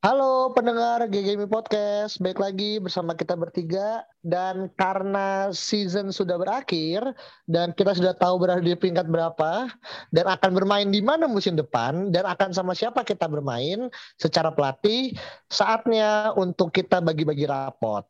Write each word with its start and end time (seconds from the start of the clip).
Halo 0.00 0.56
pendengar 0.56 1.04
GGMI 1.12 1.44
Podcast, 1.44 2.24
baik 2.24 2.40
lagi 2.40 2.80
bersama 2.80 3.12
kita 3.12 3.36
bertiga 3.36 4.00
dan 4.24 4.72
karena 4.72 5.52
season 5.52 6.08
sudah 6.08 6.40
berakhir 6.40 7.04
dan 7.44 7.76
kita 7.76 7.92
sudah 7.92 8.16
tahu 8.16 8.40
berada 8.40 8.64
di 8.64 8.72
peringkat 8.72 9.12
berapa 9.12 9.68
dan 10.08 10.24
akan 10.24 10.56
bermain 10.56 10.88
di 10.88 11.04
mana 11.04 11.28
musim 11.28 11.52
depan 11.52 12.08
dan 12.08 12.24
akan 12.24 12.48
sama 12.48 12.72
siapa 12.72 13.04
kita 13.04 13.28
bermain 13.28 13.92
secara 14.16 14.48
pelatih, 14.48 15.12
saatnya 15.52 16.32
untuk 16.32 16.72
kita 16.72 17.04
bagi-bagi 17.04 17.44
rapot. 17.44 18.08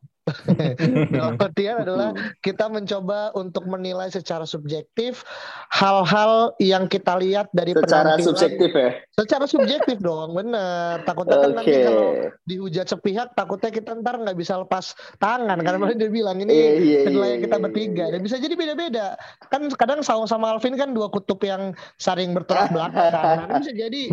Dalam 1.13 1.35
artian 1.37 1.75
adalah 1.83 2.09
kita 2.39 2.71
mencoba 2.71 3.35
untuk 3.35 3.67
menilai 3.67 4.07
secara 4.07 4.47
subjektif 4.47 5.27
hal-hal 5.69 6.55
yang 6.57 6.87
kita 6.87 7.19
lihat 7.19 7.51
dari 7.51 7.75
secara 7.75 8.15
penampilan. 8.15 8.27
subjektif 8.27 8.71
ya. 8.71 8.89
Secara 9.17 9.45
subjektif 9.45 9.97
dong, 9.99 10.33
bener. 10.33 11.03
Takutnya 11.03 11.37
kan 11.43 11.51
nanti 11.57 11.77
kalau 11.83 12.07
dihujat 12.47 12.87
sepihak, 12.87 13.35
takutnya 13.35 13.69
kita 13.69 13.97
ntar 13.99 14.15
nggak 14.17 14.37
bisa 14.39 14.57
lepas 14.61 14.95
tangan 15.19 15.59
karena 15.61 15.93
dia 15.93 16.09
bilang 16.09 16.39
ini 16.39 16.51
Iya, 16.51 16.71
iya, 16.77 16.99
penilaian 17.05 17.37
iya, 17.37 17.43
kita 17.43 17.57
iya, 17.57 17.63
bertiga 17.63 18.05
dan 18.13 18.19
bisa 18.21 18.35
jadi 18.37 18.53
beda-beda. 18.55 19.07
Kan 19.49 19.61
kadang 19.73 19.99
Saung 20.05 20.27
sama 20.29 20.53
Alvin 20.53 20.77
kan 20.77 20.93
dua 20.93 21.07
kutub 21.09 21.41
yang 21.43 21.73
saling 21.97 22.31
bertolak 22.35 22.69
belakang. 22.71 23.11
Nah, 23.49 23.57
bisa 23.59 23.73
jadi 23.73 24.03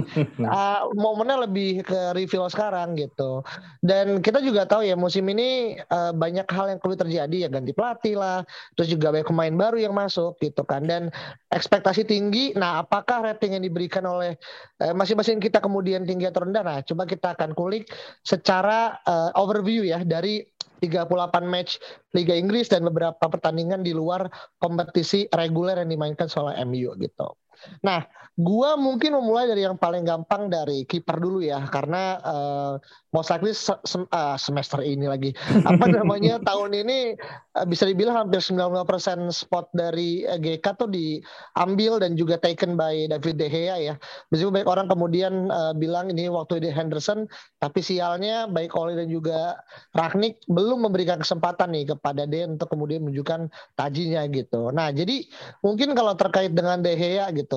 uh, 0.42 0.88
momennya 1.02 1.48
lebih 1.48 1.84
ke 1.84 2.16
reveal 2.16 2.48
sekarang 2.48 2.96
gitu. 2.96 3.44
Dan 3.84 4.20
kita 4.24 4.40
juga 4.42 4.64
tahu 4.64 4.84
ya 4.86 4.96
musim 4.98 5.24
ini 5.28 5.78
uh, 5.90 6.07
banyak 6.12 6.48
hal 6.48 6.70
yang 6.72 6.80
perlu 6.80 6.96
terjadi 6.96 7.36
ya 7.44 7.48
ganti 7.48 7.72
pelatih 7.72 8.14
lah, 8.18 8.44
terus 8.74 8.88
juga 8.92 9.12
banyak 9.14 9.28
pemain 9.28 9.54
baru 9.54 9.78
yang 9.88 9.94
masuk 9.94 10.36
gitu 10.40 10.62
kan. 10.64 10.84
Dan 10.84 11.08
ekspektasi 11.52 12.04
tinggi. 12.04 12.52
Nah, 12.56 12.84
apakah 12.84 13.24
rating 13.24 13.56
yang 13.58 13.64
diberikan 13.64 14.04
oleh 14.04 14.36
eh, 14.82 14.94
masing-masing 14.94 15.40
kita 15.40 15.58
kemudian 15.58 16.04
tinggi 16.04 16.28
atau 16.28 16.44
rendah? 16.44 16.62
Nah, 16.64 16.78
coba 16.84 17.08
kita 17.08 17.34
akan 17.34 17.56
kulik 17.56 17.88
secara 18.22 18.98
eh, 19.02 19.30
overview 19.38 19.84
ya 19.84 20.04
dari 20.04 20.44
38 20.78 21.10
match 21.42 21.82
Liga 22.14 22.34
Inggris 22.38 22.70
dan 22.70 22.86
beberapa 22.86 23.18
pertandingan 23.18 23.82
di 23.82 23.90
luar 23.90 24.30
kompetisi 24.62 25.26
reguler 25.34 25.82
yang 25.82 25.90
dimainkan 25.90 26.30
oleh 26.38 26.54
MU 26.62 26.94
gitu. 27.02 27.34
Nah, 27.82 28.04
gua 28.38 28.78
mungkin 28.78 29.18
memulai 29.18 29.50
dari 29.50 29.66
yang 29.66 29.74
paling 29.74 30.06
gampang 30.06 30.46
dari 30.46 30.86
kiper 30.86 31.18
dulu 31.18 31.42
ya, 31.42 31.64
karena 31.66 32.02
eh, 32.22 32.72
most 33.10 33.32
likely 33.32 33.56
se- 33.56 33.80
sem- 33.88 34.08
ah, 34.12 34.36
semester 34.36 34.84
ini 34.84 35.08
lagi 35.08 35.32
apa 35.64 35.88
namanya 35.96 36.36
tahun 36.44 36.76
ini 36.76 37.16
eh, 37.16 37.66
bisa 37.66 37.88
dibilang 37.88 38.26
hampir 38.26 38.44
90% 38.44 39.32
spot 39.32 39.72
dari 39.72 40.28
eh, 40.28 40.36
GK 40.36 40.66
tuh 40.76 40.88
diambil 40.92 42.02
dan 42.04 42.14
juga 42.14 42.36
taken 42.36 42.76
by 42.76 43.08
David 43.08 43.36
De 43.40 43.48
Gea 43.48 43.76
ya. 43.80 43.94
Meskipun 44.28 44.52
banyak 44.60 44.68
orang 44.68 44.86
kemudian 44.92 45.48
eh, 45.48 45.72
bilang 45.74 46.12
ini 46.12 46.28
waktu 46.28 46.60
di 46.60 46.68
Henderson, 46.68 47.24
tapi 47.58 47.80
sialnya 47.80 48.44
baik 48.44 48.76
Oli 48.76 48.92
dan 48.98 49.08
juga 49.08 49.56
Ragnik 49.96 50.44
belum 50.52 50.84
memberikan 50.84 51.24
kesempatan 51.24 51.72
nih 51.72 51.96
kepada 51.96 52.28
De 52.28 52.44
untuk 52.44 52.68
kemudian 52.68 53.08
menunjukkan 53.08 53.48
tajinya 53.74 54.28
gitu. 54.28 54.68
Nah, 54.70 54.92
jadi 54.92 55.24
mungkin 55.64 55.96
kalau 55.96 56.12
terkait 56.12 56.52
dengan 56.52 56.84
De 56.84 56.92
Gea 56.92 57.32
gitu, 57.32 57.47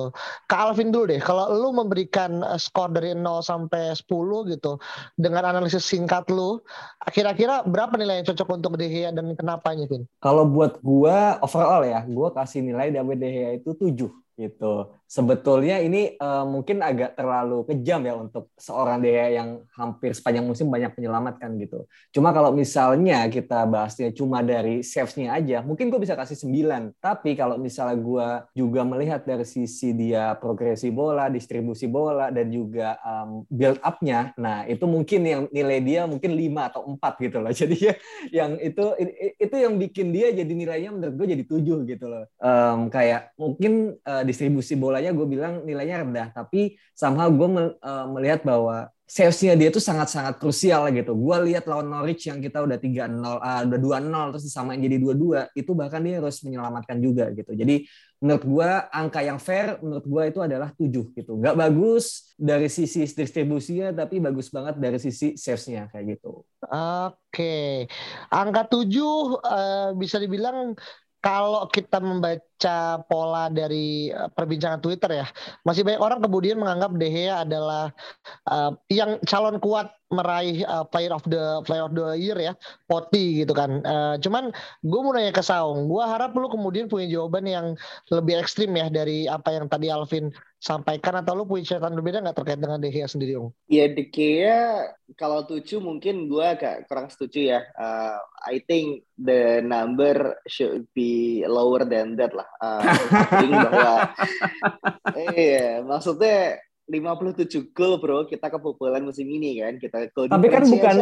ke 0.48 0.54
Alvin 0.56 0.88
dulu 0.88 1.10
deh. 1.12 1.20
Kalau 1.20 1.52
lu 1.52 1.70
memberikan 1.76 2.40
eh, 2.40 2.60
skor 2.60 2.88
dari 2.92 3.12
0 3.12 3.44
sampai 3.44 3.92
10 3.92 4.08
gitu 4.52 4.80
dengan 5.20 5.52
analisis 5.52 5.84
singkat 5.84 6.28
lu, 6.32 6.60
kira-kira 7.12 7.60
berapa 7.68 7.94
nilai 8.00 8.22
yang 8.22 8.26
cocok 8.32 8.48
untuk 8.56 8.80
De 8.80 8.88
Gea 8.88 9.12
dan 9.12 9.36
kenapanya, 9.36 9.84
Vin? 9.90 10.08
Kalau 10.24 10.48
buat 10.48 10.80
gua 10.80 11.36
overall 11.44 11.84
ya, 11.84 12.00
gua 12.08 12.32
kasih 12.32 12.64
nilai 12.64 12.88
David 12.94 13.18
De 13.20 13.30
itu 13.60 13.70
7 13.76 14.22
gitu. 14.38 14.92
Sebetulnya 15.06 15.76
ini 15.84 16.16
eh, 16.16 16.44
mungkin 16.48 16.80
agak 16.80 17.20
terlalu 17.20 17.68
kejam 17.68 18.00
ya 18.04 18.14
untuk 18.16 18.48
seorang 18.56 19.04
Gea 19.04 19.36
yang 19.36 19.60
hampir 19.76 20.16
sepanjang 20.16 20.46
musim 20.48 20.72
banyak 20.72 20.94
menyelamatkan 20.96 21.52
gitu. 21.60 21.84
Cuma 22.14 22.32
kalau 22.32 22.54
misalnya 22.54 23.28
kita 23.28 23.68
bahasnya 23.68 24.14
cuma 24.16 24.40
dari 24.40 24.80
saves-nya 24.80 25.36
aja, 25.36 25.60
mungkin 25.60 25.92
gue 25.92 26.00
bisa 26.00 26.16
kasih 26.16 26.38
9. 26.48 26.96
Tapi 27.02 27.36
kalau 27.36 27.60
misalnya 27.60 27.98
gua 27.98 28.28
juga 28.56 28.86
melihat 28.86 29.26
dari 29.26 29.44
sisi 29.44 29.92
dia 29.92 30.32
progresi 30.38 30.88
bola, 30.88 31.28
distribusi 31.28 31.90
bola, 31.90 32.32
dan 32.32 32.48
juga 32.48 32.96
um, 33.04 33.44
build 33.52 33.78
up-nya, 33.84 34.32
nah 34.38 34.64
itu 34.64 34.84
mungkin 34.88 35.20
yang 35.24 35.42
nilai 35.52 35.78
dia 35.84 36.02
mungkin 36.08 36.32
5 36.32 36.68
atau 36.72 36.82
4 36.88 37.24
gitu 37.26 37.36
loh. 37.42 37.52
Jadi 37.62 37.76
ya 37.78 37.94
yang 38.32 38.56
itu 38.58 38.84
itu 39.38 39.56
yang 39.56 39.74
bikin 39.78 40.10
dia 40.10 40.32
jadi 40.32 40.52
nilainya 40.52 40.90
menurut 40.94 41.14
gue 41.14 41.26
jadi 41.36 41.44
7 41.46 41.90
gitu 41.90 42.06
loh. 42.08 42.24
Em, 42.38 42.88
kayak 42.90 43.34
mungkin 43.36 43.96
eh, 44.22 44.26
distribusi 44.26 44.78
bolanya 44.78 45.10
gue 45.10 45.26
bilang 45.26 45.66
nilainya 45.66 46.06
rendah, 46.06 46.28
tapi 46.30 46.78
somehow 46.94 47.26
gue 47.26 47.48
mel- 47.50 47.76
eh, 47.82 48.06
melihat 48.14 48.46
bahwa 48.46 48.86
savesnya 49.12 49.52
dia 49.60 49.68
tuh 49.68 49.84
sangat-sangat 49.84 50.40
krusial 50.40 50.88
gitu. 50.88 51.12
Gue 51.12 51.52
lihat 51.52 51.68
lawan 51.68 51.90
Norwich 51.92 52.30
yang 52.32 52.40
kita 52.40 52.64
udah 52.64 52.80
3-0, 52.80 53.36
ah, 53.44 53.60
udah 53.60 53.76
2-0 53.76 54.32
terus 54.32 54.48
disamain 54.48 54.80
jadi 54.80 54.96
2-2, 54.96 55.52
itu 55.52 55.76
bahkan 55.76 56.00
dia 56.00 56.16
harus 56.16 56.40
menyelamatkan 56.40 56.96
juga 56.96 57.28
gitu. 57.36 57.52
Jadi 57.52 57.84
menurut 58.24 58.44
gue 58.46 58.70
angka 58.88 59.20
yang 59.20 59.36
fair 59.36 59.82
menurut 59.84 60.06
gue 60.08 60.22
itu 60.32 60.40
adalah 60.40 60.70
7 60.72 61.12
gitu. 61.12 61.32
Nggak 61.36 61.56
bagus 61.58 62.32
dari 62.40 62.72
sisi 62.72 63.04
distribusinya 63.04 63.92
tapi 63.92 64.22
bagus 64.22 64.48
banget 64.48 64.80
dari 64.80 64.96
sisi 64.96 65.36
savesnya 65.36 65.92
kayak 65.92 66.16
gitu. 66.16 66.46
Oke, 66.72 67.84
angka 68.32 68.62
7 68.70 69.42
eh, 69.44 69.88
bisa 69.98 70.16
dibilang 70.22 70.72
kalau 71.22 71.70
kita 71.70 72.02
membaca 72.02 72.98
pola 73.06 73.46
dari 73.46 74.10
eh, 74.10 74.28
perbincangan 74.34 74.82
Twitter 74.82 75.22
ya, 75.22 75.26
masih 75.62 75.86
banyak 75.86 76.02
orang 76.02 76.18
kemudian 76.18 76.58
menganggap 76.58 76.90
De 76.98 77.08
adalah 77.30 77.94
eh, 78.50 78.70
yang 78.90 79.22
calon 79.22 79.62
kuat 79.62 79.94
meraih 80.12 80.62
eh, 80.62 80.84
Player 80.92 81.12
of 81.16 81.24
the 81.24 81.64
Player 81.64 81.84
of 81.88 81.96
the 81.96 82.14
Year 82.20 82.38
ya, 82.38 82.52
Poti 82.84 83.42
gitu 83.42 83.56
kan. 83.56 83.80
Eh, 83.80 84.14
cuman 84.20 84.52
gue 84.84 85.00
mau 85.00 85.16
nanya 85.16 85.32
ke 85.32 85.40
Saung, 85.40 85.88
gue 85.88 86.04
harap 86.04 86.36
lu 86.36 86.46
kemudian 86.52 86.86
punya 86.86 87.08
jawaban 87.08 87.48
yang 87.48 87.66
lebih 88.12 88.38
ekstrim 88.38 88.76
ya 88.76 88.92
dari 88.92 89.24
apa 89.26 89.56
yang 89.56 89.66
tadi 89.66 89.88
Alvin 89.88 90.28
sampaikan 90.62 91.18
atau 91.18 91.34
lu 91.34 91.42
punya 91.42 91.74
catatan 91.74 91.98
berbeda 91.98 92.22
nggak 92.22 92.38
terkait 92.38 92.60
dengan 92.62 92.78
De 92.78 92.92
Gea 92.94 93.10
sendiri, 93.10 93.34
Ung? 93.34 93.50
Ya 93.66 93.90
De 93.90 94.06
Gea 94.06 94.94
kalau 95.18 95.42
tujuh 95.42 95.82
mungkin 95.82 96.30
gue 96.30 96.44
agak 96.46 96.86
kurang 96.86 97.10
setuju 97.10 97.58
ya. 97.58 97.60
Uh, 97.74 98.14
I 98.46 98.62
think 98.62 99.02
the 99.18 99.58
number 99.58 100.38
should 100.46 100.86
be 100.94 101.42
lower 101.42 101.82
than 101.82 102.14
that 102.14 102.30
lah. 102.30 102.46
Uh, 102.62 102.82
I 102.86 103.26
think 103.42 103.52
bahwa 103.58 103.94
iya 105.34 105.82
maksudnya 105.82 106.62
57 106.90 107.70
gol 107.70 108.02
bro 108.02 108.26
kita 108.26 108.50
kebobolan 108.50 109.06
musim 109.06 109.30
ini 109.30 109.62
kan 109.62 109.78
kita 109.78 110.10
goal 110.10 110.26
Tapi 110.26 110.46
kan 110.50 110.62
bukan-. 110.66 110.98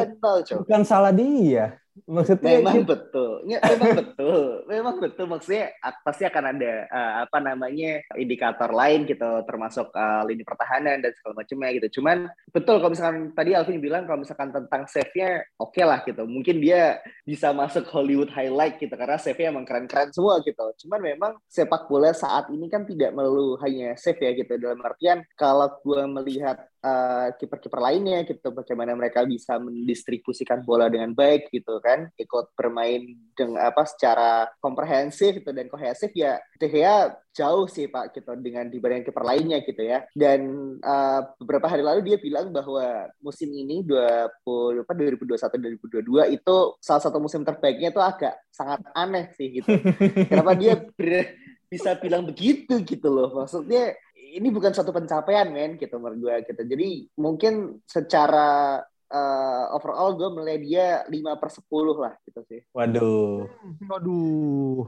Bukan 0.65 0.83
salah 0.85 1.13
dia. 1.13 1.81
Maksudnya 2.07 2.63
Memang 2.63 2.87
gitu. 2.87 2.89
betul, 2.89 3.31
Ya, 3.51 3.59
memang 3.61 3.91
betul, 4.01 4.65
memang 4.65 4.97
betul. 5.03 5.27
Maksudnya 5.29 5.75
ak- 5.83 6.01
pasti 6.07 6.23
akan 6.25 6.45
ada 6.57 6.73
eh, 6.89 7.13
apa 7.27 7.39
namanya 7.43 8.01
indikator 8.17 8.71
lain 8.71 9.05
gitu, 9.11 9.27
termasuk 9.45 9.91
eh, 9.93 10.23
lini 10.31 10.47
pertahanan 10.47 11.03
dan 11.03 11.13
segala 11.19 11.43
macamnya 11.43 11.71
gitu. 11.77 12.01
Cuman 12.01 12.31
betul 12.55 12.79
kalau 12.81 12.95
misalkan 12.95 13.35
tadi 13.37 13.53
Alvin 13.59 13.83
bilang 13.83 14.07
kalau 14.07 14.23
misalkan 14.23 14.55
tentang 14.55 14.87
save-nya 14.87 15.43
oke 15.59 15.83
lah 15.83 16.01
gitu. 16.07 16.23
Mungkin 16.25 16.63
dia 16.63 17.03
bisa 17.27 17.51
masuk 17.53 17.85
Hollywood 17.91 18.31
highlight 18.33 18.79
gitu 18.79 18.95
karena 18.95 19.19
save-nya 19.21 19.51
emang 19.51 19.67
keren-keren 19.67 20.15
semua 20.15 20.39
gitu. 20.41 20.65
Cuman 20.87 21.01
memang 21.03 21.33
sepak 21.51 21.91
bola 21.91 22.15
saat 22.15 22.49
ini 22.55 22.71
kan 22.73 22.87
tidak 22.87 23.13
melulu 23.13 23.59
hanya 23.67 23.99
save 23.99 24.23
ya 24.23 24.31
gitu. 24.39 24.57
Dalam 24.57 24.79
artian 24.81 25.27
kalau 25.35 25.67
gue 25.83 26.03
melihat 26.07 26.70
eh, 26.81 27.29
kiper-kiper 27.37 27.81
lainnya 27.81 28.25
gitu 28.25 28.51
bagaimana 28.51 28.97
mereka 28.97 29.23
bisa 29.29 29.61
mendistribusikan 29.61 30.65
bola 30.65 30.89
dengan 30.89 31.13
baik 31.13 31.53
gitu 31.53 31.79
kan 31.85 32.09
ikut 32.17 32.57
bermain 32.57 33.17
dengan 33.37 33.61
apa 33.69 33.85
secara 33.85 34.49
komprehensif 34.59 35.41
gitu 35.41 35.53
dan 35.53 35.69
kohesif 35.69 36.11
ya 36.17 36.41
De 36.57 36.69
Gea 36.69 37.13
jauh 37.31 37.71
sih 37.71 37.87
Pak 37.87 38.11
gitu 38.13 38.35
dengan 38.43 38.67
dibanding 38.67 39.07
kiper 39.07 39.23
lainnya 39.23 39.63
gitu 39.63 39.81
ya. 39.81 40.05
Dan 40.11 40.41
eh, 40.83 41.21
beberapa 41.39 41.71
hari 41.71 41.83
lalu 41.87 42.01
dia 42.13 42.19
bilang 42.19 42.51
bahwa 42.51 43.09
musim 43.23 43.49
ini 43.55 43.87
20 43.87 44.85
apa 44.85 44.93
2021 44.93 45.79
2022 46.03 46.37
itu 46.37 46.57
salah 46.83 47.03
satu 47.03 47.23
musim 47.23 47.47
terbaiknya 47.47 47.95
itu 47.95 48.03
agak 48.03 48.35
sangat 48.51 48.83
aneh 48.93 49.31
sih 49.39 49.63
gitu. 49.63 49.71
Kenapa 50.31 50.53
dia 50.59 50.75
ber- 50.77 51.39
bisa 51.71 51.95
bilang 51.95 52.27
begitu 52.27 52.83
gitu 52.83 53.09
loh? 53.09 53.31
Maksudnya 53.31 53.95
ini 54.31 54.49
bukan 54.55 54.71
suatu 54.71 54.95
pencapaian 54.95 55.51
men 55.51 55.75
gitu 55.75 55.99
menurut 55.99 56.19
gue 56.23 56.35
gitu. 56.47 56.63
Jadi 56.63 56.89
mungkin 57.19 57.83
secara 57.85 58.81
uh, 59.11 59.65
overall 59.75 60.15
gue 60.15 60.31
melihat 60.31 60.61
dia 60.63 60.87
5 61.11 61.41
per 61.43 61.51
10 61.51 61.67
lah 61.99 62.15
gitu 62.25 62.41
sih. 62.47 62.61
Waduh. 62.71 63.51
Waduh. 63.91 64.87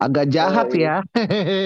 Agak 0.00 0.26
jahat 0.32 0.68
oh, 0.72 0.76
ya. 0.76 0.96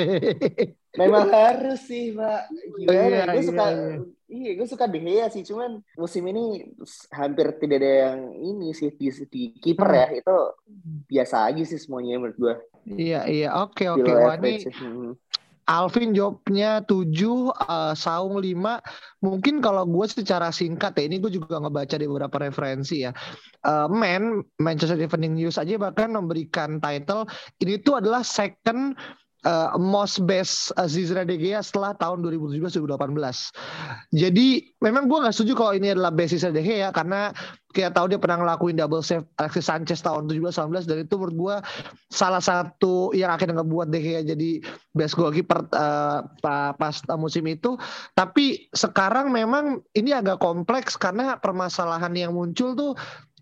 Memang 1.01 1.27
harus 1.27 1.81
sih, 1.91 2.15
Pak. 2.15 2.43
Gimana? 2.79 2.95
Iya, 2.95 3.23
gue 3.27 3.43
iya, 3.43 3.43
suka 3.43 3.67
iya. 3.67 3.95
iya, 4.31 4.51
gue 4.55 4.69
suka 4.71 4.85
De 4.87 4.99
Gea 5.03 5.27
sih, 5.27 5.43
cuman 5.43 5.83
musim 5.99 6.23
ini 6.31 6.71
hampir 7.11 7.51
tidak 7.59 7.83
ada 7.83 7.93
yang 8.11 8.19
ini 8.39 8.71
sih 8.71 8.95
di, 8.95 9.11
di 9.11 9.43
kiper 9.59 9.91
ya. 9.91 10.07
Itu 10.23 10.55
biasa 11.11 11.51
aja 11.51 11.63
sih 11.67 11.83
semuanya 11.83 12.23
menurut 12.23 12.39
gue. 12.39 12.55
Iya, 12.95 13.27
iya. 13.27 13.49
Oke, 13.59 13.91
oke. 13.91 14.07
Wah, 14.07 14.39
ini 14.39 14.63
hmm. 14.71 15.19
Alvin 15.65 16.13
jawabnya 16.13 16.85
7, 16.85 17.53
uh, 17.53 17.93
Saung 17.97 18.37
5. 18.37 18.81
Mungkin 19.25 19.65
kalau 19.65 19.89
gue 19.89 20.07
secara 20.09 20.53
singkat 20.53 20.93
ya, 21.01 21.05
ini 21.09 21.17
gue 21.21 21.33
juga 21.33 21.57
ngebaca 21.61 21.97
di 21.97 22.05
beberapa 22.05 22.37
referensi 22.43 23.05
ya. 23.05 23.13
Uh, 23.65 23.89
Man, 23.89 24.45
Manchester 24.61 25.01
Evening 25.01 25.41
News 25.41 25.57
aja 25.57 25.81
bahkan 25.81 26.13
memberikan 26.13 26.79
title, 26.79 27.25
ini 27.65 27.81
tuh 27.81 27.97
adalah 28.01 28.21
second 28.21 28.93
uh, 29.45 29.77
most 29.81 30.25
best 30.25 30.73
uh, 30.77 30.89
Zizra 30.89 31.23
De 31.23 31.37
Gea 31.37 31.61
setelah 31.61 31.97
tahun 31.97 32.25
2017-2018. 32.25 34.13
Jadi 34.13 34.49
memang 34.85 35.07
gue 35.07 35.19
nggak 35.21 35.35
setuju 35.37 35.53
kalau 35.57 35.73
ini 35.77 35.93
adalah 35.93 36.11
best 36.11 36.37
Zizra 36.37 36.53
De 36.53 36.65
Gea 36.65 36.91
karena 36.91 37.33
kita 37.75 37.91
tahu 37.91 38.07
dia 38.07 38.23
pernah 38.23 38.39
ngelakuin 38.39 38.79
double 38.79 39.03
save 39.03 39.27
Alexis 39.35 39.67
Sanchez 39.67 39.99
tahun 39.99 40.31
17-19 40.31 40.87
dan 40.87 40.99
itu 41.03 41.15
menurut 41.19 41.35
gue 41.35 41.57
salah 42.07 42.39
satu 42.39 43.11
yang 43.11 43.35
akhirnya 43.35 43.59
ngebuat 43.59 43.91
De 43.91 43.99
Gea 43.99 44.23
jadi 44.23 44.63
best 44.95 45.19
goalkeeper 45.19 45.67
uh, 45.75 46.23
pas 46.79 46.97
musim 47.19 47.43
itu. 47.51 47.75
Tapi 48.15 48.71
sekarang 48.71 49.35
memang 49.35 49.83
ini 49.99 50.15
agak 50.15 50.39
kompleks 50.39 50.95
karena 50.95 51.35
permasalahan 51.43 52.15
yang 52.15 52.33
muncul 52.39 52.79
tuh 52.79 52.95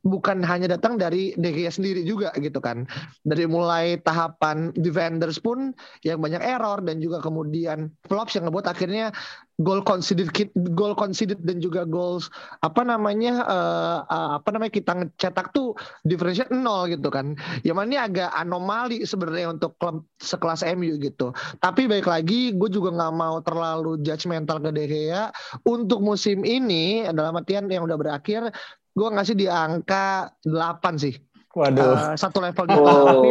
bukan 0.02 0.43
hanya 0.43 0.66
datang 0.66 0.99
dari 0.99 1.32
De 1.38 1.54
Gea 1.54 1.70
sendiri 1.70 2.02
juga 2.02 2.34
gitu 2.38 2.58
kan. 2.58 2.87
Dari 3.22 3.46
mulai 3.46 3.99
tahapan 4.02 4.75
defenders 4.75 5.38
pun 5.38 5.70
yang 6.02 6.19
banyak 6.19 6.43
error 6.43 6.82
dan 6.82 6.99
juga 6.99 7.22
kemudian 7.22 7.90
flops 8.10 8.34
yang 8.34 8.50
ngebuat 8.50 8.66
akhirnya 8.66 9.14
goal 9.62 9.84
conceded 9.84 10.32
goal 10.75 10.99
conceded 10.99 11.38
dan 11.46 11.62
juga 11.62 11.87
goals 11.87 12.32
apa 12.66 12.82
namanya 12.82 13.46
uh, 13.46 13.99
uh, 14.10 14.31
apa 14.43 14.49
namanya 14.50 14.72
kita 14.75 14.93
cetak 15.20 15.54
tuh 15.54 15.78
differential 16.02 16.50
nol 16.50 16.90
gitu 16.90 17.06
kan. 17.08 17.38
Yang 17.62 17.76
mana 17.78 17.87
ini 17.93 17.99
agak 17.99 18.31
anomali 18.34 18.99
sebenarnya 19.06 19.54
untuk 19.54 19.78
klub 19.78 20.02
sekelas 20.19 20.66
MU 20.75 20.99
gitu. 20.99 21.31
Tapi 21.62 21.87
baik 21.87 22.10
lagi 22.10 22.50
gue 22.56 22.69
juga 22.69 22.90
nggak 22.90 23.14
mau 23.14 23.38
terlalu 23.44 24.02
judgmental 24.02 24.58
ke 24.58 24.70
De 24.75 24.84
Gea 24.90 25.31
untuk 25.62 26.02
musim 26.02 26.43
ini 26.43 27.06
dalam 27.14 27.38
artian 27.38 27.70
yang 27.70 27.87
udah 27.87 27.99
berakhir 28.00 28.50
gue 28.93 29.09
ngasih 29.09 29.37
di 29.37 29.47
angka 29.49 30.33
8 30.44 31.03
sih. 31.03 31.15
Waduh. 31.53 31.85
Uh, 31.85 32.15
satu 32.17 32.41
level 32.41 32.65
di 32.65 32.73
atas, 32.73 32.97
oh. 32.97 33.05
tapi, 33.05 33.29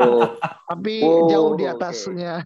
tapi 0.69 0.95
oh, 1.01 1.25
jauh 1.25 1.51
di 1.57 1.65
atasnya. 1.65 2.45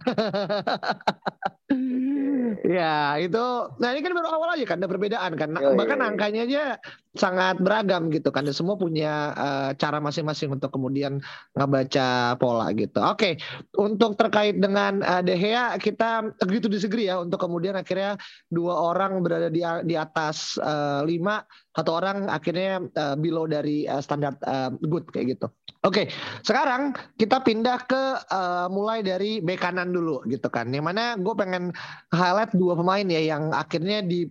ya 2.78 3.20
itu, 3.20 3.44
nah 3.76 3.88
ini 3.92 4.00
kan 4.00 4.16
baru 4.16 4.28
awal 4.32 4.56
aja 4.56 4.64
kan 4.64 4.80
ada 4.80 4.88
perbedaan 4.88 5.36
kan, 5.36 5.52
nah, 5.52 5.76
bahkan 5.76 6.00
angkanya 6.00 6.48
aja 6.48 6.64
sangat 7.12 7.60
beragam 7.60 8.08
gitu 8.08 8.32
kan, 8.32 8.48
dan 8.48 8.56
semua 8.56 8.80
punya 8.80 9.36
uh, 9.36 9.70
cara 9.76 10.00
masing-masing 10.00 10.56
untuk 10.56 10.72
kemudian 10.72 11.20
ngebaca 11.52 12.40
pola 12.40 12.72
gitu. 12.72 12.96
Oke, 13.04 13.36
okay. 13.36 13.44
untuk 13.76 14.16
terkait 14.16 14.56
dengan 14.56 15.04
uh, 15.04 15.20
De 15.20 15.36
Gea 15.36 15.76
kita 15.76 16.24
gitu 16.48 16.72
disagree 16.72 17.12
ya, 17.12 17.20
untuk 17.20 17.36
kemudian 17.36 17.76
akhirnya 17.76 18.16
dua 18.48 18.96
orang 18.96 19.20
berada 19.20 19.52
di 19.52 19.60
di 19.84 19.92
atas 19.92 20.56
uh, 20.56 21.04
lima, 21.04 21.44
satu 21.76 21.92
orang 21.92 22.32
akhirnya 22.32 22.80
uh, 22.96 23.14
below 23.20 23.44
dari 23.44 23.84
uh, 23.84 24.00
standar 24.00 24.32
uh, 24.48 24.72
good 24.88 25.04
kayak 25.12 25.36
gitu. 25.36 25.46
Oke, 25.84 26.08
okay, 26.08 26.16
sekarang 26.40 26.96
kita 27.20 27.44
pindah 27.44 27.84
ke 27.84 28.02
uh, 28.32 28.66
mulai 28.72 29.04
dari 29.04 29.44
bek 29.44 29.60
kanan 29.60 29.92
dulu 29.92 30.24
gitu 30.24 30.48
kan. 30.48 30.72
Yang 30.72 30.86
mana 30.88 31.04
gue 31.20 31.34
pengen 31.36 31.76
highlight 32.16 32.56
dua 32.56 32.74
pemain 32.80 33.04
ya 33.04 33.36
yang 33.36 33.52
akhirnya 33.52 34.00
di 34.00 34.24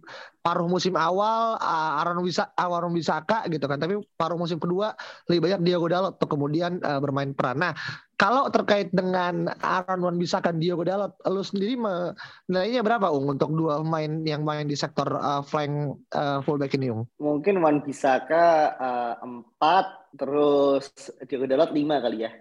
paruh 0.46 0.70
musim 0.70 0.94
awal 0.94 1.58
uh, 1.58 1.98
Aaron 2.06 2.22
Wisa 2.22 2.54
Aaron 2.54 2.94
Wisaka 2.94 3.50
gitu 3.50 3.66
kan. 3.66 3.82
Tapi 3.82 3.98
paruh 4.14 4.38
musim 4.38 4.62
kedua 4.62 4.94
lebih 5.26 5.50
banyak 5.50 5.66
Diego 5.66 5.90
Dalot 5.90 6.22
untuk 6.22 6.38
kemudian 6.38 6.78
uh, 6.86 7.02
bermain 7.02 7.34
peran. 7.34 7.58
Nah, 7.58 7.74
kalau 8.16 8.48
terkait 8.48 8.94
dengan 8.96 9.52
Aaron 9.60 10.00
Wan 10.06 10.16
Bisaka 10.22 10.56
Diego 10.56 10.86
Dalot, 10.86 11.18
lu 11.26 11.42
sendiri 11.44 11.76
menilainya 11.76 12.86
berapa 12.86 13.12
Ung 13.12 13.36
untuk 13.36 13.52
dua 13.52 13.84
pemain 13.84 14.24
yang 14.24 14.46
main 14.48 14.70
di 14.70 14.78
sektor 14.78 15.20
uh, 15.20 15.44
flank 15.44 16.00
uh, 16.16 16.40
fullback 16.46 16.78
ini 16.80 16.96
Ung? 16.96 17.04
Mungkin 17.20 17.60
Wan 17.60 17.84
Bisaka 17.84 18.78
uh, 18.78 19.16
empat 19.20 20.16
terus 20.16 20.94
Diego 21.28 21.44
Dalot 21.44 21.76
lima 21.76 22.00
kali 22.00 22.24
ya. 22.24 22.32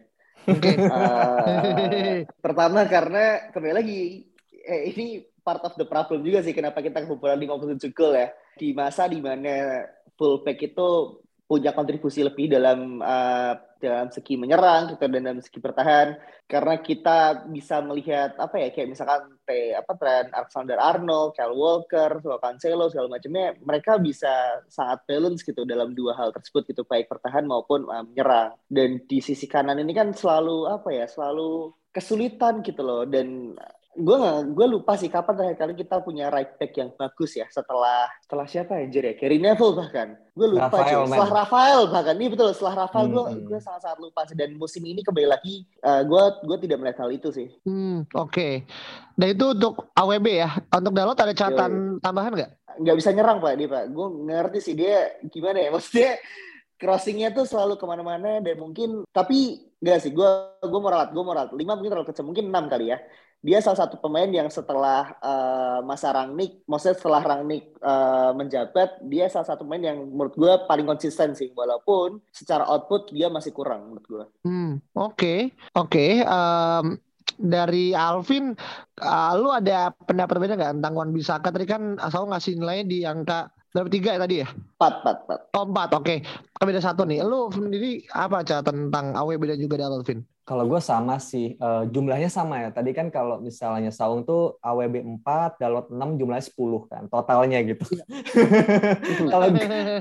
Okay. 0.44 0.76
Uh, 0.76 2.22
pertama 2.44 2.84
karena 2.84 3.48
kembali 3.50 3.74
lagi 3.74 4.28
eh, 4.62 4.92
ini 4.92 5.24
part 5.44 5.61
of 5.62 5.76
the 5.76 5.85
problem 5.85 6.25
juga 6.25 6.41
sih 6.41 6.56
kenapa 6.56 6.81
kita 6.81 7.05
kebobolan 7.05 7.38
57 7.38 7.93
gol 7.93 8.17
ya. 8.17 8.32
Di 8.56 8.73
masa 8.73 9.05
di 9.06 9.20
mana 9.20 9.85
fullback 10.17 10.58
itu 10.64 11.20
punya 11.44 11.76
kontribusi 11.76 12.25
lebih 12.25 12.49
dalam 12.49 13.05
uh, 13.05 13.52
dalam 13.76 14.08
segi 14.08 14.41
menyerang 14.41 14.96
gitu 14.96 15.05
dan 15.05 15.23
dalam 15.29 15.44
segi 15.44 15.61
bertahan. 15.61 16.17
Karena 16.49 16.81
kita 16.81 17.44
bisa 17.52 17.85
melihat 17.85 18.32
apa 18.41 18.56
ya 18.56 18.69
kayak 18.73 18.88
misalkan 18.88 19.37
te, 19.44 19.76
apa 19.76 19.93
tren 20.00 20.32
Alexander 20.32 20.81
Arnold, 20.81 21.37
Kyle 21.37 21.52
Walker, 21.52 22.25
Cancelo 22.40 22.88
segala 22.88 23.12
macamnya 23.12 23.52
mereka 23.61 24.00
bisa 24.00 24.64
sangat 24.73 25.05
balance 25.05 25.44
gitu 25.44 25.69
dalam 25.69 25.93
dua 25.93 26.17
hal 26.17 26.32
tersebut 26.32 26.64
gitu 26.73 26.82
baik 26.88 27.12
bertahan 27.12 27.44
maupun 27.44 27.85
uh, 27.93 28.00
menyerang. 28.00 28.56
Dan 28.64 29.05
di 29.05 29.20
sisi 29.20 29.44
kanan 29.44 29.76
ini 29.76 29.93
kan 29.93 30.17
selalu 30.17 30.64
apa 30.73 30.88
ya 30.97 31.05
selalu 31.05 31.76
kesulitan 31.93 32.64
gitu 32.64 32.81
loh. 32.81 33.05
Dan 33.05 33.52
gue 33.94 34.17
gak, 34.19 34.38
gue 34.58 34.67
lupa 34.67 34.93
sih 34.99 35.06
kapan 35.06 35.35
terakhir 35.38 35.58
kali 35.62 35.73
kita 35.79 36.02
punya 36.02 36.26
right 36.26 36.58
back 36.58 36.75
yang 36.75 36.91
bagus 36.99 37.38
ya 37.38 37.46
setelah 37.46 38.11
setelah 38.19 38.46
siapa 38.50 38.82
ya 38.82 38.91
ya? 38.91 39.14
Gary 39.14 39.38
Neville 39.38 39.75
bahkan. 39.79 40.19
Gue 40.35 40.50
lupa 40.50 40.82
Rafael, 40.82 41.06
setelah 41.06 41.31
Rafael 41.31 41.81
bahkan. 41.87 42.14
Ini 42.19 42.26
betul. 42.35 42.49
Setelah 42.50 42.75
Rafael 42.87 43.06
hmm. 43.06 43.14
gue 43.14 43.25
gue 43.55 43.58
sangat 43.62 43.81
sangat 43.87 43.99
lupa 44.02 44.20
sih. 44.26 44.35
Dan 44.35 44.58
musim 44.58 44.82
ini 44.82 45.00
kembali 45.06 45.29
lagi 45.31 45.62
uh, 45.87 46.02
gue 46.02 46.23
gue 46.43 46.56
tidak 46.67 46.76
melihat 46.82 46.99
hal 47.06 47.11
itu 47.14 47.29
sih. 47.31 47.49
Hmm, 47.62 48.02
oke. 48.11 48.35
Okay. 48.35 48.52
dan 49.14 49.29
itu 49.31 49.46
untuk 49.55 49.94
AWB 49.94 50.26
ya? 50.26 50.50
Untuk 50.75 50.93
Dalot 50.93 51.19
ada 51.19 51.35
catatan 51.35 51.73
Yo, 51.73 52.02
tambahan 52.02 52.32
nggak? 52.35 52.50
Nggak 52.82 52.97
bisa 52.99 53.11
nyerang 53.14 53.38
pak 53.38 53.55
dia 53.55 53.69
pak. 53.70 53.85
Gue 53.94 54.06
ngerti 54.26 54.58
sih 54.58 54.75
dia 54.75 55.14
gimana 55.31 55.62
ya. 55.62 55.71
Maksudnya 55.71 56.18
crossingnya 56.75 57.30
tuh 57.30 57.47
selalu 57.47 57.78
ke 57.78 57.87
mana-mana 57.87 58.42
dan 58.42 58.59
mungkin 58.59 59.07
tapi 59.14 59.71
enggak 59.78 60.02
sih. 60.02 60.11
Gue 60.11 60.26
gue 60.59 60.80
moralat 60.83 61.14
gue 61.14 61.23
moralat 61.23 61.50
lima 61.54 61.78
mungkin 61.78 61.95
terlalu 61.95 62.11
kecil 62.11 62.26
mungkin 62.26 62.50
enam 62.50 62.66
kali 62.66 62.90
ya 62.90 62.99
dia 63.44 63.60
salah 63.60 63.84
satu 63.84 64.00
pemain 64.00 64.24
yang 64.24 64.48
setelah 64.48 65.20
uh, 65.20 65.84
masa 65.84 66.16
Rangnick, 66.16 66.64
maksudnya 66.64 66.96
setelah 66.96 67.20
Rangnick 67.20 67.76
uh, 67.84 68.32
menjabat, 68.32 69.04
dia 69.04 69.28
salah 69.28 69.44
satu 69.44 69.68
pemain 69.68 69.92
yang 69.92 70.00
menurut 70.00 70.32
gue 70.32 70.52
paling 70.64 70.88
konsisten 70.88 71.36
sih, 71.36 71.52
walaupun 71.52 72.24
secara 72.32 72.64
output 72.64 73.12
dia 73.12 73.28
masih 73.28 73.52
kurang 73.52 73.92
menurut 73.92 74.06
gue. 74.08 74.24
Hmm, 74.48 74.80
oke, 74.96 75.12
okay. 75.12 75.38
oke. 75.76 75.92
Okay. 75.92 76.10
Um, 76.24 76.96
dari 77.36 77.92
Alvin, 77.92 78.56
uh, 79.04 79.32
lu 79.36 79.52
ada 79.52 79.92
pendapat 79.92 80.40
berbeda 80.40 80.56
nggak 80.56 80.74
tentang 80.80 80.94
Wan 80.96 81.12
Bisaka? 81.12 81.52
Tadi 81.52 81.66
kan 81.68 82.00
asal 82.00 82.24
ngasih 82.24 82.56
nilai 82.56 82.88
di 82.88 83.04
angka 83.04 83.52
berapa 83.74 83.90
tiga 83.90 84.16
ya 84.16 84.20
tadi 84.24 84.34
ya? 84.40 84.48
Empat, 84.48 84.94
empat, 85.02 85.16
empat. 85.26 85.40
Oh, 85.52 85.64
empat, 85.66 85.90
oke. 85.98 86.04
Okay. 86.06 86.18
Beda 86.64 86.80
satu 86.80 87.02
nih. 87.04 87.20
Lu 87.26 87.50
sendiri 87.50 88.06
apa 88.14 88.40
catatan 88.46 88.88
tentang 88.88 89.18
AWB 89.18 89.42
dan 89.50 89.58
juga 89.60 89.84
Alvin? 89.84 90.22
Kalau 90.44 90.68
gue 90.68 90.76
sama 90.76 91.16
sih, 91.16 91.56
uh, 91.56 91.88
jumlahnya 91.88 92.28
sama 92.28 92.60
ya. 92.60 92.68
Tadi 92.68 92.92
kan 92.92 93.08
kalau 93.08 93.40
misalnya 93.40 93.88
Saung 93.88 94.28
tuh 94.28 94.60
AWB 94.60 95.00
4, 95.24 95.56
Dalot 95.56 95.88
6, 95.88 96.20
jumlahnya 96.20 96.44
10 96.44 96.92
kan, 96.92 97.02
totalnya 97.08 97.58
gitu. 97.64 97.84
Iya. 97.88 98.04
Kalau 99.32 99.48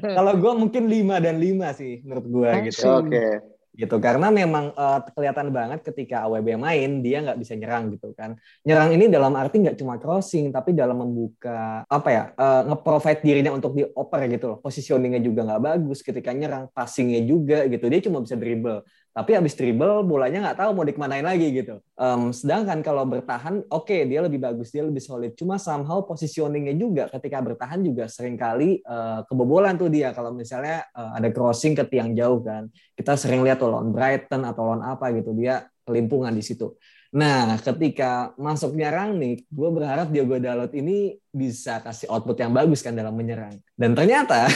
kalau 0.04 0.34
gue 0.36 0.54
mungkin 0.54 0.84
5 0.92 1.26
dan 1.26 1.36
5 1.40 1.80
sih 1.80 1.94
menurut 2.04 2.26
gue 2.28 2.50
gitu. 2.70 2.82
Oke. 2.92 3.08
Okay 3.08 3.32
gitu 3.74 3.98
karena 3.98 4.30
memang 4.30 4.70
uh, 4.78 5.02
kelihatan 5.18 5.50
banget 5.50 5.82
ketika 5.82 6.30
AWB 6.30 6.62
main 6.62 7.02
dia 7.02 7.26
nggak 7.26 7.42
bisa 7.42 7.58
nyerang 7.58 7.90
gitu 7.98 8.14
kan 8.14 8.38
nyerang 8.62 8.94
ini 8.94 9.10
dalam 9.10 9.34
arti 9.34 9.66
nggak 9.66 9.82
cuma 9.82 9.98
crossing 9.98 10.54
tapi 10.54 10.78
dalam 10.78 11.02
membuka 11.02 11.82
apa 11.90 12.10
ya 12.14 12.24
uh, 12.38 12.70
nge-provide 12.70 13.26
dirinya 13.26 13.50
untuk 13.50 13.74
dioper 13.74 14.30
gitu 14.30 14.46
loh 14.54 14.58
positioningnya 14.62 15.26
juga 15.26 15.42
nggak 15.50 15.62
bagus 15.66 16.06
ketika 16.06 16.30
nyerang 16.30 16.70
passingnya 16.70 17.26
juga 17.26 17.66
gitu 17.66 17.90
dia 17.90 18.00
cuma 18.06 18.22
bisa 18.22 18.38
dribble 18.38 18.86
tapi 19.14 19.38
habis 19.38 19.54
dribble 19.54 20.02
bolanya 20.02 20.50
nggak 20.50 20.58
tahu 20.58 20.74
mau 20.74 20.82
dikemanain 20.82 21.22
lagi 21.22 21.54
gitu. 21.54 21.78
Um, 21.94 22.34
sedangkan 22.34 22.82
kalau 22.82 23.06
bertahan, 23.06 23.62
oke 23.70 23.86
okay, 23.86 24.10
dia 24.10 24.26
lebih 24.26 24.42
bagus, 24.42 24.74
dia 24.74 24.82
lebih 24.82 25.06
solid. 25.06 25.38
Cuma 25.38 25.62
somehow 25.62 26.02
positioningnya 26.02 26.74
juga 26.74 27.06
ketika 27.14 27.38
bertahan 27.46 27.86
juga 27.86 28.10
sering 28.10 28.34
kali 28.34 28.82
uh, 28.90 29.22
kebobolan 29.30 29.78
tuh 29.78 29.94
dia. 29.94 30.10
Kalau 30.18 30.34
misalnya 30.34 30.90
uh, 30.98 31.14
ada 31.14 31.30
crossing 31.30 31.78
ke 31.78 31.86
tiang 31.86 32.18
jauh 32.18 32.42
kan, 32.42 32.66
kita 32.98 33.14
sering 33.14 33.46
lihat 33.46 33.62
tuh 33.62 33.70
lawan 33.70 33.94
Brighton 33.94 34.42
atau 34.50 34.66
lawan 34.66 34.82
apa 34.82 35.14
gitu 35.14 35.30
dia 35.38 35.70
kelimpungan 35.86 36.34
di 36.34 36.42
situ. 36.42 36.74
Nah, 37.14 37.62
ketika 37.62 38.34
masuknya 38.42 38.90
Rangnick, 38.90 39.46
gue 39.46 39.70
berharap 39.70 40.10
Diogo 40.10 40.42
Dalot 40.42 40.74
ini 40.74 41.14
bisa 41.30 41.78
kasih 41.78 42.10
output 42.10 42.42
yang 42.42 42.50
bagus 42.50 42.82
kan 42.82 42.98
dalam 42.98 43.14
menyerang. 43.14 43.62
Dan 43.78 43.94
ternyata, 43.94 44.50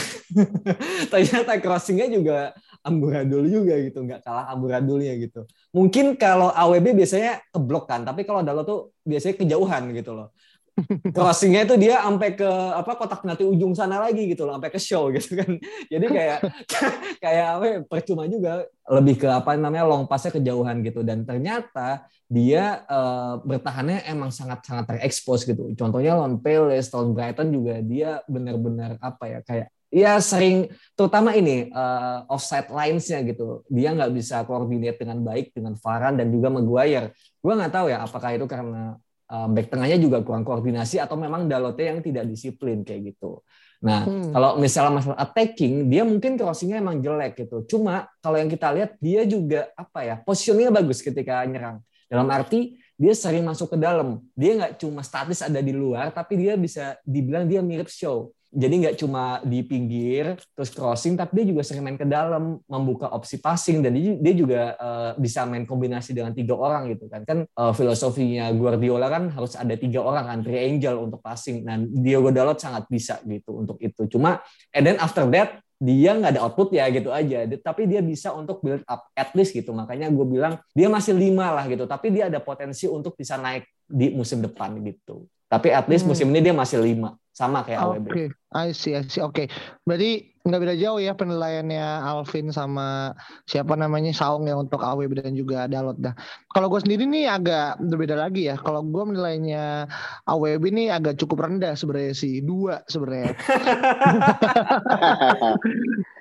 ternyata 1.14 1.54
crossingnya 1.62 2.10
juga 2.10 2.50
amburadul 2.84 3.44
juga 3.46 3.74
gitu, 3.82 4.04
nggak 4.04 4.22
kalah 4.22 4.46
amburadulnya 4.54 5.14
gitu. 5.18 5.44
Mungkin 5.74 6.14
kalau 6.18 6.52
AWB 6.54 6.94
biasanya 6.94 7.42
keblok 7.50 7.90
kan, 7.90 8.04
tapi 8.06 8.22
kalau 8.22 8.40
Dalot 8.44 8.64
tuh 8.64 8.80
biasanya 9.02 9.34
kejauhan 9.38 9.82
gitu 9.92 10.12
loh. 10.14 10.30
Crossingnya 11.14 11.66
itu 11.66 11.74
dia 11.78 12.02
sampai 12.02 12.38
ke 12.38 12.46
apa 12.48 12.92
kotak 12.94 13.26
nanti 13.26 13.42
ujung 13.42 13.74
sana 13.74 13.98
lagi 13.98 14.30
gitu 14.30 14.46
loh 14.46 14.58
sampai 14.58 14.70
ke 14.70 14.80
show 14.80 15.10
gitu 15.10 15.38
kan. 15.38 15.50
Jadi 15.92 16.06
kayak 16.06 16.38
kayak 17.24 17.46
apa 17.58 17.64
ya, 17.66 17.78
percuma 17.86 18.24
juga 18.30 18.66
lebih 18.88 19.14
ke 19.20 19.28
apa 19.28 19.58
namanya 19.58 19.84
long 19.86 20.06
passnya 20.06 20.34
kejauhan 20.34 20.80
gitu. 20.86 21.02
Dan 21.02 21.26
ternyata 21.26 22.06
dia 22.28 22.84
uh, 22.86 23.40
bertahannya 23.42 24.04
emang 24.06 24.30
sangat 24.30 24.62
sangat 24.64 24.84
terekspos 24.86 25.48
gitu. 25.48 25.72
Contohnya 25.74 26.14
lawan 26.14 26.38
Palace 26.38 26.92
lawan 26.92 27.16
Brighton 27.16 27.48
juga 27.50 27.74
dia 27.82 28.22
benar-benar 28.28 29.00
apa 29.00 29.24
ya 29.26 29.40
kayak 29.42 29.68
ya 29.88 30.20
sering 30.20 30.68
terutama 30.92 31.32
ini 31.32 31.72
uh, 31.72 32.28
offside 32.28 32.68
lines-nya 32.68 33.24
gitu 33.24 33.64
dia 33.72 33.96
nggak 33.96 34.12
bisa 34.12 34.44
koordinat 34.44 35.00
dengan 35.00 35.24
baik 35.24 35.56
dengan 35.56 35.74
Varane 35.80 36.20
dan 36.20 36.28
juga 36.28 36.52
Maguire 36.52 37.16
gue 37.16 37.52
nggak 37.52 37.72
tahu 37.72 37.86
ya 37.88 38.04
apakah 38.04 38.36
itu 38.36 38.44
karena 38.44 39.00
uh, 39.32 39.48
back 39.48 39.68
tengahnya 39.72 39.98
juga 40.00 40.24
kurang 40.24 40.44
koordinasi 40.44 41.00
atau 41.00 41.16
memang 41.16 41.46
Dalote 41.46 41.84
yang 41.84 42.00
tidak 42.00 42.24
disiplin 42.28 42.82
kayak 42.82 43.14
gitu. 43.14 43.44
Nah, 43.78 44.02
hmm. 44.02 44.34
kalau 44.34 44.58
misalnya 44.58 44.98
masalah 44.98 45.18
attacking, 45.22 45.86
dia 45.86 46.02
mungkin 46.02 46.34
crossingnya 46.34 46.82
emang 46.82 46.98
jelek 46.98 47.46
gitu. 47.46 47.62
Cuma 47.70 48.10
kalau 48.18 48.34
yang 48.34 48.50
kita 48.50 48.74
lihat 48.74 48.98
dia 48.98 49.22
juga 49.22 49.70
apa 49.78 50.02
ya, 50.02 50.14
positioningnya 50.18 50.74
bagus 50.82 50.98
ketika 50.98 51.46
nyerang. 51.46 51.78
Dalam 52.10 52.26
arti 52.26 52.74
dia 52.98 53.14
sering 53.14 53.46
masuk 53.46 53.70
ke 53.70 53.78
dalam. 53.78 54.18
Dia 54.34 54.58
nggak 54.58 54.82
cuma 54.82 55.06
statis 55.06 55.46
ada 55.46 55.62
di 55.62 55.70
luar, 55.70 56.10
tapi 56.10 56.34
dia 56.42 56.58
bisa 56.58 56.98
dibilang 57.06 57.46
dia 57.46 57.62
mirip 57.62 57.86
show 57.86 58.34
jadi 58.48 58.74
nggak 58.80 58.96
cuma 58.96 59.44
di 59.44 59.60
pinggir 59.60 60.40
terus 60.56 60.72
crossing 60.72 61.20
tapi 61.20 61.44
dia 61.44 61.52
juga 61.52 61.60
sering 61.60 61.84
main 61.84 62.00
ke 62.00 62.08
dalam 62.08 62.56
membuka 62.64 63.12
opsi 63.12 63.36
passing 63.36 63.84
dan 63.84 63.92
dia, 63.92 64.32
juga 64.32 64.72
uh, 64.80 65.10
bisa 65.20 65.44
main 65.44 65.68
kombinasi 65.68 66.16
dengan 66.16 66.32
tiga 66.32 66.56
orang 66.56 66.88
gitu 66.88 67.12
kan. 67.12 67.28
Kan 67.28 67.44
uh, 67.44 67.76
filosofinya 67.76 68.48
Guardiola 68.56 69.12
kan 69.12 69.28
harus 69.28 69.52
ada 69.52 69.76
tiga 69.76 70.00
orang 70.00 70.24
kan 70.24 70.38
triangle 70.40 70.96
untuk 71.04 71.20
passing 71.20 71.60
dan 71.68 71.92
Diogo 71.92 72.32
Dalot 72.32 72.56
sangat 72.56 72.88
bisa 72.88 73.20
gitu 73.28 73.60
untuk 73.60 73.76
itu. 73.84 74.08
Cuma 74.08 74.40
and 74.72 74.84
then 74.88 74.96
after 74.96 75.28
that 75.28 75.60
dia 75.78 76.16
nggak 76.16 76.40
ada 76.40 76.42
output 76.48 76.72
ya 76.72 76.88
gitu 76.88 77.12
aja. 77.12 77.44
Tapi 77.44 77.84
dia 77.84 78.00
bisa 78.00 78.32
untuk 78.32 78.64
build 78.64 78.80
up 78.88 79.12
at 79.12 79.28
least 79.36 79.52
gitu. 79.52 79.76
Makanya 79.76 80.08
gue 80.08 80.24
bilang 80.24 80.56
dia 80.72 80.88
masih 80.88 81.12
lima 81.12 81.52
lah 81.52 81.68
gitu. 81.68 81.84
Tapi 81.84 82.16
dia 82.16 82.32
ada 82.32 82.40
potensi 82.40 82.88
untuk 82.88 83.12
bisa 83.12 83.36
naik 83.36 83.68
di 83.84 84.08
musim 84.16 84.40
depan 84.40 84.72
gitu. 84.80 85.28
Tapi 85.52 85.68
at 85.68 85.84
least 85.84 86.08
hmm. 86.08 86.16
musim 86.16 86.26
ini 86.32 86.40
dia 86.40 86.56
masih 86.56 86.80
lima 86.80 87.12
sama 87.38 87.62
kayak 87.62 87.78
AWB. 87.78 87.94
Oke, 88.02 88.10
okay. 88.10 88.26
I 88.50 88.74
see, 88.74 88.98
I 88.98 89.06
see. 89.06 89.22
Oke, 89.22 89.46
okay. 89.46 89.46
berarti 89.86 90.34
nggak 90.42 90.60
beda 90.64 90.74
jauh 90.80 90.98
ya 90.98 91.12
penilaiannya 91.12 91.86
Alvin 92.02 92.48
sama 92.50 93.12
siapa 93.44 93.76
namanya 93.76 94.10
Saung 94.16 94.48
ya 94.48 94.56
untuk 94.56 94.80
AWB 94.80 95.22
dan 95.22 95.38
juga 95.38 95.70
Dalot 95.70 96.00
dah. 96.02 96.16
Kalau 96.50 96.66
gue 96.72 96.80
sendiri 96.82 97.06
nih 97.06 97.30
agak 97.30 97.78
berbeda 97.78 98.18
lagi 98.18 98.50
ya. 98.50 98.58
Kalau 98.58 98.82
gue 98.82 99.04
menilainya 99.06 99.86
AWB 100.26 100.64
ini 100.74 100.84
agak 100.90 101.20
cukup 101.20 101.46
rendah 101.46 101.78
sebenarnya 101.78 102.14
sih, 102.16 102.42
dua 102.42 102.82
sebenarnya. 102.90 103.38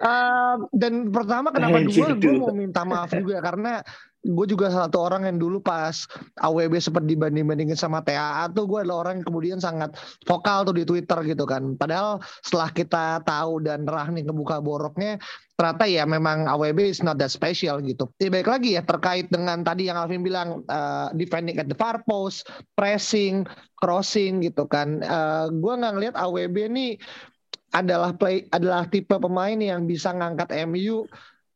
uh, 0.06 0.56
dan 0.76 1.10
pertama 1.10 1.50
kenapa 1.50 1.82
dua? 1.82 2.08
Gue 2.14 2.36
mau 2.38 2.54
minta 2.54 2.86
maaf 2.86 3.10
juga 3.16 3.42
karena 3.42 3.82
gue 4.28 4.46
juga 4.52 4.68
satu 4.68 5.00
orang 5.00 5.24
yang 5.24 5.40
dulu 5.40 5.64
pas 5.64 6.04
AWB 6.44 6.84
sempat 6.84 7.08
dibanding-bandingin 7.08 7.80
sama 7.80 8.04
TAA 8.04 8.52
tuh 8.52 8.68
gue 8.68 8.84
adalah 8.84 9.08
orang 9.08 9.24
yang 9.24 9.28
kemudian 9.28 9.60
sangat 9.64 9.96
vokal 10.28 10.68
tuh 10.68 10.76
di 10.76 10.84
Twitter 10.84 11.24
gitu 11.24 11.48
kan. 11.48 11.80
Padahal 11.80 12.20
setelah 12.44 12.70
kita 12.76 13.06
tahu 13.24 13.64
dan 13.64 13.88
Rahni 13.88 14.28
ngebuka 14.28 14.60
boroknya, 14.60 15.16
ternyata 15.56 15.88
ya 15.88 16.04
memang 16.04 16.46
AWB 16.46 16.92
is 16.92 17.00
not 17.02 17.16
that 17.18 17.32
special 17.32 17.80
gitu. 17.82 18.12
Ya, 18.20 18.28
baik 18.28 18.46
lagi 18.52 18.76
ya 18.76 18.84
terkait 18.84 19.32
dengan 19.32 19.64
tadi 19.64 19.88
yang 19.88 19.98
Alvin 19.98 20.22
bilang 20.22 20.68
uh, 20.68 21.10
defending 21.16 21.58
at 21.58 21.72
the 21.72 21.78
far 21.80 22.04
post, 22.04 22.46
pressing, 22.76 23.48
crossing 23.80 24.44
gitu 24.44 24.68
kan. 24.68 25.02
Uh, 25.02 25.48
gue 25.50 25.74
nggak 25.74 25.94
ngelihat 25.98 26.16
AWB 26.20 26.56
ini 26.70 26.88
adalah 27.76 28.16
play 28.16 28.48
adalah 28.54 28.88
tipe 28.88 29.12
pemain 29.12 29.60
yang 29.60 29.84
bisa 29.84 30.16
ngangkat 30.16 30.56
MU 30.70 31.04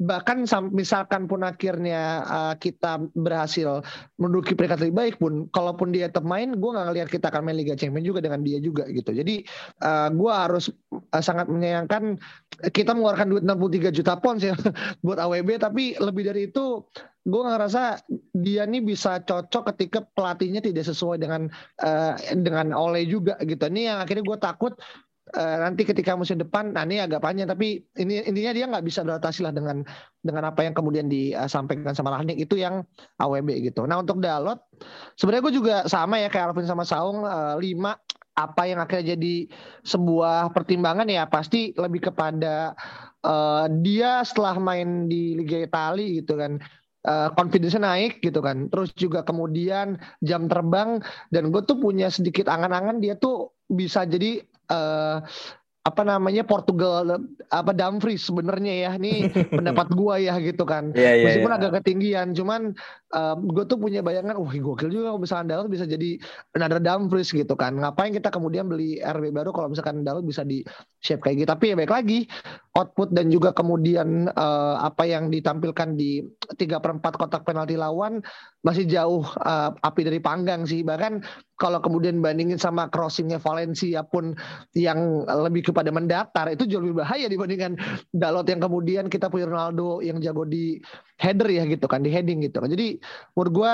bahkan 0.01 0.49
misalkan 0.73 1.29
pun 1.29 1.45
akhirnya 1.45 2.25
uh, 2.25 2.53
kita 2.57 3.05
berhasil 3.13 3.85
menduduki 4.17 4.57
peringkat 4.57 4.81
lebih 4.81 4.95
baik 4.97 5.15
pun 5.21 5.45
kalaupun 5.53 5.93
dia 5.93 6.09
tetap 6.09 6.25
main 6.25 6.57
gue 6.57 6.69
nggak 6.73 6.87
ngelihat 6.89 7.09
kita 7.13 7.29
akan 7.29 7.45
main 7.45 7.57
Liga 7.61 7.77
Champions 7.77 8.09
juga 8.09 8.19
dengan 8.25 8.41
dia 8.41 8.57
juga 8.57 8.89
gitu 8.89 9.13
jadi 9.13 9.45
uh, 9.85 10.09
gue 10.09 10.31
harus 10.33 10.73
uh, 11.13 11.21
sangat 11.21 11.45
menyayangkan 11.53 12.17
kita 12.73 12.97
mengeluarkan 12.97 13.29
duit 13.29 13.43
63 13.45 13.97
juta 14.01 14.13
pounds 14.17 14.41
ya 14.49 14.57
buat 15.05 15.21
AWB 15.21 15.61
tapi 15.61 15.93
lebih 16.01 16.25
dari 16.25 16.49
itu 16.49 16.81
gue 17.21 17.41
ngerasa 17.45 18.01
dia 18.33 18.65
nih 18.65 18.81
bisa 18.81 19.21
cocok 19.21 19.69
ketika 19.73 20.01
pelatihnya 20.17 20.57
tidak 20.65 20.89
sesuai 20.89 21.21
dengan 21.21 21.53
uh, 21.85 22.17
dengan 22.33 22.73
Ole 22.73 23.05
juga 23.05 23.37
gitu. 23.45 23.61
Ini 23.69 23.93
yang 23.93 23.97
akhirnya 24.01 24.25
gue 24.25 24.39
takut 24.41 24.73
uh, 25.37 25.57
nanti 25.61 25.85
ketika 25.85 26.17
musim 26.17 26.41
depan, 26.41 26.73
nah 26.73 26.83
ini 26.83 27.01
agak 27.01 27.21
panjang 27.21 27.47
tapi 27.49 27.85
ini 27.97 28.25
intinya 28.25 28.51
dia 28.53 28.65
nggak 28.67 28.85
bisa 28.85 29.05
beradaptasi 29.05 29.45
lah 29.45 29.53
dengan 29.53 29.85
dengan 30.21 30.43
apa 30.49 30.65
yang 30.65 30.73
kemudian 30.73 31.07
disampaikan 31.07 31.93
sama 31.93 32.13
Rahnik 32.13 32.37
itu 32.41 32.57
yang 32.57 32.85
AWB 33.21 33.71
gitu. 33.71 33.85
Nah 33.85 34.01
untuk 34.01 34.19
Dalot 34.19 34.59
sebenarnya 35.17 35.43
gue 35.45 35.53
juga 35.55 35.75
sama 35.85 36.21
ya 36.21 36.29
kayak 36.29 36.53
Alvin 36.53 36.67
sama 36.69 36.83
Saung 36.83 37.23
uh, 37.23 37.55
lima 37.57 37.97
apa 38.31 38.63
yang 38.63 38.79
akhirnya 38.79 39.13
jadi 39.17 39.35
sebuah 39.83 40.55
pertimbangan 40.55 41.05
ya 41.05 41.27
pasti 41.27 41.75
lebih 41.75 42.09
kepada 42.09 42.73
uh, 43.27 43.67
dia 43.83 44.23
setelah 44.23 44.55
main 44.55 45.11
di 45.11 45.35
Liga 45.35 45.67
Italia 45.67 46.23
gitu 46.23 46.39
kan 46.39 46.57
uh, 47.05 47.29
confidence 47.35 47.77
naik 47.77 48.21
gitu 48.21 48.39
kan. 48.39 48.69
Terus 48.69 48.93
juga 48.95 49.25
kemudian 49.25 49.97
jam 50.23 50.45
terbang 50.47 51.01
dan 51.33 51.51
gue 51.51 51.61
tuh 51.65 51.77
punya 51.77 52.09
sedikit 52.09 52.47
angan-angan 52.47 53.01
dia 53.01 53.17
tuh 53.17 53.53
bisa 53.71 54.03
jadi 54.07 54.43
uh, 54.71 55.19
apa 55.81 56.05
namanya 56.05 56.45
Portugal 56.45 57.25
apa 57.49 57.71
Dumfries 57.73 58.21
sebenarnya 58.21 58.73
ya. 58.85 58.91
Ini 59.01 59.33
pendapat 59.57 59.89
gua 59.97 60.21
ya 60.21 60.37
gitu 60.37 60.61
kan. 60.61 60.93
Yeah, 60.93 61.17
yeah, 61.17 61.25
meskipun 61.25 61.49
yeah. 61.49 61.57
agak 61.57 61.71
ketinggian 61.81 62.27
cuman 62.37 62.77
um, 63.17 63.37
gue 63.49 63.65
tuh 63.65 63.81
punya 63.81 64.05
bayangan 64.05 64.37
wah 64.37 64.53
gokil 64.53 64.93
juga 64.93 65.09
kalau 65.09 65.19
misalkan 65.25 65.49
Dalot 65.49 65.67
bisa 65.73 65.89
jadi 65.89 66.21
another 66.53 66.77
Dumfries 66.77 67.33
gitu 67.33 67.57
kan. 67.57 67.81
Ngapain 67.81 68.13
kita 68.13 68.29
kemudian 68.29 68.69
beli 68.69 69.01
RB 69.01 69.33
baru 69.33 69.49
kalau 69.49 69.73
misalkan 69.73 70.05
Dalot 70.05 70.21
bisa 70.21 70.45
di 70.45 70.61
shape 71.01 71.25
kayak 71.25 71.43
gitu? 71.43 71.49
Tapi 71.49 71.73
ya 71.73 71.75
baik 71.75 71.91
lagi 71.91 72.29
output 72.71 73.11
dan 73.11 73.27
juga 73.27 73.51
kemudian 73.51 74.31
uh, 74.31 74.79
apa 74.79 75.03
yang 75.03 75.27
ditampilkan 75.27 75.99
di 75.99 76.23
tiga 76.55 76.79
perempat 76.79 77.19
kotak 77.19 77.43
penalti 77.43 77.75
lawan 77.75 78.23
masih 78.63 78.87
jauh 78.87 79.27
uh, 79.43 79.75
api 79.83 80.07
dari 80.07 80.23
panggang 80.23 80.63
sih. 80.63 80.79
Bahkan 80.79 81.19
kalau 81.59 81.83
kemudian 81.83 82.23
bandingin 82.23 82.55
sama 82.55 82.87
crossingnya 82.87 83.43
Valencia 83.43 84.07
pun 84.07 84.31
yang 84.71 85.27
lebih 85.27 85.71
kepada 85.75 85.91
mendatar 85.91 86.47
itu 86.47 86.63
jauh 86.63 86.79
lebih 86.79 87.03
bahaya 87.03 87.27
dibandingkan 87.27 87.75
Dalot 88.15 88.47
yang 88.47 88.63
kemudian 88.63 89.11
kita 89.11 89.27
punya 89.27 89.51
Ronaldo 89.51 89.99
yang 89.99 90.23
jago 90.23 90.47
di 90.47 90.79
header 91.19 91.51
ya 91.51 91.67
gitu 91.67 91.91
kan 91.91 91.99
di 91.99 92.07
heading 92.07 92.39
gitu 92.39 92.63
kan. 92.63 92.71
Jadi 92.71 93.03
menurut 93.35 93.51
gue 93.51 93.73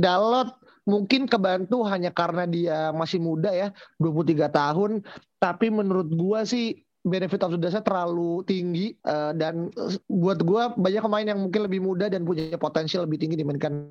Dalot 0.00 0.48
mungkin 0.88 1.28
kebantu 1.28 1.84
hanya 1.84 2.08
karena 2.08 2.48
dia 2.48 2.88
masih 2.96 3.20
muda 3.20 3.52
ya 3.52 3.68
23 4.00 4.48
tahun. 4.48 5.04
Tapi 5.36 5.68
menurut 5.68 6.08
gue 6.08 6.40
sih 6.48 6.66
benefit 7.00 7.40
of 7.40 7.56
the 7.56 7.60
doubt 7.60 7.80
terlalu 7.80 8.44
tinggi 8.44 8.92
uh, 9.08 9.32
dan 9.32 9.72
buat 10.04 10.44
gue 10.44 10.62
banyak 10.76 11.02
pemain 11.02 11.26
yang 11.26 11.40
mungkin 11.40 11.64
lebih 11.64 11.80
muda 11.80 12.12
dan 12.12 12.28
punya 12.28 12.56
potensial 12.60 13.08
lebih 13.08 13.20
tinggi 13.20 13.40
dibandingkan 13.40 13.88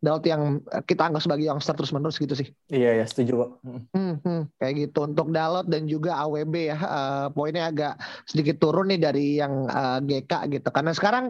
Dalot 0.00 0.24
yang 0.24 0.64
kita 0.88 1.12
anggap 1.12 1.24
sebagai 1.24 1.44
youngster 1.48 1.76
terus 1.76 1.92
menerus 1.92 2.16
gitu 2.16 2.32
sih. 2.32 2.48
Iya 2.72 3.02
ya 3.02 3.04
setuju 3.04 3.32
kok. 3.44 3.50
Hmm, 3.92 4.14
hmm, 4.24 4.42
kayak 4.56 4.74
gitu 4.88 5.04
untuk 5.04 5.28
Dalot 5.32 5.68
dan 5.68 5.84
juga 5.84 6.16
AWB 6.24 6.54
ya 6.72 6.78
uh, 6.80 7.26
poinnya 7.32 7.68
agak 7.68 8.00
sedikit 8.24 8.56
turun 8.56 8.88
nih 8.88 9.00
dari 9.00 9.26
yang 9.36 9.68
uh, 9.68 10.00
GK 10.00 10.48
gitu 10.56 10.68
karena 10.72 10.92
sekarang 10.96 11.24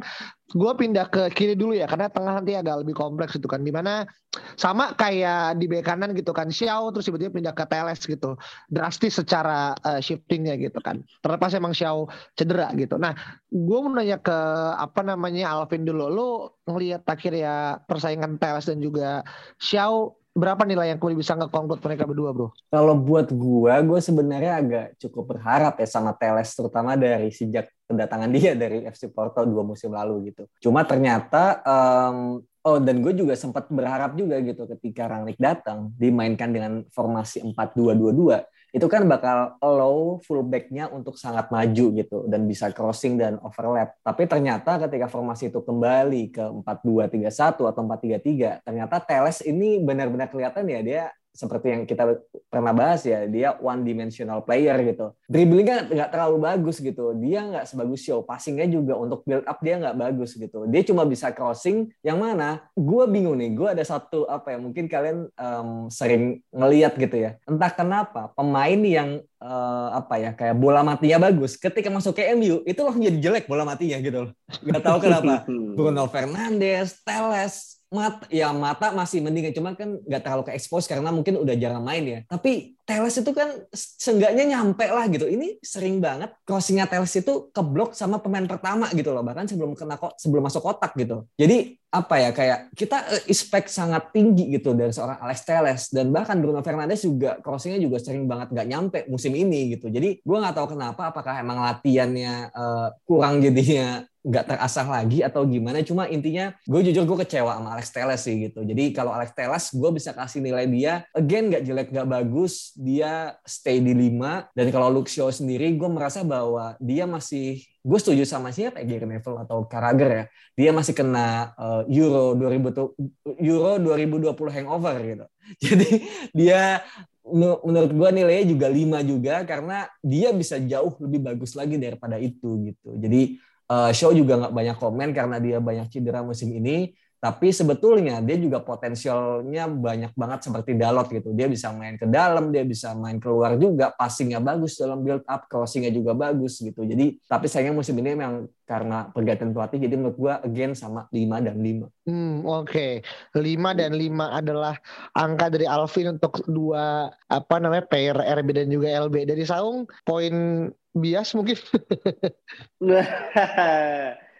gue 0.47 0.73
pindah 0.79 1.11
ke 1.11 1.26
kiri 1.35 1.59
dulu 1.59 1.75
ya 1.75 1.91
karena 1.91 2.07
tengah 2.07 2.38
nanti 2.38 2.55
agak 2.55 2.87
lebih 2.87 2.95
kompleks 2.95 3.35
gitu 3.35 3.50
kan. 3.50 3.67
Di 3.67 3.75
mana 3.75 4.07
sama 4.55 4.95
kayak 4.95 5.59
di 5.59 5.67
bek 5.67 5.83
kanan 5.83 6.15
gitu 6.15 6.31
kan 6.31 6.53
Xiao 6.53 6.95
terus 6.95 7.11
tiba-tiba 7.11 7.35
pindah 7.35 7.55
ke 7.57 7.67
Teles 7.67 7.99
gitu. 8.07 8.38
Drastis 8.71 9.19
secara 9.19 9.75
uh, 9.83 9.99
shiftingnya 9.99 10.55
gitu 10.62 10.79
kan. 10.79 11.03
Terlepas 11.19 11.50
emang 11.59 11.75
Xiao 11.75 12.07
cedera 12.38 12.71
gitu. 12.79 12.95
Nah 12.95 13.17
gue 13.50 13.79
mau 13.83 13.91
nanya 13.91 14.23
ke 14.23 14.38
apa 14.79 15.03
namanya 15.03 15.50
Alvin 15.50 15.83
dulu. 15.83 16.07
Lo 16.07 16.29
ngelihat 16.71 17.03
akhirnya 17.09 17.83
persaingan 17.83 18.38
Teles 18.38 18.71
dan 18.71 18.79
juga 18.79 19.26
Xiao 19.59 20.15
berapa 20.37 20.69
nilai 20.69 20.93
yang 20.93 21.00
kemudian 21.00 21.17
bisa 21.25 21.33
ngekonklud 21.33 21.81
mereka 21.81 22.05
berdua 22.05 22.31
bro? 22.37 22.53
Kalau 22.69 22.93
buat 23.00 23.33
gue, 23.33 23.73
gue 23.73 24.00
sebenarnya 24.05 24.53
agak 24.61 24.87
cukup 25.00 25.35
berharap 25.35 25.81
ya 25.81 25.88
sama 25.88 26.12
Teles 26.12 26.53
terutama 26.53 26.93
dari 26.95 27.33
sejak 27.33 27.73
kedatangan 27.87 28.31
dia 28.37 28.52
dari 28.59 28.85
FC 28.85 29.09
Porto 29.11 29.43
dua 29.47 29.62
musim 29.62 29.95
lalu 29.95 30.35
gitu. 30.35 30.47
Cuma 30.61 30.83
ternyata 30.83 31.62
um, 31.64 32.43
Oh, 32.66 32.83
dan 32.83 32.99
gue 32.99 33.14
juga 33.14 33.38
sempat 33.38 33.71
berharap 33.71 34.19
juga 34.19 34.43
gitu 34.43 34.66
ketika 34.66 35.07
Rangnick 35.07 35.38
datang 35.38 35.95
dimainkan 35.95 36.50
dengan 36.50 36.83
formasi 36.90 37.38
4-2-2-2 37.55 38.43
itu 38.75 38.87
kan 38.90 39.07
bakal 39.07 39.55
allow 39.62 40.19
fullbacknya 40.21 40.90
untuk 40.90 41.14
sangat 41.16 41.49
maju 41.49 41.87
gitu 41.95 42.26
dan 42.26 42.45
bisa 42.45 42.69
crossing 42.75 43.16
dan 43.16 43.38
overlap. 43.40 43.97
Tapi 44.02 44.28
ternyata 44.28 44.83
ketika 44.83 45.09
formasi 45.09 45.49
itu 45.49 45.62
kembali 45.62 46.35
ke 46.35 46.45
4-2-3-1 46.66 47.71
atau 47.71 47.83
4-3-3, 47.87 48.66
ternyata 48.66 49.00
Teles 49.00 49.40
ini 49.47 49.81
benar-benar 49.81 50.28
kelihatan 50.28 50.66
ya 50.69 50.81
dia 50.83 51.02
seperti 51.37 51.66
yang 51.76 51.83
kita 51.85 52.16
pernah 52.49 52.73
bahas 52.73 53.05
ya 53.05 53.28
dia 53.28 53.55
one 53.61 53.85
dimensional 53.85 54.40
player 54.40 54.81
gitu. 54.81 55.12
Dribblingnya 55.28 55.93
nggak 55.93 56.11
terlalu 56.11 56.37
bagus 56.40 56.81
gitu. 56.81 57.12
Dia 57.21 57.45
nggak 57.45 57.69
sebagus 57.69 58.00
show 58.00 58.25
passingnya 58.25 58.64
juga 58.73 58.97
untuk 58.97 59.21
build 59.28 59.45
up 59.45 59.61
dia 59.61 59.76
nggak 59.76 59.97
bagus 60.00 60.33
gitu. 60.35 60.64
Dia 60.64 60.83
cuma 60.88 61.05
bisa 61.05 61.28
crossing 61.37 61.93
yang 62.00 62.16
mana 62.16 62.64
gue 62.73 63.05
bingung 63.12 63.37
nih 63.37 63.52
gue 63.52 63.69
ada 63.76 63.85
satu 63.85 64.25
apa 64.25 64.57
ya 64.57 64.59
mungkin 64.59 64.88
kalian 64.88 65.28
um, 65.37 65.93
sering 65.93 66.40
ngeliat 66.49 66.97
gitu 66.97 67.16
ya. 67.21 67.37
Entah 67.45 67.71
kenapa 67.71 68.33
pemain 68.33 68.81
yang 68.81 69.21
uh, 69.45 69.88
apa 69.93 70.14
ya 70.16 70.31
kayak 70.33 70.57
bola 70.57 70.81
matinya 70.81 71.28
bagus 71.28 71.61
ketika 71.61 71.93
masuk 71.93 72.16
ke 72.16 72.33
MU 72.33 72.64
itu 72.64 72.81
langsung 72.81 73.05
jadi 73.05 73.19
jelek 73.21 73.45
bola 73.45 73.69
matinya 73.69 74.00
gitu 74.00 74.28
loh. 74.28 74.33
Nggak 74.64 74.83
tahu 74.83 74.99
kenapa. 75.05 75.45
Bruno 75.76 76.09
Fernandes 76.09 77.05
Teles 77.05 77.75
mata 77.93 78.26
ya 78.28 78.50
mata 78.50 78.90
masih 78.90 79.23
mendingan 79.23 79.55
cuma 79.55 79.73
kan 79.78 79.99
nggak 80.02 80.23
terlalu 80.23 80.43
ke 80.50 80.52
expose 80.59 80.90
karena 80.90 81.14
mungkin 81.14 81.38
udah 81.38 81.55
jarang 81.55 81.87
main 81.87 82.05
ya 82.05 82.21
tapi 82.26 82.76
Teles 82.87 83.19
itu 83.19 83.35
kan 83.35 83.50
seenggaknya 83.75 84.47
nyampe 84.47 84.87
lah 84.87 85.11
gitu. 85.11 85.26
Ini 85.26 85.59
sering 85.59 85.99
banget 85.99 86.31
crossingnya 86.47 86.87
Teles 86.87 87.11
itu 87.19 87.50
keblok 87.50 87.99
sama 87.99 88.23
pemain 88.23 88.47
pertama 88.47 88.87
gitu 88.95 89.11
loh. 89.11 89.26
Bahkan 89.26 89.50
sebelum 89.50 89.75
kena 89.75 89.99
kok 89.99 90.14
sebelum 90.14 90.47
masuk 90.47 90.62
kotak 90.62 90.95
gitu. 90.95 91.26
Jadi 91.35 91.75
apa 91.90 92.14
ya 92.23 92.31
kayak 92.31 92.71
kita 92.78 93.11
eh, 93.11 93.23
expect 93.26 93.75
sangat 93.75 94.14
tinggi 94.14 94.55
gitu 94.55 94.71
dari 94.71 94.95
seorang 94.95 95.19
Alex 95.19 95.43
Teles 95.43 95.83
dan 95.90 96.14
bahkan 96.14 96.38
Bruno 96.38 96.62
Fernandes 96.62 97.02
juga 97.02 97.43
crossingnya 97.43 97.83
juga 97.83 97.99
sering 97.99 98.31
banget 98.31 98.55
nggak 98.55 98.69
nyampe 98.71 98.99
musim 99.11 99.35
ini 99.35 99.75
gitu. 99.75 99.90
Jadi 99.90 100.23
gue 100.23 100.37
nggak 100.38 100.55
tahu 100.55 100.78
kenapa 100.78 101.11
apakah 101.11 101.43
emang 101.43 101.66
latihannya 101.66 102.55
uh, 102.55 102.95
kurang 103.02 103.43
jadinya 103.43 104.07
nggak 104.26 104.45
terasah 104.50 104.87
lagi 104.90 105.23
atau 105.23 105.47
gimana. 105.47 105.87
Cuma 105.87 106.11
intinya 106.11 106.50
gue 106.66 106.80
jujur 106.90 107.06
gue 107.06 107.18
kecewa 107.23 107.62
sama 107.62 107.78
Alex 107.78 107.95
Teles 107.95 108.21
sih 108.26 108.50
gitu. 108.50 108.66
Jadi 108.66 108.90
kalau 108.90 109.14
Alex 109.14 109.30
Teles 109.38 109.71
gue 109.71 109.90
bisa 109.95 110.11
kasih 110.11 110.42
nilai 110.42 110.66
dia 110.66 111.06
again 111.14 111.47
nggak 111.47 111.62
jelek 111.62 111.88
nggak 111.95 112.09
bagus. 112.11 112.75
Dia 112.75 113.38
stay 113.47 113.78
di 113.78 113.95
5 113.95 114.50
dan 114.50 114.66
kalau 114.75 114.90
Luxio 114.90 115.30
sendiri 115.30 115.71
gue 115.78 115.87
merasa 115.87 116.26
bahwa 116.26 116.75
dia 116.83 117.06
masih 117.06 117.62
gue 117.87 117.99
setuju 118.02 118.26
sama 118.26 118.50
siapa 118.50 118.83
ya 118.83 118.99
Gary 118.99 119.06
Neville 119.06 119.47
atau 119.47 119.62
Carragher 119.71 120.11
ya. 120.11 120.25
Dia 120.59 120.71
masih 120.75 120.92
kena 120.99 121.54
uh, 121.54 121.83
Euro 121.87 122.35
2000 122.35 123.38
Euro 123.38 123.73
2020 123.78 124.35
hangover 124.59 124.95
gitu. 125.06 125.26
Jadi 125.71 125.90
dia 126.35 126.83
menurut 127.30 127.90
gue 127.90 128.09
nilainya 128.11 128.47
juga 128.54 128.66
5 128.71 129.02
juga 129.02 129.35
karena 129.42 129.90
dia 129.99 130.30
bisa 130.30 130.62
jauh 130.62 130.95
lebih 131.02 131.26
bagus 131.26 131.59
lagi 131.59 131.78
daripada 131.78 132.18
itu 132.18 132.71
gitu. 132.71 132.95
Jadi 132.99 133.38
uh, 133.70 133.90
show 133.90 134.11
juga 134.14 134.38
nggak 134.40 134.54
banyak 134.54 134.76
komen 134.78 135.08
karena 135.14 135.37
dia 135.42 135.58
banyak 135.58 135.87
cedera 135.90 136.23
musim 136.23 136.50
ini 136.54 136.94
tapi 137.16 137.49
sebetulnya 137.49 138.20
dia 138.20 138.37
juga 138.37 138.61
potensialnya 138.61 139.66
banyak 139.66 140.12
banget 140.12 140.46
seperti 140.46 140.76
Dalot 140.76 141.08
gitu. 141.08 141.32
Dia 141.32 141.49
bisa 141.49 141.73
main 141.73 141.96
ke 141.96 142.04
dalam, 142.04 142.52
dia 142.52 142.62
bisa 142.62 142.92
main 142.92 143.16
keluar 143.16 143.56
juga, 143.56 143.90
passingnya 143.96 144.38
bagus 144.38 144.76
dalam 144.76 145.00
build 145.00 145.25
up, 145.25 145.49
crossingnya 145.49 145.90
juga 145.90 146.12
bagus 146.12 146.61
gitu. 146.61 146.85
Jadi 146.85 147.16
tapi 147.25 147.49
sayangnya 147.49 147.82
musim 147.82 147.96
ini 147.99 148.14
memang 148.14 148.46
karena 148.62 149.11
pergantian 149.11 149.50
pelatih 149.50 149.78
jadi 149.78 149.94
menurut 149.94 150.18
gua 150.18 150.35
again 150.44 150.76
sama 150.76 151.08
5 151.08 151.40
dan 151.40 151.56
5. 151.56 151.88
Hmm, 152.06 152.46
oke. 152.46 152.68
Okay. 152.68 152.92
5 153.32 153.80
dan 153.80 153.90
5 153.96 154.38
adalah 154.44 154.75
angka 155.16 155.46
dari 155.50 155.66
Alvin 155.66 156.20
untuk 156.20 156.44
dua 156.46 157.08
apa 157.26 157.56
namanya 157.58 157.90
pair 157.90 158.14
RB 158.14 158.49
dan 158.52 158.68
juga 158.68 158.92
LB. 158.92 159.25
Dari 159.25 159.42
Saung 159.42 159.88
poin 160.04 160.68
bias 160.97 161.37
mungkin. 161.37 161.61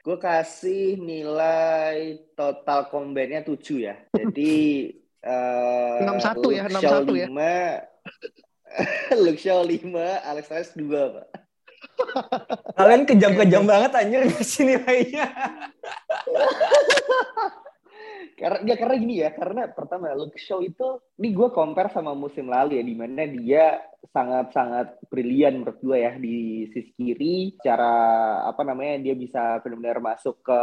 gue 0.07 0.19
kasih 0.23 0.97
nilai 1.03 2.23
total 2.38 2.88
combine-nya 2.88 3.42
7 3.45 3.59
ya. 3.77 3.95
Jadi 4.14 4.95
uh, 5.27 6.07
61 6.07 6.57
ya, 6.57 6.64
61 6.71 7.11
5, 7.11 7.21
ya. 7.21 7.29
Luke 9.19 9.40
Shaw 9.40 9.66
5, 9.66 9.83
Alex 10.31 10.47
Reyes 10.49 10.71
2, 10.79 10.87
Pak. 10.88 11.27
Kalian 12.77 13.03
kejam-kejam 13.09 13.64
banget 13.64 13.92
anjir 13.99 14.21
ngasih 14.31 14.62
nilainya. 14.64 15.27
karena 18.37 18.61
ya 18.69 18.77
karena 18.77 18.95
gini 19.01 19.14
ya 19.25 19.33
karena 19.33 19.64
pertama 19.73 20.12
Luke 20.12 20.37
Shaw 20.37 20.61
itu 20.61 21.01
ini 21.16 21.33
gue 21.33 21.49
compare 21.57 21.88
sama 21.88 22.12
musim 22.12 22.53
lalu 22.53 22.77
ya 22.77 22.85
di 22.85 22.92
mana 22.92 23.25
dia 23.25 23.81
sangat 24.11 24.53
sangat 24.53 24.99
brilian 25.09 25.62
menurut 25.62 25.79
gue 25.81 25.99
ya 26.03 26.12
di 26.19 26.69
sisi 26.75 26.92
kiri. 26.92 27.37
Cara 27.62 27.95
apa 28.45 28.62
namanya 28.66 29.01
dia 29.01 29.14
bisa 29.14 29.62
benar-benar 29.62 29.99
masuk 30.03 30.42
ke 30.45 30.61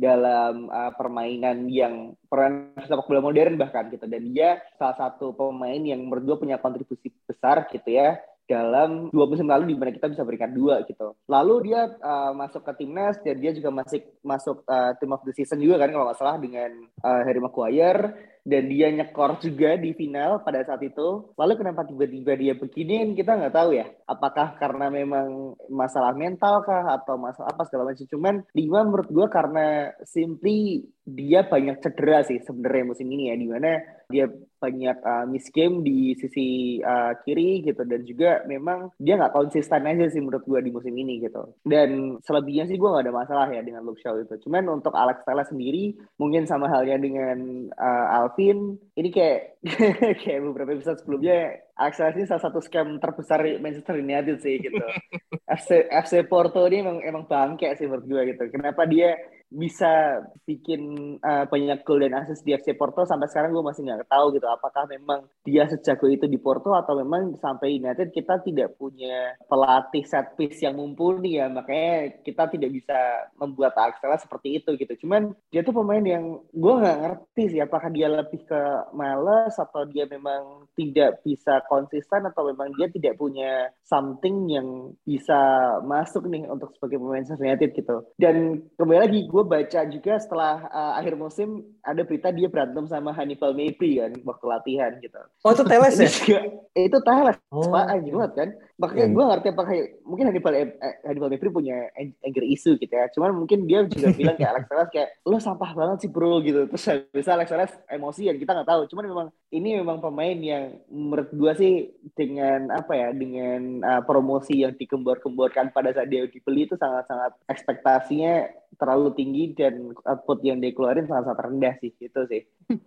dalam 0.00 0.66
uh, 0.72 0.92
permainan 0.96 1.68
yang 1.68 2.16
peran 2.26 2.74
sepak 2.80 3.06
bola 3.06 3.20
modern 3.20 3.60
bahkan 3.60 3.92
gitu. 3.92 4.08
Dan 4.08 4.32
dia 4.32 4.58
salah 4.80 4.96
satu 4.96 5.36
pemain 5.36 5.80
yang 5.80 6.02
menurut 6.08 6.24
gue 6.24 6.36
punya 6.48 6.56
kontribusi 6.58 7.12
besar 7.28 7.68
gitu 7.70 7.92
ya 7.92 8.18
dalam 8.52 9.08
dua 9.08 9.24
musim 9.24 9.48
lalu 9.48 9.72
di 9.72 9.76
mana 9.80 9.96
kita 9.96 10.12
bisa 10.12 10.22
berikan 10.28 10.52
dua 10.52 10.84
gitu. 10.84 11.16
Lalu 11.24 11.72
dia 11.72 11.88
uh, 11.88 12.36
masuk 12.36 12.60
ke 12.68 12.84
timnas 12.84 13.16
dan 13.24 13.40
dia 13.40 13.56
juga 13.56 13.72
masih 13.72 14.04
masuk 14.20 14.60
uh, 14.68 14.92
team 15.00 15.16
of 15.16 15.24
the 15.24 15.32
season 15.32 15.64
juga 15.64 15.80
kan 15.80 15.88
kalau 15.88 16.04
nggak 16.12 16.20
salah 16.20 16.36
dengan 16.36 16.70
uh, 17.00 17.20
Harry 17.24 17.40
Maguire 17.40 18.32
dan 18.42 18.66
dia 18.66 18.90
nyekor 18.90 19.38
juga 19.38 19.78
di 19.78 19.94
final 19.94 20.42
pada 20.42 20.66
saat 20.66 20.82
itu. 20.82 21.30
Lalu 21.38 21.52
kenapa 21.62 21.86
tiba-tiba 21.86 22.32
dia 22.34 22.52
begini 22.58 23.14
kita 23.14 23.38
nggak 23.38 23.54
tahu 23.54 23.70
ya. 23.78 23.86
Apakah 24.04 24.58
karena 24.58 24.90
memang 24.90 25.54
masalah 25.70 26.12
mental 26.12 26.66
kah 26.66 26.90
atau 26.90 27.14
masalah 27.16 27.54
apa 27.54 27.62
segala 27.70 27.94
macam. 27.94 28.06
Cuman 28.10 28.34
Lima 28.52 28.82
menurut 28.82 29.08
gue 29.08 29.26
karena 29.30 29.94
simply 30.02 30.90
dia 31.06 31.46
banyak 31.46 31.78
cedera 31.82 32.26
sih 32.26 32.42
sebenarnya 32.42 32.84
musim 32.84 33.06
ini 33.08 33.30
ya. 33.30 33.34
Di 33.38 33.46
mana 33.46 33.70
dia 34.10 34.26
banyak 34.62 34.96
uh, 35.02 35.26
miss 35.26 35.50
game 35.50 35.82
di 35.82 36.14
sisi 36.14 36.78
uh, 36.78 37.18
kiri 37.26 37.66
gitu. 37.66 37.82
Dan 37.82 38.06
juga 38.06 38.46
memang 38.46 38.94
dia 39.02 39.18
nggak 39.18 39.34
konsisten 39.34 39.82
aja 39.82 40.06
sih 40.06 40.22
menurut 40.22 40.46
gue 40.46 40.60
di 40.62 40.70
musim 40.70 40.94
ini 40.94 41.18
gitu. 41.18 41.50
Dan 41.66 42.22
selebihnya 42.22 42.70
sih 42.70 42.78
gue 42.78 42.86
nggak 42.86 43.10
ada 43.10 43.14
masalah 43.14 43.48
ya 43.50 43.66
dengan 43.66 43.82
Luke 43.82 43.98
Shaw 43.98 44.22
itu. 44.22 44.38
Cuman 44.46 44.70
untuk 44.70 44.94
Alex 44.94 45.26
Telles 45.26 45.50
sendiri 45.50 45.98
mungkin 46.22 46.46
sama 46.46 46.70
halnya 46.70 47.02
dengan 47.02 47.66
uh, 47.74 48.16
Alvin 48.22 48.78
ini 48.94 49.10
kayak 49.10 49.58
kayak 50.22 50.40
beberapa 50.46 50.78
episode 50.78 51.02
sebelumnya 51.02 51.58
Alex 51.74 51.98
Telles 51.98 52.16
ini 52.16 52.26
salah 52.30 52.44
satu 52.46 52.62
scam 52.62 53.02
terbesar 53.02 53.42
Manchester 53.58 53.98
United 53.98 54.38
sih 54.38 54.62
gitu. 54.62 54.78
FC 55.58 55.90
FC 55.90 56.24
Porto 56.30 56.64
ini 56.70 56.80
emang 56.80 56.98
emang 57.02 57.24
bangke 57.26 57.74
sih 57.74 57.90
menurut 57.90 58.06
gue 58.06 58.22
gitu. 58.36 58.42
Kenapa 58.54 58.86
dia 58.86 59.18
bisa 59.52 60.24
bikin 60.48 61.14
uh, 61.20 61.44
banyak 61.46 61.84
gol 61.84 62.00
dan 62.00 62.24
assist 62.24 62.42
di 62.42 62.56
FC 62.56 62.72
Porto. 62.72 63.04
Sampai 63.04 63.28
sekarang 63.28 63.52
gue 63.52 63.64
masih 63.64 63.84
nggak 63.84 64.08
tahu 64.08 64.32
gitu 64.32 64.48
apakah 64.48 64.88
memang 64.88 65.28
dia 65.44 65.68
sejago 65.68 66.08
itu 66.08 66.24
di 66.24 66.40
Porto 66.40 66.72
atau 66.72 66.96
memang 66.96 67.36
sampai 67.36 67.76
United 67.76 68.10
kita 68.10 68.40
tidak 68.40 68.74
punya 68.80 69.36
pelatih 69.46 70.04
set 70.08 70.34
piece 70.34 70.64
yang 70.64 70.80
mumpuni 70.80 71.36
ya. 71.36 71.52
Makanya 71.52 72.24
kita 72.24 72.48
tidak 72.48 72.70
bisa 72.72 72.98
membuat 73.36 73.76
Axel 73.76 74.16
seperti 74.16 74.64
itu 74.64 74.74
gitu. 74.80 75.06
Cuman 75.06 75.36
dia 75.52 75.60
tuh 75.60 75.76
pemain 75.76 76.02
yang 76.02 76.40
gue 76.50 76.74
nggak 76.80 76.98
ngerti 77.04 77.42
sih 77.56 77.60
apakah 77.60 77.92
dia 77.92 78.08
lebih 78.08 78.48
ke 78.48 78.62
males 78.96 79.54
atau 79.60 79.84
dia 79.84 80.08
memang 80.08 80.64
tidak 80.72 81.20
bisa 81.20 81.60
konsisten 81.68 82.24
atau 82.24 82.48
memang 82.48 82.72
dia 82.80 82.88
tidak 82.88 83.20
punya 83.20 83.68
something 83.84 84.48
yang 84.48 84.96
bisa 85.04 85.36
masuk 85.84 86.26
nih 86.32 86.48
untuk 86.48 86.72
sebagai 86.76 86.96
pemain 86.96 87.24
United 87.26 87.70
gitu. 87.76 87.96
Dan 88.16 88.64
kembali 88.78 89.00
lagi 89.02 89.20
gue 89.26 89.41
gue 89.42 89.50
baca 89.50 89.80
juga 89.90 90.22
setelah 90.22 90.70
uh, 90.70 90.94
akhir 91.02 91.18
musim 91.18 91.66
ada 91.82 92.06
berita 92.06 92.30
dia 92.30 92.46
berantem 92.46 92.86
sama 92.86 93.10
Hannibal 93.10 93.50
Mabry 93.50 93.98
kan 93.98 94.14
waktu 94.22 94.44
latihan 94.46 94.92
gitu. 95.02 95.18
Oh 95.42 95.50
itu 95.50 95.66
Teles 95.66 95.98
ya? 95.98 96.06
itu 96.86 96.98
Teles. 97.02 97.36
Oh. 97.50 97.66
Pak 97.74 97.90
banget 97.90 98.32
kan. 98.38 98.48
Makanya 98.78 99.06
hmm. 99.10 99.14
gue 99.18 99.24
ngerti 99.26 99.46
apakah 99.50 99.74
mungkin 100.06 100.24
Hannibal 100.30 100.54
eh, 100.54 100.70
Hannibal 101.02 101.30
Mabry 101.34 101.50
punya 101.50 101.90
anger 101.98 102.44
issue 102.46 102.78
gitu 102.78 102.94
ya. 102.94 103.10
Cuman 103.10 103.34
mungkin 103.34 103.66
dia 103.66 103.82
juga 103.90 104.14
bilang 104.18 104.38
kayak 104.38 104.50
Alex 104.54 104.64
Teles 104.70 104.90
kayak 104.94 105.08
lo 105.26 105.38
sampah 105.42 105.70
banget 105.74 106.06
sih 106.06 106.10
bro 106.14 106.38
gitu. 106.46 106.70
Terus 106.70 106.84
bisa 107.10 107.34
Alex 107.34 107.50
Teles 107.50 107.72
emosi 107.90 108.30
ya 108.30 108.34
kita 108.38 108.54
nggak 108.54 108.70
tahu. 108.70 108.82
Cuman 108.94 109.04
memang 109.10 109.26
ini 109.50 109.82
memang 109.82 109.98
pemain 109.98 110.38
yang 110.38 110.78
menurut 110.86 111.34
gue 111.34 111.52
sih 111.58 111.74
dengan 112.14 112.70
apa 112.70 112.94
ya 112.94 113.08
dengan 113.10 113.82
uh, 113.82 114.02
promosi 114.06 114.62
yang 114.62 114.78
dikembor-kemborkan 114.78 115.74
pada 115.74 115.90
saat 115.90 116.06
dia 116.06 116.30
dibeli 116.30 116.70
itu 116.70 116.78
sangat-sangat 116.78 117.34
ekspektasinya 117.50 118.61
terlalu 118.82 119.14
tinggi 119.14 119.54
dan 119.54 119.94
output 120.02 120.42
yang 120.42 120.58
dikeluarin 120.58 121.06
sangat-sangat 121.06 121.46
rendah 121.46 121.74
sih 121.78 121.94
itu 121.94 122.20
sih. 122.26 122.42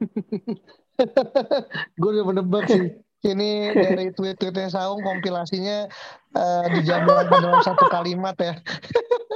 gue 2.03 2.09
udah 2.11 2.25
menebak 2.27 2.67
sih. 2.67 2.91
Ini 3.25 3.73
dari 3.73 4.13
tweet-tweetnya 4.13 4.69
Saung 4.69 5.01
kompilasinya 5.01 5.89
uh, 6.35 6.65
dijabarkan 6.69 7.41
dalam 7.41 7.61
satu 7.63 7.87
kalimat 7.87 8.35
ya. 8.37 8.59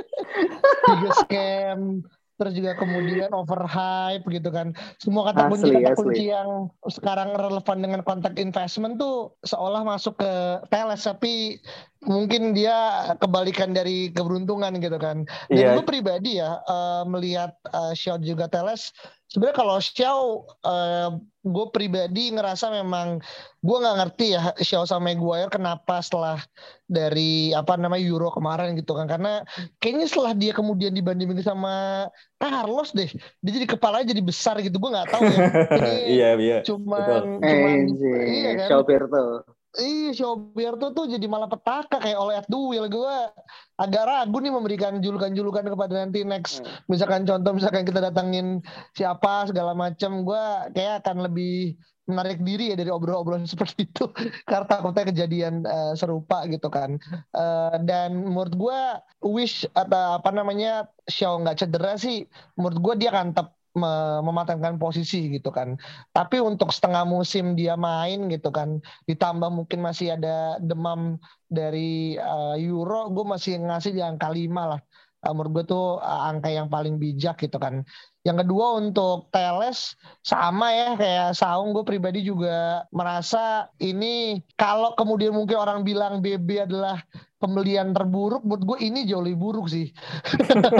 tiga 0.85 1.09
scam 1.23 2.03
terus 2.39 2.55
juga 2.55 2.71
kemudian 2.79 3.29
overhype 3.35 4.23
gitu 4.31 4.49
kan. 4.49 4.71
Semua 4.95 5.29
kata 5.29 5.51
kunci 5.51 5.75
kata 5.75 5.91
kunci 5.99 6.31
yang 6.31 6.71
sekarang 6.87 7.35
relevan 7.35 7.77
dengan 7.83 8.01
kontak 8.07 8.39
investment 8.39 8.95
tuh 8.95 9.35
seolah 9.43 9.83
masuk 9.83 10.23
ke 10.23 10.33
teles 10.71 11.03
tapi 11.03 11.59
mungkin 11.99 12.55
dia 12.55 12.75
kebalikan 13.19 13.75
dari 13.75 14.07
keberuntungan 14.09 14.79
gitu 14.79 14.95
kan. 14.95 15.27
Dan 15.51 15.55
Iya. 15.59 15.69
gue 15.75 15.83
pribadi 15.83 16.39
ya 16.39 16.63
eh, 16.63 17.03
melihat 17.03 17.51
eh, 17.67 17.91
Xiao 17.91 18.15
juga 18.19 18.47
teles 18.47 18.95
sebenarnya 19.27 19.57
kalau 19.57 19.75
Xiao 19.77 20.23
eh, 20.63 21.09
gue 21.39 21.65
pribadi 21.71 22.31
ngerasa 22.31 22.71
memang 22.71 23.19
gue 23.59 23.77
nggak 23.77 23.97
ngerti 23.99 24.25
ya 24.31 24.55
Xiao 24.55 24.83
sama 24.83 25.11
Maguire 25.11 25.51
kenapa 25.51 25.99
setelah 25.99 26.39
dari 26.87 27.51
apa 27.51 27.75
namanya 27.75 27.99
Euro 28.01 28.31
kemarin 28.31 28.73
gitu 28.73 28.95
kan 28.95 29.07
karena 29.07 29.43
kayaknya 29.77 30.07
setelah 30.07 30.31
dia 30.33 30.55
kemudian 30.55 30.95
dibandingin 30.95 31.39
sama 31.43 32.07
Carlos 32.39 32.95
deh 32.95 33.11
dia 33.43 33.51
jadi 33.53 33.67
kepalanya 33.69 34.15
jadi 34.15 34.23
besar 34.23 34.55
gitu 34.63 34.79
gue 34.79 34.87
nggak 34.89 35.09
tahu 35.11 35.23
ya 35.27 35.39
Iya, 36.15 36.29
iya. 36.39 36.57
cuman 36.63 37.43
cuman 37.43 37.71
Anjir, 37.75 38.19
iya 38.23 38.51
kan 38.55 38.67
Showpirto. 38.71 39.43
Iya, 39.77 40.17
Shoberto 40.17 40.97
tuh 40.97 41.05
jadi 41.05 41.29
malah 41.29 41.45
petaka 41.45 42.01
kayak 42.01 42.17
oleh 42.17 42.41
duel 42.49 42.89
gue 42.89 43.15
agak 43.77 44.03
ragu 44.09 44.37
nih 44.41 44.49
memberikan 44.49 44.97
julukan-julukan 44.97 45.61
kepada 45.61 45.93
nanti 45.93 46.25
next. 46.25 46.65
Misalkan 46.89 47.21
contoh 47.29 47.53
misalkan 47.53 47.85
kita 47.85 48.01
datangin 48.01 48.65
siapa 48.97 49.45
segala 49.45 49.77
macam, 49.77 50.25
gue 50.25 50.43
kayak 50.73 51.05
akan 51.05 51.29
lebih 51.29 51.77
menarik 52.09 52.41
diri 52.41 52.73
ya 52.73 52.75
dari 52.81 52.89
obrolan-obrolan 52.89 53.45
seperti 53.53 53.85
itu. 53.85 54.09
Karena 54.49 54.65
takutnya 54.65 55.05
kejadian 55.13 55.61
eh, 55.61 55.93
serupa 55.93 56.49
gitu 56.49 56.65
kan. 56.73 56.97
Eh, 57.37 57.75
dan 57.85 58.25
menurut 58.25 58.57
gue 58.57 58.79
wish 59.21 59.69
atau 59.77 60.17
apa 60.17 60.33
namanya 60.33 60.89
Xiao 61.05 61.45
nggak 61.45 61.61
cedera 61.61 61.93
sih, 61.93 62.25
menurut 62.57 62.81
gue 62.81 62.93
dia 63.05 63.13
akan 63.13 63.37
tetap 63.37 63.58
mematangkan 63.77 64.81
posisi 64.81 65.29
gitu 65.29 65.53
kan. 65.53 65.77
Tapi 66.09 66.41
untuk 66.41 66.73
setengah 66.73 67.05
musim 67.05 67.53
dia 67.53 67.77
main 67.77 68.25
gitu 68.31 68.49
kan, 68.49 68.81
ditambah 69.05 69.49
mungkin 69.53 69.85
masih 69.85 70.17
ada 70.17 70.57
demam 70.61 71.21
dari 71.49 72.17
uh, 72.17 72.57
Euro, 72.57 73.09
gue 73.13 73.25
masih 73.25 73.61
ngasih 73.61 73.93
di 73.93 74.01
angka 74.01 74.29
5 74.29 74.49
lah. 74.53 74.81
Uh, 75.19 75.35
menurut 75.35 75.51
gue 75.51 75.65
tuh 75.75 75.85
uh, 75.99 76.31
angka 76.31 76.47
yang 76.47 76.71
paling 76.71 76.95
bijak 76.95 77.35
gitu 77.43 77.59
kan. 77.59 77.83
Yang 78.23 78.47
kedua 78.47 78.79
untuk 78.79 79.27
Teles 79.35 79.95
sama 80.23 80.71
ya 80.71 80.95
kayak 80.95 81.29
Saung 81.35 81.75
gue 81.75 81.83
pribadi 81.83 82.23
juga 82.23 82.87
merasa 82.95 83.67
ini 83.83 84.39
kalau 84.55 84.95
kemudian 84.95 85.35
mungkin 85.35 85.59
orang 85.59 85.83
bilang 85.83 86.23
BB 86.23 86.67
adalah 86.67 87.03
pembelian 87.39 87.95
terburuk, 87.95 88.43
menurut 88.43 88.63
gue 88.75 88.77
ini 88.83 89.07
jauh 89.07 89.23
lebih 89.23 89.39
buruk 89.39 89.71
sih. 89.71 89.89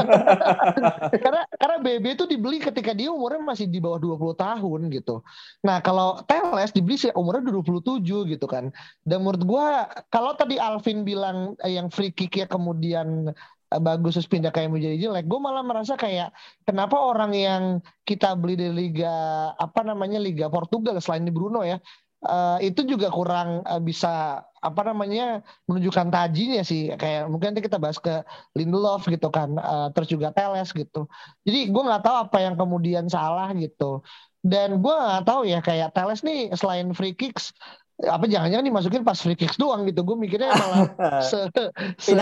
karena 1.24 1.48
karena 1.56 1.78
BB 1.80 2.06
itu 2.20 2.26
dibeli 2.28 2.60
ketika 2.60 2.92
dia 2.92 3.10
umurnya 3.10 3.40
masih 3.40 3.72
di 3.72 3.80
bawah 3.80 3.98
20 3.98 4.36
tahun 4.36 4.80
gitu. 4.92 5.24
Nah, 5.64 5.80
kalau 5.80 6.20
Teles 6.28 6.76
dibeli 6.76 7.00
sih 7.00 7.16
umurnya 7.16 7.48
udah 7.50 7.56
27 7.64 8.04
gitu 8.36 8.46
kan. 8.46 8.76
Dan 9.08 9.24
menurut 9.24 9.44
gua 9.48 9.88
kalau 10.12 10.36
tadi 10.36 10.60
Alvin 10.60 11.08
bilang 11.08 11.56
eh, 11.64 11.80
yang 11.80 11.88
free 11.88 12.12
kick 12.12 12.36
ya 12.36 12.46
kemudian 12.46 13.32
eh, 13.72 13.82
bagus 13.82 14.20
terus 14.20 14.28
pindah 14.28 14.52
kayak 14.52 14.70
menjadi 14.70 15.10
jelek, 15.10 15.32
gue 15.32 15.40
malah 15.40 15.64
merasa 15.64 15.96
kayak 15.96 16.36
kenapa 16.68 17.00
orang 17.00 17.32
yang 17.32 17.64
kita 18.04 18.36
beli 18.36 18.60
dari 18.60 18.76
liga 18.76 19.16
apa 19.56 19.80
namanya 19.88 20.20
liga 20.20 20.52
Portugal 20.52 21.00
selain 21.00 21.24
di 21.24 21.32
Bruno 21.32 21.64
ya 21.64 21.80
eh, 22.26 22.58
itu 22.68 22.82
juga 22.84 23.08
kurang 23.08 23.64
eh, 23.64 23.82
bisa 23.82 24.44
apa 24.60 24.82
namanya 24.84 25.40
menunjukkan 25.68 26.08
tajinya 26.12 26.62
sih. 26.68 26.92
Kayak 27.00 27.32
mungkin 27.32 27.56
nanti 27.56 27.64
kita 27.64 27.80
bahas 27.80 28.00
ke 28.00 28.24
Lindelof 28.58 29.08
gitu 29.08 29.28
kan 29.32 29.56
eh, 29.56 29.88
terus 29.96 30.08
juga 30.12 30.34
Teles 30.36 30.70
gitu. 30.76 31.08
Jadi 31.48 31.60
gue 31.72 31.84
nggak 31.88 32.04
tahu 32.04 32.16
apa 32.28 32.38
yang 32.44 32.56
kemudian 32.60 33.06
salah 33.08 33.52
gitu. 33.56 34.04
Dan 34.40 34.80
gue 34.84 34.94
nggak 34.94 35.24
tahu 35.28 35.42
ya 35.48 35.60
kayak 35.64 35.96
Teles 35.96 36.24
nih 36.24 36.52
selain 36.56 36.92
free 36.96 37.16
kicks 37.16 37.52
apa 38.00 38.32
jangan-jangan 38.32 38.64
dimasukin 38.64 39.04
pas 39.04 39.20
free 39.20 39.36
kicks 39.36 39.56
doang 39.60 39.84
gitu. 39.88 40.04
Gue 40.04 40.16
mikirnya 40.16 40.56
malah 40.56 40.88
se, 41.30 41.48
se 42.00 42.16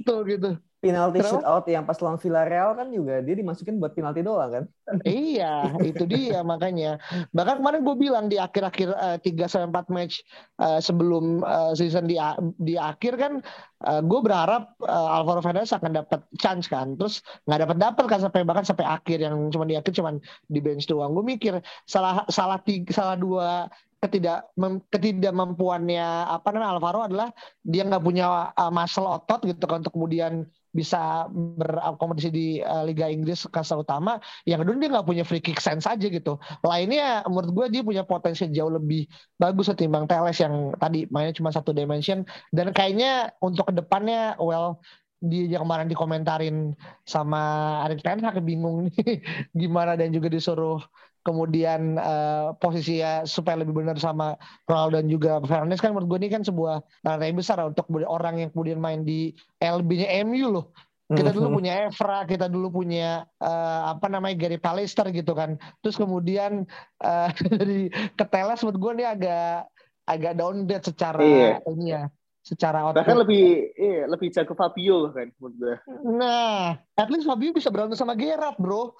itu 0.00 0.14
gitu 0.24 0.56
penalti 0.80 1.20
Kenapa? 1.20 1.30
shoot 1.36 1.44
out 1.44 1.64
yang 1.68 1.84
pas 1.84 2.00
lawan 2.00 2.16
Villarreal 2.16 2.72
kan 2.72 2.88
juga 2.88 3.20
dia 3.20 3.36
dimasukin 3.36 3.76
buat 3.76 3.92
penalti 3.92 4.24
doang 4.24 4.50
kan. 4.50 4.64
Iya, 5.04 5.76
itu 5.84 6.08
dia 6.08 6.40
makanya. 6.52 6.96
Bahkan 7.36 7.60
kemarin 7.60 7.80
gue 7.84 7.96
bilang 8.00 8.26
di 8.32 8.40
akhir-akhir 8.40 8.88
eh, 8.96 9.18
tiga 9.20 9.44
sampai 9.44 9.68
empat 9.68 9.86
match 9.92 10.24
eh, 10.56 10.80
sebelum 10.80 11.44
eh, 11.44 11.72
season 11.76 12.08
di 12.08 12.16
di 12.58 12.80
akhir 12.80 13.20
kan 13.20 13.32
gue 13.80 14.20
berharap 14.20 14.76
eh, 14.84 15.14
Alvaro 15.20 15.44
Fernandez 15.44 15.76
akan 15.76 15.92
dapat 16.00 16.20
chance 16.40 16.64
kan. 16.64 16.96
Terus 16.96 17.20
nggak 17.44 17.60
dapat 17.68 17.76
dapat 17.76 18.04
kan 18.08 18.20
sampai 18.24 18.40
bahkan 18.48 18.64
sampai 18.64 18.88
akhir 18.88 19.20
yang 19.20 19.36
cuma 19.52 19.68
di 19.68 19.76
akhir 19.76 19.92
cuma 19.92 20.16
di 20.48 20.60
bench 20.64 20.88
doang. 20.88 21.12
Gue 21.12 21.36
mikir 21.36 21.60
salah 21.84 22.24
salah 22.32 22.56
tiga, 22.64 22.88
salah 22.96 23.16
dua 23.20 23.68
ketidak 24.00 24.48
mem, 24.56 24.80
ketidakmampuannya 24.88 26.24
apa 26.24 26.48
namanya 26.56 26.72
Alvaro 26.72 27.04
adalah 27.04 27.28
dia 27.60 27.84
nggak 27.84 28.00
punya 28.00 28.48
uh, 28.56 28.72
muscle 28.72 29.04
otot 29.04 29.44
gitu 29.44 29.60
kan 29.68 29.84
untuk 29.84 29.92
kemudian 29.92 30.48
bisa 30.70 31.26
berakomodasi 31.32 32.30
di 32.30 32.46
uh, 32.62 32.86
Liga 32.86 33.10
Inggris 33.10 33.46
kasta 33.50 33.74
utama. 33.74 34.22
Yang 34.46 34.66
kedua 34.66 34.76
dia 34.78 34.90
nggak 34.94 35.06
punya 35.06 35.24
free 35.26 35.42
kick 35.42 35.58
sense 35.58 35.86
aja 35.86 36.06
gitu. 36.06 36.38
Lainnya 36.62 37.26
menurut 37.26 37.50
gue 37.50 37.66
dia 37.78 37.82
punya 37.82 38.02
potensi 38.06 38.46
jauh 38.50 38.70
lebih 38.70 39.06
bagus 39.36 39.70
ketimbang 39.70 40.06
Teles 40.06 40.38
yang 40.38 40.74
tadi 40.78 41.10
mainnya 41.10 41.34
cuma 41.34 41.50
satu 41.50 41.74
dimension 41.74 42.22
dan 42.54 42.70
kayaknya 42.70 43.34
untuk 43.42 43.70
ke 43.70 43.74
depannya 43.76 44.38
well 44.38 44.78
dia 45.20 45.60
kemarin 45.60 45.84
dikomentarin 45.84 46.56
sama 47.04 47.40
Arik 47.84 48.00
Ten 48.00 48.24
Hag 48.24 48.40
bingung 48.40 48.88
nih 48.88 49.20
gimana 49.60 49.92
dan 49.92 50.16
juga 50.16 50.32
disuruh 50.32 50.80
kemudian 51.20 52.00
eh, 52.00 52.48
posisinya 52.56 53.28
supaya 53.28 53.60
lebih 53.60 53.76
benar 53.76 53.96
sama 54.00 54.34
Ronaldo 54.64 55.00
dan 55.00 55.06
juga 55.08 55.32
Fernandes 55.44 55.80
kan 55.80 55.92
menurut 55.92 56.16
gue 56.16 56.18
ini 56.26 56.30
kan 56.32 56.42
sebuah 56.42 56.80
tanda 57.04 57.20
tanya 57.20 57.34
besar 57.36 57.58
untuk 57.64 57.86
orang 58.08 58.40
yang 58.40 58.50
kemudian 58.52 58.80
main 58.80 59.04
di 59.04 59.32
LB-nya 59.60 60.24
MU 60.24 60.48
loh. 60.48 60.66
Kita 61.10 61.34
dulu 61.34 61.58
punya 61.58 61.90
Evra, 61.90 62.22
kita 62.22 62.46
dulu 62.46 62.70
punya 62.70 63.26
eh, 63.42 63.80
apa 63.90 64.06
namanya 64.06 64.38
Gary 64.38 64.62
Pallister 64.62 65.10
gitu 65.10 65.34
kan. 65.34 65.58
Terus 65.82 65.98
kemudian 65.98 66.62
eh, 67.02 67.28
dari 67.58 67.90
ke 68.14 68.24
Teles 68.30 68.62
menurut 68.62 68.78
gue 68.78 68.92
ini 69.02 69.04
agak 69.10 69.66
agak 70.06 70.32
downgrade 70.38 70.86
secara 70.86 71.18
Iya. 71.18 71.50
ini 71.70 71.86
ya, 71.94 72.02
secara 72.40 72.88
output. 72.88 73.04
Bahkan 73.04 73.16
lebih 73.20 73.44
iya, 73.76 74.08
lebih 74.08 74.32
jago 74.32 74.56
Fabio 74.56 75.12
kan 75.12 75.28
menurut 75.38 75.54
gue. 75.60 75.74
Nah, 76.08 76.80
at 76.96 77.08
least 77.12 77.28
Fabio 77.28 77.52
bisa 77.52 77.68
berantem 77.68 77.96
sama 78.00 78.16
Gerrard, 78.16 78.56
bro. 78.56 78.96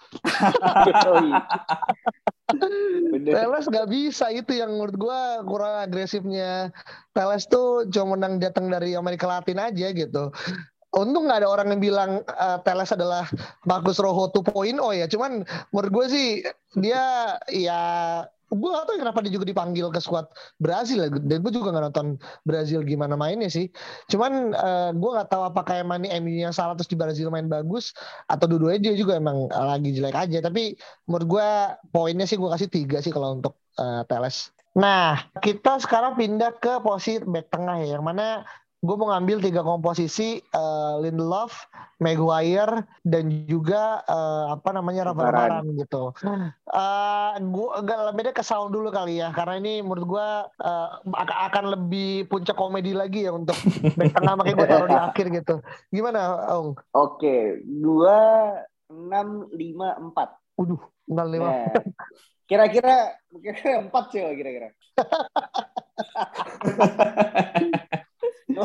Teles 3.30 3.66
nggak 3.70 3.88
bisa 3.88 4.28
itu 4.34 4.52
yang 4.58 4.76
menurut 4.76 4.96
gua 4.98 5.40
kurang 5.46 5.74
agresifnya. 5.80 6.74
Teles 7.16 7.48
tuh 7.48 7.88
cuma 7.88 8.18
menang 8.18 8.42
datang 8.42 8.68
dari 8.68 8.94
Amerika 8.98 9.24
Latin 9.26 9.58
aja 9.62 9.88
gitu. 9.94 10.34
Untung 10.90 11.30
nggak 11.30 11.46
ada 11.46 11.48
orang 11.48 11.70
yang 11.70 11.82
bilang 11.82 12.10
eh, 12.26 12.58
Teles 12.66 12.90
adalah 12.90 13.22
Marcus 13.62 14.02
Rojo 14.02 14.34
2.0 14.34 14.74
ya. 14.98 15.06
Cuman 15.06 15.46
menurut 15.70 15.90
gue 15.94 16.06
sih 16.10 16.28
dia 16.74 17.38
ya 17.48 17.80
gue 18.50 18.70
gak 18.74 18.86
tahu 18.90 18.96
kenapa 18.98 19.18
dia 19.22 19.32
juga 19.32 19.46
dipanggil 19.46 19.86
ke 19.94 20.00
squad 20.02 20.26
Brazil 20.58 21.06
ya. 21.06 21.08
dan 21.08 21.38
gue 21.38 21.52
juga 21.54 21.70
nggak 21.70 21.84
nonton 21.90 22.06
Brazil 22.42 22.82
gimana 22.82 23.14
mainnya 23.14 23.46
sih. 23.46 23.70
Cuman 24.10 24.50
eh, 24.50 24.90
gue 24.92 25.10
nggak 25.14 25.30
tahu 25.30 25.42
apakah 25.46 25.78
emang 25.78 26.02
ini 26.02 26.10
MU 26.18 26.34
yang 26.50 26.54
salah 26.54 26.74
terus 26.74 26.90
di 26.90 26.98
Brazil 26.98 27.30
main 27.30 27.46
bagus 27.46 27.94
atau 28.26 28.50
dua-duanya 28.50 28.90
dia 28.90 28.94
juga 28.98 29.16
emang 29.22 29.46
eh, 29.46 29.66
lagi 29.66 29.94
jelek 29.94 30.16
aja. 30.18 30.38
Tapi 30.42 30.74
menurut 31.06 31.26
gue 31.30 31.48
poinnya 31.94 32.26
sih 32.26 32.34
gue 32.36 32.50
kasih 32.50 32.68
tiga 32.68 32.98
sih 32.98 33.14
kalau 33.14 33.38
untuk 33.38 33.54
eh, 33.78 34.02
Teles 34.10 34.50
nah 34.70 35.18
kita 35.42 35.82
sekarang 35.82 36.14
pindah 36.14 36.54
ke 36.62 36.78
posisi 36.82 37.22
back 37.26 37.50
tengah 37.50 37.82
ya. 37.82 37.98
Yang 37.98 38.04
mana 38.06 38.26
gue 38.80 38.96
mau 38.96 39.12
ngambil 39.12 39.44
tiga 39.44 39.60
komposisi 39.60 40.40
eh, 40.40 40.94
Lindelof, 41.04 41.68
Maguire 42.00 42.88
dan 43.04 43.28
juga 43.44 44.00
eh, 44.08 44.44
apa 44.56 44.72
namanya 44.72 45.12
Rafael 45.12 45.36
Varane. 45.36 45.76
Gitu. 45.76 46.16
Eh 46.64 47.32
gue 47.44 47.68
agak 47.76 47.98
lebih 48.12 48.32
ke 48.32 48.40
sound 48.40 48.72
dulu 48.72 48.88
kali 48.88 49.20
ya 49.20 49.36
karena 49.36 49.60
ini 49.60 49.84
menurut 49.84 50.04
gue 50.08 50.26
ak- 51.12 51.40
akan 51.52 51.64
lebih 51.76 52.24
puncak 52.32 52.56
komedi 52.56 52.96
lagi 52.96 53.28
ya 53.28 53.36
untuk 53.36 53.56
back 54.00 54.16
tengah 54.16 54.34
makanya 54.40 54.56
gue 54.56 54.68
taruh 54.68 54.88
di 54.88 54.98
akhir 55.12 55.26
gitu. 55.28 55.54
Gimana, 55.92 56.20
Ong? 56.56 56.72
Oke, 56.96 57.60
dua 57.64 58.16
enam 58.88 59.44
lima 59.52 59.92
empat. 60.00 60.40
Waduh, 60.56 60.80
05. 61.04 61.36
Nah, 61.36 61.68
kira-kira 62.48 63.12
kira-kira 63.28 63.84
empat 63.84 64.04
sih 64.10 64.24
kira-kira. 64.24 64.72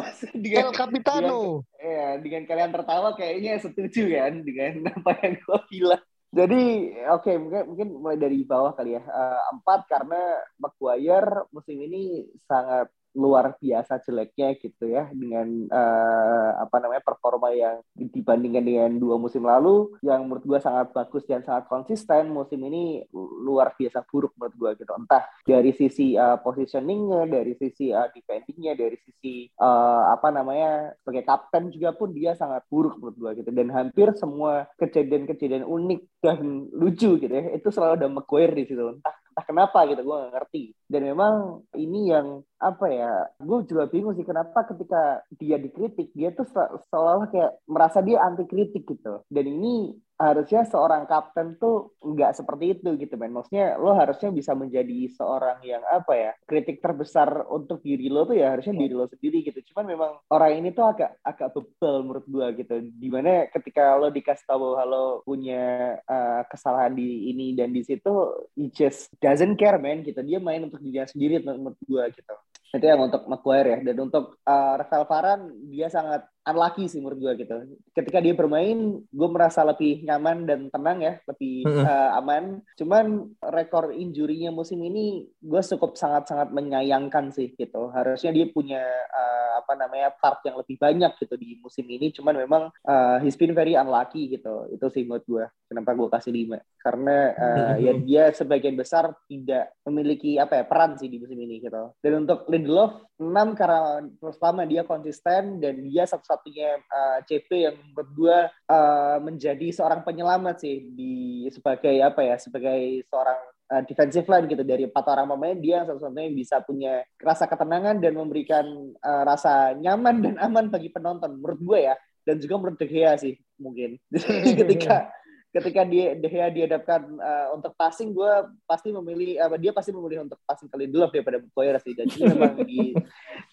Dengan, 0.44 0.68
El 0.68 0.72
Capitano. 0.74 1.64
ya, 1.80 2.18
dengan 2.20 2.44
kalian 2.50 2.72
tertawa 2.74 3.14
kayaknya 3.14 3.62
setuju 3.62 4.04
kan 4.12 4.34
dengan 4.42 4.74
apa 5.02 5.12
yang 5.24 5.36
gue 5.40 5.60
bilang. 5.72 6.04
Jadi 6.36 6.64
oke 7.08 7.32
mungkin 7.40 7.64
mungkin 7.72 7.88
mulai 7.96 8.18
dari 8.20 8.44
bawah 8.44 8.76
kali 8.76 9.00
ya. 9.00 9.04
Eh, 9.04 9.42
empat 9.56 9.88
karena 9.88 10.20
Maguire 10.60 11.48
musim 11.56 11.80
ini 11.80 12.28
sangat 12.44 12.92
luar 13.16 13.56
biasa 13.58 14.04
jeleknya 14.04 14.60
gitu 14.60 14.92
ya 14.92 15.10
dengan 15.16 15.48
eh, 15.72 16.52
apa 16.60 16.78
namanya 16.84 17.02
performa 17.02 17.50
yang 17.56 17.80
dibandingkan 17.96 18.64
dengan 18.64 18.92
dua 19.00 19.16
musim 19.16 19.48
lalu 19.48 19.96
yang 20.04 20.28
menurut 20.28 20.44
gue 20.44 20.60
sangat 20.60 20.92
bagus 20.92 21.24
dan 21.26 21.42
sangat 21.42 21.66
konsisten 21.72 22.30
musim 22.30 22.60
ini 22.68 23.08
luar 23.16 23.74
biasa 23.74 24.04
buruk 24.06 24.36
menurut 24.36 24.56
gue 24.56 24.72
gitu. 24.84 24.92
Entah 24.92 25.24
dari 25.48 25.72
sisi 25.72 26.14
uh, 26.20 26.38
positioningnya 26.40 27.26
dari 27.30 27.54
sisi 27.56 27.90
uh, 27.96 28.12
defendingnya 28.12 28.76
dari 28.76 28.98
sisi 29.00 29.48
uh, 29.60 30.12
apa 30.12 30.30
namanya 30.30 30.94
sebagai 31.02 31.24
kapten 31.24 31.72
juga 31.72 31.96
pun 31.96 32.12
dia 32.12 32.36
sangat 32.36 32.68
buruk 32.68 33.00
menurut 33.00 33.18
gue 33.18 33.32
gitu. 33.44 33.50
Dan 33.56 33.72
hampir 33.72 34.12
semua 34.20 34.68
kejadian-kejadian 34.76 35.64
unik 35.64 36.02
dan 36.20 36.68
lucu 36.76 37.18
gitu 37.22 37.32
ya 37.32 37.56
itu 37.56 37.68
selalu 37.72 38.04
ada 38.04 38.08
Maguire 38.12 38.54
di 38.56 38.64
situ. 38.68 38.84
Entah 38.84 39.16
entah 39.36 39.46
kenapa 39.52 39.84
gitu 39.92 40.00
gue 40.00 40.16
gak 40.16 40.32
ngerti 40.32 40.64
dan 40.86 41.02
memang 41.02 41.66
ini 41.74 42.14
yang 42.14 42.46
apa 42.56 42.88
ya 42.88 43.12
gue 43.38 43.68
juga 43.68 43.86
bingung 43.92 44.16
sih 44.16 44.24
kenapa 44.26 44.64
ketika 44.66 45.22
dia 45.36 45.60
dikritik 45.60 46.10
dia 46.16 46.32
tuh 46.32 46.48
se 46.48 46.62
seolah-olah 46.90 47.30
kayak 47.30 47.52
merasa 47.68 48.00
dia 48.00 48.24
anti 48.24 48.48
kritik 48.48 48.88
gitu. 48.88 49.22
Dan 49.28 49.46
ini 49.46 49.94
harusnya 50.16 50.64
seorang 50.64 51.04
kapten 51.12 51.60
tuh 51.60 51.92
nggak 52.00 52.40
seperti 52.40 52.80
itu 52.80 52.96
gitu 52.96 53.20
men. 53.20 53.36
Maksudnya 53.36 53.76
lo 53.76 53.92
harusnya 53.92 54.32
bisa 54.32 54.56
menjadi 54.56 55.12
seorang 55.12 55.60
yang 55.68 55.84
apa 55.84 56.14
ya 56.16 56.32
kritik 56.48 56.80
terbesar 56.80 57.44
untuk 57.52 57.84
diri 57.84 58.08
lo 58.08 58.24
tuh 58.24 58.40
ya 58.40 58.56
harusnya 58.56 58.80
diri 58.80 58.96
lo 58.96 59.06
sendiri 59.12 59.44
gitu. 59.44 59.60
Cuman 59.74 59.86
memang 59.92 60.12
orang 60.32 60.64
ini 60.64 60.72
tuh 60.72 60.88
agak 60.88 61.20
agak 61.22 61.52
bebel 61.52 61.96
menurut 62.08 62.26
gue 62.26 62.48
gitu. 62.64 62.76
Di 62.96 63.10
mana 63.12 63.52
ketika 63.52 64.00
lo 64.00 64.08
dikasih 64.10 64.48
tahu 64.48 64.80
halo 64.80 65.22
punya 65.28 66.00
uh, 66.08 66.42
kesalahan 66.48 66.96
di 66.96 67.36
ini 67.36 67.52
dan 67.52 67.76
di 67.76 67.84
situ 67.84 68.32
he 68.56 68.72
just 68.72 69.12
doesn't 69.20 69.60
care 69.60 69.78
man 69.78 70.08
gitu. 70.08 70.24
Dia 70.24 70.40
main 70.40 70.72
untuk 70.76 70.84
dirinya 70.84 71.08
sendiri 71.08 71.36
menurut 71.42 71.80
gue 71.80 72.04
gitu. 72.12 72.36
Itu 72.76 72.86
yang 72.86 73.08
untuk 73.08 73.24
Maguire 73.32 73.80
ya. 73.80 73.80
Dan 73.88 74.12
untuk 74.12 74.44
uh, 74.44 74.74
Rafael 74.76 75.08
Varane 75.08 75.56
dia 75.72 75.88
sangat 75.88 76.28
unlucky 76.46 76.86
sih 76.86 77.02
menurut 77.02 77.20
gue 77.20 77.34
gitu. 77.46 77.56
Ketika 77.92 78.22
dia 78.22 78.38
bermain, 78.38 79.02
gue 79.02 79.30
merasa 79.30 79.66
lebih 79.66 80.06
nyaman 80.06 80.46
dan 80.46 80.60
tenang 80.70 81.02
ya, 81.02 81.14
lebih 81.26 81.66
uh, 81.66 82.18
aman. 82.22 82.62
Cuman 82.78 83.34
rekor 83.42 83.90
injurinya 83.92 84.54
musim 84.54 84.80
ini 84.86 85.26
gue 85.42 85.62
cukup 85.76 85.98
sangat-sangat 85.98 86.54
menyayangkan 86.54 87.34
sih 87.34 87.58
gitu. 87.58 87.90
Harusnya 87.90 88.30
dia 88.30 88.46
punya 88.54 88.86
uh, 89.10 89.66
apa 89.66 89.74
namanya 89.74 90.14
part 90.14 90.46
yang 90.46 90.62
lebih 90.62 90.78
banyak 90.78 91.18
gitu 91.18 91.36
di 91.36 91.58
musim 91.58 91.90
ini. 91.90 92.14
Cuman 92.14 92.38
memang 92.38 92.64
uh, 92.86 93.18
he's 93.26 93.36
been 93.36 93.58
very 93.58 93.74
unlucky 93.74 94.30
gitu. 94.30 94.70
Itu 94.70 94.94
sih 94.94 95.04
menurut 95.04 95.26
gue. 95.26 95.46
Kenapa 95.66 95.98
gue 95.98 96.10
kasih 96.14 96.32
lima? 96.32 96.62
Karena 96.78 97.34
uh, 97.34 97.76
ya 97.82 97.98
dia 97.98 98.24
sebagian 98.30 98.78
besar 98.78 99.10
tidak 99.26 99.74
memiliki 99.82 100.38
apa 100.38 100.62
ya 100.62 100.66
peran 100.70 100.94
sih 101.02 101.10
di 101.10 101.18
musim 101.18 101.42
ini 101.42 101.58
gitu. 101.58 101.98
Dan 101.98 102.30
untuk 102.30 102.46
Lindelof 102.46 103.18
6 103.18 103.58
karena 103.58 104.04
pertama 104.22 104.68
dia 104.68 104.84
konsisten 104.84 105.58
dan 105.64 105.82
dia 105.82 106.04
satu-satunya 106.36 106.70
uh, 106.92 107.18
eh, 107.18 107.20
CP 107.24 107.50
yang 107.72 107.78
berdua 107.96 108.52
uh, 108.68 109.18
menjadi 109.24 109.72
seorang 109.72 110.04
penyelamat 110.04 110.60
sih 110.60 110.92
di 110.92 111.48
sebagai 111.48 111.96
apa 112.04 112.22
ya 112.22 112.36
sebagai 112.36 113.08
seorang 113.08 113.40
uh, 113.72 113.82
defensive 113.88 114.28
line 114.28 114.46
gitu. 114.52 114.64
Dari 114.68 114.84
empat 114.86 115.06
orang 115.08 115.32
pemain 115.32 115.56
dia 115.56 115.82
yang 115.82 115.88
satu-satunya 115.88 116.32
bisa 116.36 116.60
punya 116.62 117.02
rasa 117.18 117.48
ketenangan 117.48 118.04
dan 118.04 118.14
memberikan 118.20 118.66
uh, 119.00 119.24
rasa 119.24 119.74
nyaman 119.80 120.22
dan 120.22 120.36
aman 120.44 120.68
bagi 120.68 120.92
penonton 120.92 121.40
menurut 121.40 121.60
gue 121.64 121.80
ya. 121.92 121.96
Dan 122.26 122.42
juga 122.42 122.60
menurut 122.60 122.78
sih 123.22 123.34
mungkin. 123.56 123.96
Ketika 124.60 125.08
ketika 125.56 125.88
dia 125.88 126.20
Gea 126.20 126.52
dihadapkan 126.52 127.16
uh, 127.16 127.56
untuk 127.56 127.72
passing 127.80 128.12
gue 128.12 128.34
pasti 128.68 128.92
memilih 128.92 129.40
uh, 129.40 129.56
dia 129.56 129.72
pasti 129.72 129.96
memilih 129.96 130.28
untuk 130.28 130.36
passing 130.44 130.68
kali 130.68 130.92
dulu 130.92 131.08
daripada 131.08 131.40
Boyer 131.56 131.80
sih 131.80 131.96
dan 131.96 132.12
ini 132.12 132.24
memang 132.36 132.54
di, 132.68 132.92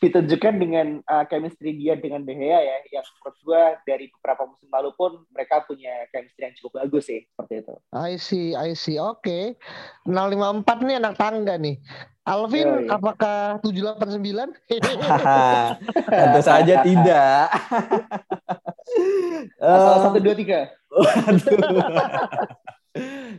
ditunjukkan 0.03 0.55
dengan 0.59 0.87
uh, 1.07 1.23
chemistry 1.31 1.79
dia 1.79 1.95
dengan 1.95 2.27
De 2.27 2.35
Gea 2.35 2.59
ya 2.59 2.77
yang 2.91 3.07
menurut 3.07 3.37
gue 3.39 3.63
dari 3.87 4.11
beberapa 4.19 4.51
musim 4.51 4.67
lalu 4.75 4.91
pun 4.99 5.23
mereka 5.31 5.63
punya 5.63 6.11
chemistry 6.11 6.51
yang 6.51 6.57
cukup 6.59 6.83
bagus 6.83 7.07
sih 7.07 7.23
seperti 7.23 7.63
itu. 7.63 7.75
I 7.95 8.19
see, 8.19 8.59
I 8.59 8.75
see. 8.75 8.99
Oke. 8.99 9.23
Okay. 9.23 9.45
054 10.11 10.83
nih 10.83 10.97
anak 10.99 11.15
tangga 11.15 11.55
nih. 11.55 11.79
Alvin, 12.23 12.71
oh, 12.71 12.79
iya. 12.87 12.95
apakah 12.95 13.59
789? 13.67 14.55
Tentu 16.07 16.41
saja 16.47 16.75
tidak. 16.87 17.51
Asal 19.59 19.95
satu 20.09 20.19
dua 20.19 20.35
tiga. 20.37 20.61
Aduh. 21.29 21.59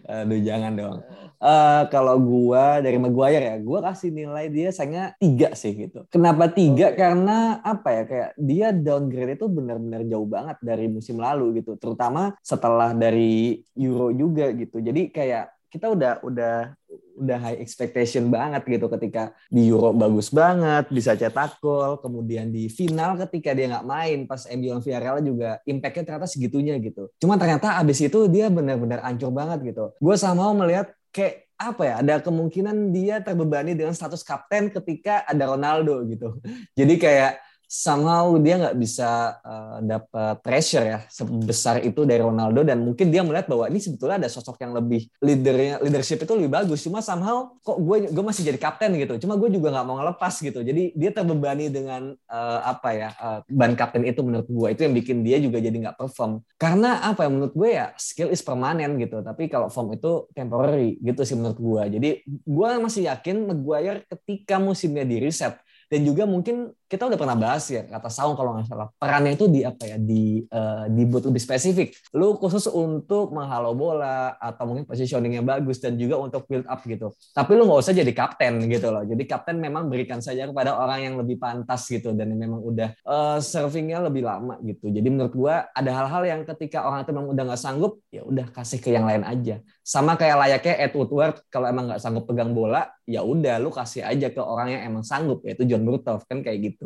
Aduh 0.23 0.39
jangan 0.41 0.73
dong. 0.73 0.97
Uh, 1.43 1.83
kalau 1.91 2.15
gua 2.23 2.79
dari 2.79 2.95
Maguire 2.95 3.51
ya, 3.51 3.55
gua 3.59 3.83
kasih 3.91 4.15
nilai 4.15 4.47
dia 4.47 4.71
sayangnya 4.71 5.13
tiga 5.19 5.51
sih 5.53 5.75
gitu. 5.75 6.07
Kenapa 6.07 6.47
tiga? 6.47 6.95
Okay. 6.95 7.03
Karena 7.03 7.59
apa 7.59 7.89
ya 7.91 8.03
kayak 8.07 8.29
dia 8.39 8.67
downgrade 8.71 9.35
itu 9.35 9.45
benar-benar 9.51 10.07
jauh 10.07 10.25
banget 10.25 10.57
dari 10.63 10.87
musim 10.87 11.19
lalu 11.19 11.61
gitu. 11.61 11.75
Terutama 11.75 12.33
setelah 12.39 12.95
dari 12.95 13.59
Euro 13.75 14.15
juga 14.15 14.49
gitu. 14.55 14.79
Jadi 14.79 15.11
kayak 15.11 15.51
kita 15.73 15.89
udah 15.89 16.21
udah 16.21 16.77
udah 17.17 17.37
high 17.41 17.57
expectation 17.57 18.29
banget 18.29 18.61
gitu 18.77 18.85
ketika 18.93 19.33
di 19.49 19.73
Euro 19.73 19.89
bagus 19.89 20.29
banget 20.29 20.85
bisa 20.93 21.17
cetak 21.17 21.57
gol 21.57 21.97
kemudian 21.97 22.53
di 22.53 22.69
final 22.69 23.17
ketika 23.25 23.57
dia 23.57 23.73
nggak 23.73 23.87
main 23.89 24.19
pas 24.29 24.45
MU 24.53 24.69
lawan 24.69 24.85
Villarreal 24.85 25.17
juga 25.25 25.49
impactnya 25.65 26.03
ternyata 26.05 26.29
segitunya 26.29 26.77
gitu. 26.77 27.09
Cuma 27.17 27.41
ternyata 27.41 27.81
abis 27.81 28.05
itu 28.05 28.29
dia 28.29 28.53
benar-benar 28.53 29.01
ancur 29.01 29.33
banget 29.33 29.73
gitu. 29.73 29.97
Gue 29.97 30.13
sama 30.13 30.53
melihat 30.53 30.93
kayak 31.09 31.49
apa 31.57 31.81
ya 31.85 31.93
ada 32.01 32.15
kemungkinan 32.21 32.93
dia 32.93 33.21
terbebani 33.21 33.73
dengan 33.73 33.97
status 33.97 34.21
kapten 34.21 34.69
ketika 34.69 35.25
ada 35.25 35.49
Ronaldo 35.49 36.05
gitu. 36.05 36.37
Jadi 36.79 37.01
kayak 37.01 37.41
somehow 37.73 38.37
dia 38.37 38.61
nggak 38.61 38.77
bisa 38.77 39.41
uh, 39.41 39.81
dapat 39.81 40.45
pressure 40.45 40.85
ya 40.85 40.99
sebesar 41.09 41.81
itu 41.81 42.05
dari 42.05 42.21
Ronaldo. 42.21 42.61
Dan 42.61 42.85
mungkin 42.85 43.09
dia 43.09 43.25
melihat 43.25 43.49
bahwa 43.49 43.65
ini 43.65 43.81
sebetulnya 43.81 44.21
ada 44.21 44.29
sosok 44.29 44.61
yang 44.61 44.77
lebih 44.77 45.09
leadernya 45.17 45.81
leadership 45.81 46.21
itu 46.21 46.37
lebih 46.37 46.53
bagus. 46.53 46.85
Cuma 46.85 47.01
somehow 47.01 47.49
kok 47.65 47.81
gue 47.81 48.13
gue 48.13 48.23
masih 48.23 48.45
jadi 48.45 48.61
kapten 48.61 48.93
gitu. 49.01 49.17
Cuma 49.25 49.33
gue 49.41 49.49
juga 49.49 49.73
nggak 49.73 49.85
mau 49.89 49.97
ngelepas 49.97 50.33
gitu. 50.37 50.61
Jadi 50.61 50.93
dia 50.93 51.09
terbebani 51.09 51.73
dengan 51.73 52.13
uh, 52.29 52.59
apa 52.61 52.89
ya 52.93 53.09
uh, 53.17 53.39
ban 53.49 53.73
kapten 53.73 54.05
itu 54.05 54.21
menurut 54.21 54.45
gue. 54.45 54.67
Itu 54.77 54.85
yang 54.85 54.93
bikin 54.93 55.25
dia 55.25 55.41
juga 55.41 55.57
jadi 55.57 55.73
nggak 55.73 55.97
perform. 55.97 56.45
Karena 56.61 57.01
apa 57.01 57.25
ya 57.25 57.29
menurut 57.33 57.57
gue 57.57 57.69
ya 57.73 57.89
skill 57.97 58.29
is 58.29 58.45
permanen 58.45 59.01
gitu. 59.01 59.25
Tapi 59.25 59.49
kalau 59.49 59.73
form 59.73 59.97
itu 59.97 60.29
temporary 60.37 61.01
gitu 61.01 61.25
sih 61.25 61.33
menurut 61.33 61.57
gue. 61.57 61.83
Jadi 61.97 62.09
gue 62.29 62.69
masih 62.77 63.09
yakin 63.09 63.49
Maguire 63.49 64.05
ketika 64.05 64.61
musimnya 64.61 65.01
di 65.01 65.17
reset 65.17 65.57
dan 65.93 66.01
juga 66.01 66.25
mungkin 66.25 66.73
kita 66.93 67.09
udah 67.09 67.17
pernah 67.17 67.33
bahas 67.33 67.65
ya 67.73 67.89
kata 67.89 68.05
Saung 68.13 68.37
kalau 68.37 68.53
nggak 68.53 68.69
salah. 68.69 68.87
Perannya 69.01 69.33
itu 69.33 69.49
di 69.49 69.65
apa 69.65 69.81
ya? 69.89 69.97
Di 69.97 70.45
uh, 70.45 70.85
dibuat 70.93 71.25
lebih 71.25 71.41
spesifik. 71.41 71.97
Lu 72.13 72.37
khusus 72.37 72.69
untuk 72.69 73.33
menghalau 73.33 73.73
bola 73.73 74.37
atau 74.37 74.69
mungkin 74.69 74.85
positioningnya 74.85 75.41
bagus 75.41 75.81
dan 75.81 75.97
juga 75.97 76.21
untuk 76.21 76.45
build 76.45 76.69
up 76.69 76.85
gitu. 76.85 77.09
Tapi 77.33 77.51
lu 77.57 77.65
nggak 77.65 77.81
usah 77.81 77.97
jadi 77.97 78.13
kapten 78.13 78.69
gitu 78.69 78.93
loh. 78.93 79.01
Jadi 79.01 79.25
kapten 79.25 79.57
memang 79.57 79.89
berikan 79.89 80.21
saja 80.21 80.45
kepada 80.45 80.77
orang 80.77 81.01
yang 81.01 81.15
lebih 81.17 81.41
pantas 81.41 81.89
gitu 81.89 82.13
dan 82.13 82.29
memang 82.29 82.61
udah 82.61 82.93
uh, 83.09 83.41
servingnya 83.41 84.05
lebih 84.05 84.21
lama 84.21 84.61
gitu. 84.61 84.93
Jadi 84.93 85.07
menurut 85.09 85.33
gua 85.33 85.65
ada 85.73 85.89
hal-hal 85.89 86.29
yang 86.29 86.41
ketika 86.45 86.85
orang 86.85 87.01
itu 87.01 87.09
memang 87.09 87.33
udah 87.33 87.43
nggak 87.49 87.61
sanggup 87.61 88.05
ya 88.13 88.21
udah 88.21 88.45
kasih 88.53 88.77
ke 88.77 88.93
yang 88.93 89.09
lain 89.09 89.25
aja. 89.25 89.65
Sama 89.81 90.13
kayak 90.13 90.37
layaknya 90.45 90.75
Ed 90.77 90.93
Woodward 90.93 91.41
kalau 91.49 91.65
emang 91.65 91.89
nggak 91.89 92.01
sanggup 92.05 92.29
pegang 92.29 92.53
bola 92.53 92.93
ya 93.03 93.19
udah 93.23 93.59
lu 93.59 93.67
kasih 93.73 94.05
aja 94.05 94.31
ke 94.31 94.39
orang 94.39 94.79
yang 94.79 94.81
emang 94.93 95.03
sanggup 95.03 95.43
yaitu 95.43 95.67
John 95.67 95.83
Burtov 95.83 96.23
kan 96.23 96.39
kayak 96.39 96.71
gitu 96.71 96.82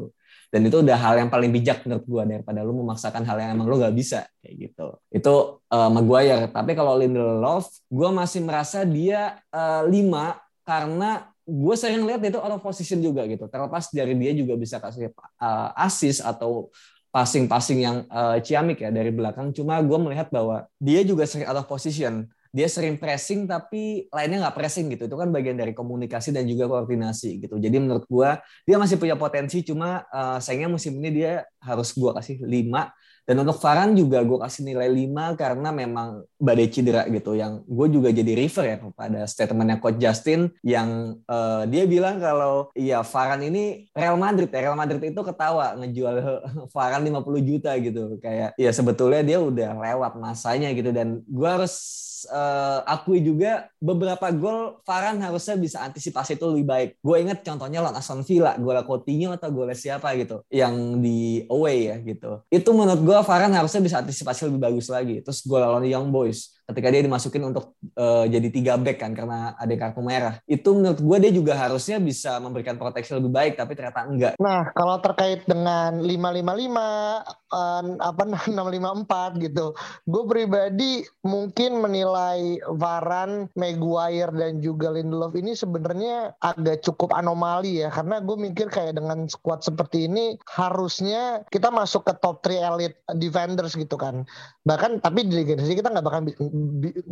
dan 0.47 0.62
itu 0.63 0.79
udah 0.79 0.95
hal 0.95 1.19
yang 1.19 1.27
paling 1.27 1.51
bijak 1.51 1.83
menurut 1.83 2.05
gue 2.07 2.23
daripada 2.39 2.63
lu 2.63 2.71
memaksakan 2.79 3.27
hal 3.27 3.36
yang 3.36 3.49
emang 3.60 3.67
lu 3.67 3.75
gak 3.83 3.91
bisa 3.91 4.23
kayak 4.39 4.55
gitu. 4.71 4.88
Itu 5.12 5.60
uh, 5.67 5.89
Maguire. 5.91 6.47
Tapi 6.47 6.71
kalau 6.71 6.95
Lindelof 6.95 7.67
gue 7.91 8.10
masih 8.15 8.47
merasa 8.47 8.88
dia 8.88 9.43
uh, 9.51 9.83
lima 9.83 10.39
karena 10.63 11.27
gue 11.43 11.75
sering 11.75 12.03
lihat 12.07 12.23
itu 12.23 12.39
out 12.39 12.60
of 12.60 12.63
position 12.63 13.03
juga 13.03 13.27
gitu. 13.27 13.47
Terlepas 13.51 13.91
dari 13.91 14.15
dia 14.15 14.31
juga 14.31 14.55
bisa 14.55 14.79
kasih 14.79 15.12
uh, 15.39 15.69
assist 15.83 16.23
atau 16.23 16.71
passing-passing 17.12 17.79
yang 17.83 17.97
uh, 18.07 18.39
ciamik 18.39 18.79
ya 18.83 18.91
dari 18.91 19.12
belakang. 19.12 19.51
Cuma 19.51 19.79
gue 19.83 19.99
melihat 19.99 20.31
bahwa 20.31 20.67
dia 20.79 21.03
juga 21.03 21.27
sering 21.27 21.47
out 21.47 21.60
of 21.60 21.67
position 21.67 22.27
dia 22.53 22.67
sering 22.67 22.95
pressing 22.99 23.45
tapi 23.45 24.07
lainnya 24.12 24.47
nggak 24.47 24.55
pressing 24.55 24.88
gitu. 24.93 25.07
Itu 25.07 25.15
kan 25.19 25.29
bagian 25.31 25.55
dari 25.60 25.71
komunikasi 25.71 26.31
dan 26.36 26.47
juga 26.47 26.67
koordinasi 26.67 27.43
gitu. 27.43 27.55
Jadi 27.60 27.77
menurut 27.79 28.05
gua 28.07 28.39
dia 28.63 28.75
masih 28.79 28.99
punya 28.99 29.15
potensi 29.19 29.63
cuma 29.63 30.03
uh, 30.12 30.38
sayangnya 30.39 30.69
musim 30.75 30.95
ini 30.99 31.23
dia 31.23 31.47
harus 31.63 31.91
gua 31.95 32.15
kasih 32.17 32.43
5 32.43 32.47
dan 33.27 33.43
untuk 33.43 33.59
Farhan 33.59 33.91
juga 33.91 34.23
gue 34.23 34.39
kasih 34.39 34.63
nilai 34.63 34.87
5 34.87 35.35
karena 35.35 35.69
memang 35.75 36.23
badai 36.39 36.71
cedera 36.71 37.03
gitu. 37.11 37.35
Yang 37.35 37.67
gue 37.67 37.87
juga 37.99 38.09
jadi 38.15 38.31
refer 38.39 38.65
ya 38.71 38.77
kepada 38.79 39.19
statementnya 39.27 39.83
Coach 39.83 39.99
Justin 39.99 40.47
yang 40.63 41.19
uh, 41.27 41.67
dia 41.67 41.83
bilang 41.83 42.23
kalau 42.23 42.71
ya 42.71 43.03
Farhan 43.03 43.43
ini 43.43 43.91
Real 43.91 44.15
Madrid 44.15 44.47
ya. 44.47 44.71
Real 44.71 44.79
Madrid 44.79 45.03
itu 45.03 45.21
ketawa 45.27 45.75
ngejual 45.75 46.15
Farhan 46.73 47.03
50 47.03 47.43
juta 47.43 47.75
gitu. 47.75 48.15
Kayak 48.23 48.55
ya 48.55 48.71
sebetulnya 48.71 49.19
dia 49.19 49.43
udah 49.43 49.75
lewat 49.75 50.15
masanya 50.15 50.71
gitu. 50.71 50.95
Dan 50.95 51.19
gue 51.27 51.49
harus 51.51 52.07
uh, 52.31 52.81
akui 52.87 53.21
juga 53.21 53.69
beberapa 53.77 54.31
gol 54.33 54.81
Farhan 54.81 55.21
harusnya 55.21 55.59
bisa 55.59 55.83
antisipasi 55.85 56.39
itu 56.39 56.45
lebih 56.49 56.65
baik. 56.65 56.89
Gue 57.03 57.21
inget 57.21 57.45
contohnya 57.45 57.83
lawan 57.83 57.99
Aston 57.99 58.25
Villa, 58.25 58.57
gol 58.57 58.79
Coutinho 58.87 59.35
atau 59.35 59.51
gol 59.53 59.69
siapa 59.77 60.15
gitu. 60.17 60.41
Yang 60.49 60.73
di 61.03 61.19
away 61.51 61.77
ya 61.93 61.95
gitu. 62.01 62.41
Itu 62.49 62.73
menurut 62.73 63.01
gue 63.03 63.16
Varane 63.21 63.56
harusnya 63.56 63.82
bisa 63.84 64.01
antisipasi 64.01 64.49
lebih 64.49 64.62
bagus 64.62 64.89
lagi. 64.89 65.21
Terus 65.21 65.45
gue 65.45 65.58
lawan 65.58 65.86
Young 65.86 66.10
Boys 66.10 66.56
ketika 66.67 66.88
dia 66.91 66.99
dimasukin 66.99 67.47
untuk 67.47 67.80
uh, 67.95 68.27
jadi 68.27 68.47
tiga 68.51 68.75
back 68.75 68.99
kan 68.99 69.15
karena 69.15 69.56
ada 69.56 69.73
kartu 69.80 70.03
merah. 70.03 70.36
Itu 70.43 70.75
menurut 70.75 70.99
gue 70.99 71.17
dia 71.23 71.32
juga 71.32 71.56
harusnya 71.56 71.97
bisa 72.03 72.43
memberikan 72.43 72.75
proteksi 72.75 73.15
lebih 73.15 73.32
baik 73.32 73.53
tapi 73.56 73.71
ternyata 73.73 74.03
enggak. 74.03 74.34
Nah, 74.36 74.75
kalau 74.75 74.99
terkait 74.99 75.47
dengan 75.47 76.03
555 76.03 77.38
uh, 77.56 77.84
apa 78.03 78.23
654 78.27 79.43
gitu. 79.47 79.71
Gue 80.08 80.23
pribadi 80.27 81.08
mungkin 81.23 81.80
menilai 81.80 82.60
Varan, 82.75 83.47
Maguire 83.56 84.36
dan 84.36 84.60
juga 84.60 84.91
Lindelof 84.91 85.36
ini 85.39 85.56
sebenarnya 85.56 86.36
agak 86.43 86.84
cukup 86.84 87.15
anomali 87.15 87.84
ya 87.84 87.89
karena 87.91 88.19
gue 88.19 88.36
mikir 88.36 88.67
kayak 88.67 88.99
dengan 88.99 89.32
squad 89.32 89.63
seperti 89.63 90.12
ini 90.12 90.36
harusnya 90.51 91.47
kita 91.47 91.71
masuk 91.71 92.03
ke 92.08 92.13
top 92.19 92.43
3 92.43 92.75
elite 92.75 92.97
defenders 93.15 93.73
gitu 93.80 93.95
kan. 93.95 94.27
Bahkan 94.67 94.99
tapi 94.99 95.23
di 95.23 95.39
Liga 95.39 95.56
kita 95.56 95.93
nggak 95.93 96.06
bakal 96.06 96.21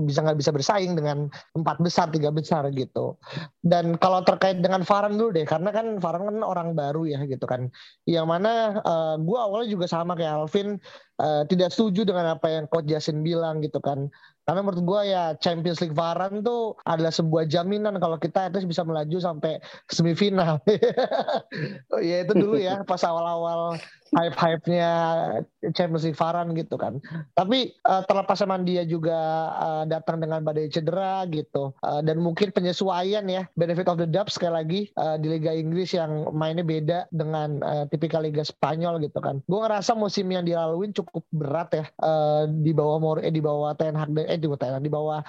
bisa 0.08 0.19
nggak 0.25 0.39
bisa 0.39 0.51
bersaing 0.51 0.93
dengan 0.97 1.29
empat 1.55 1.77
besar 1.79 2.10
tiga 2.12 2.29
besar 2.29 2.67
gitu. 2.73 3.15
Dan 3.62 3.95
kalau 3.97 4.21
terkait 4.25 4.60
dengan 4.60 4.81
Farhan 4.81 5.15
dulu 5.15 5.36
deh 5.36 5.45
karena 5.47 5.69
kan 5.71 5.97
Farhan 6.01 6.27
kan 6.29 6.38
orang 6.41 6.73
baru 6.73 7.05
ya 7.05 7.21
gitu 7.25 7.45
kan. 7.45 7.69
Yang 8.10 8.27
mana 8.27 8.51
uh, 8.81 9.15
eh, 9.15 9.15
gue 9.21 9.38
awalnya 9.39 9.69
juga 9.71 9.86
sama 9.86 10.17
kayak 10.17 10.45
Alvin 10.45 10.77
uh, 11.21 11.43
tidak 11.47 11.71
setuju 11.71 12.03
dengan 12.03 12.36
apa 12.36 12.47
yang 12.51 12.65
Coach 12.67 12.89
Jasin 12.89 13.21
bilang 13.21 13.63
gitu 13.63 13.79
kan 13.79 14.12
karena 14.45 14.62
menurut 14.62 14.81
gue 14.86 15.01
ya 15.10 15.23
Champions 15.41 15.81
League 15.81 15.97
Varan 15.97 16.45
tuh 16.45 16.77
adalah 16.86 17.10
sebuah 17.10 17.49
jaminan 17.49 17.97
kalau 17.97 18.21
kita 18.21 18.53
itu 18.53 18.69
bisa 18.69 18.86
melaju 18.86 19.17
sampai 19.17 19.58
semifinal. 19.89 20.62
ya 22.10 22.21
itu 22.21 22.34
dulu 22.38 22.62
ya 22.62 22.86
pas 22.86 23.01
awal-awal 23.01 23.81
hype-hype-nya 24.13 24.89
Champions 25.73 26.05
League 26.05 26.19
Varan 26.19 26.53
gitu 26.53 26.77
kan. 26.77 27.01
Tapi 27.34 27.73
uh, 27.89 28.05
terlepas 28.05 28.38
sama 28.38 28.62
dia 28.62 28.86
juga 28.86 29.51
uh, 29.58 29.84
datang 29.89 30.21
dengan 30.21 30.45
badai 30.45 30.69
cedera 30.69 31.25
gitu. 31.27 31.73
Uh, 31.81 32.05
dan 32.05 32.21
mungkin 32.21 32.53
penyesuaian 32.53 33.25
ya 33.25 33.49
benefit 33.58 33.89
of 33.89 33.97
the 33.97 34.05
doubt 34.05 34.29
sekali 34.29 34.53
lagi 34.53 34.81
uh, 35.01 35.17
di 35.17 35.27
Liga 35.34 35.51
Inggris 35.51 35.91
yang 35.97 36.29
mainnya 36.31 36.62
beda 36.63 37.10
dengan 37.10 37.60
uh, 37.65 37.89
tipikal 37.89 38.21
Liga 38.23 38.45
Spanyol 38.45 39.01
gitu 39.01 39.17
kan. 39.19 39.41
Gue 39.49 39.60
ngerasa 39.65 39.97
musim 39.97 40.29
yang 40.29 40.45
dilaluin 40.45 40.93
cukup 40.93 41.25
berat 41.34 41.69
ya 41.73 41.86
uh, 42.05 42.45
di 42.45 42.71
bawah 42.71 43.01
Mor 43.01 43.17
eh 43.19 43.34
di 43.34 43.41
bawah 43.43 43.73
Ten 43.75 43.97
Hag 43.97 44.13
di 44.41 44.48
bawah 44.48 44.62
Thailand 44.62 44.84
di 44.84 44.91
bawah 44.91 45.19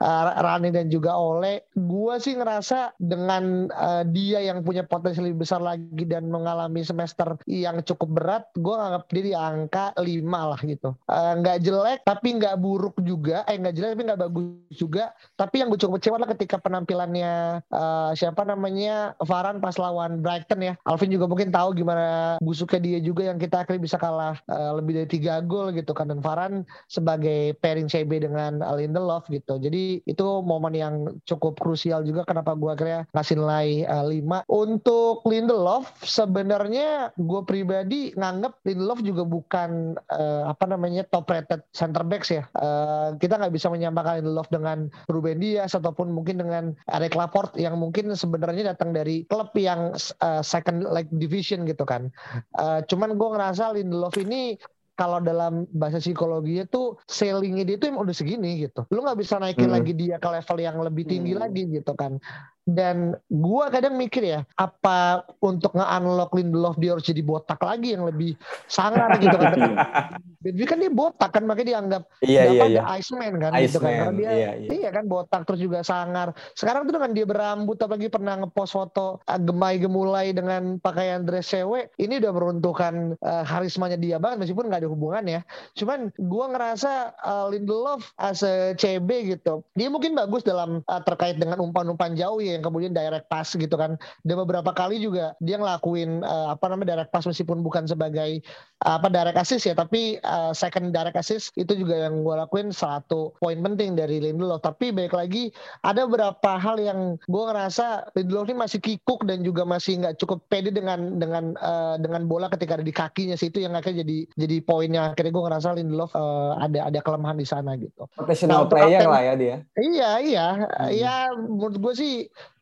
uh, 0.00 0.24
Rani 0.40 0.70
dan 0.70 0.88
juga 0.88 1.16
Ole 1.16 1.68
gue 1.74 2.14
sih 2.20 2.34
ngerasa 2.36 2.96
dengan 3.00 3.68
uh, 3.72 4.02
dia 4.08 4.40
yang 4.44 4.62
punya 4.62 4.86
potensi 4.86 5.20
lebih 5.20 5.44
besar 5.44 5.60
lagi 5.60 6.04
dan 6.06 6.28
mengalami 6.28 6.82
semester 6.84 7.36
yang 7.48 7.82
cukup 7.82 8.08
berat 8.14 8.44
gue 8.54 8.74
nganggap 8.74 9.04
dia 9.10 9.22
di 9.24 9.34
angka 9.34 9.84
5 9.96 10.04
lah 10.30 10.60
gitu. 10.62 10.90
Uh, 11.10 11.32
nggak 11.40 11.58
jelek 11.64 11.98
tapi 12.06 12.28
nggak 12.38 12.56
buruk 12.60 12.96
juga. 13.02 13.42
Eh 13.50 13.58
nggak 13.58 13.74
jelek 13.74 13.90
tapi 13.94 14.04
nggak 14.06 14.20
bagus 14.28 14.74
juga. 14.74 15.04
Tapi 15.34 15.54
yang 15.62 15.68
gue 15.72 15.80
cukup 15.80 15.98
kecewa 15.98 16.16
lah 16.22 16.28
ketika 16.34 16.56
penampilannya 16.60 17.62
uh, 17.70 18.10
siapa 18.14 18.42
namanya 18.46 19.18
Varan 19.22 19.58
pas 19.58 19.76
lawan 19.80 20.22
Brighton 20.22 20.62
ya. 20.62 20.74
Alvin 20.86 21.10
juga 21.10 21.26
mungkin 21.26 21.50
tahu 21.50 21.74
gimana 21.74 22.36
busuknya 22.40 22.80
dia 22.82 22.98
juga 23.00 23.26
yang 23.26 23.38
kita 23.38 23.64
akhirnya 23.64 23.82
bisa 23.82 23.96
kalah 23.98 24.38
uh, 24.50 24.72
lebih 24.78 25.02
dari 25.02 25.08
tiga 25.08 25.40
gol 25.42 25.74
gitu 25.74 25.90
kan. 25.96 26.10
Dan 26.10 26.22
Varan 26.22 26.62
sebagai 26.86 27.56
pairing 27.58 27.90
CB 27.90 28.30
dengan 28.30 28.53
dengan 28.54 28.74
Lindelof 28.78 29.26
gitu. 29.30 29.58
Jadi 29.58 30.04
itu 30.06 30.26
momen 30.42 30.74
yang 30.74 30.94
cukup 31.26 31.58
krusial 31.58 32.06
juga 32.06 32.22
kenapa 32.26 32.54
gue 32.54 32.70
akhirnya 32.70 33.00
ngasih 33.10 33.36
nilai 33.38 33.68
uh, 33.88 34.06
eh, 34.10 34.22
5. 34.22 34.46
Untuk 34.50 35.24
Lindelof 35.26 35.90
sebenarnya 36.04 37.10
gue 37.18 37.40
pribadi 37.46 38.14
nganggep 38.14 38.62
Lindelof 38.64 39.00
juga 39.02 39.22
bukan 39.26 39.98
uh, 40.12 40.42
apa 40.50 40.64
namanya 40.70 41.02
top 41.08 41.30
rated 41.30 41.62
center 41.74 42.06
backs 42.06 42.30
ya. 42.30 42.46
Uh, 42.54 43.16
kita 43.18 43.40
nggak 43.40 43.54
bisa 43.54 43.68
menyamakan 43.68 44.22
Lindelof 44.22 44.48
dengan 44.48 44.86
Ruben 45.10 45.42
Dias 45.42 45.74
ataupun 45.74 46.12
mungkin 46.14 46.38
dengan 46.40 46.72
Eric 46.90 47.18
Laporte 47.18 47.58
yang 47.58 47.76
mungkin 47.80 48.12
sebenarnya 48.14 48.74
datang 48.74 48.94
dari 48.94 49.26
klub 49.26 49.50
yang 49.58 49.94
uh, 50.22 50.42
second 50.44 50.86
like 50.88 51.08
division 51.10 51.66
gitu 51.66 51.82
kan. 51.82 52.08
Uh, 52.56 52.80
cuman 52.86 53.16
gue 53.18 53.28
ngerasa 53.34 53.74
Lindelof 53.74 54.14
ini 54.20 54.56
kalau 54.94 55.18
dalam 55.18 55.66
bahasa 55.74 55.98
psikologinya 55.98 56.64
tuh 56.70 56.98
sellingnya 57.10 57.66
dia 57.66 57.76
tuh 57.78 57.90
emang 57.90 58.06
udah 58.06 58.16
segini 58.16 58.62
gitu. 58.62 58.86
Lu 58.94 59.02
nggak 59.02 59.18
bisa 59.18 59.42
naikin 59.42 59.70
hmm. 59.70 59.76
lagi 59.76 59.92
dia 59.92 60.16
ke 60.22 60.28
level 60.30 60.58
yang 60.62 60.76
lebih 60.78 61.04
tinggi 61.06 61.32
hmm. 61.34 61.42
lagi 61.42 61.62
gitu 61.70 61.92
kan 61.98 62.18
dan 62.64 63.12
gua 63.28 63.68
kadang 63.68 64.00
mikir 64.00 64.24
ya 64.24 64.40
apa 64.56 65.28
untuk 65.44 65.76
nge-unlock 65.76 66.32
Lindelof 66.32 66.76
dia 66.80 66.96
harus 66.96 67.04
jadi 67.04 67.20
botak 67.20 67.60
lagi 67.60 67.92
yang 67.92 68.08
lebih 68.08 68.36
sangar 68.66 69.20
gitu 69.20 69.36
kan? 69.36 69.52
Benfica 70.44 70.76
kan 70.76 70.78
dia 70.80 70.92
botak 70.92 71.30
kan 71.32 71.44
makanya 71.44 71.68
dianggap 71.76 72.02
iya, 72.24 72.42
iya, 72.48 72.64
iya. 72.68 72.82
Iceman 72.96 73.36
kan 73.40 73.52
Ice 73.60 73.72
gitu 73.72 73.84
kan? 73.84 73.92
Karena 73.92 74.12
dia 74.16 74.30
iya, 74.32 74.50
iya. 74.56 74.68
iya 74.72 74.90
kan 74.92 75.04
botak 75.04 75.44
terus 75.44 75.60
juga 75.60 75.84
sangar. 75.84 76.32
Sekarang 76.56 76.88
tuh 76.88 76.96
dengan 76.96 77.12
dia 77.12 77.24
berambut 77.28 77.76
apalagi 77.80 78.08
pernah 78.08 78.40
ngepost 78.40 78.72
foto 78.72 79.20
ah, 79.28 79.40
gemai 79.40 79.76
gemulai 79.76 80.32
dengan 80.32 80.80
pakaian 80.80 81.24
dress 81.24 81.52
cewek 81.52 81.92
ini 82.00 82.20
udah 82.20 82.32
meruntuhkan 82.32 83.16
uh, 83.20 83.44
karismanya 83.44 84.00
dia 84.00 84.16
banget 84.16 84.48
meskipun 84.48 84.72
nggak 84.72 84.84
ada 84.84 84.90
hubungan 84.90 85.24
ya. 85.28 85.40
Cuman 85.76 86.12
gua 86.16 86.48
ngerasa 86.52 87.12
uh, 87.20 87.46
Lindelof 87.52 88.12
as 88.16 88.40
a 88.40 88.72
CB 88.72 89.08
gitu 89.36 89.64
dia 89.74 89.88
mungkin 89.90 90.14
bagus 90.14 90.46
dalam 90.46 90.80
uh, 90.86 91.02
terkait 91.02 91.36
dengan 91.36 91.58
umpan-umpan 91.60 92.14
jauh 92.14 92.38
ya 92.38 92.53
yang 92.54 92.62
kemudian 92.62 92.94
direct 92.94 93.26
pass 93.26 93.58
gitu 93.58 93.74
kan. 93.74 93.98
Dan 94.22 94.38
beberapa 94.38 94.70
kali 94.70 95.02
juga 95.02 95.34
dia 95.42 95.58
ngelakuin 95.58 96.22
uh, 96.22 96.54
apa 96.54 96.70
namanya 96.70 96.96
direct 96.96 97.10
pass 97.10 97.26
meskipun 97.26 97.60
bukan 97.66 97.84
sebagai 97.90 98.40
uh, 98.86 98.96
apa 98.96 99.10
direct 99.10 99.38
assist 99.38 99.66
ya, 99.66 99.74
tapi 99.74 100.22
uh, 100.22 100.54
second 100.54 100.94
direct 100.94 101.18
assist 101.18 101.50
itu 101.58 101.74
juga 101.74 102.06
yang 102.06 102.22
gue 102.22 102.34
lakuin 102.38 102.70
satu 102.70 103.34
poin 103.42 103.58
penting 103.58 103.98
dari 103.98 104.22
Lindelof. 104.22 104.62
Tapi 104.62 104.94
baik 104.94 105.12
lagi 105.12 105.50
ada 105.82 106.06
beberapa 106.06 106.56
hal 106.56 106.78
yang 106.78 107.20
gue 107.26 107.44
ngerasa 107.44 108.14
Lindelof 108.14 108.46
ini 108.48 108.58
masih 108.62 108.78
kikuk 108.78 109.26
dan 109.26 109.42
juga 109.42 109.66
masih 109.66 110.00
nggak 110.00 110.16
cukup 110.22 110.46
pede 110.46 110.70
dengan 110.70 111.18
dengan 111.18 111.58
uh, 111.58 111.98
dengan 111.98 112.24
bola 112.30 112.46
ketika 112.46 112.78
ada 112.78 112.84
di 112.86 112.94
kakinya 112.94 113.34
sih 113.34 113.50
itu 113.50 113.64
yang 113.64 113.74
akhirnya 113.74 114.06
jadi 114.06 114.18
jadi 114.38 114.56
poinnya 114.62 115.12
akhirnya 115.12 115.32
gue 115.34 115.44
ngerasa 115.50 115.68
Lindelof 115.74 116.12
uh, 116.14 116.56
ada 116.60 116.88
ada 116.88 116.98
kelemahan 117.02 117.38
di 117.40 117.46
sana 117.48 117.74
gitu. 117.80 118.06
Professional 118.14 118.64
nah, 118.64 118.70
player 118.70 119.00
lah 119.04 119.22
ya 119.22 119.34
dia. 119.34 119.56
Iya 119.74 120.10
iya 120.22 120.46
hmm. 120.54 120.90
ya 120.94 121.14
menurut 121.34 121.76
gue 121.80 121.94
sih 121.96 122.14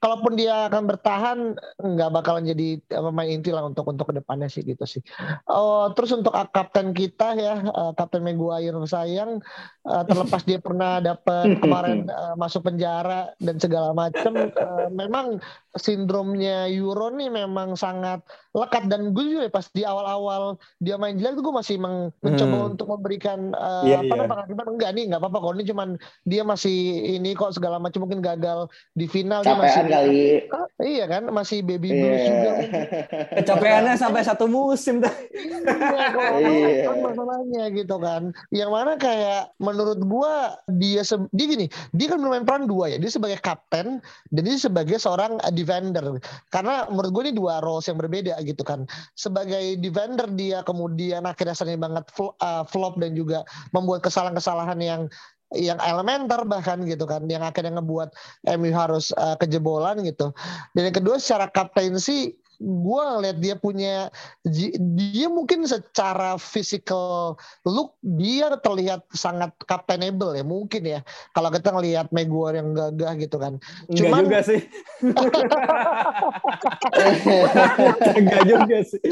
kalaupun 0.03 0.35
dia 0.35 0.67
akan 0.67 0.83
bertahan 0.91 1.39
nggak 1.79 2.11
bakalan 2.11 2.43
jadi 2.43 2.83
pemain 2.91 3.31
inti 3.31 3.55
lah 3.55 3.63
untuk 3.63 3.87
untuk 3.87 4.11
ke 4.11 4.19
depannya 4.19 4.51
sih 4.51 4.67
gitu 4.67 4.83
sih. 4.83 4.99
Oh, 5.47 5.87
terus 5.95 6.11
untuk 6.11 6.35
kapten 6.51 6.91
kita 6.91 7.39
ya 7.39 7.63
uh, 7.71 7.95
Kapten 7.95 8.27
Maguire 8.27 8.75
sayang 8.91 9.39
uh, 9.87 10.03
terlepas 10.03 10.43
dia 10.43 10.59
pernah 10.59 10.99
dapat 10.99 11.55
kemarin 11.63 12.11
uh, 12.11 12.35
masuk 12.35 12.67
penjara 12.67 13.31
dan 13.39 13.63
segala 13.63 13.95
macam 13.95 14.51
uh, 14.51 14.91
memang 14.91 15.39
sindromnya 15.79 16.67
Euro 16.67 17.15
nih 17.15 17.31
memang 17.31 17.79
sangat 17.79 18.27
lekat. 18.53 18.85
Dan 18.89 19.17
gue 19.17 19.25
juga 19.25 19.49
pas 19.49 19.67
di 19.73 19.83
awal-awal 19.83 20.61
dia 20.79 21.01
main 21.01 21.17
jelek 21.17 21.41
tuh 21.41 21.45
gue 21.49 21.55
masih 21.57 21.77
meng 21.81 22.13
mencoba 22.21 22.57
hmm. 22.57 22.71
untuk 22.77 22.87
memberikan 22.93 23.53
uh, 23.57 23.85
yeah, 23.85 24.01
apa 24.05 24.15
namanya? 24.15 24.45
Yeah. 24.49 24.69
enggak 24.69 24.91
nih 24.93 25.05
nggak 25.13 25.21
apa-apa 25.21 25.39
kok. 25.41 25.53
Ini 25.57 25.65
cuman 25.73 25.89
dia 26.29 26.43
masih 26.45 26.79
ini 27.17 27.31
kok 27.33 27.53
segala 27.57 27.77
macam. 27.81 28.05
Mungkin 28.05 28.21
gagal 28.21 28.67
di 28.99 29.07
final 29.07 29.41
Capean 29.41 29.57
dia 29.57 29.63
masih 29.63 29.83
kali. 29.89 30.23
Uh, 30.53 30.67
iya 30.85 31.05
kan? 31.09 31.23
Masih 31.33 31.59
baby 31.65 31.89
yeah. 31.91 32.01
blues 32.01 32.25
juga. 32.29 32.53
Kecapeannya 33.41 33.95
sampai 33.97 34.23
satu 34.23 34.45
musim 34.47 35.01
tuh 35.01 35.13
iya 35.33 36.07
kok. 36.13 36.33
Iya. 36.43 36.69
kan 36.91 36.99
masalahnya 37.01 37.65
gitu 37.73 37.97
kan? 37.97 38.23
Yang 38.53 38.71
mana 38.71 38.93
kayak 39.01 39.43
menurut 39.57 40.01
gue 40.03 40.35
dia 40.77 41.03
dia 41.33 41.47
gini 41.47 41.67
dia 41.95 42.07
kan 42.11 42.19
bermain 42.21 42.45
peran 42.45 42.69
dua 42.69 42.93
ya. 42.93 42.99
Dia 43.01 43.11
sebagai 43.13 43.39
kapten 43.41 44.03
dan 44.29 44.43
dia 44.43 44.59
sebagai 44.59 44.99
seorang 45.01 45.41
defender. 45.55 46.21
Karena 46.53 46.87
menurut 46.91 47.11
gue 47.15 47.23
ini 47.31 47.35
dua 47.35 47.63
roles 47.63 47.87
yang 47.89 47.97
berbeda 47.97 48.42
gitu 48.45 48.63
kan. 48.67 48.85
Sebagai 49.15 49.79
defender 49.79 50.29
dia 50.35 50.61
kemudian 50.67 51.25
akhirnya 51.25 51.57
sering 51.57 51.79
banget 51.79 52.07
uh, 52.19 52.65
flop 52.67 52.99
dan 52.99 53.15
juga 53.15 53.47
membuat 53.71 54.03
kesalahan-kesalahan 54.05 54.79
yang 54.83 55.03
yang 55.53 55.77
elementer 55.85 56.43
bahkan 56.49 56.83
gitu 56.85 57.05
kan. 57.05 57.25
Yang 57.29 57.53
akhirnya 57.55 57.81
ngebuat 57.81 58.09
MU 58.59 58.71
harus 58.73 59.13
uh, 59.17 59.37
kejebolan 59.39 60.01
gitu. 60.03 60.33
Dan 60.75 60.91
yang 60.91 60.97
kedua 60.97 61.17
secara 61.21 61.49
kaptensi 61.49 62.42
gue 62.63 63.03
ngeliat 63.03 63.39
dia 63.43 63.59
punya 63.59 64.07
dia 64.47 65.27
mungkin 65.27 65.67
secara 65.67 66.39
physical 66.39 67.35
look 67.67 67.99
dia 68.03 68.55
terlihat 68.63 69.03
sangat 69.11 69.51
captainable 69.67 70.39
ya 70.39 70.47
mungkin 70.47 70.87
ya. 70.87 71.03
Kalau 71.35 71.51
kita 71.51 71.75
ngelihat 71.75 72.15
Maguire 72.15 72.63
yang 72.63 72.75
gagah 72.75 73.13
gitu 73.19 73.37
kan. 73.43 73.59
Cuman 73.91 74.31
juga 74.31 74.43
sih. 74.47 74.63
Enggak 78.19 78.43
juga 78.47 78.79
sih. 78.87 79.03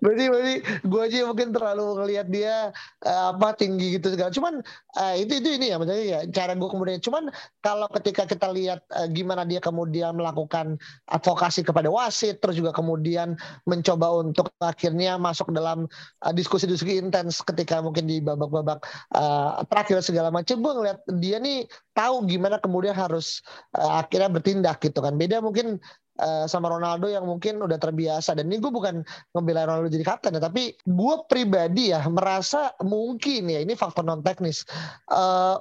Berarti 0.00 0.24
berarti 0.30 0.54
gue 0.86 1.00
aja 1.02 1.26
mungkin 1.26 1.50
terlalu 1.50 1.86
ngelihat 2.02 2.26
dia 2.30 2.70
uh, 3.06 3.34
apa 3.34 3.56
tinggi 3.58 3.98
gitu 3.98 4.14
segala. 4.14 4.30
Cuman 4.30 4.62
uh, 4.96 5.14
itu 5.18 5.40
itu 5.40 5.48
ini 5.58 5.74
ya 5.74 5.76
maksudnya 5.80 6.04
ya 6.04 6.20
cara 6.30 6.54
gue 6.54 6.68
kemudian. 6.70 7.00
Cuman 7.02 7.32
kalau 7.64 7.88
ketika 7.98 8.28
kita 8.28 8.52
lihat 8.52 8.84
uh, 8.92 9.08
gimana 9.10 9.48
dia 9.48 9.58
kemudian 9.58 10.14
melakukan 10.16 10.78
advokasi 11.10 11.55
konfirmasi 11.56 11.64
kepada 11.64 11.88
wasit, 11.88 12.36
terus 12.42 12.56
juga 12.60 12.72
kemudian 12.74 13.36
mencoba 13.64 14.20
untuk 14.20 14.52
akhirnya 14.60 15.16
masuk 15.16 15.48
dalam 15.54 15.88
uh, 16.24 16.32
diskusi-diskusi 16.34 17.00
intens 17.00 17.40
ketika 17.40 17.80
mungkin 17.80 18.04
di 18.04 18.20
babak-babak 18.20 18.84
uh, 19.16 19.64
terakhir 19.72 20.04
segala 20.04 20.28
macam. 20.28 20.60
Gue 20.60 20.72
ngeliat 20.76 20.98
dia 21.20 21.40
nih 21.40 21.64
tahu 21.96 22.28
gimana 22.28 22.60
kemudian 22.60 22.92
harus 22.92 23.40
uh, 23.76 24.02
akhirnya 24.02 24.28
bertindak 24.28 24.82
gitu 24.84 25.00
kan. 25.00 25.16
Beda 25.16 25.40
mungkin 25.40 25.80
uh, 26.20 26.44
sama 26.48 26.72
Ronaldo 26.72 27.08
yang 27.08 27.24
mungkin 27.24 27.60
udah 27.60 27.76
terbiasa 27.80 28.36
dan 28.36 28.48
ini 28.48 28.60
gue 28.60 28.72
bukan 28.72 29.02
ngebela 29.36 29.68
Ronaldo 29.68 29.92
jadi 29.92 30.04
kapten 30.04 30.36
ya 30.36 30.42
tapi 30.42 30.76
gue 30.76 31.14
pribadi 31.28 31.92
ya 31.92 32.04
merasa 32.08 32.72
mungkin 32.82 33.48
ya 33.48 33.60
ini 33.62 33.76
faktor 33.76 34.04
non 34.04 34.20
teknis 34.24 34.64
uh, 35.12 35.60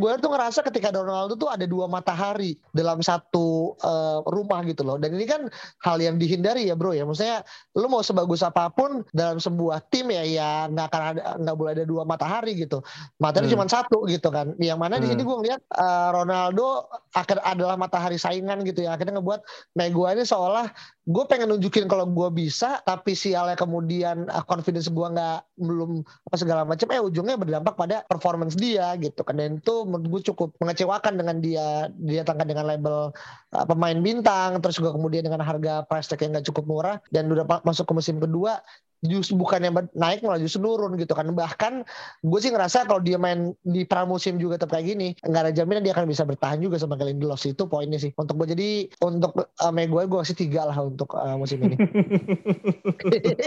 gue 0.00 0.12
tuh 0.20 0.30
ngerasa 0.30 0.60
ketika 0.66 0.92
Ronaldo 0.92 1.36
tuh 1.36 1.48
ada 1.52 1.64
dua 1.64 1.88
matahari 1.88 2.56
dalam 2.72 3.00
satu 3.00 3.76
uh, 3.80 4.24
rumah 4.28 4.64
gitu 4.64 4.84
loh 4.84 4.96
dan 4.96 5.16
ini 5.16 5.26
kan 5.28 5.48
hal 5.84 5.98
yang 6.00 6.16
dihindari 6.20 6.68
ya 6.68 6.74
bro 6.76 6.92
ya 6.92 7.04
maksudnya 7.04 7.42
lu 7.76 7.86
mau 7.88 8.04
sebagus 8.04 8.44
apa 8.44 8.68
pun 8.72 9.04
dalam 9.12 9.40
sebuah 9.40 9.84
tim 9.92 10.12
ya 10.12 10.24
ya 10.24 10.50
nggak 10.70 10.86
akan 10.90 11.02
ada 11.14 11.22
nggak 11.40 11.56
boleh 11.56 11.72
ada 11.76 11.84
dua 11.86 12.02
matahari 12.04 12.56
gitu 12.56 12.80
matahari 13.18 13.48
hmm. 13.50 13.54
cuma 13.56 13.66
satu 13.68 14.04
gitu 14.06 14.28
kan 14.28 14.52
yang 14.60 14.78
mana 14.80 14.96
hmm. 14.98 15.02
di 15.04 15.06
sini 15.12 15.22
hmm. 15.22 15.28
gue 15.28 15.36
ngeliat 15.44 15.60
uh, 15.76 16.08
Ronaldo 16.14 16.88
akan 17.16 17.38
adalah 17.42 17.76
matahari 17.80 18.16
saingan 18.20 18.62
gitu 18.62 18.86
ya 18.86 18.94
akhirnya 18.94 19.18
ngebuat 19.18 19.40
Gue 19.70 20.08
ini 20.10 20.26
seolah 20.26 20.66
gue 21.06 21.24
pengen 21.30 21.54
nunjukin 21.54 21.86
kalau 21.86 22.02
gue 22.10 22.28
bisa, 22.34 22.82
tapi 22.82 23.14
sialnya 23.14 23.54
kemudian 23.54 24.26
uh, 24.26 24.42
confidence 24.42 24.90
gue 24.90 25.06
nggak 25.14 25.38
belum 25.62 26.02
apa 26.02 26.36
segala 26.36 26.62
macam, 26.66 26.90
eh 26.90 26.98
ujungnya 26.98 27.38
berdampak 27.38 27.78
pada 27.78 28.02
performance 28.02 28.58
dia 28.58 28.98
gitu 28.98 29.22
kan. 29.22 29.38
Dan 29.38 29.62
itu 29.62 29.86
menurut 29.86 30.06
gue 30.10 30.34
cukup 30.34 30.58
mengecewakan 30.58 31.22
dengan 31.22 31.38
dia 31.38 31.86
didatangkan 32.02 32.46
dengan 32.50 32.66
label 32.66 33.14
uh, 33.54 33.66
pemain 33.66 33.98
bintang, 34.02 34.58
terus 34.58 34.82
juga 34.82 34.90
kemudian 34.90 35.22
dengan 35.22 35.46
harga 35.46 35.86
price 35.86 36.10
tag 36.10 36.18
yang 36.18 36.34
nggak 36.34 36.50
cukup 36.50 36.64
murah 36.66 36.96
dan 37.14 37.30
udah 37.30 37.46
masuk 37.62 37.86
ke 37.86 37.94
musim 37.94 38.18
kedua 38.18 38.58
justru 39.00 39.40
bukannya 39.40 39.72
naik 39.96 40.20
malah 40.20 40.40
justru 40.40 40.60
nurun 40.60 40.96
gitu 41.00 41.16
kan. 41.16 41.32
Bahkan 41.32 41.84
gue 42.20 42.38
sih 42.40 42.52
ngerasa 42.52 42.84
kalau 42.84 43.00
dia 43.00 43.16
main 43.16 43.56
di 43.64 43.88
pramusim 43.88 44.36
juga 44.36 44.60
tetap 44.60 44.76
kayak 44.76 44.92
gini 44.92 45.08
nggak 45.24 45.42
ada 45.48 45.52
jaminan 45.56 45.82
dia 45.84 45.96
akan 45.96 46.04
bisa 46.04 46.28
bertahan 46.28 46.60
juga 46.60 46.76
sama 46.76 47.00
Glenn 47.00 47.16
Lindelof 47.16 47.40
itu 47.48 47.64
poinnya 47.64 47.96
sih. 47.96 48.12
Untuk 48.20 48.36
gue 48.44 48.52
jadi 48.52 48.68
untuk 49.00 49.32
uh, 49.40 49.72
gue 49.72 50.02
gue 50.04 50.18
kasih 50.20 50.36
tiga 50.36 50.68
lah 50.68 50.76
untuk 50.84 51.16
uh, 51.16 51.36
musim 51.40 51.64
ini. 51.64 51.76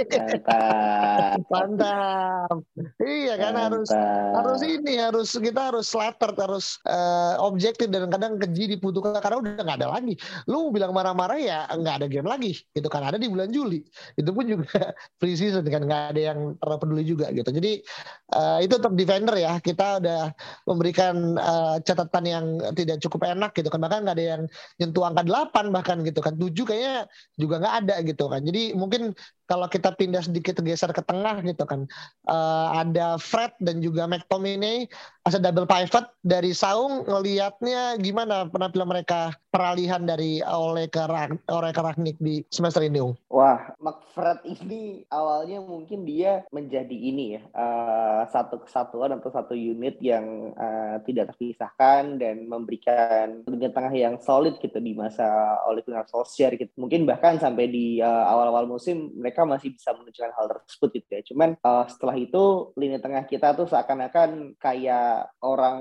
Mantap. 0.10 1.46
Mantap. 1.50 2.58
Iya 2.98 3.34
kan 3.38 3.54
mantap. 3.54 3.66
harus 3.70 3.90
harus 4.34 4.62
ini 4.66 4.94
harus 4.98 5.30
kita 5.38 5.62
harus 5.70 5.86
slatter 5.86 6.34
harus 6.34 6.82
uh, 6.90 7.38
objektif 7.46 7.94
dan 7.94 8.10
kadang 8.10 8.42
keji 8.42 8.78
dibutuhkan 8.78 9.22
karena 9.22 9.38
udah 9.38 9.62
nggak 9.62 9.78
ada 9.86 9.90
lagi. 9.94 10.18
Lu 10.50 10.74
bilang 10.74 10.98
marah-marah 10.98 11.38
ya 11.38 11.60
nggak 11.70 11.96
ada 12.02 12.08
game 12.10 12.26
lagi 12.26 12.58
gitu 12.74 12.90
kan. 12.90 13.06
Ada 13.06 13.22
di 13.22 13.30
bulan 13.30 13.54
Juli. 13.54 13.86
Itu 14.18 14.34
pun 14.34 14.50
juga 14.50 14.96
free 15.22 15.38
season 15.44 15.68
kan 15.68 15.84
nggak 15.84 16.04
ada 16.16 16.22
yang 16.32 16.40
terlalu 16.56 16.80
peduli 16.80 17.04
juga 17.04 17.28
gitu. 17.36 17.50
Jadi 17.52 17.84
uh, 18.32 18.60
itu 18.64 18.74
untuk 18.80 18.94
defender 18.96 19.36
ya 19.36 19.60
kita 19.60 20.00
udah 20.00 20.22
memberikan 20.64 21.36
uh, 21.36 21.76
catatan 21.84 22.24
yang 22.24 22.46
tidak 22.72 23.04
cukup 23.04 23.28
enak 23.28 23.52
gitu 23.52 23.68
kan 23.68 23.80
bahkan 23.84 24.08
nggak 24.08 24.16
ada 24.16 24.26
yang 24.38 24.42
nyentuh 24.80 25.04
angka 25.04 25.24
8 25.28 25.76
bahkan 25.76 25.98
gitu 26.08 26.20
kan 26.24 26.34
7 26.40 26.56
kayaknya 26.56 26.96
juga 27.36 27.56
nggak 27.60 27.76
ada 27.84 27.96
gitu 28.08 28.26
kan. 28.32 28.42
Jadi 28.42 28.72
mungkin 28.74 29.12
kalau 29.50 29.68
kita 29.68 29.92
pindah 29.96 30.24
sedikit 30.24 30.62
geser 30.64 30.92
ke 30.96 31.04
tengah 31.04 31.44
gitu 31.44 31.64
kan 31.68 31.90
uh, 32.30 32.78
ada 32.78 33.18
Fred 33.20 33.52
dan 33.60 33.84
juga 33.84 34.08
McTominay 34.08 34.88
as 35.24 35.40
double 35.40 35.64
pivot 35.68 36.04
dari 36.20 36.52
Saung 36.52 37.08
ngelihatnya 37.08 37.96
gimana 38.00 38.48
penampilan 38.52 38.92
mereka 38.92 39.32
peralihan 39.54 40.04
dari 40.04 40.44
oleh 40.44 40.92
ke 40.92 41.00
oleh 41.48 41.72
ke 41.72 41.82
Ragnik 41.82 42.18
di 42.20 42.44
semester 42.52 42.84
ini? 42.84 43.00
Wah, 43.32 43.72
McFred 43.80 44.44
ini 44.44 45.08
awalnya 45.08 45.64
mungkin 45.64 46.04
dia 46.04 46.44
menjadi 46.52 46.92
ini 46.92 47.40
ya 47.40 47.42
uh, 47.56 48.22
satu 48.28 48.68
kesatuan 48.68 49.16
atau 49.16 49.32
satu 49.32 49.56
unit 49.56 49.96
yang 50.04 50.52
uh, 50.60 51.00
tidak 51.08 51.34
terpisahkan 51.34 52.20
dan 52.20 52.50
memberikan 52.50 53.42
lini 53.48 53.72
tengah 53.72 53.94
yang 53.96 54.16
solid 54.20 54.60
gitu 54.60 54.78
di 54.84 54.92
masa 54.92 55.58
oleh 55.70 55.82
Gunnar 55.88 56.06
Solskjaer 56.10 56.60
gitu. 56.60 56.74
Mungkin 56.76 57.08
bahkan 57.08 57.40
sampai 57.40 57.72
di 57.72 58.04
uh, 58.04 58.26
awal-awal 58.28 58.68
musim 58.68 59.14
mereka 59.16 59.33
masih 59.42 59.74
bisa 59.74 59.90
menunjukkan 59.98 60.34
hal 60.38 60.46
tersebut 60.54 60.90
gitu 61.02 61.10
ya. 61.10 61.22
Cuman 61.26 61.50
uh, 61.66 61.86
setelah 61.90 62.16
itu 62.16 62.44
lini 62.78 63.02
tengah 63.02 63.26
kita 63.26 63.58
tuh 63.58 63.66
seakan-akan 63.66 64.54
kayak 64.62 65.34
orang 65.42 65.80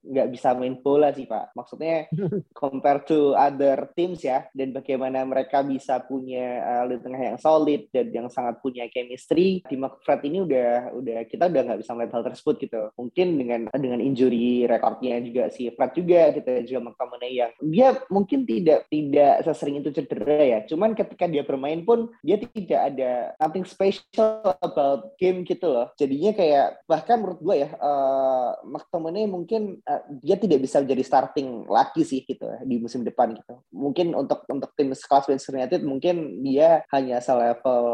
nggak 0.00 0.28
bisa 0.32 0.56
main 0.56 0.80
bola 0.80 1.12
sih 1.12 1.28
Pak. 1.28 1.52
Maksudnya 1.52 2.08
compare 2.60 3.04
to 3.04 3.36
other 3.36 3.92
teams 3.92 4.24
ya 4.24 4.48
dan 4.56 4.72
bagaimana 4.72 5.22
mereka 5.28 5.60
bisa 5.60 6.00
punya 6.00 6.64
uh, 6.64 6.82
lini 6.88 7.04
tengah 7.04 7.22
yang 7.34 7.38
solid 7.38 7.92
dan 7.92 8.08
yang 8.08 8.28
sangat 8.32 8.58
punya 8.64 8.88
chemistry 8.88 9.60
di 9.68 9.76
McFred 9.76 10.20
ini 10.24 10.38
udah 10.48 10.96
udah 10.96 11.18
kita 11.28 11.46
udah 11.52 11.62
nggak 11.68 11.80
bisa 11.84 11.92
melihat 11.92 12.20
hal 12.20 12.24
tersebut 12.32 12.56
gitu. 12.62 12.82
Mungkin 12.96 13.26
dengan 13.38 13.60
dengan 13.74 14.00
injury 14.00 14.64
rekornya 14.64 15.20
juga 15.22 15.50
si 15.52 15.68
Fred 15.74 15.92
juga 15.94 16.30
gitu 16.34 16.48
ya, 16.48 16.60
juga 16.64 16.80
McTominay 16.90 17.32
yang 17.34 17.50
dia 17.60 17.88
mungkin 18.08 18.46
tidak 18.46 18.86
tidak 18.88 19.34
sesering 19.44 19.82
itu 19.82 19.90
cedera 19.92 20.42
ya. 20.42 20.58
Cuman 20.64 20.94
ketika 20.94 21.26
dia 21.26 21.42
bermain 21.42 21.82
pun 21.82 22.12
dia 22.22 22.38
tidak 22.40 22.77
ada 22.80 23.10
nothing 23.42 23.66
special 23.66 24.54
about 24.62 25.14
game 25.18 25.42
gitu 25.42 25.66
loh. 25.68 25.90
Jadinya 25.98 26.32
kayak 26.36 26.68
bahkan 26.86 27.20
menurut 27.20 27.40
gue 27.42 27.56
ya 27.66 27.70
uh, 27.78 28.58
McTominay 28.64 29.26
mungkin 29.26 29.82
uh, 29.84 30.02
dia 30.22 30.38
tidak 30.38 30.62
bisa 30.62 30.80
menjadi 30.82 31.02
starting 31.02 31.66
lagi 31.66 32.02
sih 32.06 32.22
gitu 32.22 32.46
di 32.64 32.76
musim 32.78 33.02
depan 33.02 33.34
gitu. 33.34 33.60
Mungkin 33.74 34.14
untuk 34.14 34.46
untuk 34.48 34.70
tim 34.78 34.92
sekelas 34.94 35.28
Manchester 35.28 35.58
United 35.58 35.80
mungkin 35.84 36.44
dia 36.44 36.82
hanya 36.94 37.18
selevel 37.18 37.84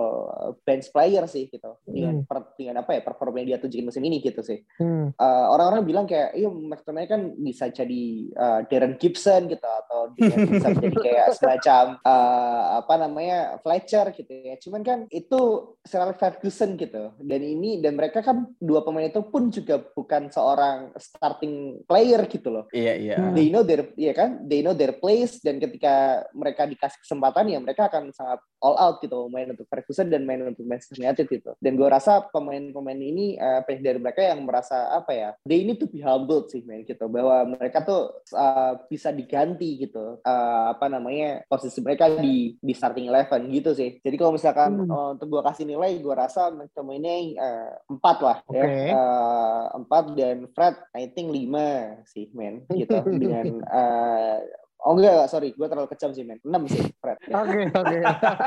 bench 0.62 0.90
player 0.92 1.24
sih 1.26 1.48
gitu. 1.48 1.78
Dengan, 1.84 2.22
hmm. 2.22 2.28
per, 2.28 2.54
dengan 2.58 2.84
apa 2.84 2.96
ya 2.96 3.00
performa 3.00 3.40
yang 3.42 3.56
dia 3.56 3.58
tunjukin 3.62 3.86
musim 3.88 4.04
ini 4.04 4.20
gitu 4.20 4.40
sih. 4.44 4.60
Hmm. 4.78 5.12
Uh, 5.16 5.46
orang-orang 5.54 5.84
bilang 5.86 6.06
kayak 6.06 6.36
iya 6.36 6.48
McTominay 6.48 7.08
kan 7.08 7.32
bisa 7.38 7.68
jadi 7.70 8.04
uh, 8.36 8.60
Darren 8.68 8.96
Gibson 9.00 9.46
gitu 9.48 9.64
atau 9.66 10.12
dia 10.16 10.34
bisa 10.34 10.68
jadi 10.78 10.96
kayak 10.96 11.28
semacam 11.36 11.84
uh, 12.02 12.82
apa 12.82 12.94
namanya 13.00 13.38
Fletcher 13.60 14.12
gitu 14.14 14.32
ya. 14.32 14.54
Cuman 14.74 14.82
kan 14.82 15.00
itu 15.14 15.70
Sir 15.86 16.02
Ferguson 16.18 16.74
gitu. 16.74 17.14
Dan 17.22 17.46
ini 17.46 17.78
dan 17.78 17.94
mereka 17.94 18.26
kan 18.26 18.50
dua 18.58 18.82
pemain 18.82 19.06
itu 19.06 19.22
pun 19.22 19.46
juga 19.54 19.78
bukan 19.78 20.34
seorang 20.34 20.90
starting 20.98 21.86
player 21.86 22.26
gitu 22.26 22.50
loh. 22.50 22.66
Iya 22.74 22.98
iya. 22.98 23.16
They 23.30 23.54
know 23.54 23.62
their 23.62 23.94
iya 23.94 24.10
kan, 24.10 24.42
they 24.50 24.66
know 24.66 24.74
their 24.74 24.98
place 24.98 25.38
dan 25.38 25.62
ketika 25.62 26.26
mereka 26.34 26.66
dikasih 26.66 26.98
kesempatan 27.06 27.54
ya 27.54 27.62
mereka 27.62 27.86
akan 27.86 28.10
sangat 28.10 28.42
all 28.58 28.74
out 28.74 28.98
gitu 28.98 29.30
main 29.30 29.46
untuk 29.54 29.70
Ferguson 29.70 30.10
dan 30.10 30.26
main 30.26 30.42
untuk 30.42 30.66
Manchester 30.66 30.98
United 30.98 31.30
gitu. 31.30 31.54
Dan 31.62 31.78
gue 31.78 31.86
rasa 31.86 32.26
pemain-pemain 32.34 32.98
ini 32.98 33.38
uh, 33.38 33.62
dari 33.62 34.02
mereka 34.02 34.26
yang 34.26 34.42
merasa 34.42 34.90
apa 34.90 35.14
ya, 35.14 35.30
they 35.46 35.62
need 35.62 35.78
to 35.78 35.86
be 35.86 36.02
humbled 36.02 36.50
sih 36.50 36.66
main 36.66 36.82
gitu 36.82 37.06
bahwa 37.06 37.54
mereka 37.60 37.86
tuh 37.86 38.10
uh, 38.34 38.74
bisa 38.90 39.14
diganti 39.14 39.86
gitu 39.86 40.18
uh, 40.18 40.64
apa 40.74 40.90
namanya 40.90 41.46
posisi 41.46 41.78
mereka 41.78 42.10
di 42.18 42.58
di 42.58 42.72
starting 42.74 43.06
eleven 43.12 43.52
gitu 43.52 43.70
sih. 43.76 44.00
Jadi 44.00 44.16
kalau 44.16 44.32
misalkan 44.32 44.63
hmm. 44.70 44.90
uh, 44.90 45.08
untuk 45.16 45.28
gue 45.30 45.42
kasih 45.44 45.66
nilai, 45.68 46.00
gue 46.00 46.14
rasa 46.14 46.52
pemainnya 46.72 47.16
uh, 47.40 47.70
empat 47.90 48.16
lah 48.22 48.38
okay. 48.48 48.90
ya 48.90 48.96
uh, 48.96 49.64
empat 49.76 50.04
dan 50.16 50.48
Fred 50.52 50.76
I 50.96 51.10
think 51.12 51.32
5 51.32 52.08
sih 52.08 52.30
men 52.32 52.64
gitu 52.72 52.98
dengan 53.22 53.60
uh, 53.68 54.38
Oh 54.84 54.92
enggak, 54.92 55.32
sorry, 55.32 55.56
gue 55.56 55.64
terlalu 55.64 55.88
kecam 55.96 56.12
sih 56.12 56.28
men. 56.28 56.36
6 56.44 56.68
sih, 56.68 56.84
Fred. 57.00 57.16
Oke, 57.40 57.72
oke. 57.72 57.96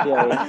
Iya, 0.05 0.17
iya. 0.21 0.39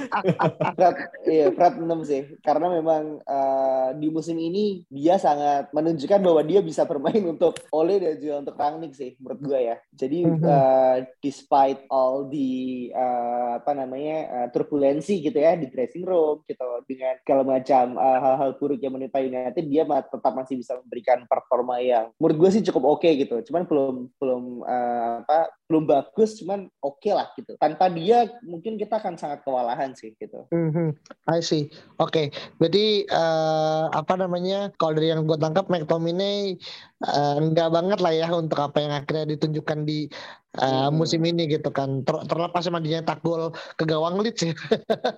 Fred, 0.77 0.95
iya, 1.25 1.47
Fred 1.49 1.73
6 1.81 1.89
sih. 2.05 2.21
Karena 2.45 2.69
memang 2.69 3.17
uh, 3.25 3.89
di 3.97 4.07
musim 4.13 4.37
ini 4.37 4.85
dia 4.93 5.17
sangat 5.17 5.73
menunjukkan 5.73 6.21
bahwa 6.21 6.45
dia 6.45 6.61
bisa 6.61 6.85
bermain 6.85 7.25
untuk 7.25 7.57
Ole 7.73 7.97
dan 7.97 8.21
juga 8.21 8.35
untuk 8.45 8.55
Rangnick 8.61 8.93
sih, 8.93 9.17
menurut 9.17 9.41
gue 9.41 9.59
ya. 9.65 9.75
Jadi 9.97 10.29
uh, 10.29 10.97
despite 11.25 11.81
all 11.89 12.29
the 12.29 12.93
uh, 12.93 13.57
apa 13.57 13.73
namanya 13.73 14.17
uh, 14.29 14.47
turbulensi 14.53 15.25
gitu 15.25 15.41
ya 15.41 15.57
di 15.57 15.73
dressing 15.73 16.05
room 16.05 16.45
gitu 16.45 16.85
dengan 16.85 17.17
segala 17.25 17.41
macam 17.41 17.97
uh, 17.97 18.19
hal-hal 18.21 18.51
buruk 18.61 18.77
yang 18.77 18.93
menimpa 18.93 19.25
United, 19.25 19.65
dia 19.65 19.89
tetap 19.89 20.33
masih 20.37 20.61
bisa 20.61 20.77
memberikan 20.85 21.25
performa 21.25 21.81
yang 21.81 22.13
menurut 22.21 22.37
gue 22.45 22.61
sih 22.61 22.63
cukup 22.69 22.83
oke 22.85 23.01
okay, 23.01 23.17
gitu. 23.25 23.41
Cuman 23.49 23.65
belum 23.65 23.95
belum 24.21 24.43
uh, 24.61 25.25
apa 25.25 25.58
belum 25.69 25.85
bagus 25.85 26.41
cuman 26.41 26.65
oke 26.81 26.97
okay 26.97 27.13
lah 27.13 27.29
gitu 27.37 27.53
tanpa 27.61 27.93
dia 27.93 28.25
mungkin 28.41 28.73
kita 28.73 28.97
akan 28.97 29.21
sangat 29.21 29.45
kewalahan 29.45 29.93
sih 29.93 30.17
gitu 30.17 30.49
mm-hmm. 30.49 30.97
I 31.29 31.45
see 31.45 31.69
oke 32.01 32.09
okay. 32.09 32.33
berarti 32.57 33.05
uh, 33.13 33.93
apa 33.93 34.17
namanya 34.17 34.73
kalau 34.81 34.97
dari 34.97 35.13
yang 35.13 35.29
gue 35.29 35.37
tangkap 35.37 35.69
McTominay 35.69 36.57
uh, 37.05 37.35
enggak 37.39 37.69
banget 37.71 37.99
lah 38.01 38.13
ya 38.15 38.27
untuk 38.35 38.59
apa 38.59 38.77
yang 38.81 38.93
akhirnya 38.95 39.25
ditunjukkan 39.37 39.79
di 39.87 40.09
uh, 40.57 40.89
musim 40.89 41.21
ini 41.21 41.45
gitu 41.45 41.69
kan 41.69 42.01
Ter 42.01 42.15
terlepas 42.25 42.65
sama 42.65 42.81
dia 42.81 43.05
tak 43.05 43.21
gol 43.21 43.53
ke 43.77 43.83
gawang 43.85 44.17
Leeds 44.17 44.41
ya 44.41 44.53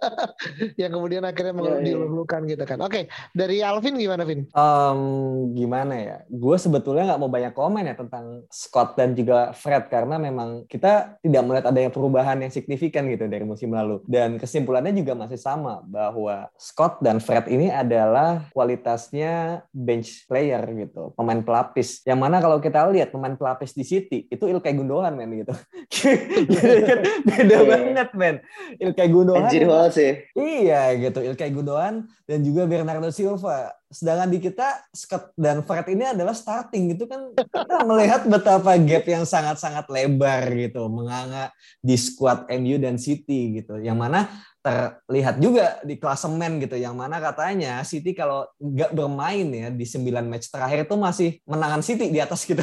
yang 0.82 0.92
kemudian 0.92 1.24
akhirnya 1.24 1.56
yeah, 1.56 1.80
yeah. 1.80 1.84
dilulukan 1.86 2.42
gitu 2.50 2.64
kan 2.68 2.84
oke 2.84 2.92
okay. 2.92 3.04
dari 3.32 3.64
Alvin 3.64 3.96
gimana 3.96 4.28
Vin? 4.28 4.50
Um, 4.52 5.52
gimana 5.56 5.94
ya 5.96 6.18
gue 6.28 6.58
sebetulnya 6.60 7.14
nggak 7.14 7.22
mau 7.22 7.32
banyak 7.32 7.54
komen 7.56 7.88
ya 7.88 7.96
tentang 7.96 8.44
Scott 8.52 9.00
dan 9.00 9.16
juga 9.16 9.56
Fred 9.56 9.88
karena 9.88 10.20
memang 10.20 10.68
kita 10.68 11.22
tidak 11.24 11.44
melihat 11.48 11.66
adanya 11.72 11.92
perubahan 11.94 12.42
yang 12.44 12.52
signifikan 12.52 13.08
gitu 13.08 13.30
dari 13.32 13.46
musim 13.48 13.72
lalu 13.72 14.04
dan 14.10 14.36
kesimpulannya 14.36 14.92
juga 14.96 15.16
masih 15.16 15.40
sama 15.40 15.80
bahwa 15.88 16.52
Scott 16.60 17.00
dan 17.00 17.24
Fred 17.24 17.48
ini 17.48 17.72
adalah 17.72 18.44
kualitasnya 18.52 19.64
bench 19.72 20.28
player 20.28 20.62
gitu 20.76 21.16
pemain 21.16 21.40
pelapis 21.40 21.71
yang 22.06 22.20
mana 22.20 22.44
kalau 22.44 22.58
kita 22.60 22.84
lihat 22.92 23.10
pemain 23.14 23.34
pelapis 23.34 23.72
di 23.72 23.84
City 23.88 24.28
itu 24.28 24.44
Ilkay 24.48 24.76
Gundogan 24.76 25.16
men 25.16 25.32
gitu. 25.42 25.54
Jadi 26.54 26.82
kan 26.84 27.00
beda 27.24 27.56
yeah. 27.56 27.64
banget 27.64 28.10
men. 28.14 28.36
Ilkay 28.78 29.08
Gundogan. 29.12 29.48
Anjir 29.48 29.68
sih. 29.94 30.12
Iya 30.36 30.96
gitu. 31.00 31.20
Ilkay 31.24 31.50
Gundogan 31.56 32.10
dan 32.28 32.40
juga 32.44 32.68
Bernardo 32.68 33.10
Silva. 33.10 33.76
Sedangkan 33.92 34.32
di 34.32 34.40
kita 34.40 34.88
Scott 34.96 35.36
dan 35.36 35.64
Fred 35.68 35.84
ini 35.92 36.08
adalah 36.08 36.32
starting 36.32 36.96
gitu 36.96 37.12
kan 37.12 37.36
kita 37.36 37.84
melihat 37.84 38.24
betapa 38.24 38.80
gap 38.80 39.04
yang 39.04 39.28
sangat-sangat 39.28 39.92
lebar 39.92 40.48
gitu 40.56 40.88
menganga 40.88 41.52
di 41.84 42.00
squad 42.00 42.48
MU 42.56 42.80
dan 42.80 42.96
City 42.96 43.60
gitu. 43.60 43.80
Yang 43.84 43.98
mana 44.00 44.20
terlihat 44.62 45.42
juga 45.42 45.82
di 45.82 45.98
klasemen 45.98 46.62
gitu 46.62 46.78
yang 46.78 46.94
mana 46.94 47.18
katanya 47.18 47.82
City 47.82 48.14
kalau 48.14 48.46
nggak 48.62 48.94
bermain 48.94 49.50
ya 49.50 49.68
di 49.74 49.86
9 49.90 50.22
match 50.30 50.54
terakhir 50.54 50.86
itu 50.86 50.96
masih 50.96 51.30
menangan 51.50 51.82
City 51.82 52.14
di 52.14 52.22
atas 52.22 52.46
gitu. 52.46 52.62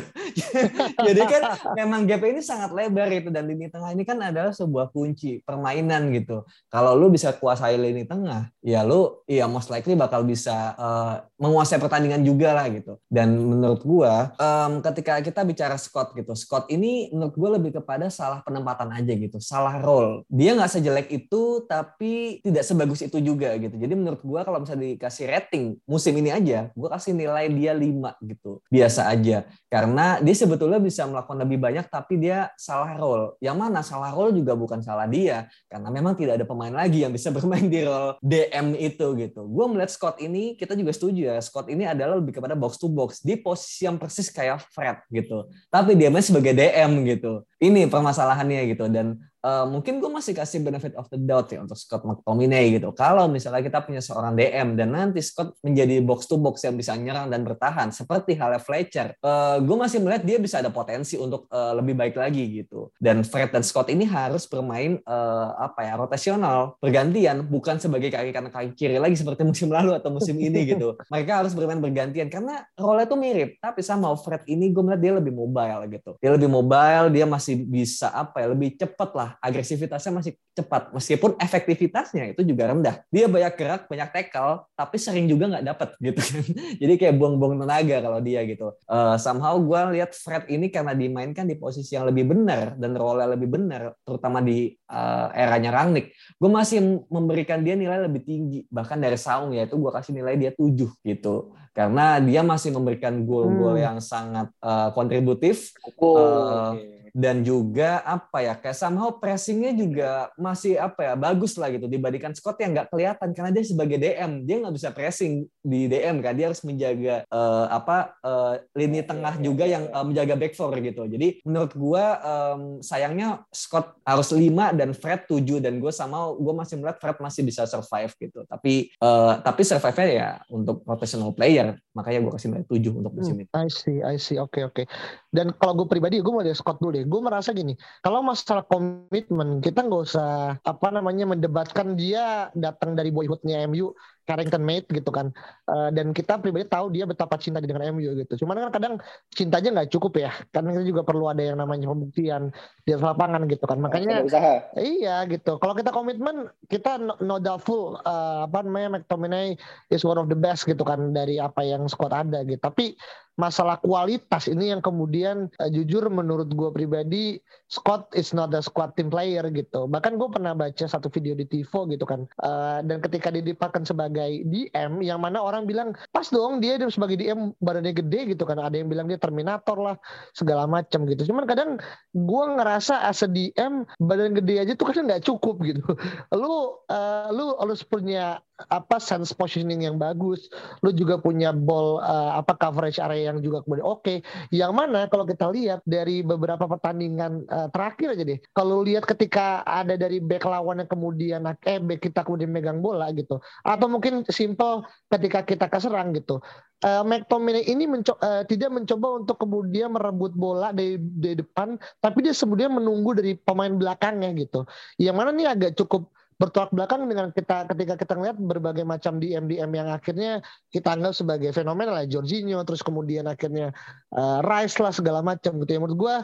Jadi 1.07 1.21
kan 1.27 1.59
memang 1.75 2.07
gap 2.07 2.23
ini 2.23 2.39
sangat 2.39 2.71
lebar 2.71 3.11
itu 3.11 3.35
dan 3.35 3.51
lini 3.51 3.67
tengah 3.67 3.91
ini 3.91 4.07
kan 4.07 4.15
adalah 4.23 4.55
sebuah 4.55 4.95
kunci 4.95 5.43
permainan 5.43 6.15
gitu. 6.15 6.47
Kalau 6.71 6.95
lu 6.95 7.11
bisa 7.11 7.35
kuasai 7.35 7.75
lini 7.75 8.07
tengah, 8.07 8.47
ya 8.63 8.87
lu 8.87 9.19
ya 9.27 9.51
most 9.51 9.67
likely 9.67 9.99
bakal 9.99 10.23
bisa 10.23 10.79
uh, 10.79 11.27
menguasai 11.43 11.83
pertandingan 11.83 12.23
juga 12.23 12.55
lah 12.55 12.71
gitu. 12.71 13.03
Dan 13.11 13.35
menurut 13.35 13.83
gua 13.83 14.31
um, 14.39 14.79
ketika 14.87 15.19
kita 15.19 15.43
bicara 15.43 15.75
Scott 15.75 16.15
gitu, 16.15 16.39
Scott 16.39 16.71
ini 16.71 17.11
menurut 17.11 17.35
gua 17.35 17.51
lebih 17.59 17.83
kepada 17.83 18.07
salah 18.07 18.39
penempatan 18.47 18.95
aja 18.95 19.13
gitu, 19.19 19.43
salah 19.43 19.83
role. 19.83 20.23
Dia 20.31 20.55
nggak 20.55 20.79
sejelek 20.79 21.09
itu 21.11 21.67
tapi 21.67 21.88
tapi 21.89 22.45
tidak 22.45 22.69
sebagus 22.69 23.01
itu 23.01 23.17
juga 23.25 23.57
gitu. 23.57 23.73
Jadi 23.81 23.95
menurut 23.97 24.21
gua 24.21 24.45
kalau 24.45 24.61
misalnya 24.61 24.93
dikasih 24.93 25.25
rating 25.25 25.81
musim 25.89 26.13
ini 26.21 26.29
aja, 26.29 26.69
gua 26.77 26.93
kasih 26.93 27.17
nilai 27.17 27.49
dia 27.49 27.73
5 27.73 28.21
gitu. 28.29 28.61
Biasa 28.69 29.09
aja. 29.09 29.49
Karena 29.73 30.21
dia 30.21 30.37
sebetulnya 30.37 30.77
bisa 30.77 31.09
melakukan 31.09 31.41
lebih 31.49 31.57
banyak 31.57 31.89
tapi 31.89 32.21
dia 32.21 32.53
salah 32.61 32.93
role. 32.93 33.41
Yang 33.41 33.57
mana 33.57 33.81
salah 33.81 34.13
role 34.13 34.37
juga 34.37 34.53
bukan 34.53 34.85
salah 34.85 35.09
dia 35.09 35.49
karena 35.73 35.89
memang 35.89 36.13
tidak 36.13 36.37
ada 36.37 36.45
pemain 36.45 36.75
lagi 36.77 37.09
yang 37.09 37.13
bisa 37.17 37.33
bermain 37.37 37.65
di 37.65 37.81
role 37.81 38.21
DM 38.21 38.77
itu 38.77 39.07
gitu. 39.17 39.49
Gua 39.49 39.65
melihat 39.73 39.89
Scott 39.89 40.21
ini 40.21 40.61
kita 40.61 40.77
juga 40.77 40.93
setuju 40.93 41.33
ya. 41.33 41.41
Scott 41.41 41.73
ini 41.73 41.89
adalah 41.89 42.21
lebih 42.21 42.37
kepada 42.37 42.53
box 42.53 42.77
to 42.77 42.93
box 42.93 43.25
di 43.25 43.41
posisi 43.41 43.89
yang 43.89 43.97
persis 43.97 44.29
kayak 44.29 44.61
Fred 44.69 45.01
gitu. 45.09 45.49
Tapi 45.73 45.97
dia 45.97 46.13
masih 46.13 46.37
sebagai 46.37 46.53
DM 46.53 47.09
gitu. 47.09 47.49
Ini 47.57 47.89
permasalahannya 47.89 48.77
gitu 48.77 48.93
dan 48.93 49.17
uh, 49.49 49.65
mungkin 49.65 49.99
gue 49.99 50.11
masih 50.13 50.37
kasih 50.37 50.61
benefit 50.61 50.93
of 51.01 51.09
the 51.09 51.17
doubt 51.17 51.49
ya 51.49 51.65
untuk 51.65 51.79
Scott 51.81 52.05
McTominay 52.05 52.77
gitu. 52.77 52.93
Kalau 52.93 53.25
misalnya 53.27 53.65
kita 53.65 53.81
punya 53.81 54.05
seorang 54.05 54.37
DM 54.37 54.77
dan 54.77 54.93
nanti 54.93 55.25
Scott 55.25 55.57
menjadi 55.65 56.05
box 56.05 56.29
to 56.29 56.37
box 56.37 56.61
yang 56.69 56.77
bisa 56.77 56.93
nyerang 56.95 57.33
dan 57.33 57.43
bertahan 57.49 57.89
seperti 57.89 58.37
halnya 58.37 58.61
Fletcher, 58.61 59.17
uh, 59.25 59.57
gue 59.63 59.77
masih 59.77 60.05
melihat 60.05 60.23
dia 60.25 60.37
bisa 60.37 60.61
ada 60.61 60.69
potensi 60.69 61.17
untuk 61.17 61.49
uh, 61.49 61.73
lebih 61.81 61.97
baik 61.97 62.15
lagi 62.21 62.45
gitu. 62.63 62.93
Dan 63.01 63.25
Fred 63.25 63.51
dan 63.55 63.65
Scott 63.65 63.89
ini 63.89 64.05
harus 64.05 64.45
bermain 64.45 65.01
uh, 65.09 65.57
apa 65.57 65.89
ya 65.89 65.95
rotasional, 65.97 66.77
bergantian, 66.83 67.47
bukan 67.49 67.81
sebagai 67.81 68.13
kaki 68.13 68.31
kanan 68.35 68.53
kaki 68.53 68.77
kiri 68.77 69.01
lagi 69.01 69.17
seperti 69.17 69.47
musim 69.47 69.73
lalu 69.73 69.97
atau 69.97 70.13
musim 70.13 70.37
ini 70.37 70.69
gitu. 70.69 70.99
Mereka 71.13 71.45
harus 71.45 71.57
bermain 71.57 71.81
bergantian 71.81 72.29
karena 72.29 72.67
role 72.77 73.07
itu 73.07 73.17
mirip, 73.17 73.51
tapi 73.63 73.81
sama 73.81 74.13
Fred 74.19 74.45
ini 74.51 74.69
gue 74.75 74.83
melihat 74.83 75.01
dia 75.01 75.13
lebih 75.17 75.33
mobile 75.33 75.81
gitu. 75.89 76.11
Dia 76.21 76.31
lebih 76.35 76.51
mobile, 76.51 77.07
dia 77.15 77.25
masih 77.25 77.55
bisa 77.65 78.11
apa 78.11 78.43
ya 78.43 78.51
lebih 78.51 78.75
cepat 78.75 79.11
lah 79.15 79.31
agresivitasnya 79.39 80.13
masih 80.13 80.33
cepat. 80.55 80.91
Meskipun 80.91 81.39
efektivitasnya 81.39 82.35
itu 82.35 82.43
juga 82.43 82.71
rendah. 82.71 83.03
Dia 83.09 83.31
banyak 83.31 83.55
gerak 83.55 83.83
banyak 83.87 84.09
tackle 84.11 84.67
tapi 84.75 84.97
sering 84.99 85.31
juga 85.31 85.49
nggak 85.51 85.65
dapat 85.65 85.89
gitu 86.03 86.21
kan. 86.21 86.43
Jadi 86.83 86.95
kayak 86.99 87.15
buang-buang 87.17 87.59
tenaga 87.63 87.97
kalau 88.03 88.19
dia 88.21 88.43
gitu. 88.45 88.75
Uh, 88.85 89.17
somehow 89.17 89.55
gue 89.57 89.81
lihat 89.99 90.13
Fred 90.13 90.51
ini 90.51 90.69
karena 90.69 90.93
dimainkan 90.93 91.47
di 91.47 91.55
posisi 91.55 91.95
yang 91.95 92.11
lebih 92.11 92.35
benar 92.35 92.75
dan 92.77 92.93
role 92.99 93.25
lebih 93.25 93.49
benar 93.49 93.95
terutama 94.03 94.43
di 94.43 94.75
uh, 94.91 95.31
eranya 95.33 95.75
Rangnick. 95.75 96.13
Gue 96.37 96.51
masih 96.51 97.07
memberikan 97.09 97.63
dia 97.63 97.79
nilai 97.79 98.05
lebih 98.05 98.27
tinggi 98.27 98.61
bahkan 98.69 98.99
dari 98.99 99.17
Saung 99.17 99.55
yaitu 99.55 99.79
gue 99.79 99.91
kasih 99.91 100.13
nilai 100.15 100.35
dia 100.35 100.51
7 100.53 100.75
gitu. 101.07 101.55
Karena 101.73 102.19
dia 102.19 102.43
masih 102.43 102.75
memberikan 102.75 103.23
gol-gol 103.23 103.79
hmm. 103.79 103.85
yang 103.87 103.99
sangat 104.03 104.51
uh, 104.59 104.91
kontributif. 104.91 105.71
Oh, 106.03 106.19
uh, 106.19 106.75
okay 106.75 106.98
dan 107.19 107.43
juga 107.43 107.99
apa 108.07 108.39
ya 108.47 108.55
kayak 108.55 108.79
somehow 108.79 109.11
pressingnya 109.11 109.75
juga 109.75 110.31
masih 110.39 110.79
apa 110.79 111.03
ya 111.03 111.15
bagus 111.19 111.59
lah 111.59 111.67
gitu 111.75 111.91
dibandingkan 111.91 112.31
Scott 112.39 112.63
yang 112.63 112.79
nggak 112.79 112.95
kelihatan 112.95 113.35
karena 113.35 113.51
dia 113.51 113.65
sebagai 113.67 113.99
DM 113.99 114.47
dia 114.47 114.63
nggak 114.63 114.75
bisa 114.79 114.95
pressing 114.95 115.51
di 115.67 115.91
DM 115.91 116.23
kan 116.23 116.39
dia 116.39 116.47
harus 116.47 116.63
menjaga 116.63 117.27
uh, 117.27 117.67
apa 117.75 118.15
uh, 118.23 118.63
lini 118.79 119.03
tengah 119.03 119.35
juga 119.43 119.67
yang 119.67 119.91
uh, 119.91 120.07
menjaga 120.07 120.39
back 120.39 120.55
four 120.55 120.71
gitu 120.79 121.11
jadi 121.11 121.43
menurut 121.43 121.75
gua 121.75 122.05
um, 122.23 122.79
sayangnya 122.79 123.43
Scott 123.51 123.99
harus 124.07 124.31
5 124.31 124.79
dan 124.79 124.95
Fred 124.95 125.27
7 125.27 125.59
dan 125.59 125.83
gue 125.83 125.91
sama 125.91 126.31
gue 126.39 126.55
masih 126.55 126.79
melihat 126.79 127.03
Fred 127.03 127.19
masih 127.19 127.43
bisa 127.43 127.67
survive 127.67 128.15
gitu 128.15 128.47
tapi 128.47 128.95
uh, 129.03 129.43
tapi 129.43 129.67
survive-nya 129.67 130.07
ya 130.07 130.31
untuk 130.47 130.87
professional 130.87 131.35
player 131.35 131.75
makanya 131.99 132.23
gue 132.23 132.33
kasih 132.39 132.49
nilai 132.55 132.67
7 132.71 133.01
untuk 133.03 133.13
musim 133.19 133.35
hmm, 133.35 133.43
ini. 133.43 133.59
I 133.59 133.67
see, 133.67 133.99
I 134.07 134.17
see. 134.23 134.39
Oke, 134.39 134.63
okay, 134.63 134.63
oke. 134.63 134.75
Okay. 134.79 134.87
Dan 135.29 135.53
kalau 135.61 135.85
gue 135.85 135.87
pribadi, 135.93 136.25
gue 136.25 136.33
mau 136.33 136.41
lihat 136.41 136.57
Scott 136.57 136.81
dulu 136.81 136.97
deh. 136.97 137.05
Gue 137.05 137.21
merasa 137.21 137.53
gini 137.53 137.77
kalau 138.01 138.25
masalah 138.25 138.65
komitmen 138.65 139.61
kita 139.61 139.85
nggak 139.85 140.03
usah 140.09 140.57
apa 140.65 140.89
namanya 140.89 141.29
mendebatkan 141.29 141.93
dia 141.95 142.49
datang 142.57 142.97
dari 142.97 143.13
boyhoodnya 143.13 143.69
MU 143.69 143.93
Carrington 144.29 144.61
Mate 144.61 144.85
gitu 144.93 145.09
kan. 145.09 145.33
Uh, 145.65 145.89
dan 145.89 146.13
kita 146.13 146.37
pribadi 146.37 146.69
tahu 146.69 146.93
dia 146.93 147.09
betapa 147.09 147.41
cinta 147.41 147.65
dengan 147.65 147.81
MU 147.97 148.13
gitu. 148.13 148.45
Cuman 148.45 148.69
kan 148.69 148.77
kadang 148.77 148.95
cintanya 149.33 149.81
nggak 149.81 149.91
cukup 149.97 150.21
ya. 150.21 150.31
Kan 150.53 150.69
kita 150.69 150.85
juga 150.85 151.01
perlu 151.01 151.33
ada 151.33 151.41
yang 151.41 151.57
namanya 151.57 151.89
pembuktian 151.89 152.53
di 152.85 152.93
lapangan 152.93 153.49
gitu 153.49 153.65
kan. 153.65 153.81
Makanya 153.81 154.29
usaha. 154.29 154.69
iya 154.77 155.25
gitu. 155.25 155.57
Kalau 155.57 155.73
kita 155.73 155.89
komitmen 155.89 156.53
kita 156.69 157.01
no, 157.01 157.17
no 157.25 157.41
doubtful 157.41 157.97
uh, 158.05 158.45
apa 158.45 158.61
namanya 158.61 159.01
McTominay 159.01 159.57
is 159.89 160.05
one 160.05 160.21
of 160.21 160.29
the 160.29 160.37
best 160.37 160.69
gitu 160.69 160.85
kan 160.85 161.17
dari 161.17 161.41
apa 161.41 161.65
yang 161.65 161.89
squad 161.89 162.13
ada 162.13 162.45
gitu. 162.45 162.61
Tapi 162.61 162.93
masalah 163.39 163.79
kualitas 163.79 164.51
ini 164.51 164.75
yang 164.75 164.83
kemudian 164.83 165.47
uh, 165.63 165.71
jujur 165.71 166.11
menurut 166.11 166.51
gue 166.51 166.71
pribadi 166.75 167.39
Scott 167.71 168.11
is 168.19 168.35
not 168.35 168.51
a 168.51 168.59
squad 168.59 168.99
team 168.99 169.09
player 169.15 169.47
gitu. 169.55 169.87
Bahkan 169.87 170.19
gue 170.19 170.29
pernah 170.29 170.59
baca 170.59 170.85
satu 170.85 171.07
video 171.07 171.39
di 171.39 171.47
Tivo 171.47 171.87
gitu 171.87 172.03
kan. 172.03 172.27
Uh, 172.43 172.83
dan 172.83 172.99
ketika 172.99 173.31
didipakan 173.31 173.87
sebagai 173.87 174.18
DM 174.27 175.03
yang 175.05 175.23
mana 175.23 175.39
orang 175.39 175.65
bilang 175.65 175.95
pas 176.11 176.27
dong 176.29 176.59
dia 176.59 176.77
sebagai 176.91 177.19
DM 177.19 177.55
badannya 177.63 177.95
gede 177.95 178.35
gitu 178.35 178.43
kan. 178.43 178.59
Ada 178.59 178.83
yang 178.83 178.89
bilang 178.91 179.07
dia 179.07 179.19
Terminator 179.21 179.79
lah 179.79 179.97
segala 180.35 180.67
macam 180.67 181.07
gitu. 181.07 181.31
Cuman 181.31 181.47
kadang 181.47 181.71
gue 182.13 182.45
ngerasa 182.59 183.07
as 183.07 183.23
a 183.23 183.29
DM 183.31 183.87
badan 184.03 184.35
gede 184.35 184.67
aja 184.67 184.73
tuh 184.75 184.87
kadang 184.91 185.07
nggak 185.07 185.25
cukup 185.25 185.61
gitu. 185.63 185.83
Lu 186.41 186.83
uh, 186.91 187.29
lu 187.35 187.55
harus 187.61 187.85
punya 187.85 188.43
apa 188.67 188.99
sense 188.99 189.31
positioning 189.31 189.87
yang 189.87 190.03
bagus, 190.03 190.51
lu 190.83 190.91
juga 190.91 191.23
punya 191.23 191.55
ball 191.55 192.03
uh, 192.03 192.35
apa 192.43 192.59
coverage 192.59 192.99
area 192.99 193.31
yang 193.31 193.39
juga 193.39 193.63
kemudian 193.63 193.87
oke. 193.87 194.03
Okay. 194.03 194.19
Yang 194.51 194.73
mana 194.75 195.07
kalau 195.07 195.23
kita 195.23 195.47
lihat 195.55 195.87
dari 195.87 196.27
beberapa 196.27 196.67
pertandingan 196.67 197.47
uh, 197.47 197.71
terakhir 197.71 198.19
aja 198.19 198.25
deh, 198.27 198.39
kalau 198.51 198.83
lihat 198.83 199.07
ketika 199.07 199.63
ada 199.63 199.95
dari 199.95 200.19
back 200.19 200.43
lawan 200.43 200.83
yang 200.83 200.91
kemudian 200.91 201.47
eh 201.63 201.79
back 201.79 202.03
kita 202.03 202.27
kemudian 202.27 202.51
megang 202.51 202.83
bola 202.83 203.15
gitu, 203.15 203.39
atau 203.63 203.87
mungkin 203.87 204.27
simple 204.27 204.83
ketika 205.15 205.47
kita 205.47 205.71
keserang 205.71 206.11
gitu. 206.19 206.43
Uh, 206.79 207.03
McTominay 207.03 207.67
ini 207.67 207.91
menco 207.91 208.15
uh, 208.23 208.47
tidak 208.47 208.71
mencoba 208.71 209.19
untuk 209.19 209.35
kemudian 209.43 209.91
merebut 209.91 210.31
bola 210.39 210.71
dari, 210.71 210.95
dari 210.95 211.43
depan, 211.43 211.75
tapi 211.99 212.23
dia 212.23 212.31
kemudian 212.31 212.71
menunggu 212.71 213.19
dari 213.19 213.35
pemain 213.35 213.75
belakangnya 213.75 214.31
gitu. 214.39 214.63
Yang 214.95 215.15
mana 215.19 215.31
nih 215.35 215.47
agak 215.51 215.75
cukup 215.75 216.07
bertolak 216.39 216.71
belakang 216.71 217.11
dengan 217.11 217.35
kita 217.35 217.67
ketika 217.67 217.99
kita 217.99 218.15
ngeliat 218.15 218.39
berbagai 218.39 218.87
macam 218.87 219.19
DM 219.19 219.51
DM 219.51 219.75
yang 219.75 219.91
akhirnya 219.91 220.39
kita 220.71 220.95
anggap 220.95 221.11
sebagai 221.11 221.51
fenomena 221.51 221.91
lah 221.91 222.07
Jorginho 222.07 222.63
terus 222.63 222.79
kemudian 222.79 223.27
akhirnya 223.27 223.75
uh, 224.15 224.39
Rice 224.47 224.79
lah 224.79 224.95
segala 224.95 225.19
macam 225.19 225.59
gitu 225.59 225.71
ya 225.75 225.81
menurut 225.83 225.99
gue 225.99 226.15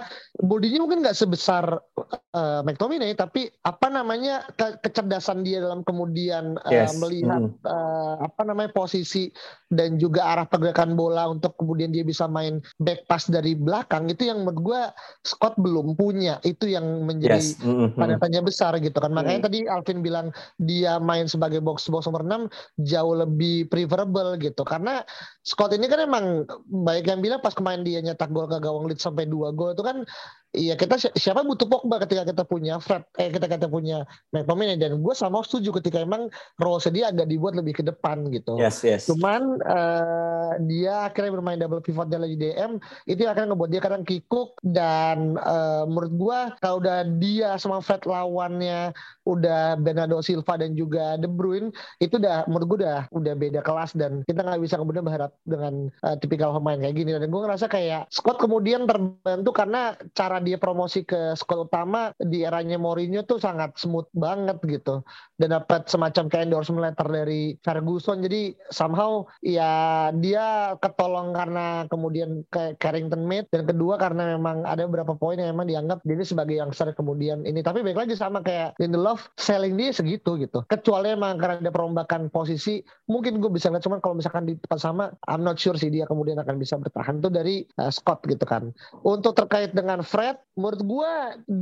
bodinya 0.47 0.87
mungkin 0.87 1.03
nggak 1.03 1.19
sebesar 1.19 1.67
uh, 2.31 2.61
McTominay 2.62 3.19
tapi 3.19 3.51
apa 3.67 3.91
namanya 3.91 4.47
ke 4.55 4.79
kecerdasan 4.87 5.43
dia 5.43 5.59
dalam 5.59 5.83
kemudian 5.83 6.62
uh, 6.62 6.71
yes. 6.71 6.95
melihat 7.03 7.51
mm. 7.51 7.67
uh, 7.67 8.23
apa 8.23 8.47
namanya 8.47 8.71
posisi 8.71 9.35
dan 9.75 9.99
juga 9.99 10.31
arah 10.31 10.47
pergerakan 10.47 10.95
bola 10.95 11.27
untuk 11.27 11.59
kemudian 11.59 11.91
dia 11.91 12.07
bisa 12.07 12.31
main 12.31 12.62
back 12.79 13.03
pass 13.11 13.27
dari 13.27 13.59
belakang 13.59 14.07
itu 14.07 14.31
yang 14.31 14.47
menurut 14.47 14.62
gue 14.62 14.83
Scott 15.27 15.59
belum 15.59 15.99
punya 15.99 16.39
itu 16.47 16.71
yang 16.71 16.87
menjadi 17.03 17.43
yes. 17.43 17.59
mm 17.59 17.67
-hmm. 17.67 17.89
tanda 17.99 18.17
tanya 18.23 18.41
besar 18.47 18.79
gitu 18.79 18.95
kan 18.95 19.11
makanya 19.11 19.43
mm. 19.43 19.47
tadi 19.51 19.59
Alvin 19.67 20.03
bilang 20.05 20.28
dia 20.61 21.00
main 21.00 21.24
sebagai 21.24 21.64
box 21.64 21.88
box 21.88 22.05
nomor 22.05 22.20
6 22.28 22.84
jauh 22.84 23.14
lebih 23.16 23.72
preferable 23.72 24.36
gitu. 24.36 24.61
Karena 24.68 25.00
Scott 25.40 25.72
ini 25.72 25.88
kan 25.88 26.05
emang 26.05 26.44
baik 26.68 27.09
yang 27.09 27.24
bilang 27.24 27.40
pas 27.40 27.57
kemarin 27.57 27.80
dia 27.80 28.05
nyetak 28.05 28.28
gol 28.28 28.44
ke 28.44 28.61
gawang 28.61 28.84
Leeds 28.84 29.00
sampai 29.00 29.24
dua 29.24 29.57
gol 29.57 29.72
itu 29.72 29.80
kan 29.80 30.05
Iya 30.55 30.78
kita 30.78 30.94
siapa 31.18 31.42
butuh 31.42 31.66
Pogba 31.66 31.98
ketika 32.07 32.22
kita 32.22 32.46
punya 32.46 32.78
Fred 32.78 33.02
eh 33.18 33.34
kita 33.34 33.50
kita 33.50 33.66
punya 33.66 34.07
McTominay 34.30 34.78
dan 34.78 35.02
gue 35.02 35.14
sama 35.18 35.42
setuju 35.42 35.82
ketika 35.82 36.07
emang 36.07 36.30
role 36.62 36.78
dia 36.94 37.11
agak 37.11 37.26
dibuat 37.26 37.59
lebih 37.59 37.82
ke 37.82 37.82
depan 37.82 38.30
gitu. 38.30 38.55
Yes 38.55 38.86
yes. 38.86 39.11
Cuman 39.11 39.59
uh, 39.66 40.55
dia 40.62 41.11
akhirnya 41.11 41.34
bermain 41.34 41.59
double 41.59 41.82
pivot 41.82 42.07
dalam 42.07 42.30
DM 42.30 42.78
itu 43.11 43.26
akan 43.26 43.50
ngebuat 43.50 43.70
dia 43.74 43.82
kadang 43.82 44.07
kikuk 44.07 44.55
dan 44.62 45.34
uh, 45.42 45.90
menurut 45.90 46.12
gue 46.14 46.38
kalau 46.62 46.78
udah 46.78 47.02
dia 47.18 47.59
sama 47.59 47.82
Fred 47.82 48.07
lawannya 48.07 48.94
udah 49.26 49.74
Bernardo 49.82 50.22
Silva 50.22 50.55
dan 50.55 50.78
juga 50.78 51.18
De 51.18 51.26
Bruyne 51.26 51.74
itu 51.98 52.14
udah 52.14 52.46
menurut 52.46 52.66
gue 52.70 52.78
udah 52.86 52.98
udah 53.11 53.34
beda 53.34 53.61
kelas 53.66 53.96
dan 53.98 54.22
kita 54.30 54.46
nggak 54.46 54.62
bisa 54.62 54.78
kemudian 54.78 55.02
berharap 55.02 55.34
dengan 55.42 55.90
uh, 56.07 56.14
tipikal 56.14 56.55
pemain 56.55 56.78
kayak 56.78 56.94
gini 56.94 57.11
dan 57.11 57.26
gue 57.26 57.40
ngerasa 57.42 57.66
kayak 57.66 58.07
Scott 58.14 58.38
kemudian 58.38 58.86
terbantu 58.86 59.50
karena 59.50 59.98
cara 60.14 60.43
dia 60.45 60.61
promosi 60.61 61.09
ke 61.09 61.32
sekolah 61.32 61.64
utama 61.64 62.12
di 62.20 62.45
eranya 62.45 62.76
Mourinho 62.76 63.24
tuh 63.24 63.40
sangat 63.40 63.80
smooth 63.80 64.07
banget 64.12 64.61
gitu. 64.68 65.01
Dan 65.40 65.57
dapat 65.57 65.88
semacam 65.88 66.28
kayak 66.28 66.45
endorsement 66.53 66.84
letter 66.84 67.09
dari 67.09 67.57
Ferguson. 67.64 68.20
Jadi 68.20 68.53
somehow 68.68 69.24
ya 69.40 70.12
dia 70.12 70.76
ketolong 70.84 71.32
karena 71.32 71.88
kemudian 71.88 72.45
ke 72.53 72.76
Carrington 72.76 73.24
made 73.24 73.49
dan 73.49 73.64
kedua 73.64 73.97
karena 73.97 74.36
memang 74.36 74.68
ada 74.68 74.84
beberapa 74.84 75.16
poin 75.16 75.40
yang 75.40 75.57
memang 75.57 75.66
dianggap 75.66 76.05
dia 76.05 76.20
sebagai 76.20 76.61
yang 76.61 76.74
youngster 76.74 76.90
kemudian 76.99 77.47
ini. 77.47 77.62
Tapi 77.62 77.86
baik 77.86 77.95
lagi 77.95 78.18
sama 78.18 78.42
kayak 78.42 78.74
Lindelof 78.82 79.30
selling 79.38 79.78
dia 79.78 79.95
segitu 79.95 80.34
gitu. 80.42 80.66
Kecuali 80.66 81.14
emang 81.14 81.38
karena 81.38 81.62
ada 81.62 81.70
perombakan 81.70 82.26
posisi 82.34 82.82
mungkin 83.07 83.38
gue 83.38 83.47
bisa 83.55 83.70
lihat. 83.70 83.86
Cuman 83.86 84.03
kalau 84.03 84.18
misalkan 84.18 84.51
di 84.51 84.59
tempat 84.59 84.82
sama 84.82 85.14
I'm 85.30 85.47
not 85.47 85.62
sure 85.62 85.78
sih 85.78 85.95
dia 85.95 86.11
kemudian 86.11 86.42
akan 86.42 86.59
bisa 86.59 86.74
bertahan 86.74 87.22
tuh 87.22 87.30
dari 87.30 87.62
uh, 87.78 87.95
Scott 87.95 88.26
gitu 88.26 88.42
kan. 88.42 88.74
Untuk 89.07 89.38
terkait 89.38 89.70
dengan 89.70 90.03
Fred 90.03 90.34
menurut 90.55 90.82
gue 90.87 91.12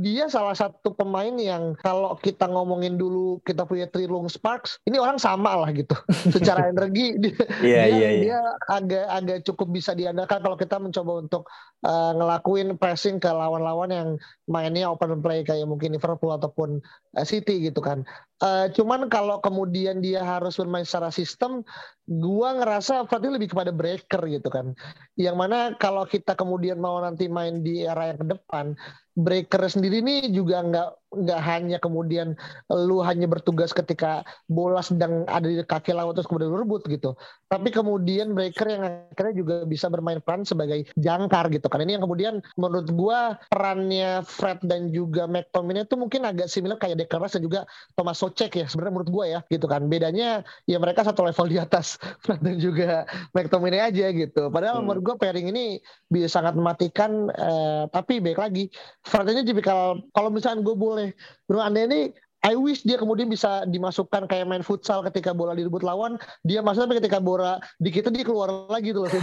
dia 0.05 0.29
salah 0.29 0.53
satu 0.53 0.93
pemain 0.93 1.33
yang 1.33 1.73
kalau 1.81 2.13
kita 2.21 2.45
ngomongin 2.45 2.93
dulu 2.93 3.41
kita 3.41 3.65
punya 3.65 3.89
Trilung 3.89 4.29
Sparks, 4.29 4.77
ini 4.85 5.01
orang 5.01 5.17
sama 5.17 5.57
lah 5.57 5.73
gitu. 5.73 5.97
Secara 6.35 6.69
energi 6.69 7.17
dia, 7.17 7.33
yeah, 7.65 7.85
dia, 7.89 7.97
yeah, 7.97 7.97
yeah. 7.97 8.11
dia 8.21 8.39
agak 8.69 9.05
agak 9.09 9.37
cukup 9.49 9.67
bisa 9.73 9.97
diandalkan 9.97 10.45
kalau 10.45 10.57
kita 10.57 10.77
mencoba 10.77 11.11
untuk 11.25 11.43
uh, 11.85 12.11
ngelakuin 12.13 12.77
pressing 12.77 13.17
ke 13.17 13.29
lawan-lawan 13.29 13.89
yang 13.89 14.09
mainnya 14.45 14.89
open 14.89 15.19
play 15.25 15.41
kayak 15.41 15.65
mungkin 15.65 15.97
Liverpool 15.97 16.33
ataupun 16.33 16.77
uh, 17.17 17.25
City 17.25 17.65
gitu 17.65 17.81
kan. 17.81 18.05
Uh, 18.43 18.67
cuman 18.75 19.07
kalau 19.07 19.39
kemudian 19.39 20.03
dia 20.03 20.19
harus 20.19 20.59
bermain 20.59 20.83
secara 20.83 21.07
sistem, 21.15 21.63
gua 22.03 22.59
ngerasa 22.59 23.07
berarti 23.07 23.31
lebih 23.31 23.55
kepada 23.55 23.71
breaker 23.71 24.19
gitu 24.27 24.51
kan. 24.51 24.75
Yang 25.15 25.35
mana 25.39 25.57
kalau 25.79 26.03
kita 26.03 26.35
kemudian 26.35 26.75
mau 26.75 26.99
nanti 26.99 27.31
main 27.31 27.63
di 27.63 27.87
era 27.87 28.11
yang 28.11 28.19
ke 28.19 28.27
depan, 28.35 28.75
breaker 29.13 29.61
sendiri 29.69 30.01
ini 30.01 30.33
juga 30.33 30.65
nggak 30.65 30.89
nggak 31.13 31.41
hanya 31.45 31.77
kemudian 31.77 32.33
lu 32.73 33.05
hanya 33.05 33.29
bertugas 33.29 33.69
ketika 33.69 34.25
bola 34.49 34.81
sedang 34.81 35.25
ada 35.29 35.45
di 35.45 35.61
kaki 35.61 35.93
lawan 35.93 36.17
terus 36.17 36.25
kemudian 36.25 36.49
rebut 36.49 36.81
gitu. 36.89 37.13
Tapi 37.47 37.69
kemudian 37.69 38.33
breaker 38.33 38.65
yang 38.65 38.83
akhirnya 39.13 39.35
juga 39.37 39.55
bisa 39.69 39.87
bermain 39.93 40.17
peran 40.17 40.41
sebagai 40.41 40.89
jangkar 40.97 41.53
gitu 41.53 41.69
kan. 41.69 41.85
Ini 41.85 42.01
yang 42.01 42.03
kemudian 42.03 42.41
menurut 42.57 42.89
gua 42.97 43.37
perannya 43.53 44.25
Fred 44.25 44.65
dan 44.65 44.89
juga 44.89 45.29
McTominay 45.29 45.85
itu 45.85 45.93
mungkin 45.93 46.25
agak 46.25 46.49
similar 46.49 46.81
kayak 46.81 47.05
Declan 47.05 47.21
Rice 47.21 47.37
dan 47.37 47.43
juga 47.45 47.61
Thomas 47.93 48.17
Socek 48.17 48.57
ya 48.57 48.65
sebenarnya 48.65 48.93
menurut 48.97 49.11
gua 49.13 49.25
ya 49.29 49.39
gitu 49.53 49.69
kan. 49.69 49.85
Bedanya 49.85 50.41
ya 50.65 50.81
mereka 50.81 51.05
satu 51.05 51.21
level 51.21 51.45
di 51.45 51.61
atas 51.61 52.01
Fred 52.25 52.41
dan 52.41 52.57
juga 52.57 53.05
McTominay 53.37 53.93
aja 53.93 54.09
gitu. 54.09 54.49
Padahal 54.49 54.81
hmm. 54.81 54.85
menurut 54.89 55.03
gua 55.05 55.15
pairing 55.21 55.53
ini 55.53 55.77
bisa 56.09 56.41
sangat 56.41 56.57
mematikan 56.57 57.29
eh, 57.29 57.85
tapi 57.93 58.17
baik 58.17 58.41
lagi 58.41 58.73
Ini 59.03 59.43
tipikal 59.43 59.99
kalau 60.15 60.29
misalnya 60.31 60.63
gue 60.63 60.75
boleh 60.75 61.07
Bro 61.43 61.59
Anda 61.59 61.83
ini 61.83 62.15
I 62.43 62.59
wish 62.59 62.83
dia 62.83 62.99
kemudian 62.99 63.31
bisa 63.31 63.63
dimasukkan 63.71 64.27
kayak 64.27 64.43
main 64.43 64.67
futsal 64.67 64.99
ketika 65.07 65.31
bola 65.31 65.55
direbut 65.55 65.79
lawan, 65.79 66.19
dia 66.43 66.59
masuk 66.59 66.91
tapi 66.91 66.99
ketika 66.99 67.23
bola 67.23 67.55
di 67.79 67.87
kita 67.87 68.11
dia 68.11 68.27
keluar 68.27 68.67
lagi 68.67 68.91
tuh 68.91 69.07
loh. 69.07 69.11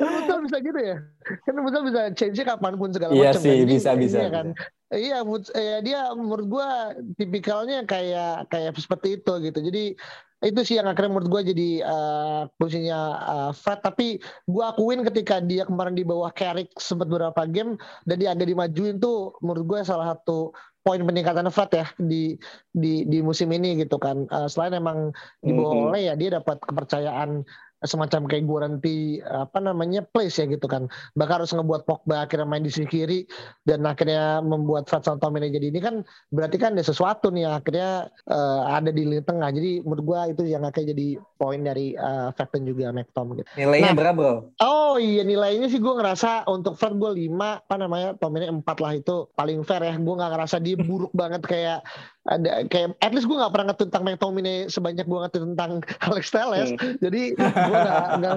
futsal 0.00 0.40
bisa 0.40 0.56
gitu 0.64 0.80
ya. 0.80 0.96
Kan 1.44 1.60
futsal 1.60 1.84
bisa 1.84 2.00
change 2.16 2.40
kapan 2.48 2.80
pun 2.80 2.96
segala 2.96 3.12
iya 3.12 3.36
macam. 3.36 3.44
Iya 3.44 3.44
sih, 3.44 3.56
kan. 3.60 3.68
bisa 3.68 3.90
bisa. 3.92 4.16
Iya 4.16 4.28
kan. 4.32 4.46
Iya, 4.88 5.18
ya, 5.52 5.76
dia 5.84 6.00
menurut 6.16 6.46
gua 6.48 6.96
tipikalnya 7.20 7.84
kayak 7.84 8.48
kayak 8.48 8.72
seperti 8.80 9.20
itu 9.20 9.32
gitu. 9.44 9.58
Jadi 9.68 10.00
itu 10.46 10.60
sih 10.62 10.78
yang 10.78 10.86
akhirnya 10.86 11.18
menurut 11.18 11.28
gue 11.28 11.42
jadi 11.50 11.70
uh, 11.82 12.40
posisinya 12.54 13.00
uh, 13.18 13.50
Fred 13.52 13.82
tapi 13.82 14.22
gue 14.46 14.62
akuin 14.62 15.02
ketika 15.02 15.42
dia 15.42 15.66
kemarin 15.66 15.98
di 15.98 16.06
bawah 16.06 16.30
Carrick 16.30 16.70
sempat 16.78 17.10
beberapa 17.10 17.42
game 17.50 17.74
dan 18.06 18.16
dia 18.22 18.30
agak 18.30 18.46
dimajuin 18.46 19.02
tuh 19.02 19.34
menurut 19.42 19.66
gue 19.66 19.78
salah 19.82 20.14
satu 20.14 20.54
poin 20.86 21.02
peningkatan 21.02 21.50
Fred 21.50 21.70
ya 21.74 21.86
di 21.98 22.38
di 22.70 23.02
di 23.10 23.18
musim 23.18 23.50
ini 23.50 23.82
gitu 23.82 23.98
kan 23.98 24.30
uh, 24.30 24.46
selain 24.46 24.78
emang 24.78 25.10
di 25.42 25.50
bawah 25.50 25.74
mm 25.74 25.78
-hmm. 25.82 25.88
oleh 25.90 26.00
ya 26.06 26.14
dia 26.14 26.30
dapat 26.38 26.62
kepercayaan 26.62 27.42
semacam 27.84 28.24
kayak 28.24 28.44
guarantee 28.48 29.20
apa 29.20 29.60
namanya 29.60 30.00
place 30.00 30.40
ya 30.40 30.48
gitu 30.48 30.64
kan 30.64 30.88
bahkan 31.12 31.44
harus 31.44 31.52
ngebuat 31.52 31.84
Pogba 31.84 32.24
akhirnya 32.24 32.48
main 32.48 32.64
di 32.64 32.72
sisi 32.72 32.88
kiri 32.88 33.20
dan 33.68 33.84
akhirnya 33.84 34.40
membuat 34.40 34.88
Fred 34.88 35.04
Santomene 35.04 35.52
jadi 35.52 35.68
ini 35.68 35.80
kan 35.84 36.00
berarti 36.32 36.56
kan 36.56 36.72
ada 36.72 36.84
sesuatu 36.84 37.28
nih 37.28 37.44
yang 37.44 37.54
akhirnya 37.60 38.08
uh, 38.32 38.60
ada 38.72 38.88
di 38.88 39.04
lini 39.04 39.20
tengah 39.20 39.52
jadi 39.52 39.84
menurut 39.84 40.04
gua 40.08 40.20
itu 40.32 40.48
yang 40.48 40.64
akhirnya 40.64 40.96
jadi 40.96 41.08
poin 41.36 41.60
dari 41.60 41.92
uh, 42.00 42.32
Fred 42.32 42.48
dan 42.56 42.62
juga 42.64 42.88
McTom 42.96 43.36
gitu. 43.36 43.48
Nilainya 43.60 43.92
nah, 43.92 43.98
berapa 44.00 44.16
bro? 44.16 44.34
Oh 44.64 44.96
iya 44.96 45.20
nilainya 45.20 45.68
sih 45.68 45.76
gua 45.76 46.00
ngerasa 46.00 46.48
untuk 46.48 46.80
Fred 46.80 46.96
gua 46.96 47.12
5 47.12 47.28
apa 47.36 47.74
namanya 47.76 48.08
Tom 48.16 48.32
ini 48.40 48.48
4 48.48 48.64
lah 48.64 48.92
itu 48.96 49.28
paling 49.36 49.60
fair 49.68 49.84
ya 49.84 49.94
gua 50.00 50.14
nggak 50.24 50.32
ngerasa 50.32 50.56
dia 50.64 50.76
buruk 50.80 51.12
banget 51.12 51.44
kayak 51.44 51.84
ada 52.26 52.66
kayak 52.66 52.98
at 53.02 53.14
least 53.14 53.30
gue 53.30 53.38
gak 53.38 53.54
pernah 53.54 53.70
ngerti 53.70 53.86
tentang 53.90 54.04
McTominay 54.06 54.66
sebanyak 54.66 55.06
gue 55.06 55.18
ngerti 55.22 55.38
tentang 55.42 55.70
Alex 56.06 56.24
Telles. 56.34 56.70
Hmm. 56.74 56.98
jadi 56.98 57.22
gue 57.38 57.78
gak, 57.78 58.04
gak 58.22 58.34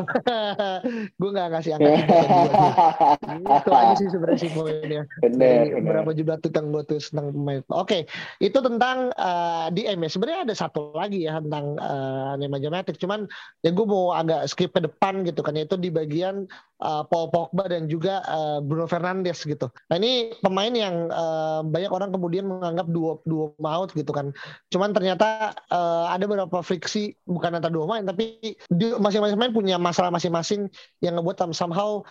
gue 1.22 1.30
gak 1.34 1.48
ngasih 1.54 1.72
angka 1.78 1.92
itu 3.60 3.72
aja 3.74 3.94
sih 3.98 4.08
sebenarnya 4.14 4.40
sih 4.40 4.52
poinnya. 4.54 5.04
Berapa 5.82 6.10
jumlah 6.14 6.38
tentang 6.46 6.66
gue 6.70 6.84
tuh 6.86 7.00
tentang 7.02 7.34
pemain 7.34 7.62
oke 7.74 7.88
okay. 7.90 8.02
itu 8.38 8.58
tentang 8.62 9.10
uh, 9.18 9.68
eh, 9.74 9.76
DM 9.76 10.06
ya. 10.06 10.10
Sebenarnya 10.10 10.42
ada 10.50 10.56
satu 10.56 10.94
lagi 10.94 11.26
ya 11.26 11.42
tentang 11.42 11.78
uh, 11.82 12.38
Nemanja 12.38 12.70
Matic. 12.70 13.02
Cuman 13.02 13.26
ya 13.66 13.74
gue 13.74 13.86
mau 13.86 14.14
agak 14.14 14.46
skip 14.50 14.72
ke 14.74 14.82
depan 14.86 15.26
gitu 15.26 15.42
kan 15.42 15.58
itu 15.58 15.76
di 15.76 15.90
bagian 15.90 16.46
uh, 16.80 17.03
Paul 17.09 17.34
Pogba 17.34 17.67
dan 17.67 17.89
juga 17.89 18.21
uh, 18.30 18.59
Bruno 18.61 18.86
Fernandes 18.86 19.43
gitu 19.43 19.67
nah 19.89 19.97
ini 19.97 20.32
pemain 20.39 20.71
yang 20.71 21.09
uh, 21.09 21.65
banyak 21.65 21.91
orang 21.91 22.13
kemudian 22.13 22.45
menganggap 22.45 22.88
dua 22.88 23.19
dua 23.25 23.51
mau 23.57 23.80
out 23.80 23.95
gitu 23.95 24.11
kan. 24.11 24.36
Cuman 24.67 24.91
ternyata 24.91 25.55
uh, 25.71 26.11
ada 26.11 26.27
beberapa 26.27 26.59
friksi 26.59 27.15
bukan 27.23 27.55
antara 27.55 27.71
dua 27.71 27.88
main 27.88 28.03
tapi 28.03 28.57
masing-masing 28.99 29.39
main 29.39 29.53
punya 29.55 29.80
masalah 29.80 30.11
masing-masing 30.11 30.67
yang 30.99 31.15
ngebuat 31.15 31.39
somehow 31.55 32.03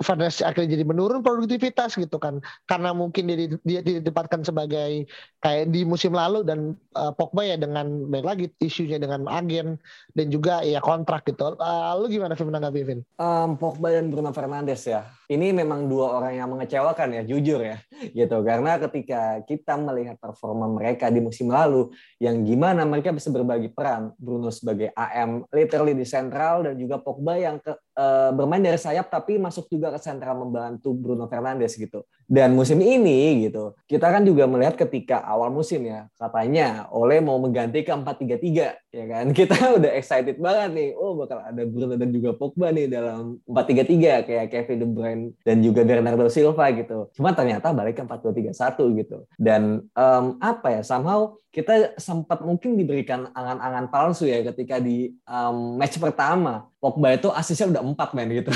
Fernandes 0.00 0.40
akhirnya 0.40 0.72
jadi 0.72 0.84
menurun 0.88 1.20
produktivitas 1.20 2.00
gitu 2.00 2.16
kan 2.16 2.40
karena 2.64 2.96
mungkin 2.96 3.28
dia 3.28 3.60
dia 3.60 3.80
ditempatkan 3.84 4.40
sebagai 4.40 5.04
kayak 5.44 5.68
di 5.68 5.84
musim 5.84 6.16
lalu 6.16 6.40
dan 6.48 6.72
uh, 6.96 7.12
Pogba 7.12 7.44
ya 7.44 7.60
dengan 7.60 8.08
baik 8.08 8.24
lagi 8.24 8.44
isunya 8.64 8.96
dengan 8.96 9.28
agen 9.28 9.76
dan 10.16 10.26
juga 10.32 10.64
ya 10.64 10.80
kontrak 10.80 11.28
gitu. 11.28 11.60
Uh, 11.60 11.92
lu 12.00 12.08
gimana 12.08 12.32
Vin 12.32 12.48
menanggapi 12.48 12.80
Vin? 12.88 13.00
Um, 13.20 13.60
Pogba 13.60 13.92
dan 13.92 14.08
Bruno 14.08 14.32
Fernandes 14.32 14.88
ya. 14.88 15.04
Ini 15.28 15.52
memang 15.52 15.90
dua 15.92 16.22
orang 16.22 16.40
yang 16.40 16.48
mengecewakan 16.56 17.20
ya 17.20 17.22
jujur 17.26 17.60
ya 17.60 17.76
gitu 18.14 18.40
karena 18.46 18.78
ketika 18.78 19.42
kita 19.44 19.74
melihat 19.76 20.16
performa 20.16 20.70
mereka 20.70 21.10
di 21.10 21.18
musim 21.18 21.50
lalu 21.50 21.90
yang 22.22 22.46
gimana 22.46 22.86
mereka 22.86 23.10
bisa 23.10 23.28
berbagi 23.28 23.74
peran 23.74 24.14
Bruno 24.16 24.48
sebagai 24.48 24.94
AM 24.94 25.44
literally 25.50 25.92
di 25.92 26.06
sentral 26.06 26.64
dan 26.64 26.78
juga 26.78 27.02
Pogba 27.02 27.36
yang 27.36 27.58
ke 27.58 27.74
uh, 27.96 28.30
bermain 28.36 28.60
dari 28.60 28.78
sayap 28.78 29.08
tapi 29.08 29.40
masuk 29.40 29.66
juga 29.72 29.90
ke 29.96 29.98
sentral 29.98 30.36
membantu 30.36 30.92
Bruno 30.92 31.26
Fernandes 31.26 31.74
gitu. 31.74 32.04
Dan 32.26 32.58
musim 32.58 32.82
ini 32.82 33.46
gitu, 33.46 33.78
kita 33.86 34.10
kan 34.10 34.26
juga 34.26 34.50
melihat 34.50 34.74
ketika 34.74 35.22
awal 35.22 35.54
musim 35.54 35.86
ya, 35.86 36.10
katanya 36.18 36.90
Oleh 36.90 37.22
mau 37.22 37.38
mengganti 37.38 37.86
ke 37.86 37.94
4-3-3 37.94 38.74
ya 38.90 39.04
kan. 39.06 39.24
Kita 39.38 39.78
udah 39.78 39.90
excited 39.94 40.36
banget 40.42 40.70
nih. 40.74 40.90
Oh, 40.98 41.14
bakal 41.14 41.38
ada 41.38 41.62
Bruno 41.62 41.94
dan 41.94 42.10
juga 42.10 42.34
Pogba 42.34 42.74
nih 42.74 42.90
dalam 42.90 43.38
4-3-3 43.46 44.26
kayak 44.26 44.46
Kevin 44.50 44.78
De 44.82 44.86
Bruyne 44.86 45.24
dan 45.46 45.62
juga 45.62 45.86
Bernardo 45.86 46.26
Silva 46.26 46.66
gitu. 46.74 47.12
Cuma 47.14 47.30
ternyata 47.30 47.70
balik 47.70 48.00
ke 48.00 48.02
4-2-3-1 48.02 49.00
gitu. 49.06 49.18
Dan 49.38 49.86
um, 49.94 50.24
apa 50.42 50.80
ya, 50.80 50.82
somehow 50.82 51.38
kita 51.56 51.96
sempat 51.96 52.44
mungkin 52.44 52.76
diberikan 52.76 53.32
angan-angan 53.32 53.88
palsu 53.88 54.28
ya 54.28 54.44
ketika 54.52 54.76
di 54.76 55.16
um, 55.24 55.80
match 55.80 55.96
pertama 55.96 56.68
Pogba 56.76 57.16
itu 57.16 57.32
asisnya 57.32 57.72
udah 57.72 57.82
empat 57.82 58.12
men 58.12 58.28
gitu 58.28 58.52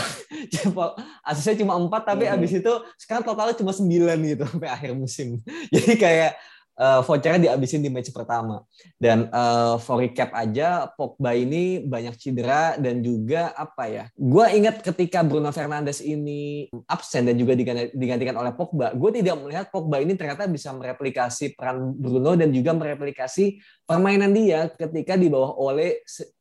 asisnya 1.25 1.65
cuma 1.65 1.81
empat 1.81 2.05
tapi 2.05 2.29
hmm. 2.29 2.37
abis 2.37 2.61
itu 2.61 2.73
sekarang 3.01 3.25
totalnya 3.25 3.57
cuma 3.61 3.77
sembilan 3.77 4.19
gitu 4.25 4.43
sampai 4.49 4.69
akhir 4.73 4.91
musim 4.97 5.39
jadi 5.75 5.93
kayak 5.95 6.33
uh, 6.81 7.01
vouchernya 7.05 7.51
dihabisin 7.51 7.85
di 7.85 7.93
match 7.93 8.09
pertama. 8.11 8.65
Dan 8.97 9.29
uh, 9.29 9.77
for 9.77 10.01
recap 10.01 10.33
aja, 10.33 10.89
Pogba 10.97 11.37
ini 11.37 11.85
banyak 11.85 12.17
cedera 12.17 12.81
dan 12.81 13.05
juga 13.05 13.53
apa 13.53 13.85
ya? 13.87 14.05
Gue 14.17 14.49
ingat 14.57 14.81
ketika 14.81 15.21
Bruno 15.21 15.53
Fernandes 15.53 16.01
ini 16.01 16.73
absen 16.89 17.29
dan 17.29 17.37
juga 17.37 17.53
digantikan 17.93 18.37
oleh 18.41 18.57
Pogba, 18.57 18.97
gue 18.97 19.11
tidak 19.21 19.37
melihat 19.45 19.67
Pogba 19.69 20.01
ini 20.01 20.17
ternyata 20.17 20.49
bisa 20.49 20.73
mereplikasi 20.73 21.53
peran 21.53 21.93
Bruno 21.93 22.33
dan 22.35 22.49
juga 22.49 22.73
mereplikasi 22.73 23.61
permainan 23.85 24.33
dia 24.33 24.73
ketika 24.73 25.21
di 25.21 25.29
bawah 25.29 25.53
Ole 25.61 26.01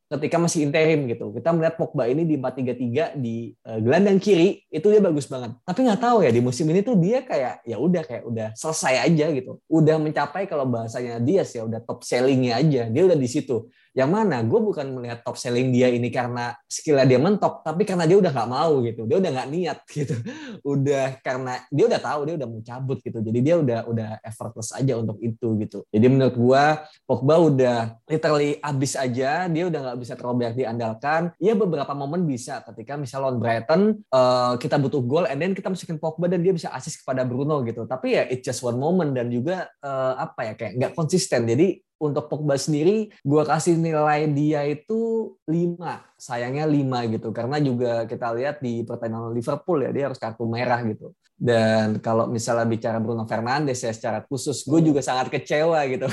ketika 0.10 0.42
masih 0.42 0.66
interim 0.66 1.06
gitu. 1.06 1.30
Kita 1.30 1.54
melihat 1.54 1.78
Pogba 1.78 2.10
ini 2.10 2.26
di 2.26 2.36
4-3-3 2.42 3.14
di 3.22 3.54
uh, 3.70 3.78
gelandang 3.78 4.18
kiri 4.18 4.66
itu 4.74 4.88
dia 4.90 4.98
bagus 4.98 5.30
banget. 5.30 5.54
Tapi 5.62 5.80
nggak 5.86 6.02
tahu 6.02 6.26
ya 6.26 6.34
di 6.34 6.42
musim 6.42 6.66
ini 6.74 6.82
tuh 6.82 6.98
dia 6.98 7.22
kayak 7.22 7.62
ya 7.62 7.78
udah 7.78 8.02
kayak 8.02 8.24
udah 8.26 8.48
selesai 8.58 9.06
aja 9.06 9.26
gitu. 9.30 9.62
Udah 9.70 10.02
mencapai 10.02 10.50
kalau 10.50 10.66
bahasanya 10.66 11.22
dia 11.22 11.46
sih 11.46 11.62
udah 11.62 11.86
top 11.86 12.02
sellingnya 12.02 12.58
aja. 12.58 12.90
Dia 12.90 13.04
udah 13.06 13.18
di 13.18 13.30
situ. 13.30 13.70
Yang 13.98 14.10
mana 14.10 14.38
gue 14.46 14.60
bukan 14.60 14.86
melihat 14.96 15.26
top 15.26 15.36
selling 15.36 15.74
dia 15.74 15.90
ini 15.90 16.14
karena 16.14 16.54
skillnya 16.70 17.06
dia 17.10 17.20
mentok, 17.20 17.66
tapi 17.66 17.84
karena 17.84 18.06
dia 18.06 18.18
udah 18.22 18.32
nggak 18.32 18.50
mau 18.50 18.72
gitu, 18.86 19.02
dia 19.10 19.18
udah 19.18 19.32
nggak 19.34 19.50
niat 19.50 19.80
gitu, 19.98 20.16
udah 20.62 21.06
karena 21.26 21.54
dia 21.74 21.86
udah 21.90 22.00
tahu 22.00 22.20
dia 22.30 22.36
udah 22.38 22.48
mau 22.48 22.62
cabut 22.62 22.98
gitu, 23.02 23.20
jadi 23.20 23.40
dia 23.42 23.56
udah 23.58 23.80
udah 23.90 24.10
effortless 24.22 24.72
aja 24.78 24.94
untuk 25.00 25.18
itu 25.20 25.58
gitu. 25.60 25.80
Jadi 25.90 26.06
menurut 26.06 26.36
gue 26.38 26.64
Pogba 27.10 27.36
udah 27.42 27.78
literally 28.06 28.62
abis 28.62 28.94
aja, 28.94 29.50
dia 29.50 29.64
udah 29.66 29.80
nggak 29.90 29.98
bisa 30.00 30.14
terlalu 30.14 30.46
banyak 30.46 30.56
diandalkan. 30.66 31.22
Ya 31.42 31.58
beberapa 31.58 31.92
momen 31.98 32.30
bisa 32.30 32.62
ketika 32.70 32.96
misal 32.96 33.26
lawan 33.26 33.42
Brighton 33.42 34.06
uh, 34.14 34.54
kita 34.62 34.78
butuh 34.78 35.02
gol, 35.02 35.26
and 35.26 35.42
then 35.42 35.58
kita 35.58 35.68
masukin 35.74 35.98
Pogba 35.98 36.30
dan 36.30 36.46
dia 36.46 36.54
bisa 36.54 36.70
assist 36.72 37.02
kepada 37.02 37.26
Bruno 37.26 37.66
gitu. 37.66 37.90
Tapi 37.90 38.08
ya 38.16 38.24
it's 38.30 38.46
just 38.46 38.62
one 38.62 38.78
moment 38.78 39.12
dan 39.12 39.34
juga 39.34 39.68
uh, 39.82 40.14
apa 40.22 40.54
ya 40.54 40.54
kayak 40.54 40.74
nggak 40.78 40.94
konsisten. 40.94 41.50
Jadi 41.50 41.89
untuk 42.00 42.32
Pogba 42.32 42.56
sendiri 42.56 43.12
gue 43.12 43.44
kasih 43.44 43.76
nilai 43.76 44.32
dia 44.32 44.64
itu 44.64 45.36
5 45.44 45.78
sayangnya 46.16 46.64
5 46.64 47.14
gitu. 47.16 47.30
Karena 47.36 47.60
juga 47.60 48.08
kita 48.08 48.32
lihat 48.36 48.64
di 48.64 48.88
pertandingan 48.88 49.36
Liverpool 49.36 49.84
ya 49.84 49.92
dia 49.92 50.04
harus 50.08 50.20
kartu 50.20 50.48
merah 50.48 50.80
gitu. 50.88 51.12
Dan 51.40 52.04
kalau 52.04 52.28
misalnya 52.28 52.68
bicara 52.68 53.00
Bruno 53.00 53.24
Fernandes 53.24 53.80
ya 53.80 53.96
secara 53.96 54.20
khusus 54.28 54.68
gue 54.68 54.80
juga 54.84 55.00
sangat 55.00 55.32
kecewa 55.32 55.80
gitu. 55.88 56.08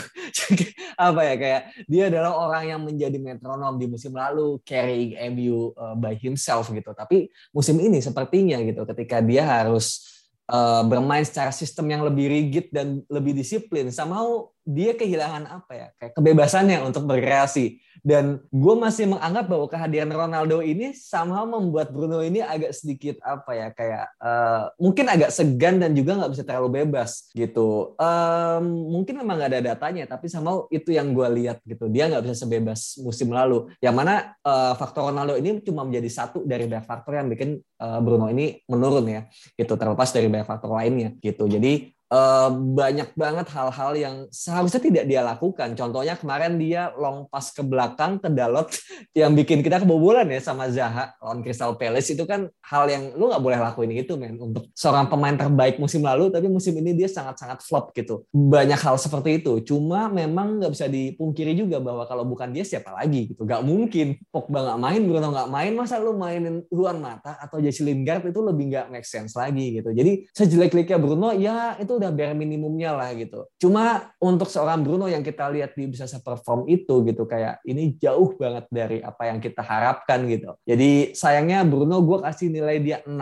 Apa 1.10 1.20
ya 1.26 1.34
kayak 1.34 1.62
dia 1.90 2.10
adalah 2.10 2.38
orang 2.38 2.64
yang 2.70 2.80
menjadi 2.86 3.18
metronom 3.18 3.74
di 3.74 3.86
musim 3.90 4.14
lalu 4.14 4.62
carrying 4.62 5.18
MU 5.34 5.74
uh, 5.74 5.98
by 5.98 6.14
himself 6.14 6.70
gitu. 6.70 6.94
Tapi 6.94 7.30
musim 7.50 7.78
ini 7.82 7.98
sepertinya 7.98 8.58
gitu 8.62 8.86
ketika 8.86 9.18
dia 9.18 9.42
harus 9.42 10.16
uh, 10.50 10.82
bermain 10.86 11.26
secara 11.26 11.50
sistem 11.50 11.90
yang 11.90 12.02
lebih 12.06 12.26
rigid 12.30 12.66
dan 12.70 13.02
lebih 13.10 13.34
disiplin 13.34 13.90
somehow 13.90 14.46
dia 14.66 14.98
kehilangan 14.98 15.46
apa 15.46 15.72
ya? 15.72 15.86
Kayak 15.94 16.12
kebebasannya 16.18 16.82
untuk 16.82 17.06
berkreasi. 17.06 17.78
Dan 18.02 18.42
gue 18.50 18.74
masih 18.76 19.08
menganggap 19.08 19.46
bahwa 19.50 19.66
kehadiran 19.66 20.10
Ronaldo 20.10 20.62
ini 20.62 20.92
somehow 20.94 21.46
membuat 21.46 21.90
Bruno 21.94 22.20
ini 22.20 22.42
agak 22.42 22.74
sedikit 22.74 23.22
apa 23.22 23.50
ya? 23.54 23.68
Kayak 23.70 24.10
uh, 24.18 24.74
mungkin 24.82 25.06
agak 25.06 25.30
segan 25.30 25.78
dan 25.78 25.94
juga 25.94 26.18
nggak 26.18 26.32
bisa 26.34 26.42
terlalu 26.42 26.82
bebas 26.82 27.30
gitu. 27.32 27.94
Um, 27.96 28.90
mungkin 28.90 29.22
memang 29.22 29.38
nggak 29.38 29.50
ada 29.54 29.62
datanya 29.74 30.04
tapi 30.10 30.26
somehow 30.26 30.66
itu 30.68 30.92
yang 30.92 31.14
gue 31.14 31.28
lihat 31.40 31.62
gitu. 31.62 31.86
Dia 31.86 32.10
nggak 32.10 32.26
bisa 32.26 32.36
sebebas 32.44 32.98
musim 33.00 33.30
lalu. 33.30 33.70
Yang 33.78 33.94
mana 33.94 34.14
uh, 34.42 34.74
faktor 34.74 35.08
Ronaldo 35.08 35.38
ini 35.38 35.62
cuma 35.62 35.86
menjadi 35.86 36.10
satu 36.10 36.42
dari 36.44 36.66
banyak 36.66 36.84
faktor 36.84 37.16
yang 37.16 37.30
bikin 37.30 37.62
uh, 37.80 38.02
Bruno 38.02 38.28
ini 38.28 38.60
menurun 38.66 39.06
ya 39.06 39.22
gitu. 39.54 39.78
Terlepas 39.78 40.10
dari 40.10 40.26
banyak 40.26 40.46
faktor 40.46 40.74
lainnya 40.74 41.14
gitu. 41.22 41.48
Jadi 41.48 41.95
uh, 42.10 42.50
banyak 42.52 43.10
banget 43.18 43.46
hal-hal 43.50 43.92
yang 43.96 44.16
seharusnya 44.30 44.80
tidak 44.82 45.04
dia 45.08 45.22
lakukan. 45.22 45.74
Contohnya 45.74 46.14
kemarin 46.18 46.58
dia 46.58 46.92
long 46.94 47.26
pass 47.30 47.50
ke 47.50 47.62
belakang 47.62 48.22
ke 48.22 48.28
Dalot 48.30 48.70
yang 49.20 49.34
bikin 49.34 49.62
kita 49.62 49.82
kebobolan 49.82 50.28
ya 50.30 50.40
sama 50.42 50.70
Zaha 50.70 51.14
lawan 51.22 51.42
Crystal 51.42 51.74
Palace 51.74 52.14
itu 52.14 52.24
kan 52.28 52.46
hal 52.66 52.84
yang 52.90 53.14
lu 53.14 53.30
nggak 53.30 53.42
boleh 53.42 53.58
lakuin 53.58 53.94
itu 53.94 54.14
men 54.18 54.38
untuk 54.38 54.70
seorang 54.76 55.10
pemain 55.10 55.34
terbaik 55.34 55.78
musim 55.80 56.02
lalu 56.04 56.28
tapi 56.30 56.46
musim 56.50 56.74
ini 56.78 56.94
dia 56.94 57.10
sangat-sangat 57.10 57.62
flop 57.62 57.90
gitu. 57.96 58.26
Banyak 58.30 58.78
hal 58.78 58.96
seperti 59.00 59.42
itu. 59.42 59.62
Cuma 59.66 60.06
memang 60.10 60.62
nggak 60.62 60.72
bisa 60.72 60.86
dipungkiri 60.86 61.56
juga 61.56 61.82
bahwa 61.82 62.06
kalau 62.06 62.26
bukan 62.26 62.50
dia 62.52 62.62
siapa 62.62 62.92
lagi 62.94 63.34
gitu. 63.34 63.42
Gak 63.46 63.62
mungkin 63.62 64.18
Pogba 64.30 64.62
nggak 64.62 64.80
main, 64.80 65.00
Bruno 65.06 65.28
nggak 65.32 65.50
main, 65.50 65.72
masa 65.74 65.98
lu 65.98 66.14
mainin 66.14 66.62
Luan 66.70 66.98
Mata 67.00 67.38
atau 67.40 67.58
Jesse 67.62 67.82
Lingard 67.82 68.24
itu 68.26 68.40
lebih 68.42 68.72
nggak 68.72 68.86
make 68.92 69.06
sense 69.06 69.34
lagi 69.34 69.80
gitu. 69.80 69.90
Jadi 69.92 70.28
sejelek-jeleknya 70.34 70.98
Bruno 70.98 71.32
ya 71.32 71.78
itu 71.80 71.95
udah 71.98 72.10
bare 72.12 72.36
minimumnya 72.36 72.94
lah 72.94 73.10
gitu. 73.16 73.48
Cuma 73.58 74.12
untuk 74.20 74.46
seorang 74.46 74.84
Bruno 74.84 75.08
yang 75.08 75.24
kita 75.24 75.48
lihat 75.50 75.74
dia 75.74 75.88
bisa 75.88 76.04
seperform 76.04 76.68
itu 76.68 77.02
gitu 77.08 77.24
kayak 77.24 77.60
ini 77.64 77.96
jauh 77.96 78.36
banget 78.36 78.68
dari 78.68 78.98
apa 79.00 79.28
yang 79.28 79.40
kita 79.40 79.64
harapkan 79.64 80.28
gitu. 80.28 80.52
Jadi 80.68 81.16
sayangnya 81.16 81.64
Bruno 81.64 82.04
gue 82.04 82.18
kasih 82.22 82.52
nilai 82.52 82.78
dia 82.80 82.98
6 83.04 83.12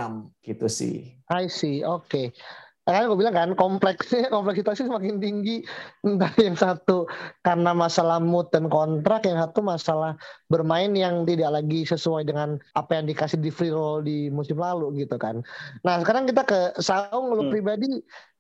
gitu 0.43 0.66
sih. 0.66 1.14
I 1.31 1.49
see, 1.49 1.81
oke. 1.81 2.11
Okay 2.11 2.35
kan 2.85 3.09
gue 3.09 3.16
bilang 3.16 3.32
kan 3.32 3.51
kompleksnya 3.57 4.28
kompleksitasnya 4.35 4.93
semakin 4.93 5.16
tinggi 5.16 5.64
entah 6.05 6.28
yang 6.37 6.53
satu 6.53 7.09
karena 7.41 7.72
masalah 7.72 8.20
mood 8.20 8.53
dan 8.53 8.68
kontrak 8.68 9.24
yang 9.24 9.41
satu 9.41 9.64
masalah 9.64 10.20
bermain 10.53 10.93
yang 10.93 11.24
tidak 11.24 11.49
lagi 11.49 11.89
sesuai 11.89 12.28
dengan 12.28 12.61
apa 12.76 13.01
yang 13.01 13.09
dikasih 13.09 13.41
di 13.41 13.49
free 13.49 13.72
roll 13.72 14.05
di 14.05 14.28
musim 14.28 14.61
lalu 14.61 15.01
gitu 15.01 15.16
kan 15.16 15.41
nah 15.80 15.97
sekarang 16.05 16.28
kita 16.28 16.45
ke 16.45 16.61
Saung 16.76 17.32
lu 17.32 17.49
hmm. 17.49 17.53
pribadi 17.57 17.89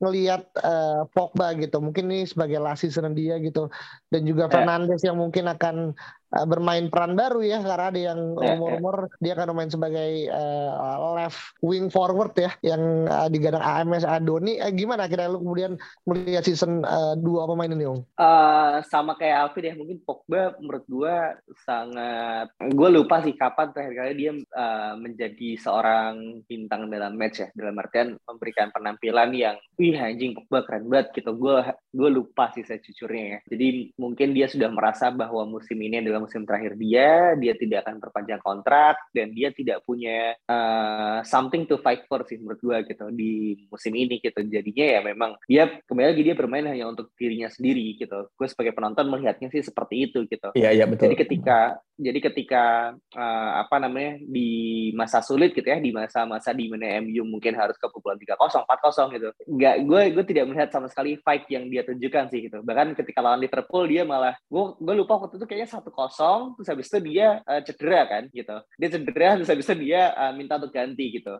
ngelihat 0.04 0.44
uh, 0.60 1.08
Pogba 1.16 1.56
gitu 1.56 1.80
mungkin 1.80 2.12
ini 2.12 2.28
sebagai 2.28 2.60
last 2.60 2.84
season 2.84 3.16
dia 3.16 3.40
gitu 3.40 3.72
dan 4.12 4.28
juga 4.28 4.52
ya. 4.52 4.60
Fernandes 4.60 5.00
yang 5.00 5.16
mungkin 5.16 5.48
akan 5.48 5.96
bermain 6.42 6.90
peran 6.90 7.14
baru 7.14 7.40
ya 7.46 7.62
karena 7.62 7.86
ada 7.94 8.00
yang 8.00 8.20
ya, 8.42 8.42
ya. 8.42 8.52
umur-umur 8.58 8.96
dia 9.22 9.32
akan 9.38 9.46
bermain 9.54 9.70
sebagai 9.70 10.10
uh, 10.34 11.14
left 11.14 11.54
wing 11.62 11.86
forward 11.86 12.34
ya 12.34 12.50
yang 12.66 13.06
uh, 13.06 13.30
digadang 13.30 13.62
AMS 13.62 14.02
Adoni 14.02 14.58
eh, 14.58 14.74
gimana 14.74 15.06
kira 15.06 15.30
lu 15.30 15.38
kemudian 15.38 15.78
melihat 16.02 16.42
season 16.42 16.82
uh, 16.82 17.14
dua 17.14 17.46
pemain 17.46 17.70
ini 17.70 17.86
Om? 17.86 18.00
Uh, 18.18 18.82
sama 18.90 19.14
kayak 19.14 19.46
Alvin 19.46 19.70
ya 19.70 19.74
mungkin 19.78 19.98
Pogba 20.02 20.58
menurut 20.58 20.84
gua 20.90 21.14
sangat 21.62 22.50
gue 22.58 22.88
lupa 22.90 23.22
sih 23.22 23.38
kapan 23.38 23.70
terakhir 23.70 23.94
kali 23.94 24.12
dia 24.18 24.32
uh, 24.34 24.94
menjadi 24.98 25.54
seorang 25.60 26.42
bintang 26.50 26.90
dalam 26.90 27.14
match 27.14 27.46
ya 27.46 27.48
dalam 27.54 27.78
artian 27.78 28.18
memberikan 28.26 28.74
penampilan 28.74 29.30
yang 29.30 29.56
wih 29.78 29.94
anjing 29.94 30.34
Pogba 30.34 30.66
keren 30.66 30.90
banget 30.90 31.14
gitu 31.14 31.30
gue 31.38 31.56
gue 31.94 32.10
lupa 32.10 32.50
sih 32.50 32.66
sejujurnya 32.66 33.24
ya 33.24 33.38
jadi 33.54 33.94
mungkin 33.94 34.34
dia 34.34 34.50
sudah 34.50 34.72
merasa 34.72 35.14
bahwa 35.14 35.46
musim 35.46 35.78
ini 35.78 36.02
adalah 36.02 36.23
musim 36.24 36.48
terakhir 36.48 36.80
dia, 36.80 37.36
dia 37.36 37.52
tidak 37.52 37.84
akan 37.84 38.00
perpanjang 38.00 38.40
kontrak 38.40 38.96
dan 39.12 39.36
dia 39.36 39.52
tidak 39.52 39.84
punya 39.84 40.32
uh, 40.48 41.20
something 41.20 41.68
to 41.68 41.76
fight 41.84 42.08
for 42.08 42.24
sih 42.24 42.40
menurut 42.40 42.60
gue 42.64 42.78
gitu 42.88 43.12
di 43.12 43.60
musim 43.68 43.92
ini 43.92 44.24
gitu. 44.24 44.40
Jadinya 44.40 44.86
ya 44.96 45.00
memang 45.04 45.36
dia 45.44 45.68
kembali 45.84 46.16
lagi 46.16 46.22
dia 46.24 46.36
bermain 46.36 46.64
hanya 46.64 46.88
untuk 46.88 47.12
dirinya 47.12 47.52
sendiri 47.52 48.00
gitu. 48.00 48.32
Gue 48.32 48.48
sebagai 48.48 48.72
penonton 48.72 49.12
melihatnya 49.12 49.52
sih 49.52 49.60
seperti 49.60 50.08
itu 50.08 50.24
gitu. 50.24 50.56
Iya 50.56 50.72
iya 50.72 50.84
betul. 50.88 51.12
Jadi 51.12 51.16
ketika 51.20 51.76
jadi 51.94 52.18
ketika 52.18 52.90
uh, 53.14 53.52
apa 53.62 53.78
namanya 53.78 54.18
di 54.18 54.90
masa 54.98 55.22
sulit 55.22 55.54
gitu 55.54 55.66
ya 55.66 55.78
di 55.78 55.94
masa-masa 55.94 56.50
di 56.50 56.66
mana 56.66 56.98
MU 57.06 57.22
mungkin 57.22 57.54
harus 57.54 57.78
kebobolan 57.78 58.18
tiga 58.18 58.34
kosong 58.34 58.66
empat 58.66 58.78
kosong 58.82 59.14
gitu 59.14 59.30
nggak 59.46 59.76
gue 59.86 60.02
gue 60.18 60.24
tidak 60.26 60.44
melihat 60.50 60.70
sama 60.74 60.90
sekali 60.90 61.14
fight 61.22 61.46
yang 61.46 61.70
dia 61.70 61.86
tunjukkan 61.86 62.34
sih 62.34 62.50
gitu 62.50 62.58
bahkan 62.66 62.98
ketika 62.98 63.22
lawan 63.22 63.38
Liverpool 63.38 63.86
dia 63.86 64.02
malah 64.02 64.34
gue 64.50 64.64
gue 64.82 64.94
lupa 64.98 65.22
waktu 65.22 65.38
itu 65.38 65.46
kayaknya 65.46 65.70
satu 65.70 65.94
kosong 66.04 66.54
terus 66.56 66.68
habis 66.68 66.86
itu 66.92 66.98
dia 67.08 67.40
uh, 67.48 67.60
cedera 67.64 68.04
kan 68.04 68.22
gitu. 68.28 68.56
Dia 68.76 68.88
cedera 68.92 69.28
terus 69.40 69.50
habis 69.50 69.64
itu 69.64 69.76
dia 69.88 70.12
uh, 70.12 70.32
minta 70.36 70.60
untuk 70.60 70.72
ganti 70.76 71.16
gitu. 71.16 71.34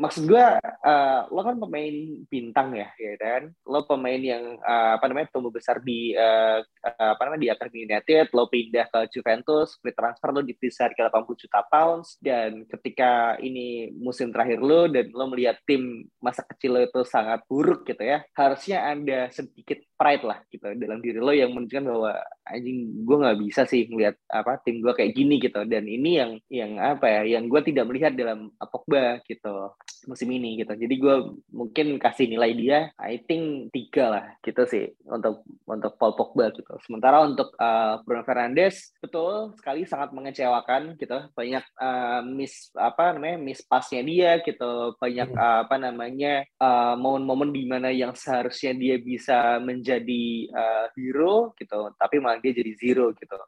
Maksud 0.00 0.24
gue 0.24 0.46
uh, 0.64 1.20
lo 1.28 1.40
kan 1.44 1.60
pemain 1.60 1.94
bintang 2.26 2.72
ya 2.72 2.88
ya 2.96 3.14
kan? 3.20 3.52
Lo 3.68 3.84
pemain 3.84 4.18
yang 4.18 4.56
uh, 4.64 4.96
apa 4.96 5.04
namanya 5.12 5.28
tumbuh 5.30 5.52
besar 5.52 5.84
di 5.84 6.16
uh, 6.16 6.64
apa 6.82 7.22
namanya 7.28 7.42
di 7.42 7.50
Academy 7.52 7.80
United 7.86 8.32
lo 8.32 8.48
pindah 8.48 8.88
ke 8.88 9.00
Juventus 9.12 9.76
split 9.76 9.94
transfer 9.94 10.30
lo 10.32 10.40
di 10.42 10.54
harga 10.58 11.10
80 11.10 11.42
juta 11.46 11.60
pounds 11.66 12.16
dan 12.22 12.64
ketika 12.66 13.36
ini 13.42 13.90
musim 13.94 14.30
terakhir 14.30 14.62
lo 14.62 14.86
dan 14.86 15.10
lo 15.10 15.26
melihat 15.30 15.58
tim 15.66 16.06
masa 16.22 16.46
kecil 16.46 16.78
lo 16.78 16.80
itu 16.82 17.02
sangat 17.06 17.42
buruk 17.46 17.86
gitu 17.86 18.02
ya 18.02 18.22
harusnya 18.34 18.94
ada 18.94 19.30
sedikit 19.34 19.82
pride 19.98 20.24
lah 20.26 20.38
gitu 20.50 20.66
dalam 20.78 20.98
diri 20.98 21.18
lo 21.18 21.30
yang 21.34 21.54
menunjukkan 21.54 21.86
bahwa 21.86 22.12
anjing 22.46 22.78
gue 23.06 23.16
nggak 23.22 23.38
bisa 23.42 23.62
sih 23.66 23.81
melihat 23.90 24.14
apa 24.28 24.60
tim 24.62 24.78
gue 24.84 24.92
kayak 24.92 25.12
gini 25.16 25.40
gitu. 25.40 25.62
Dan 25.64 25.88
ini 25.88 26.20
yang 26.20 26.32
yang 26.52 26.72
apa 26.78 27.06
ya 27.08 27.38
yang 27.38 27.48
gue 27.48 27.60
tidak 27.64 27.88
melihat 27.88 28.12
dalam 28.14 28.52
Pogba 28.58 29.20
gitu 29.26 29.72
musim 30.06 30.28
ini 30.34 30.58
gitu. 30.58 30.74
Jadi 30.74 30.94
gue 30.98 31.16
mungkin 31.54 31.96
kasih 32.02 32.26
nilai 32.26 32.52
dia 32.58 32.78
I 32.98 33.22
think 33.22 33.70
tiga 33.70 34.04
lah 34.10 34.24
gitu 34.42 34.62
sih 34.66 34.90
untuk 35.06 35.46
untuk 35.66 35.94
Paul 35.96 36.18
Pogba 36.18 36.50
gitu. 36.52 36.74
Sementara 36.82 37.22
untuk 37.22 37.54
uh, 37.56 38.02
Bruno 38.02 38.26
Fernandes 38.26 38.92
betul 38.98 39.54
sekali 39.58 39.86
sangat 39.86 40.10
mengecewakan 40.10 40.98
gitu. 40.98 41.30
Banyak 41.32 41.64
uh, 41.78 42.20
miss 42.26 42.74
apa 42.74 43.14
namanya 43.14 43.38
miss 43.38 43.62
passnya 43.62 44.02
dia 44.02 44.42
gitu. 44.42 44.96
Banyak 44.98 45.30
uh, 45.34 45.66
apa 45.68 45.76
namanya 45.78 46.42
uh, 46.58 46.94
momen-momen 46.98 47.54
di 47.54 47.64
mana 47.64 47.88
yang 47.94 48.12
seharusnya 48.16 48.74
dia 48.74 48.96
bisa 48.98 49.62
menjadi 49.62 50.50
uh, 50.50 50.86
hero 50.98 51.54
gitu 51.56 51.92
tapi 51.96 52.18
malah 52.18 52.38
dia 52.42 52.52
jadi 52.54 52.72
zero 52.76 53.10
gitu. 53.16 53.34
uh, 53.34 53.46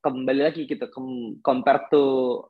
kembali 0.00 0.40
lagi 0.46 0.62
gitu 0.68 0.86
compare 1.42 1.88
to 1.90 2.04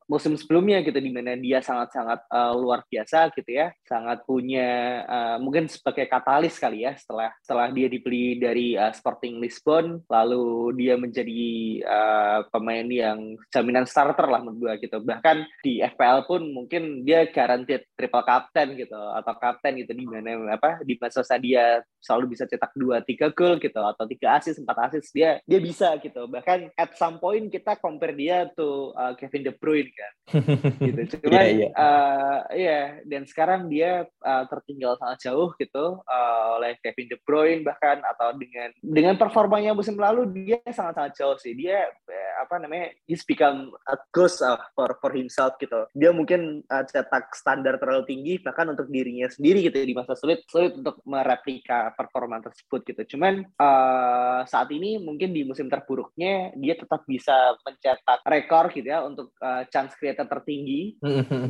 musim 0.06 0.36
sebelumnya 0.36 0.80
gitu 0.84 0.98
di 1.00 1.10
mana 1.10 1.34
dia 1.38 1.64
sangat-sangat 1.64 2.28
uh, 2.30 2.52
luar 2.54 2.84
biasa 2.86 3.32
gitu 3.34 3.50
ya. 3.50 3.72
Sangat 3.86 4.22
punya 4.28 5.02
uh, 5.06 5.36
mungkin 5.40 5.66
sebagai 5.70 6.06
katalis 6.06 6.60
kali 6.60 6.84
ya 6.84 6.94
setelah 6.98 7.32
setelah 7.42 7.68
dia 7.72 7.88
dibeli 7.90 8.38
dari 8.38 8.76
uh, 8.76 8.92
Sporting 8.92 9.40
Lisbon 9.40 10.04
lalu 10.06 10.76
dia 10.76 10.94
menjadi 11.00 11.44
uh, 11.84 12.40
pemain 12.50 12.86
yang 12.86 13.38
jaminan 13.50 13.88
starter 13.88 14.28
lah 14.28 14.42
menurut 14.44 14.76
gue 14.76 14.88
gitu. 14.88 15.00
Bahkan 15.02 15.36
di 15.62 15.80
FPL 15.82 16.28
pun 16.28 16.42
mungkin 16.52 17.02
dia 17.06 17.28
guaranteed 17.30 17.86
triple 17.94 18.24
captain 18.26 18.76
gitu 18.76 18.96
atau 18.96 19.32
kapten 19.38 19.80
gitu 19.80 19.92
di 19.92 20.04
mana 20.04 20.56
apa 20.56 20.80
di 20.82 20.98
masa 20.98 21.22
dia 21.40 21.80
selalu 22.00 22.36
bisa 22.36 22.46
cetak 22.46 22.72
dua 22.78 23.02
tiga 23.02 23.30
gol 23.34 23.58
gitu 23.58 23.82
atau 23.82 24.04
tiga 24.06 24.38
asis 24.38 24.58
empat 24.62 24.90
asis 24.90 25.10
dia 25.10 25.38
dia 25.44 25.58
bisa 25.58 25.94
gitu. 25.98 26.26
Bahkan 26.26 26.65
at 26.74 26.90
some 26.98 27.22
point 27.22 27.46
kita 27.46 27.78
compare 27.78 28.16
dia 28.16 28.50
tuh 28.50 28.90
uh, 28.96 29.14
Kevin 29.14 29.46
De 29.46 29.52
Bruyne 29.54 29.92
kan 29.94 30.12
gitu 30.90 31.22
cuman 31.22 31.32
yeah, 31.38 31.46
yeah. 31.46 31.70
Uh, 31.76 32.40
yeah. 32.50 32.84
dan 33.06 33.22
sekarang 33.28 33.70
dia 33.70 34.10
uh, 34.26 34.44
tertinggal 34.50 34.98
sangat 34.98 35.30
jauh 35.30 35.54
gitu 35.60 36.02
uh, 36.02 36.46
oleh 36.58 36.74
Kevin 36.82 37.06
De 37.06 37.18
Bruyne 37.22 37.62
bahkan 37.62 38.02
atau 38.02 38.34
dengan 38.34 38.74
dengan 38.82 39.14
performanya 39.14 39.76
musim 39.76 39.94
lalu 39.94 40.26
dia 40.34 40.58
sangat 40.74 40.98
sangat 40.98 41.12
jauh 41.18 41.36
sih 41.38 41.54
dia 41.54 41.86
uh, 41.86 42.32
apa 42.42 42.58
namanya 42.58 42.92
he's 43.06 43.22
become 43.22 43.70
a 43.86 43.96
ghost 44.10 44.42
uh, 44.42 44.58
for 44.74 44.96
for 44.98 45.12
himself 45.14 45.54
gitu 45.60 45.86
dia 45.92 46.10
mungkin 46.10 46.64
uh, 46.66 46.84
cetak 46.84 47.32
standar 47.36 47.76
terlalu 47.76 48.08
tinggi 48.08 48.34
bahkan 48.40 48.72
untuk 48.72 48.88
dirinya 48.88 49.28
sendiri 49.28 49.66
gitu 49.66 49.78
di 49.82 49.94
masa 49.94 50.16
sulit 50.16 50.42
sulit 50.48 50.76
untuk 50.76 51.00
mereplika 51.04 51.92
performa 51.92 52.40
tersebut 52.40 52.80
gitu 52.86 53.16
cuman 53.16 53.44
uh, 53.60 54.42
saat 54.48 54.68
ini 54.72 54.96
mungkin 55.00 55.36
di 55.36 55.44
musim 55.44 55.68
terburuknya 55.68 56.55
dia 56.56 56.74
tetap 56.74 57.04
bisa 57.04 57.54
mencetak 57.62 58.20
rekor 58.24 58.72
gitu 58.72 58.88
ya 58.88 59.04
untuk 59.04 59.32
uh, 59.40 59.62
chance 59.68 59.94
creator 59.96 60.26
tertinggi. 60.26 60.96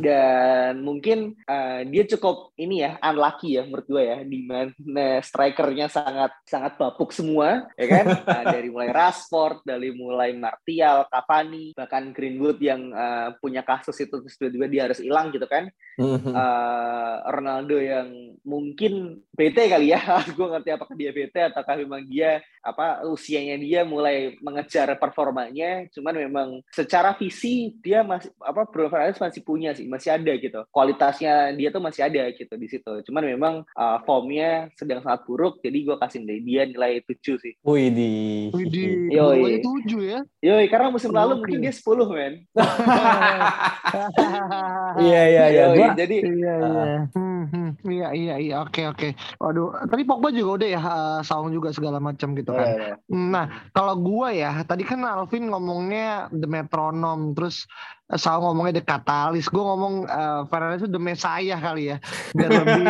Dan 0.02 0.82
mungkin 0.82 1.34
uh, 1.46 1.86
dia 1.86 2.04
cukup 2.10 2.52
ini 2.58 2.82
ya 2.82 2.98
unlucky 3.00 3.56
ya 3.58 3.62
menurut 3.64 3.86
gue 3.86 4.02
ya 4.02 4.18
di 4.26 4.38
mana 4.44 5.22
strikernya 5.22 5.86
sangat 5.88 6.32
sangat 6.44 6.76
bapuk 6.76 7.14
semua 7.14 7.66
ya 7.78 7.86
kan? 7.86 8.06
Uh, 8.26 8.44
dari 8.54 8.68
mulai 8.68 8.90
Rashford 8.90 9.64
dari 9.64 9.94
mulai 9.94 10.34
Martial 10.34 11.06
Cavani 11.08 11.72
bahkan 11.72 12.10
Greenwood 12.10 12.58
yang 12.60 12.90
uh, 12.92 13.34
punya 13.38 13.62
kasus 13.62 13.96
itu 14.02 14.20
terus 14.22 14.36
tiba-tiba 14.36 14.66
dia 14.66 14.82
harus 14.90 15.00
hilang 15.00 15.30
gitu 15.30 15.46
kan? 15.46 15.70
Uh, 15.96 17.16
Ronaldo 17.32 17.80
yang 17.80 18.36
mungkin 18.44 19.24
BT 19.32 19.72
kali 19.72 19.92
ya 19.92 20.00
gue 20.36 20.46
ngerti 20.46 20.70
apakah 20.72 20.94
dia 20.94 21.10
BT 21.12 21.34
ataukah 21.52 21.74
memang 21.80 22.04
dia 22.04 22.44
apa 22.60 23.06
usianya 23.06 23.56
dia 23.56 23.86
mulai 23.86 24.34
mengejar 24.42 24.95
performanya 24.98 25.86
cuman 25.92 26.14
memang 26.16 26.48
secara 26.72 27.14
visi 27.14 27.76
dia 27.80 28.02
masih 28.02 28.32
apa 28.42 28.66
Bruno 28.68 28.88
Fernandes 28.88 29.22
masih 29.22 29.40
punya 29.44 29.72
sih 29.76 29.86
masih 29.86 30.16
ada 30.16 30.32
gitu. 30.36 30.60
Kualitasnya 30.72 31.52
dia 31.54 31.68
tuh 31.70 31.82
masih 31.82 32.02
ada 32.06 32.22
gitu 32.32 32.54
di 32.56 32.66
situ. 32.68 32.92
Cuman 33.08 33.24
memang 33.24 33.54
uh, 33.76 33.98
formnya 34.04 34.72
sedang 34.74 35.00
sangat 35.04 35.24
buruk 35.28 35.60
jadi 35.60 35.78
gue 35.86 35.96
kasih 36.00 36.20
dia 36.26 36.62
nilai 36.66 37.02
tujuh 37.06 37.36
sih. 37.40 37.54
Wih 37.62 37.88
di 37.92 38.10
wih 38.52 38.66
di 38.66 38.84
Yoi. 39.12 39.62
ya. 40.02 40.20
Yoi, 40.42 40.66
karena 40.70 40.92
musim 40.92 41.10
lalu 41.10 41.38
okay. 41.38 41.40
mungkin 41.42 41.58
dia 41.64 41.72
sepuluh 41.74 42.06
men. 42.10 42.44
Iya 44.96 45.22
iya 45.28 45.44
iya. 45.52 45.64
Jadi 45.92 46.16
iya 46.24 46.54
iya. 46.56 46.96
Hmm, 47.12 47.42
hmm. 47.52 47.70
iya 47.84 48.08
iya 48.16 48.34
iya. 48.40 48.54
Oke 48.64 48.88
oke. 48.88 49.12
Waduh 49.38 49.76
tadi 49.86 50.02
Pogba 50.08 50.32
juga 50.32 50.50
udah 50.62 50.68
ya 50.68 50.80
uh, 50.80 51.20
saung 51.20 51.52
juga 51.52 51.70
segala 51.74 52.00
macam 52.00 52.32
gitu 52.32 52.50
kan. 52.54 52.66
Yeah, 52.66 52.96
yeah. 52.96 52.96
Nah, 53.12 53.46
kalau 53.74 53.94
gua 53.98 54.32
ya, 54.32 54.62
tadi 54.64 54.85
kan 54.86 55.02
Alvin 55.02 55.50
ngomongnya 55.50 56.30
the 56.30 56.46
metronom, 56.46 57.34
terus 57.34 57.66
eh, 58.08 58.16
Sao 58.16 58.38
ngomongnya 58.38 58.78
the 58.78 58.84
katalis, 58.86 59.50
gue 59.50 59.60
ngomong 59.60 60.06
uh, 60.06 60.46
Fernandes 60.46 60.86
itu 60.86 60.90
the 60.94 61.02
messiah 61.02 61.58
kali 61.58 61.90
ya, 61.90 61.96
biar 62.32 62.50
lebih 62.62 62.86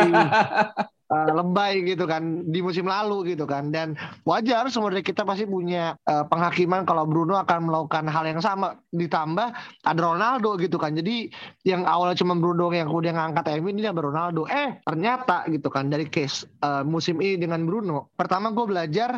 uh, 1.09 1.31
lebay 1.41 1.81
gitu 1.83 2.05
kan 2.05 2.45
di 2.45 2.61
musim 2.61 2.85
lalu 2.85 3.33
gitu 3.33 3.49
kan. 3.49 3.73
Dan 3.73 3.97
wajar 4.23 4.69
semua 4.69 4.93
dari 4.93 5.01
kita 5.01 5.25
pasti 5.25 5.49
punya 5.49 5.97
uh, 6.05 6.23
penghakiman 6.29 6.85
kalau 6.85 7.09
Bruno 7.09 7.35
akan 7.41 7.67
melakukan 7.67 8.05
hal 8.05 8.23
yang 8.29 8.39
sama. 8.39 8.77
Ditambah 8.93 9.47
ada 9.83 9.99
Ronaldo 9.99 10.55
gitu 10.61 10.77
kan. 10.77 10.93
Jadi 10.93 11.33
yang 11.65 11.83
awalnya 11.89 12.21
cuma 12.21 12.37
Bruno 12.37 12.69
yang 12.69 12.87
kemudian 12.87 13.17
ngangkat 13.17 13.57
MU 13.59 13.73
ini 13.73 13.89
ada 13.89 13.99
Ronaldo. 13.99 14.45
Eh 14.45 14.79
ternyata 14.85 15.49
gitu 15.49 15.73
kan 15.73 15.89
dari 15.89 16.05
case 16.05 16.45
uh, 16.61 16.85
musim 16.85 17.17
ini 17.19 17.41
dengan 17.41 17.65
Bruno. 17.65 18.13
Pertama 18.13 18.53
gue 18.53 18.65
belajar 18.69 19.17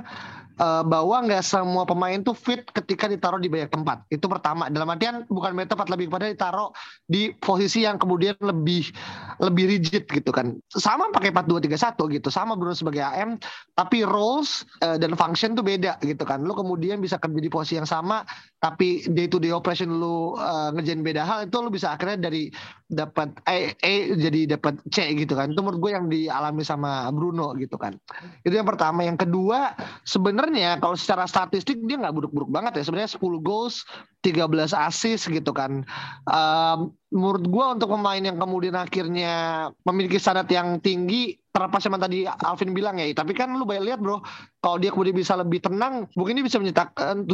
uh, 0.59 0.83
bahwa 0.85 1.23
nggak 1.25 1.41
semua 1.41 1.87
pemain 1.87 2.19
tuh 2.21 2.35
fit 2.35 2.61
ketika 2.69 3.07
ditaruh 3.07 3.39
di 3.39 3.47
banyak 3.47 3.71
tempat. 3.71 4.05
Itu 4.11 4.27
pertama. 4.27 4.67
Dalam 4.67 4.91
artian 4.91 5.25
bukan 5.31 5.55
banyak 5.55 5.71
tempat 5.71 5.87
lebih 5.89 6.11
kepada 6.11 6.29
ditaruh 6.29 6.69
di 7.07 7.33
posisi 7.39 7.87
yang 7.87 7.97
kemudian 7.97 8.35
lebih 8.43 8.91
lebih 9.39 9.65
rigid 9.71 10.05
gitu 10.05 10.29
kan. 10.29 10.59
Sama 10.69 11.09
pakai 11.09 11.31
4231 11.33 12.15
gitu. 12.19 12.29
Sama 12.29 12.53
Bruno 12.59 12.75
sebagai 12.75 13.01
AM, 13.01 13.39
tapi 13.73 14.03
roles 14.03 14.67
uh, 14.83 14.99
dan 14.99 15.15
function 15.15 15.55
tuh 15.55 15.63
beda 15.65 15.97
gitu 16.03 16.21
kan. 16.27 16.43
Lo 16.43 16.53
kemudian 16.53 16.99
bisa 16.99 17.17
kerja 17.17 17.39
di 17.39 17.49
posisi 17.49 17.79
yang 17.79 17.87
sama, 17.87 18.27
tapi 18.59 19.07
day 19.09 19.31
to 19.31 19.39
day 19.39 19.55
operation 19.55 19.97
lu 19.97 20.35
uh, 20.35 20.69
ngejain 20.75 21.01
beda 21.01 21.23
hal 21.23 21.47
itu 21.47 21.55
lo 21.57 21.71
bisa 21.71 21.95
akhirnya 21.95 22.29
dari 22.29 22.51
dapat 22.89 23.29
E, 23.45 23.77
e 23.85 24.17
jadi 24.17 24.57
dapat 24.57 24.81
C 24.89 25.13
gitu 25.13 25.37
kan. 25.37 25.53
Itu 25.53 25.61
menurut 25.61 25.79
gue 25.79 25.91
yang 25.93 26.09
dialami 26.09 26.65
sama 26.65 27.05
Bruno 27.13 27.53
gitu 27.55 27.77
kan. 27.77 27.93
Itu 28.41 28.57
yang 28.57 28.65
pertama. 28.65 29.05
Yang 29.05 29.29
kedua 29.29 29.77
sebenarnya 30.01 30.81
kalau 30.81 30.97
secara 30.97 31.29
statistik 31.29 31.77
dia 31.85 32.01
nggak 32.01 32.17
buruk-buruk 32.17 32.49
banget 32.49 32.81
ya. 32.81 32.83
Sebenarnya 32.89 33.13
10 33.13 33.45
goals, 33.45 33.85
13 34.21 34.75
assist 34.75 35.31
gitu 35.31 35.51
kan. 35.55 35.87
Um, 36.27 36.91
menurut 37.09 37.45
gue 37.49 37.65
untuk 37.73 37.89
pemain 37.89 38.21
yang 38.21 38.37
kemudian 38.37 38.77
akhirnya 38.77 39.33
memiliki 39.81 40.21
standar 40.21 40.45
yang 40.45 40.77
tinggi 40.77 41.39
terlepas 41.49 41.81
yang 41.81 41.97
tadi 41.97 42.29
Alvin 42.29 42.77
bilang 42.77 43.01
ya 43.01 43.09
tapi 43.17 43.33
kan 43.33 43.49
lu 43.57 43.65
banyak 43.65 43.89
lihat 43.89 43.99
bro 43.99 44.21
kalau 44.61 44.77
dia 44.77 44.93
kemudian 44.93 45.17
bisa 45.17 45.33
lebih 45.33 45.57
tenang 45.57 46.05
mungkin 46.13 46.37
dia 46.37 46.45
bisa 46.45 46.61
mencetak 46.61 46.93
17 46.93 47.25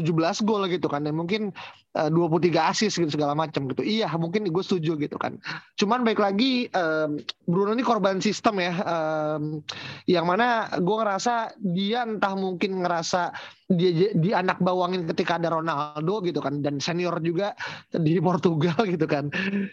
gol 0.47 0.63
gitu 0.71 0.87
kan 0.87 1.03
dan 1.03 1.19
mungkin 1.19 1.51
uh, 1.99 2.07
23 2.07 2.55
asis 2.71 2.95
gitu 2.95 3.11
segala 3.11 3.35
macam 3.35 3.67
gitu 3.67 3.83
iya 3.83 4.07
mungkin 4.15 4.47
gue 4.47 4.63
setuju 4.63 4.95
gitu 4.95 5.19
kan 5.19 5.35
cuman 5.75 6.07
baik 6.07 6.23
lagi 6.23 6.71
um, 6.71 7.19
Bruno 7.43 7.75
ini 7.75 7.83
korban 7.83 8.23
sistem 8.23 8.63
ya 8.63 8.73
um, 8.87 9.59
yang 10.07 10.23
mana 10.23 10.71
gue 10.79 10.95
ngerasa 10.95 11.59
dia 11.59 12.07
entah 12.07 12.39
mungkin 12.39 12.87
ngerasa 12.87 13.35
dia 13.67 14.15
di 14.15 14.31
anak 14.31 14.63
bawangin 14.63 15.09
ketika 15.11 15.35
ada 15.35 15.51
Ronaldo 15.51 16.23
gitu 16.23 16.39
kan 16.39 16.63
dan 16.63 16.74
senior 16.79 17.17
juga 17.21 17.53
di 17.91 18.17
Portugal 18.19 18.77
gitu 18.93 19.05
kan. 19.05 19.29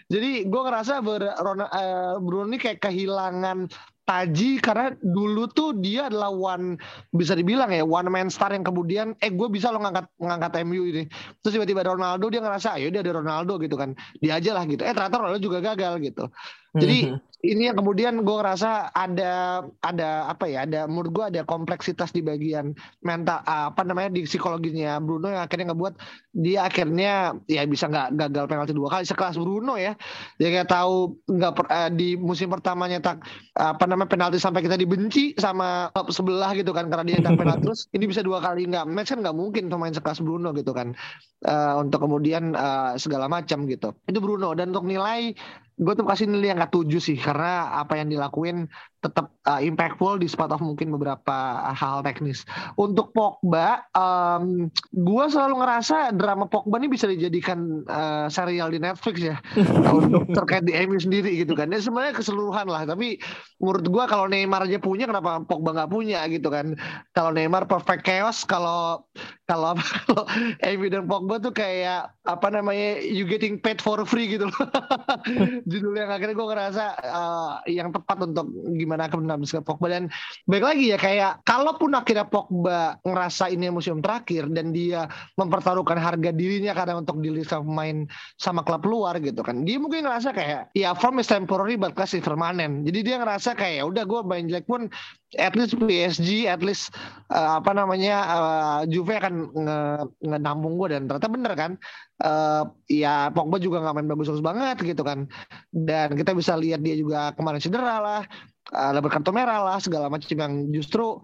Jadi 0.07 0.47
gue 0.47 0.61
ngerasa 0.61 1.03
ber, 1.03 1.23
Ronald, 1.39 1.71
uh, 1.71 2.15
Bruno 2.19 2.49
ini 2.49 2.59
kayak 2.59 2.83
kehilangan 2.83 3.69
Taji 4.03 4.59
karena 4.59 4.91
dulu 4.99 5.47
tuh 5.47 5.79
dia 5.79 6.11
adalah 6.11 6.27
one 6.27 6.75
bisa 7.15 7.39
dibilang 7.39 7.71
ya 7.71 7.87
one 7.87 8.11
man 8.11 8.27
star 8.27 8.51
yang 8.51 8.67
kemudian 8.67 9.15
eh 9.23 9.31
gue 9.31 9.47
bisa 9.47 9.71
lo 9.71 9.79
ngangkat 9.79 10.11
ngangkat 10.19 10.51
MU 10.67 10.83
ini. 10.91 11.07
Terus 11.39 11.55
tiba-tiba 11.55 11.87
Ronaldo 11.87 12.27
dia 12.27 12.43
ngerasa 12.43 12.75
ayo 12.75 12.91
dia 12.91 12.99
ada 12.99 13.15
Ronaldo 13.15 13.55
gitu 13.63 13.79
kan. 13.79 13.95
Dia 14.19 14.43
aja 14.43 14.59
lah 14.59 14.67
gitu. 14.67 14.83
Eh 14.83 14.91
ternyata 14.91 15.23
Ronaldo 15.23 15.39
juga 15.39 15.63
gagal 15.63 16.03
gitu 16.03 16.27
Jadi 16.73 16.99
mm-hmm 17.09 17.33
ini 17.43 17.67
yang 17.67 17.75
kemudian 17.75 18.23
gue 18.23 18.35
ngerasa 18.39 18.95
ada 18.95 19.67
ada 19.83 20.31
apa 20.31 20.47
ya 20.47 20.63
ada 20.63 20.87
menurut 20.87 21.11
gue 21.11 21.25
ada 21.35 21.41
kompleksitas 21.43 22.15
di 22.15 22.23
bagian 22.23 22.71
mental 23.03 23.43
apa 23.43 23.83
namanya 23.83 24.15
di 24.15 24.23
psikologinya 24.23 24.95
Bruno 25.03 25.27
yang 25.27 25.43
akhirnya 25.43 25.75
ngebuat 25.75 25.93
dia 26.39 26.63
akhirnya 26.63 27.35
ya 27.51 27.67
bisa 27.67 27.91
nggak 27.91 28.15
gagal 28.15 28.45
penalti 28.47 28.71
dua 28.71 28.89
kali 28.89 29.03
sekelas 29.03 29.35
Bruno 29.35 29.75
ya. 29.75 29.91
Dia 30.39 30.49
kayak 30.55 30.71
tahu 30.71 31.19
nggak 31.27 31.51
uh, 31.67 31.91
di 31.91 32.15
musim 32.15 32.47
pertamanya 32.47 33.03
tak 33.03 33.27
apa 33.59 33.83
namanya 33.91 34.07
penalti 34.07 34.39
sampai 34.39 34.63
kita 34.63 34.79
dibenci 34.79 35.35
sama 35.35 35.91
klub 35.91 36.15
sebelah 36.15 36.55
gitu 36.55 36.71
kan 36.71 36.87
karena 36.87 37.05
dia 37.05 37.19
tak 37.19 37.35
penalti 37.35 37.61
terus 37.67 37.91
ini 37.91 38.07
bisa 38.07 38.23
dua 38.23 38.39
kali 38.39 38.71
nggak 38.71 38.87
match 38.87 39.11
kan 39.11 39.19
nggak 39.19 39.35
mungkin 39.35 39.67
pemain 39.67 39.91
sekelas 39.91 40.23
Bruno 40.23 40.55
gitu 40.55 40.71
kan. 40.71 40.95
Uh, 41.43 41.83
untuk 41.83 42.07
kemudian 42.07 42.55
uh, 42.55 42.95
segala 42.95 43.27
macam 43.27 43.67
gitu. 43.67 43.91
Itu 44.07 44.23
Bruno 44.23 44.55
dan 44.55 44.71
untuk 44.71 44.87
nilai 44.87 45.35
gue 45.79 45.93
tuh 45.99 46.05
kasih 46.05 46.25
nilai 46.29 46.53
yang 46.53 46.59
gak 46.61 46.73
tujuh 46.75 46.99
sih 47.01 47.17
karena 47.17 47.45
apa 47.81 47.93
yang 47.99 48.07
dilakuin 48.13 48.69
tetap 49.03 49.35
uh, 49.43 49.59
impactful 49.59 50.15
di 50.15 50.31
spot 50.31 50.55
of 50.55 50.63
mungkin 50.63 50.95
beberapa 50.95 51.59
hal 51.75 51.99
teknis. 52.07 52.47
Untuk 52.79 53.11
Pogba, 53.11 53.83
um, 53.91 54.71
gue 54.95 55.25
selalu 55.27 55.59
ngerasa 55.59 56.15
drama 56.15 56.47
Pogba 56.47 56.79
ini 56.79 56.87
bisa 56.87 57.11
dijadikan 57.11 57.83
uh, 57.91 58.31
serial 58.31 58.71
di 58.71 58.79
Netflix 58.79 59.19
ya 59.19 59.37
untuk 59.91 60.31
terkait 60.37 60.63
di 60.63 60.71
MU 60.87 60.95
sendiri 60.95 61.35
gitu 61.35 61.53
kan. 61.53 61.67
Ya 61.67 61.83
sebenarnya 61.83 62.15
keseluruhan 62.15 62.71
lah, 62.71 62.87
tapi 62.87 63.19
menurut 63.59 63.85
gue 63.85 64.03
kalau 64.07 64.31
Neymar 64.31 64.63
aja 64.63 64.79
punya, 64.79 65.03
kenapa 65.05 65.43
Pogba 65.43 65.75
nggak 65.75 65.91
punya 65.91 66.23
gitu 66.31 66.47
kan? 66.47 66.79
Kalau 67.11 67.35
Neymar 67.35 67.67
perfect 67.67 68.07
chaos, 68.07 68.47
kalau 68.47 69.03
kalau 69.43 69.75
kalau 70.07 70.23
MU 70.79 70.87
dan 70.87 71.03
Pogba 71.09 71.41
tuh 71.43 71.51
kayak 71.51 72.13
apa 72.23 72.47
namanya 72.47 73.03
you 73.03 73.27
getting 73.27 73.59
paid 73.59 73.83
for 73.83 73.99
free 74.07 74.31
gitu 74.31 74.47
loh. 74.47 74.63
Judul 75.69 75.99
yang 75.99 76.11
akhirnya 76.13 76.35
gue 76.37 76.47
ngerasa 76.47 76.83
uh, 77.03 77.53
yang 77.67 77.89
tepat 77.91 78.17
untuk 78.23 78.47
gimana 78.77 78.92
gimana 78.93 79.09
akan 79.09 79.25
menambahkan 79.25 79.65
Pogba. 79.65 79.87
Dan 79.89 80.13
baik 80.45 80.61
lagi 80.61 80.85
ya 80.93 80.97
kayak 81.01 81.41
kalaupun 81.41 81.97
akhirnya 81.97 82.29
Pogba 82.29 83.01
ngerasa 83.01 83.49
ini 83.49 83.73
musim 83.73 84.05
terakhir 84.05 84.45
dan 84.53 84.69
dia 84.69 85.09
mempertaruhkan 85.33 85.97
harga 85.97 86.29
dirinya 86.29 86.77
kadang 86.77 87.01
untuk 87.01 87.17
dilihat 87.17 87.65
pemain 87.65 88.05
sama 88.37 88.61
klub 88.61 88.85
luar 88.85 89.17
gitu 89.17 89.41
kan 89.41 89.65
dia 89.65 89.81
mungkin 89.81 90.05
ngerasa 90.05 90.29
kayak 90.29 90.69
ya 90.77 90.93
form 90.93 91.17
is 91.17 91.25
temporary 91.25 91.73
but 91.73 91.97
class 91.97 92.13
is 92.13 92.21
permanent. 92.21 92.85
Jadi 92.85 92.99
dia 93.01 93.17
ngerasa 93.17 93.57
kayak 93.57 93.81
ya 93.81 93.83
udah 93.89 94.03
gue 94.05 94.19
main 94.21 94.45
jelek 94.45 94.69
pun 94.69 94.85
at 95.41 95.57
least 95.57 95.73
PSG 95.73 96.45
at 96.45 96.61
least 96.61 96.93
uh, 97.33 97.57
apa 97.57 97.73
namanya 97.73 98.15
uh, 98.29 98.79
Juve 98.85 99.17
akan 99.17 99.49
nge, 99.49 99.79
nge 100.21 100.37
gue 100.53 100.87
dan 100.93 101.01
ternyata 101.09 101.29
bener 101.33 101.53
kan 101.57 101.71
uh, 102.21 102.69
ya 102.85 103.33
Pogba 103.33 103.57
juga 103.57 103.81
nggak 103.81 103.93
main 103.97 104.09
bagus-bagus 104.11 104.45
banget 104.45 104.77
gitu 104.85 105.01
kan 105.01 105.25
dan 105.73 106.13
kita 106.13 106.37
bisa 106.37 106.53
lihat 106.53 106.85
dia 106.85 106.93
juga 106.93 107.33
kemarin 107.33 107.63
cedera 107.63 107.97
lah 107.97 108.21
uh, 108.71 108.91
dapat 108.93 109.09
kartu 109.09 109.31
merah 109.33 109.65
lah 109.65 109.77
segala 109.81 110.07
macam 110.07 110.29
yang 110.29 110.69
justru 110.69 111.17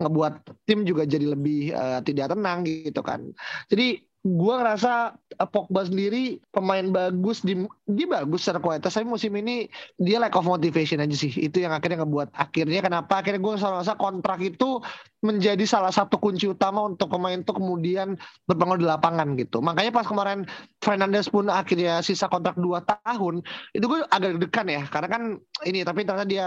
ngebuat 0.00 0.34
tim 0.68 0.84
juga 0.88 1.08
jadi 1.08 1.32
lebih 1.32 1.72
uh, 1.72 2.00
tidak 2.04 2.34
tenang 2.34 2.66
gitu 2.66 3.00
kan. 3.00 3.32
Jadi 3.72 4.04
gue 4.22 4.54
ngerasa 4.54 5.18
uh, 5.18 5.48
Pogba 5.50 5.82
sendiri 5.82 6.38
pemain 6.54 6.86
bagus 6.94 7.42
di 7.42 7.58
dia 7.90 8.06
bagus 8.06 8.46
secara 8.46 8.62
kualitas 8.62 8.94
tapi 8.94 9.02
musim 9.02 9.34
ini 9.34 9.66
dia 9.98 10.22
lack 10.22 10.38
of 10.38 10.46
motivation 10.46 11.02
aja 11.02 11.16
sih 11.18 11.34
itu 11.34 11.58
yang 11.58 11.74
akhirnya 11.74 12.06
ngebuat 12.06 12.30
akhirnya 12.30 12.86
kenapa 12.86 13.18
akhirnya 13.18 13.42
gue 13.42 13.54
selalu 13.58 13.82
kontrak 13.98 14.38
itu 14.46 14.78
menjadi 15.22 15.62
salah 15.62 15.94
satu 15.94 16.18
kunci 16.18 16.50
utama 16.50 16.82
untuk 16.82 17.06
pemain 17.06 17.38
itu 17.38 17.54
kemudian 17.54 18.18
berpengaruh 18.50 18.82
di 18.82 18.88
lapangan 18.90 19.38
gitu. 19.38 19.62
Makanya 19.62 19.94
pas 19.94 20.02
kemarin 20.02 20.42
Fernandes 20.82 21.30
pun 21.30 21.46
akhirnya 21.46 22.02
sisa 22.02 22.26
kontrak 22.26 22.58
2 22.58 22.82
tahun 22.82 23.38
itu 23.70 23.84
gue 23.86 24.02
agak 24.10 24.42
degan 24.42 24.66
ya. 24.66 24.82
Karena 24.90 25.08
kan 25.08 25.22
ini 25.62 25.86
tapi 25.86 26.02
ternyata 26.02 26.26
dia 26.26 26.46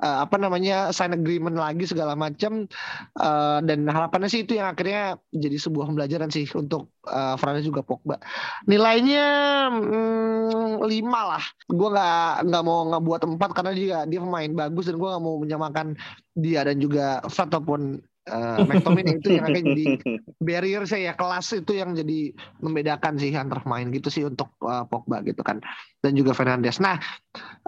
uh, 0.00 0.24
apa 0.24 0.40
namanya 0.40 0.88
sign 0.88 1.12
agreement 1.12 1.60
lagi 1.60 1.84
segala 1.84 2.16
macam 2.16 2.64
uh, 3.20 3.60
dan 3.60 3.84
harapannya 3.84 4.32
sih 4.32 4.48
itu 4.48 4.56
yang 4.56 4.72
akhirnya 4.72 5.20
jadi 5.28 5.60
sebuah 5.60 5.92
pembelajaran 5.92 6.32
sih 6.32 6.48
untuk 6.56 6.96
uh, 7.04 7.36
Fernandes 7.36 7.68
juga 7.68 7.84
Pogba. 7.84 8.16
Nilainya 8.64 9.26
mm, 9.68 10.80
lima 10.88 11.20
lah. 11.36 11.44
Gue 11.68 11.92
nggak 11.92 12.48
nggak 12.48 12.62
mau 12.64 12.88
ngebuat 12.88 13.22
empat 13.36 13.50
karena 13.52 13.72
dia 13.76 13.98
dia 14.08 14.20
pemain 14.24 14.48
bagus 14.48 14.88
dan 14.88 14.96
gue 14.96 15.08
nggak 15.12 15.24
mau 15.24 15.36
menyamakan 15.36 15.92
dia 16.32 16.64
dan 16.64 16.80
juga 16.80 17.20
Fred 17.28 17.52
ataupun 17.52 18.00
uh, 18.30 18.64
McTominay 18.64 19.20
itu 19.20 19.36
yang 19.36 19.44
akan 19.48 19.64
jadi 19.74 19.86
barrier 20.40 20.82
saya 20.88 21.12
ya 21.12 21.14
kelas 21.16 21.52
itu 21.52 21.72
yang 21.76 21.92
jadi 21.92 22.32
membedakan 22.60 23.20
sih 23.20 23.34
antar 23.34 23.64
main 23.68 23.92
gitu 23.92 24.08
sih 24.08 24.24
untuk 24.24 24.52
uh, 24.64 24.84
Pogba 24.88 25.20
gitu 25.26 25.44
kan 25.44 25.60
dan 26.00 26.12
juga 26.16 26.32
Fernandes. 26.32 26.80
Nah 26.80 27.00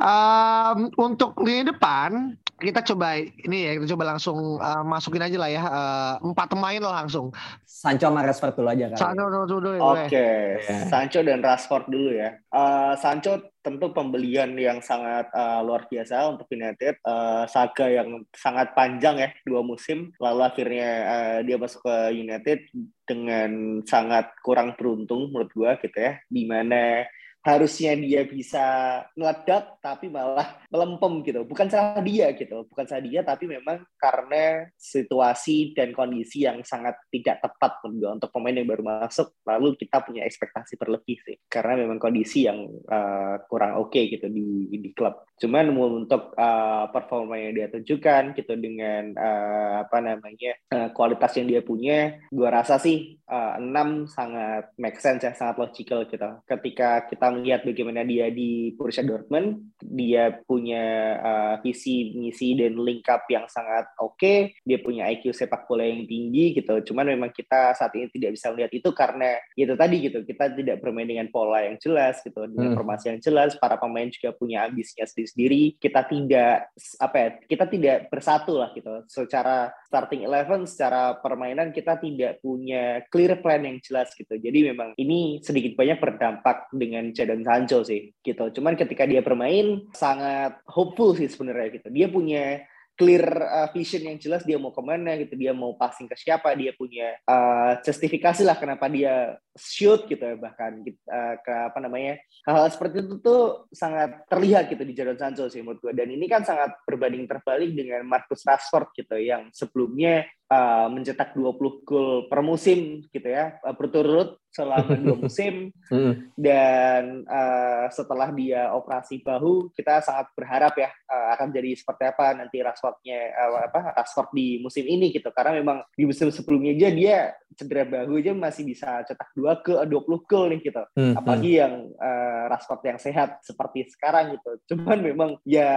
um, 0.01 0.89
untuk 0.97 1.37
lini 1.43 1.69
depan 1.69 2.37
kita 2.57 2.81
coba 2.81 3.21
ini 3.21 3.69
ya 3.69 3.73
kita 3.77 3.93
coba 3.93 4.17
langsung 4.17 4.57
uh, 4.57 4.81
masukin 4.81 5.21
aja 5.21 5.37
lah 5.37 5.51
ya 5.53 5.63
uh, 5.65 6.15
empat 6.25 6.49
pemain 6.49 6.81
lah 6.81 7.05
langsung. 7.05 7.29
Sancho 7.69 8.09
sama 8.09 8.25
Rashford 8.25 8.57
dulu 8.57 8.69
aja 8.73 8.85
kan. 8.97 8.97
Sancho 8.97 9.45
dulu 9.45 9.71
ya. 9.77 9.81
Oke, 9.85 10.01
okay. 10.09 10.41
Sancho 10.89 11.21
dan 11.21 11.45
Rashford 11.45 11.85
dulu 11.93 12.17
ya. 12.17 12.41
Uh, 12.49 12.97
Sancho 12.97 13.45
tentu 13.67 13.91
pembelian 13.91 14.55
yang 14.55 14.79
sangat 14.79 15.27
uh, 15.35 15.59
luar 15.67 15.91
biasa 15.91 16.31
untuk 16.31 16.47
United. 16.55 17.03
Uh, 17.03 17.43
saga 17.51 17.91
yang 17.91 18.23
sangat 18.31 18.71
panjang 18.79 19.19
ya 19.19 19.35
dua 19.43 19.67
musim. 19.67 20.15
Lalu 20.23 20.47
akhirnya 20.47 20.91
uh, 21.03 21.39
dia 21.43 21.59
masuk 21.59 21.83
ke 21.83 21.97
United 22.15 22.59
dengan 23.03 23.83
sangat 23.83 24.31
kurang 24.47 24.79
beruntung 24.79 25.35
menurut 25.35 25.51
gua 25.51 25.75
gitu 25.83 25.99
ya. 25.99 26.23
Di 26.31 26.47
mana 26.47 27.03
harusnya 27.47 27.95
dia 27.95 28.27
bisa 28.27 28.67
meledak 29.15 29.79
tapi 29.79 30.11
malah 30.11 30.59
melempem 30.67 31.23
gitu. 31.23 31.47
Bukan 31.47 31.71
salah 31.71 32.03
dia 32.03 32.35
gitu 32.35 32.67
bukan 32.67 32.85
salah 32.91 33.05
dia 33.07 33.23
tapi 33.23 33.47
memang 33.47 33.87
karena 33.95 34.67
situasi 34.75 35.71
dan 35.79 35.95
kondisi 35.95 36.43
yang 36.43 36.67
sangat 36.67 36.99
tidak 37.15 37.39
tepat 37.39 37.79
untuk 37.87 38.35
pemain 38.35 38.59
yang 38.59 38.67
baru 38.67 38.83
masuk 38.83 39.31
lalu 39.47 39.79
kita 39.79 40.03
punya 40.03 40.27
ekspektasi 40.27 40.75
berlebih 40.75 41.23
sih. 41.23 41.39
Karena 41.47 41.79
memang 41.79 42.03
kondisi 42.03 42.51
yang 42.51 42.67
uh, 42.91 43.39
kurang 43.47 43.79
oke 43.79 43.95
okay 43.95 44.11
gitu 44.11 44.27
di 44.27 44.67
di 44.75 44.91
klub. 44.91 45.23
Cuman 45.37 45.71
untuk 45.77 46.33
uh, 46.35 46.89
performa 46.91 47.37
yang 47.37 47.53
dia 47.55 47.69
tunjukkan 47.69 48.35
gitu 48.35 48.57
dengan 48.57 49.13
uh, 49.15 49.85
apa 49.85 50.01
namanya 50.01 50.57
uh, 50.73 50.89
kualitas 50.97 51.37
yang 51.37 51.47
dia 51.47 51.61
punya 51.61 52.19
gua 52.33 52.49
rasa 52.51 52.81
sih 52.81 53.21
uh, 53.29 53.61
6 53.61 54.09
sangat 54.17 54.73
make 54.81 54.97
sense 54.97 55.23
ya 55.23 55.37
sangat 55.37 55.61
logical 55.61 56.09
gitu. 56.09 56.41
Ketika 56.49 57.05
kita 57.07 57.36
melihat 57.37 57.63
bagaimana 57.63 58.03
dia 58.03 58.33
di 58.33 58.73
Borussia 58.73 59.05
Dortmund, 59.05 59.77
dia 59.79 60.33
punya 60.49 60.85
uh, 61.21 61.55
visi 61.61 62.17
misi 62.17 62.57
dan 62.57 62.81
link 62.81 63.05
up 63.13 63.29
yang 63.29 63.45
sangat 63.47 63.93
oke, 64.01 64.17
okay. 64.17 64.57
dia 64.65 64.81
punya 64.81 65.07
IQ 65.13 65.37
sepak 65.37 65.69
bola 65.69 65.85
yang 65.85 66.09
tinggi 66.09 66.57
gitu. 66.57 66.81
Cuman 66.93 67.13
memang 67.13 67.31
kita 67.31 67.77
saat 67.77 67.93
ini 67.95 68.09
tidak 68.09 68.35
bisa 68.35 68.51
melihat 68.53 68.73
itu 68.73 68.89
karena 68.97 69.37
itu 69.53 69.75
tadi 69.77 69.97
gitu, 70.01 70.19
kita 70.25 70.57
tidak 70.57 70.81
bermain 70.81 71.07
dengan 71.07 71.29
pola 71.29 71.63
yang 71.63 71.77
jelas 71.77 72.25
gitu, 72.25 72.49
dengan 72.49 72.73
hmm. 72.73 72.79
formasi 72.81 73.05
yang 73.13 73.21
jelas. 73.21 73.55
Para 73.61 73.77
pemain 73.77 74.09
juga 74.09 74.33
punya 74.33 74.65
ambisinya 74.65 75.05
sendiri-sendiri. 75.05 75.77
Kita 75.77 76.09
tidak 76.09 76.73
apa 77.01 77.17
ya, 77.17 77.29
kita 77.45 77.65
tidak 77.69 77.97
bersatu 78.09 78.57
lah 78.57 78.73
gitu. 78.73 79.05
Secara 79.07 79.71
starting 79.87 80.25
eleven, 80.25 80.65
secara 80.65 81.21
permainan 81.21 81.71
kita 81.71 82.01
tidak 82.01 82.41
punya 82.41 83.05
clear 83.13 83.39
plan 83.45 83.63
yang 83.63 83.79
jelas 83.85 84.13
gitu. 84.17 84.35
Jadi 84.37 84.73
memang 84.73 84.97
ini 84.97 85.41
sedikit 85.45 85.77
banyak 85.77 85.99
berdampak 86.01 86.71
dengan 86.73 87.11
Jadon 87.27 87.43
Sancho 87.43 87.83
sih 87.83 88.15
gitu. 88.23 88.55
Cuman 88.55 88.79
ketika 88.79 89.03
dia 89.03 89.27
bermain 89.27 89.91
sangat 89.91 90.63
hopeful 90.71 91.19
sih 91.19 91.27
sebenarnya 91.27 91.83
gitu. 91.83 91.89
Dia 91.91 92.07
punya 92.07 92.63
clear 92.97 93.23
uh, 93.29 93.69
vision 93.77 94.09
yang 94.09 94.17
jelas 94.17 94.43
dia 94.43 94.57
mau 94.57 94.73
ke 94.73 94.81
mana 94.81 95.21
gitu 95.21 95.37
dia 95.37 95.53
mau 95.53 95.77
passing 95.77 96.09
ke 96.09 96.17
siapa 96.17 96.57
dia 96.57 96.73
punya 96.73 97.13
uh, 97.29 97.77
justifikasi 97.85 98.41
lah 98.43 98.57
kenapa 98.57 98.89
dia 98.89 99.37
shoot 99.53 100.09
gitu 100.09 100.25
ya 100.25 100.35
bahkan 100.41 100.81
uh, 100.81 101.37
ke 101.45 101.55
apa 101.71 101.79
namanya 101.85 102.17
hal-hal 102.49 102.73
seperti 102.73 103.05
itu 103.05 103.21
tuh 103.21 103.69
sangat 103.69 104.25
terlihat 104.33 104.73
gitu 104.73 104.83
di 104.83 104.97
Jadon 104.97 105.21
Sancho 105.21 105.45
sih 105.53 105.61
menurut 105.61 105.85
gue 105.85 105.93
dan 105.93 106.09
ini 106.09 106.25
kan 106.25 106.43
sangat 106.43 106.73
berbanding 106.89 107.29
terbalik 107.29 107.77
dengan 107.77 108.03
Marcus 108.09 108.43
Rashford 108.49 108.89
gitu 108.97 109.17
yang 109.21 109.53
sebelumnya 109.53 110.25
uh, 110.51 110.87
mencetak 110.91 111.35
20 111.35 111.87
gol 111.87 112.27
per 112.31 112.41
musim 112.43 113.03
gitu 113.11 113.29
ya 113.29 113.59
uh, 113.63 113.75
berturut 113.75 114.39
selama 114.51 114.97
dua 114.97 115.17
musim 115.29 115.69
hmm. 115.93 116.33
dan 116.39 117.27
uh, 117.29 117.87
setelah 117.93 118.33
dia 118.33 118.73
operasi 118.73 119.21
bahu 119.21 119.69
kita 119.77 120.01
sangat 120.01 120.33
berharap 120.33 120.73
ya 120.81 120.89
uh, 121.13 121.37
akan 121.37 121.53
jadi 121.53 121.77
seperti 121.77 122.03
apa 122.09 122.33
nanti 122.33 122.65
Rashfordnya 122.65 123.21
uh, 123.37 123.69
apa 123.69 123.93
Rashford 124.01 124.33
di 124.33 124.63
musim 124.65 124.89
ini 124.89 125.13
gitu 125.13 125.29
karena 125.35 125.61
memang 125.61 125.85
di 125.93 126.09
musim 126.09 126.33
sebelumnya 126.33 126.73
aja 126.73 126.89
dia 126.89 127.19
cedera 127.57 127.89
bahu 127.89 128.21
aja 128.21 128.37
masih 128.37 128.69
bisa 128.69 129.01
cetak 129.09 129.33
dua 129.33 129.59
ke 129.65 129.73
20 129.73 130.29
gol 130.29 130.47
nih 130.53 130.61
gitu. 130.61 130.83
Hmm, 130.93 131.17
Apalagi 131.17 131.51
hmm. 131.57 131.61
yang 131.61 131.75
uh, 131.97 132.45
Rashford 132.53 132.83
yang 132.85 132.99
sehat 133.01 133.41
seperti 133.43 133.89
sekarang 133.91 134.37
gitu. 134.37 134.77
Cuman 134.77 135.01
memang 135.01 135.31
ya 135.43 135.73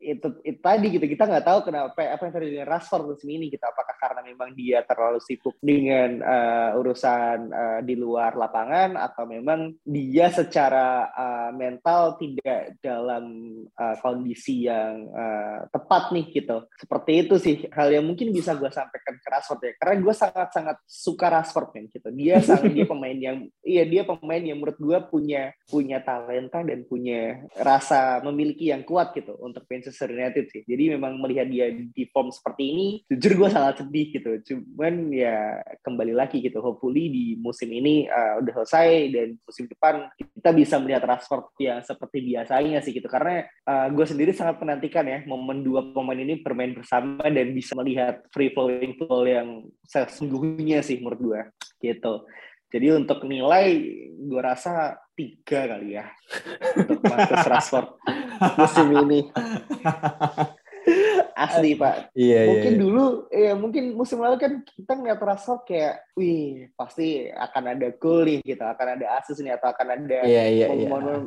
itu, 0.00 0.40
itu 0.42 0.58
tadi 0.58 0.86
gitu 0.94 1.04
kita 1.04 1.28
nggak 1.28 1.46
tahu 1.46 1.58
kenapa 1.68 1.92
apa 2.00 2.22
yang 2.24 2.32
terjadi 2.34 2.54
dengan 2.58 2.70
Rashford 2.72 3.04
musim 3.04 3.28
ini 3.28 3.52
gitu. 3.52 3.62
Apakah 3.62 3.96
karena 4.00 4.20
memang 4.24 4.56
dia 4.56 4.82
terlalu 4.82 5.20
sibuk 5.20 5.54
dengan 5.60 6.24
uh, 6.24 6.80
urusan 6.80 7.38
uh, 7.52 7.80
di 7.84 7.94
luar 7.94 8.34
lapangan 8.34 8.96
atau 8.96 9.28
memang 9.28 9.76
dia 9.84 10.32
secara 10.32 11.12
uh, 11.12 11.50
mental 11.52 12.16
tidak 12.16 12.78
dalam 12.80 13.24
uh, 13.76 13.96
kondisi 14.00 14.64
yang 14.64 15.10
uh, 15.12 15.68
tepat 15.68 16.14
nih 16.14 16.26
gitu. 16.32 16.64
Seperti 16.78 17.12
itu 17.26 17.34
sih 17.36 17.56
hal 17.74 17.92
yang 17.92 18.06
mungkin 18.06 18.32
bisa 18.32 18.56
gue 18.56 18.70
sampaikan 18.70 19.14
ke 19.18 19.28
Rashford 19.28 19.60
ya. 19.62 19.72
Karena 19.76 19.94
gue 20.00 20.14
sangat-sangat 20.14 20.76
suka 20.88 21.26
Rashford 21.28 21.68
kan 21.74 21.84
gitu. 21.88 22.08
Dia 22.14 22.40
sangat 22.46 22.72
dia 22.72 22.86
pemain 22.86 23.16
yang 23.16 23.48
iya 23.64 23.84
dia 23.88 24.06
pemain 24.06 24.40
yang 24.40 24.60
menurut 24.60 24.78
gue 24.78 24.98
punya 25.10 25.52
punya 25.66 26.00
talenta 26.04 26.62
dan 26.62 26.84
punya 26.86 27.44
rasa 27.58 28.22
memiliki 28.22 28.70
yang 28.70 28.86
kuat 28.86 29.12
gitu 29.12 29.34
untuk 29.42 29.66
Manchester 29.66 30.14
United 30.14 30.48
sih. 30.52 30.62
Jadi 30.64 30.96
memang 30.96 31.18
melihat 31.18 31.50
dia 31.50 31.72
di 31.72 32.04
form 32.08 32.30
seperti 32.30 32.62
ini, 32.70 32.86
jujur 33.10 33.44
gue 33.44 33.48
sangat 33.50 33.82
sedih 33.82 34.06
gitu. 34.14 34.30
Cuman 34.44 35.10
ya 35.10 35.60
kembali 35.82 36.14
lagi 36.14 36.40
gitu. 36.44 36.60
Hopefully 36.62 37.10
di 37.10 37.24
musim 37.40 37.72
ini 37.72 38.06
uh, 38.08 38.40
udah 38.44 38.52
selesai 38.62 38.88
dan 39.10 39.28
musim 39.42 39.64
depan 39.66 40.08
kita 40.16 40.50
bisa 40.52 40.74
melihat 40.78 41.04
Rashford 41.08 41.52
yang 41.60 41.80
seperti 41.80 42.22
biasanya 42.22 42.78
sih 42.84 42.92
gitu. 42.92 43.08
Karena 43.10 43.42
uh, 43.66 43.88
gue 43.90 44.06
sendiri 44.06 44.36
sangat 44.36 44.60
menantikan 44.60 45.04
ya 45.08 45.24
momen 45.24 45.64
dua 45.64 45.84
pemain 45.90 46.16
ini 46.16 46.40
bermain 46.40 46.76
bersama 46.76 47.24
dan 47.26 47.52
bisa 47.56 47.72
melihat 47.76 48.22
free 48.32 48.52
flowing 48.52 48.94
football 48.96 49.24
yang 49.24 49.48
sesungguhnya 49.88 50.67
sih 50.84 51.00
menurut 51.00 51.20
gue 51.20 51.40
gitu. 51.80 52.28
Jadi 52.68 52.86
untuk 52.92 53.24
nilai 53.24 53.80
gue 54.12 54.42
rasa 54.44 55.00
tiga 55.16 55.64
kali 55.64 55.96
ya 55.96 56.04
untuk 56.76 57.00
Marcus 57.00 57.44
Rashford 57.48 57.88
musim 58.60 58.88
ini. 58.92 59.20
Asli 61.38 61.78
Pak. 61.78 62.10
Iya, 62.18 62.40
iya 62.42 62.48
mungkin 62.50 62.72
iya. 62.74 62.80
dulu 62.82 63.04
ya 63.30 63.52
mungkin 63.54 63.84
musim 63.94 64.18
lalu 64.18 64.36
kan 64.42 64.52
kita 64.66 64.92
ngeliat 64.98 65.20
Rashford 65.22 65.62
kayak 65.62 65.94
wih 66.18 66.66
pasti 66.74 67.30
akan 67.30 67.64
ada 67.78 67.88
gol 67.94 68.26
nih 68.26 68.42
gitu, 68.42 68.64
akan 68.66 68.86
ada 68.98 69.06
asis 69.22 69.38
nih 69.38 69.54
atau 69.54 69.70
akan 69.70 69.86
ada 69.94 70.18
iya, 70.26 70.44
iya, 70.50 70.66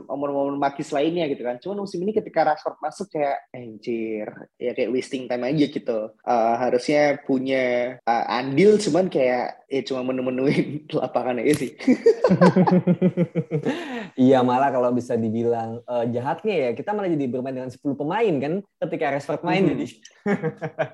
momen-momen 0.04 0.60
iya. 0.60 0.64
magis 0.68 0.92
lainnya 0.92 1.32
gitu 1.32 1.48
kan. 1.48 1.56
Cuman 1.64 1.88
musim 1.88 2.04
ini 2.04 2.12
ketika 2.12 2.44
Rashford 2.44 2.84
masuk 2.84 3.08
kayak 3.16 3.40
anjir 3.56 4.28
ya 4.60 4.76
kayak 4.76 4.92
wasting 4.92 5.32
time 5.32 5.48
aja 5.48 5.66
gitu. 5.72 6.00
Uh, 6.28 6.56
harusnya 6.60 7.16
punya 7.24 7.96
uh, 8.04 8.26
andil 8.28 8.76
cuman 8.76 9.08
kayak 9.08 9.61
ya 9.72 9.82
cuma 9.88 10.04
menu-menuin 10.12 10.84
lapangan 11.00 11.40
aja 11.40 11.54
sih. 11.64 11.72
iya 14.28 14.44
malah 14.44 14.68
kalau 14.76 14.92
bisa 14.92 15.16
dibilang 15.16 15.80
uh, 15.88 16.04
jahatnya 16.12 16.56
ya 16.68 16.70
kita 16.76 16.92
malah 16.92 17.08
jadi 17.08 17.26
bermain 17.32 17.56
dengan 17.56 17.72
10 17.72 17.80
pemain 17.96 18.34
kan 18.44 18.54
ketika 18.84 19.16
Rashford 19.16 19.48
main 19.48 19.64
hmm. 19.64 19.72
jadi. 19.72 19.86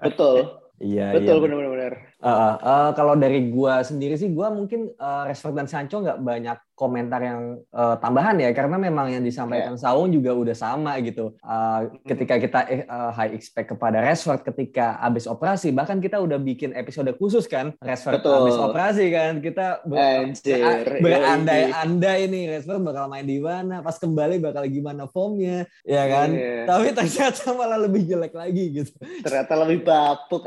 Betul. 0.05 0.37
Iya, 0.77 1.09
betul 1.09 1.41
iya. 1.41 1.43
benar-benar. 1.49 1.93
Uh, 2.17 2.57
uh, 2.57 2.89
kalau 2.97 3.13
dari 3.13 3.53
gua 3.53 3.85
sendiri 3.85 4.17
sih, 4.17 4.33
gua 4.33 4.49
mungkin 4.49 4.89
uh, 4.97 5.29
Rashford 5.29 5.53
dan 5.53 5.69
Sancho 5.69 6.01
nggak 6.01 6.17
banyak 6.25 6.57
komentar 6.77 7.21
yang 7.21 7.41
uh, 7.73 7.97
tambahan 7.97 8.37
ya, 8.41 8.53
karena 8.57 8.77
memang 8.77 9.09
yang 9.09 9.21
disampaikan 9.25 9.77
yeah. 9.77 9.81
Saung 9.81 10.13
juga 10.13 10.33
udah 10.33 10.53
sama 10.57 10.97
gitu. 11.01 11.37
Uh, 11.41 11.93
ketika 12.05 12.37
kita 12.41 12.59
uh, 12.89 13.09
high 13.13 13.33
expect 13.33 13.73
kepada 13.73 14.01
Rashford 14.01 14.45
ketika 14.45 14.97
habis 14.97 15.29
operasi, 15.29 15.69
bahkan 15.73 16.01
kita 16.01 16.17
udah 16.17 16.41
bikin 16.41 16.73
episode 16.73 17.09
khusus 17.21 17.45
kan, 17.45 17.77
Rashford 17.81 18.21
habis 18.25 18.57
operasi 18.57 19.09
kan, 19.13 19.37
kita 19.37 19.85
ber 19.85 20.33
berandai-andai 21.01 22.29
ini 22.29 22.49
Rashford 22.49 22.81
bakal 22.81 23.09
main 23.09 23.25
di 23.25 23.37
mana, 23.41 23.85
pas 23.85 23.97
kembali 23.97 24.41
bakal 24.41 24.65
gimana 24.69 25.05
formnya, 25.09 25.69
ya 25.85 26.05
kan? 26.09 26.29
Yeah. 26.33 26.65
Tapi 26.65 26.93
ternyata 26.97 27.53
malah 27.53 27.77
lebih 27.77 28.09
jelek 28.09 28.33
lagi 28.33 28.63
gitu. 28.73 28.93
Ternyata 29.21 29.53
lebih 29.65 29.85
bapuk 29.85 30.45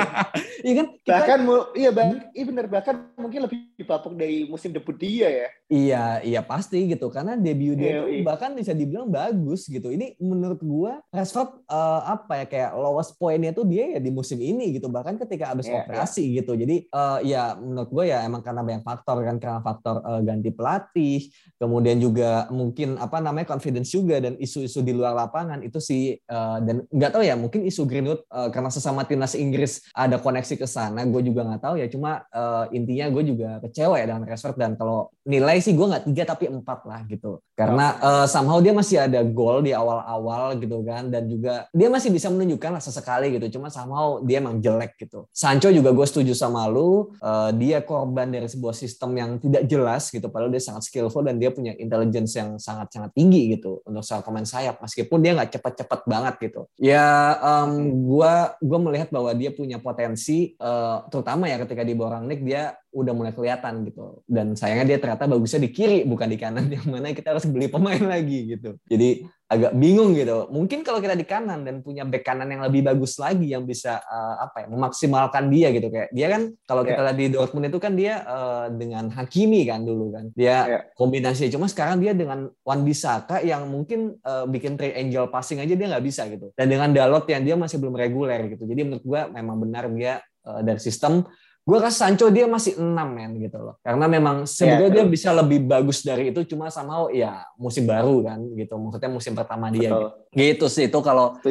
Iya 0.70 0.79
kan? 0.80 0.86
Kita... 0.96 1.12
Bahkan 1.12 1.40
iya 1.76 1.90
bang, 1.92 2.10
iya 2.32 2.44
benar 2.48 2.66
bahkan 2.66 2.96
mungkin 3.20 3.40
lebih 3.44 3.58
bapuk 3.84 4.16
dari 4.16 4.48
musim 4.48 4.72
debut 4.72 4.96
dia 4.96 5.28
ya. 5.28 5.48
Iya, 5.70 6.04
iya 6.26 6.40
pasti 6.42 6.90
gitu 6.90 7.06
karena 7.14 7.38
debut 7.38 7.78
dia 7.78 8.02
iya, 8.02 8.20
iya. 8.20 8.22
bahkan 8.26 8.56
bisa 8.56 8.74
dibilang 8.74 9.06
bagus 9.06 9.68
gitu. 9.68 9.92
Ini 9.92 10.18
menurut 10.18 10.60
gua 10.64 10.98
Rashford 11.14 11.62
uh, 11.70 12.02
apa 12.08 12.42
ya 12.42 12.46
kayak 12.48 12.70
lowest 12.74 13.14
pointnya 13.20 13.54
tuh 13.54 13.68
dia 13.68 13.96
ya 13.96 14.00
di 14.02 14.10
musim 14.10 14.40
ini 14.40 14.74
gitu. 14.74 14.90
Bahkan 14.90 15.20
ketika 15.26 15.52
habis 15.54 15.68
yeah, 15.68 15.86
operasi 15.86 16.26
yeah. 16.26 16.34
gitu. 16.42 16.52
Jadi 16.58 16.76
uh, 16.90 17.18
ya 17.22 17.54
menurut 17.54 17.90
gua 17.92 18.04
ya 18.08 18.18
emang 18.26 18.42
karena 18.42 18.66
banyak 18.66 18.82
faktor 18.82 19.16
kan 19.22 19.36
karena 19.38 19.60
faktor 19.62 20.02
uh, 20.02 20.20
ganti 20.24 20.50
pelatih, 20.50 21.30
kemudian 21.60 22.00
juga 22.02 22.50
mungkin 22.50 22.98
apa 22.98 23.20
namanya 23.22 23.46
confidence 23.50 23.92
juga 23.92 24.18
dan 24.18 24.34
isu-isu 24.40 24.80
di 24.80 24.92
luar 24.96 25.14
lapangan 25.14 25.60
itu 25.62 25.78
sih 25.78 26.16
uh, 26.28 26.58
dan 26.62 26.86
nggak 26.90 27.10
tahu 27.12 27.22
ya 27.22 27.34
mungkin 27.38 27.66
isu 27.66 27.86
Greenwood 27.86 28.22
uh, 28.30 28.48
karena 28.48 28.70
sesama 28.72 29.06
timnas 29.06 29.34
Inggris 29.34 29.86
ada 29.94 30.18
koneksi 30.18 30.54
ke 30.58 30.66
sana, 30.70 31.02
gue 31.02 31.22
juga 31.26 31.42
nggak 31.42 31.62
tahu 31.66 31.74
ya. 31.82 31.90
Cuma 31.90 32.22
uh, 32.30 32.70
intinya 32.70 33.10
gue 33.10 33.22
juga 33.26 33.58
kecewa 33.58 33.98
ya 33.98 34.06
dengan 34.06 34.22
Rashford. 34.30 34.54
Dan 34.54 34.78
kalau 34.78 35.10
nilai 35.26 35.58
sih 35.58 35.74
gue 35.74 35.82
nggak 35.82 36.06
tiga 36.06 36.22
tapi 36.30 36.46
empat 36.46 36.86
lah 36.86 37.02
gitu. 37.10 37.42
Karena 37.58 37.98
uh, 37.98 38.26
somehow 38.30 38.62
dia 38.62 38.70
masih 38.70 39.02
ada 39.02 39.20
gol 39.26 39.66
di 39.66 39.74
awal-awal 39.74 40.54
gitu 40.62 40.86
kan. 40.86 41.10
Dan 41.10 41.26
juga 41.26 41.66
dia 41.74 41.90
masih 41.90 42.14
bisa 42.14 42.30
menunjukkan 42.30 42.78
lah 42.78 42.82
sesekali 42.82 43.34
gitu. 43.34 43.58
Cuma 43.58 43.66
somehow 43.66 44.22
dia 44.22 44.38
emang 44.38 44.62
jelek 44.62 44.94
gitu. 45.02 45.26
Sancho 45.34 45.74
juga 45.74 45.90
gue 45.90 46.06
setuju 46.06 46.32
sama 46.38 46.70
lu. 46.70 47.10
Uh, 47.18 47.50
dia 47.58 47.82
korban 47.82 48.30
dari 48.30 48.46
sebuah 48.46 48.72
sistem 48.78 49.18
yang 49.18 49.30
tidak 49.42 49.66
jelas 49.66 50.06
gitu. 50.14 50.30
Padahal 50.30 50.54
dia 50.54 50.62
sangat 50.62 50.86
skillful 50.86 51.26
dan 51.26 51.42
dia 51.42 51.50
punya 51.50 51.74
intelligence 51.74 52.38
yang 52.38 52.54
sangat-sangat 52.62 53.10
tinggi 53.10 53.58
gitu 53.58 53.82
untuk 53.82 54.06
soal 54.06 54.22
pemain 54.22 54.46
sayap. 54.46 54.78
Meskipun 54.78 55.18
dia 55.18 55.34
nggak 55.34 55.58
cepet-cepet 55.58 56.00
banget 56.06 56.34
gitu. 56.38 56.70
Ya 56.78 57.34
um, 57.42 57.90
gue 58.06 58.34
gue 58.60 58.78
melihat 58.78 59.08
bahwa 59.10 59.32
dia 59.34 59.50
punya 59.50 59.80
potensi 59.80 60.54
uh, 60.60 61.08
terutama 61.08 61.48
ya 61.48 61.56
ketika 61.64 61.82
di 61.82 61.96
bawah 61.96 62.20
Rangnick 62.20 62.44
dia 62.44 62.76
udah 62.90 63.12
mulai 63.14 63.32
kelihatan 63.32 63.86
gitu. 63.86 64.20
Dan 64.26 64.58
sayangnya 64.58 64.94
dia 64.94 64.98
ternyata 64.98 65.30
bagusnya 65.30 65.62
di 65.62 65.70
kiri 65.70 66.02
bukan 66.04 66.28
di 66.28 66.38
kanan. 66.38 66.66
Yang 66.74 66.86
mana 66.86 67.14
kita 67.16 67.34
harus 67.34 67.46
beli 67.48 67.70
pemain 67.70 68.02
lagi 68.02 68.54
gitu. 68.56 68.76
Jadi 68.90 69.24
agak 69.50 69.74
bingung 69.74 70.14
gitu. 70.14 70.46
Mungkin 70.50 70.86
kalau 70.86 71.02
kita 71.02 71.18
di 71.18 71.26
kanan 71.26 71.66
dan 71.66 71.82
punya 71.82 72.06
back 72.06 72.22
kanan 72.22 72.46
yang 72.54 72.62
lebih 72.62 72.86
bagus 72.86 73.18
lagi 73.18 73.50
yang 73.50 73.66
bisa 73.66 73.98
uh, 73.98 74.46
apa 74.46 74.62
ya 74.62 74.66
memaksimalkan 74.70 75.50
dia 75.50 75.74
gitu. 75.74 75.90
Kayak 75.90 76.08
dia 76.14 76.26
kan 76.30 76.42
kalau 76.70 76.82
kita 76.86 77.02
yeah. 77.02 77.06
lihat 77.10 77.18
di 77.18 77.26
Dortmund 77.34 77.66
itu 77.66 77.78
kan 77.82 77.92
dia 77.98 78.22
uh, 78.30 78.66
dengan 78.70 79.10
Hakimi 79.10 79.66
kan 79.66 79.82
dulu 79.82 80.14
kan. 80.14 80.30
Dia 80.38 80.56
yeah. 80.78 80.82
kombinasi. 80.94 81.50
Cuma 81.50 81.66
sekarang 81.66 81.98
dia 81.98 82.14
dengan 82.14 82.46
Wan 82.62 82.86
Bisaka 82.86 83.42
yang 83.42 83.66
mungkin 83.66 84.22
uh, 84.22 84.46
bikin 84.46 84.78
three 84.78 84.94
angel 84.94 85.26
passing 85.26 85.58
aja 85.58 85.74
dia 85.74 85.86
nggak 85.90 86.04
bisa 86.06 86.30
gitu. 86.30 86.54
Dan 86.54 86.70
dengan 86.70 86.94
Dalot 86.94 87.26
yang 87.26 87.42
dia 87.42 87.58
masih 87.58 87.82
belum 87.82 87.98
reguler 87.98 88.54
gitu. 88.54 88.70
Jadi 88.70 88.86
menurut 88.86 89.02
gua 89.02 89.26
memang 89.34 89.58
benar 89.58 89.90
dia 89.90 90.22
uh, 90.50 90.62
dari 90.66 90.82
sistem 90.82 91.22
gue 91.60 91.78
rasa 91.78 92.08
Sancho 92.08 92.32
dia 92.32 92.48
masih 92.48 92.80
enam 92.80 93.08
men 93.12 93.36
gitu 93.36 93.60
loh. 93.60 93.76
Karena 93.84 94.08
memang 94.08 94.48
sebenarnya 94.48 94.90
yeah, 94.90 94.96
dia 94.96 95.04
bisa 95.06 95.28
lebih 95.30 95.68
bagus 95.68 96.00
dari 96.00 96.32
itu 96.32 96.42
cuma 96.48 96.72
sama 96.72 97.12
ya 97.12 97.44
musim 97.60 97.84
baru 97.84 98.24
kan 98.24 98.40
gitu. 98.56 98.74
Maksudnya 98.80 99.10
musim 99.12 99.32
pertama 99.36 99.68
dia 99.68 99.92
gitu. 99.92 100.06
gitu 100.32 100.66
sih. 100.72 100.88
Itu 100.88 101.04
kalau 101.04 101.36
uh, 101.36 101.46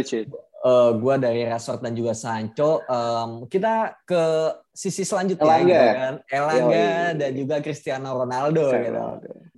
eh, 0.66 0.92
gue 0.98 1.16
dari 1.22 1.42
Rashford 1.46 1.86
dan 1.86 1.94
juga 1.94 2.18
Sancho 2.18 2.82
um, 2.90 3.46
kita 3.46 4.02
ke 4.04 4.24
sisi 4.74 5.06
selanjutnya 5.06 5.46
Elanga. 5.46 5.70
gitu 5.70 5.88
kan. 5.88 6.14
Elanga 6.26 6.90
dan 7.14 7.32
juga 7.38 7.56
Cristiano 7.62 8.10
Ronaldo 8.18 8.66
gitu. 8.76 9.00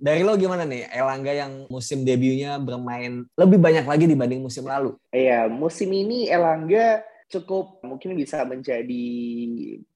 Dari 0.02 0.20
lo 0.20 0.36
gimana 0.36 0.68
nih? 0.68 0.90
Elanga 0.92 1.32
yang 1.32 1.52
musim 1.72 2.04
debutnya 2.04 2.60
bermain 2.60 3.24
lebih 3.34 3.56
banyak 3.56 3.88
lagi 3.88 4.04
dibanding 4.04 4.44
musim 4.44 4.68
lalu? 4.68 4.94
Iya 5.16 5.48
musim 5.48 5.88
ini 5.90 6.28
Elanga 6.28 7.02
cukup 7.32 7.80
mungkin 7.80 8.12
bisa 8.12 8.44
menjadi 8.44 9.06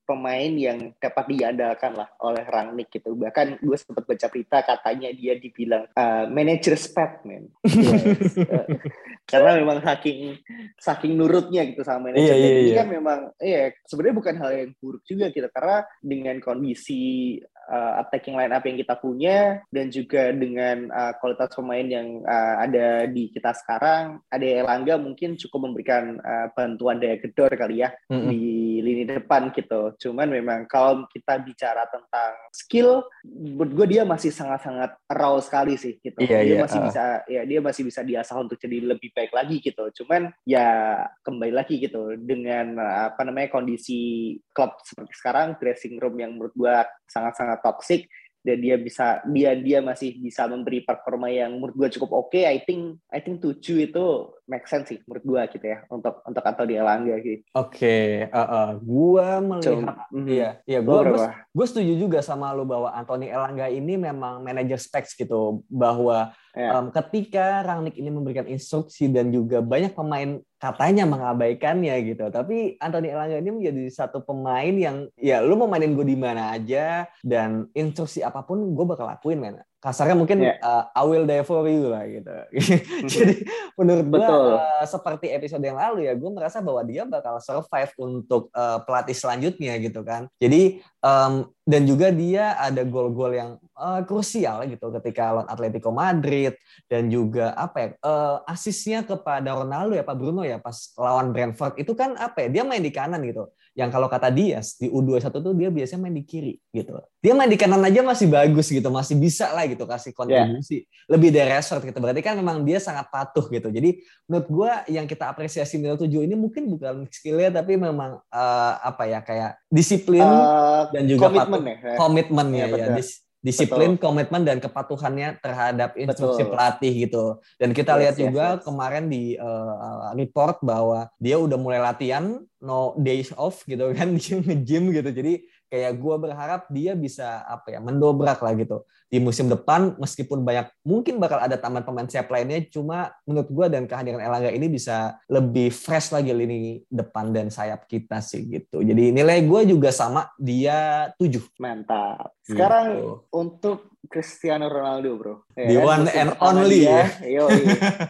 pemain 0.06 0.52
yang 0.54 0.94
dapat 1.02 1.24
diandalkan 1.26 1.98
lah 1.98 2.08
oleh 2.22 2.46
Rangnick 2.46 2.94
gitu. 2.94 3.18
Bahkan 3.18 3.60
gue 3.60 3.76
sempat 3.76 4.06
baca 4.06 4.26
berita 4.30 4.62
katanya 4.62 5.10
dia 5.10 5.34
dibilang 5.34 5.90
uh, 5.92 6.30
manager 6.30 6.78
pet 6.78 7.12
man. 7.26 7.44
Yes. 7.86 8.34
uh, 8.38 8.66
karena 9.30 9.58
memang 9.58 9.82
saking 9.82 10.38
saking 10.78 11.12
nurutnya 11.18 11.66
gitu 11.66 11.82
sama 11.82 12.10
manajer. 12.10 12.34
Iya, 12.34 12.34
iya, 12.38 12.60
iya. 12.62 12.74
Kan 12.78 12.88
memang 12.88 13.18
iya 13.42 13.62
sebenarnya 13.84 14.16
bukan 14.16 14.34
hal 14.38 14.50
yang 14.54 14.70
buruk 14.78 15.02
juga 15.02 15.28
gitu 15.34 15.48
karena 15.50 15.82
dengan 15.98 16.36
kondisi 16.38 17.36
uh, 17.66 18.00
attacking 18.02 18.38
line 18.38 18.54
up 18.54 18.64
yang 18.64 18.78
kita 18.78 18.94
punya 18.98 19.60
dan 19.70 19.90
juga 19.90 20.30
dengan 20.30 20.88
uh, 20.90 21.12
kualitas 21.18 21.52
pemain 21.52 21.86
yang 21.86 22.22
uh, 22.22 22.62
ada 22.62 23.10
di 23.10 23.28
kita 23.30 23.52
sekarang, 23.54 24.22
ada 24.30 24.46
Elangga 24.46 24.96
mungkin 24.98 25.34
cukup 25.34 25.70
memberikan 25.70 26.18
uh, 26.22 26.46
bantuan 26.54 27.02
daya 27.02 27.18
gedor 27.18 27.50
kali 27.52 27.82
ya 27.82 27.90
mm 28.08 28.14
-hmm. 28.14 28.28
di 28.30 28.46
lini 28.80 29.04
depan 29.06 29.52
gitu. 29.52 29.94
Cuman 30.00 30.28
memang 30.28 30.64
kalau 30.68 31.04
kita 31.12 31.38
bicara 31.40 31.84
tentang 31.88 32.32
skill, 32.50 33.04
menurut 33.24 33.72
gue 33.72 33.86
dia 33.98 34.02
masih 34.02 34.32
sangat-sangat 34.32 34.96
raw 35.10 35.36
sekali 35.38 35.76
sih 35.76 36.00
gitu. 36.00 36.18
Iya, 36.20 36.42
dia 36.42 36.56
iya, 36.56 36.62
masih 36.62 36.80
uh. 36.80 36.84
bisa 36.88 37.04
ya 37.26 37.42
dia 37.44 37.60
masih 37.60 37.82
bisa 37.84 38.00
diasah 38.02 38.36
untuk 38.40 38.56
jadi 38.60 38.96
lebih 38.96 39.10
baik 39.12 39.32
lagi 39.32 39.56
gitu. 39.60 39.84
Cuman 40.02 40.32
ya 40.44 41.00
kembali 41.22 41.52
lagi 41.52 41.80
gitu 41.80 42.16
dengan 42.16 42.78
apa 42.80 43.22
namanya 43.24 43.52
kondisi 43.52 44.34
klub 44.50 44.76
seperti 44.84 45.12
sekarang 45.16 45.56
dressing 45.60 46.00
room 46.00 46.16
yang 46.16 46.34
menurut 46.36 46.54
gue 46.56 46.76
sangat-sangat 47.08 47.60
toxic 47.62 48.08
dan 48.46 48.62
dia 48.62 48.78
bisa 48.78 49.18
dia 49.26 49.58
dia 49.58 49.82
masih 49.82 50.22
bisa 50.22 50.46
memberi 50.46 50.86
performa 50.86 51.26
yang 51.26 51.58
menurut 51.58 51.74
gue 51.74 51.88
cukup 51.98 52.10
oke 52.14 52.30
okay, 52.30 52.46
I 52.46 52.62
think 52.62 53.02
I 53.10 53.18
think 53.18 53.42
tujuh 53.42 53.90
itu 53.90 54.06
make 54.46 54.66
sense 54.70 54.88
sih 54.94 54.98
menurut 55.04 55.24
gue 55.26 55.42
gitu 55.58 55.66
ya 55.66 55.78
untuk 55.90 56.22
untuk 56.22 56.44
atau 56.46 56.64
dia 56.64 56.86
Langga 56.86 57.18
gitu. 57.18 57.42
Oke, 57.52 57.82
okay, 57.82 58.06
uh, 58.30 58.40
uh, 58.40 58.68
gua 58.78 59.42
melihat 59.42 60.06
mm, 60.14 60.26
iya, 60.30 60.50
iya 60.64 60.80
gua 60.80 61.02
gua, 61.02 61.26
gua 61.50 61.66
setuju 61.66 61.98
juga 61.98 62.18
sama 62.22 62.54
lu 62.54 62.62
bahwa 62.62 62.94
Anthony 62.94 63.26
Elangga 63.26 63.66
ini 63.66 63.98
memang 63.98 64.46
manajer 64.46 64.78
specs 64.78 65.18
gitu 65.18 65.66
bahwa 65.66 66.30
yeah. 66.54 66.78
um, 66.78 66.94
ketika 66.94 67.66
Rangnick 67.66 67.98
ini 67.98 68.08
memberikan 68.08 68.46
instruksi 68.46 69.10
dan 69.10 69.34
juga 69.34 69.58
banyak 69.58 69.92
pemain 69.92 70.38
katanya 70.56 71.04
mengabaikannya 71.04 71.94
gitu. 72.06 72.30
Tapi 72.32 72.80
Anthony 72.80 73.12
Elangga 73.12 73.36
ini 73.42 73.50
menjadi 73.52 73.84
satu 73.92 74.24
pemain 74.24 74.72
yang 74.72 75.10
ya 75.18 75.44
lu 75.44 75.58
mau 75.58 75.68
mainin 75.68 75.92
gue 75.92 76.06
di 76.06 76.16
mana 76.16 76.54
aja 76.54 77.04
dan 77.20 77.68
instruksi 77.76 78.24
apa 78.24 78.46
pun 78.46 78.72
gue 78.72 78.84
bakal 78.86 79.10
lakuin 79.10 79.42
men 79.42 79.58
kasarnya 79.86 80.18
mungkin 80.18 80.42
yeah. 80.42 80.58
uh, 80.58 80.90
I 80.90 81.06
will 81.06 81.22
die 81.22 81.46
for 81.46 81.62
you 81.70 81.94
lah 81.94 82.02
gitu. 82.10 82.34
Jadi 83.14 83.46
menurut 83.78 84.06
gue 84.10 84.26
uh, 84.26 84.82
seperti 84.82 85.30
episode 85.30 85.62
yang 85.62 85.78
lalu 85.78 86.10
ya, 86.10 86.18
gue 86.18 86.30
merasa 86.34 86.58
bahwa 86.58 86.82
dia 86.82 87.06
bakal 87.06 87.38
survive 87.38 87.94
untuk 88.02 88.50
uh, 88.50 88.82
pelatih 88.82 89.14
selanjutnya 89.14 89.78
gitu 89.78 90.02
kan. 90.02 90.26
Jadi 90.42 90.82
um, 91.06 91.46
dan 91.62 91.82
juga 91.86 92.10
dia 92.10 92.58
ada 92.58 92.82
gol-gol 92.82 93.38
yang 93.38 93.50
uh, 93.78 94.02
krusial 94.02 94.66
gitu 94.66 94.90
ketika 94.98 95.30
lawan 95.30 95.46
Atletico 95.46 95.94
Madrid 95.94 96.58
dan 96.90 97.06
juga 97.06 97.54
apa 97.54 97.76
ya 97.78 97.88
uh, 98.02 98.42
asisnya 98.46 99.06
kepada 99.06 99.54
Ronaldo 99.54 99.94
ya 99.94 100.02
Pak 100.06 100.16
Bruno 100.18 100.42
ya 100.42 100.58
pas 100.58 100.94
lawan 100.94 101.30
Brentford 101.30 101.78
itu 101.78 101.94
kan 101.94 102.14
apa 102.18 102.46
ya 102.46 102.48
dia 102.58 102.62
main 102.62 102.82
di 102.82 102.90
kanan 102.94 103.22
gitu 103.22 103.50
yang 103.76 103.92
kalau 103.92 104.08
kata 104.08 104.32
Dias 104.32 104.80
di 104.80 104.88
U21 104.88 105.28
tuh 105.28 105.52
dia 105.52 105.68
biasanya 105.68 106.08
main 106.08 106.16
di 106.16 106.24
kiri 106.24 106.56
gitu. 106.72 106.96
Dia 107.20 107.36
main 107.36 107.44
di 107.44 107.60
kanan 107.60 107.84
aja 107.84 108.00
masih 108.00 108.24
bagus 108.24 108.72
gitu, 108.72 108.88
masih 108.88 109.20
bisa 109.20 109.52
lah 109.52 109.68
gitu 109.68 109.84
kasih 109.84 110.16
kontribusi. 110.16 110.88
Yeah. 110.88 111.12
Lebih 111.12 111.28
dari 111.28 111.52
Rashford 111.52 111.84
gitu. 111.84 112.00
Berarti 112.00 112.24
kan 112.24 112.40
memang 112.40 112.64
dia 112.64 112.80
sangat 112.80 113.12
patuh 113.12 113.44
gitu. 113.52 113.68
Jadi 113.68 114.00
menurut 114.24 114.48
gue 114.48 114.72
yang 114.96 115.04
kita 115.04 115.28
apresiasi 115.28 115.76
Milo 115.76 116.00
7 116.00 116.08
ini 116.08 116.32
mungkin 116.32 116.72
bukan 116.72 117.04
skillnya 117.12 117.60
tapi 117.60 117.76
memang 117.76 118.16
uh, 118.32 118.72
apa 118.80 119.12
ya 119.12 119.20
kayak 119.20 119.60
disiplin 119.68 120.24
uh, 120.24 120.88
dan 120.96 121.04
juga 121.04 121.28
komitmen 121.28 121.60
patuh. 121.60 121.76
ya. 121.76 121.96
Komitmen 122.00 122.46
ya, 122.56 122.66
ya, 122.72 122.86
ya 122.96 123.25
disiplin, 123.46 123.94
Betul. 123.94 124.02
komitmen 124.10 124.42
dan 124.42 124.58
kepatuhannya 124.58 125.38
terhadap 125.38 125.94
instruksi 125.94 126.42
Betul. 126.42 126.52
pelatih 126.58 126.92
gitu. 127.06 127.24
Dan 127.62 127.70
kita 127.70 127.94
yes, 127.94 128.00
lihat 128.02 128.14
yes, 128.18 128.22
juga 128.26 128.46
yes. 128.58 128.62
kemarin 128.66 129.04
di 129.06 129.38
uh, 129.38 130.10
report 130.18 130.58
bahwa 130.66 131.06
dia 131.22 131.38
udah 131.38 131.54
mulai 131.54 131.78
latihan 131.78 132.42
no 132.58 132.98
days 132.98 133.30
off 133.38 133.62
gitu 133.62 133.94
kan 133.94 134.10
dia 134.18 134.42
nge-gym 134.42 134.90
gitu. 134.90 135.10
Jadi 135.14 135.46
kayak 135.70 135.92
gue 135.94 136.16
berharap 136.18 136.62
dia 136.74 136.98
bisa 136.98 137.46
apa 137.46 137.70
ya 137.70 137.78
mendobrak 137.78 138.42
lah 138.42 138.54
gitu 138.58 138.82
di 139.06 139.18
musim 139.22 139.46
depan 139.46 139.94
meskipun 140.02 140.42
banyak 140.42 140.66
mungkin 140.82 141.22
bakal 141.22 141.38
ada 141.38 141.54
taman 141.54 141.86
pemain 141.86 142.10
siap 142.10 142.26
lainnya 142.26 142.66
cuma 142.66 143.14
menurut 143.22 143.46
gue 143.46 143.66
dan 143.70 143.86
kehadiran 143.86 144.18
Elangga 144.18 144.50
ini 144.50 144.66
bisa 144.66 145.14
lebih 145.30 145.70
fresh 145.70 146.10
lagi 146.10 146.34
lini 146.34 146.82
depan 146.90 147.30
dan 147.30 147.46
sayap 147.46 147.86
kita 147.86 148.18
sih 148.18 148.42
gitu 148.50 148.82
jadi 148.82 149.14
nilai 149.14 149.46
gue 149.46 149.60
juga 149.70 149.94
sama 149.94 150.26
dia 150.34 151.10
tujuh 151.18 151.46
mantap 151.62 152.34
sekarang 152.42 152.86
gitu. 152.98 153.10
untuk 153.30 153.78
Cristiano 154.06 154.70
Ronaldo 154.70 155.10
bro. 155.18 155.34
Ya, 155.58 155.66
The 155.66 155.78
one 155.82 156.06
and 156.14 156.32
only 156.38 156.86
dia, 156.86 157.10
ya. 157.20 157.42
Yo, 157.42 157.44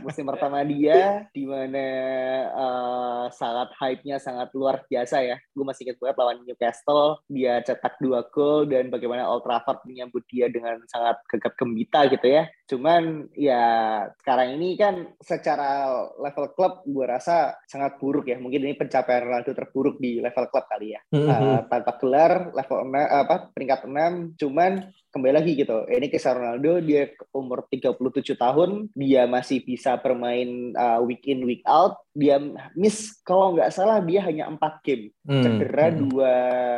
musim 0.04 0.28
pertama 0.28 0.62
dia 0.62 1.24
di 1.32 1.48
mana 1.48 1.86
uh, 2.52 3.24
sangat 3.32 3.72
hype-nya 3.80 4.20
sangat 4.20 4.52
luar 4.52 4.84
biasa 4.86 5.24
ya. 5.24 5.36
Gue 5.56 5.64
masih 5.64 5.88
ingat 5.88 5.98
banget 5.98 6.16
lawan 6.20 6.38
Newcastle, 6.44 7.20
dia 7.32 7.64
cetak 7.64 7.98
dua 7.98 8.24
gol 8.28 8.68
dan 8.68 8.92
bagaimana 8.92 9.26
Old 9.26 9.44
Trafford 9.44 9.82
menyambut 9.88 10.22
dia 10.28 10.52
dengan 10.52 10.84
sangat 10.96 11.16
gegap 11.28 11.52
gembita 11.60 12.00
gitu 12.08 12.26
ya. 12.26 12.48
Cuman 12.66 13.28
ya 13.36 13.64
sekarang 14.24 14.56
ini 14.56 14.74
kan 14.80 15.12
secara 15.20 15.92
level 16.16 16.56
klub 16.56 16.82
gue 16.88 17.04
rasa 17.04 17.60
sangat 17.68 18.00
buruk 18.00 18.26
ya. 18.32 18.40
Mungkin 18.40 18.64
ini 18.64 18.74
pencapaian 18.74 19.28
Ronaldo 19.28 19.52
terburuk 19.52 20.00
di 20.00 20.24
level 20.24 20.48
klub 20.48 20.64
kali 20.64 20.96
ya. 20.96 21.00
Mm 21.12 21.20
-hmm. 21.20 21.28
uh, 21.28 21.60
tanpa 21.68 21.92
gelar 22.00 22.32
level 22.56 22.78
6 22.88 23.22
apa 23.28 23.36
peringkat 23.52 23.80
6 23.84 24.40
cuman 24.40 24.72
kembali 25.16 25.32
lagi 25.32 25.56
gitu. 25.56 25.88
Ini 25.88 26.12
Cristiano 26.12 26.44
Ronaldo 26.44 26.84
dia 26.84 27.08
umur 27.32 27.64
37 27.72 28.36
tahun, 28.36 28.92
dia 28.92 29.24
masih 29.24 29.64
bisa 29.64 29.96
bermain 29.96 30.76
uh, 30.76 31.00
week 31.00 31.24
in 31.24 31.48
week 31.48 31.64
out. 31.64 31.96
Dia 32.12 32.36
miss 32.76 33.16
kalau 33.24 33.56
nggak 33.56 33.72
salah 33.72 34.04
dia 34.04 34.20
hanya 34.20 34.44
empat 34.52 34.84
game. 34.84 35.16
Hmm. 35.24 35.40
Cedera 35.40 35.88
hmm. 35.88 35.96
dua 36.04 36.34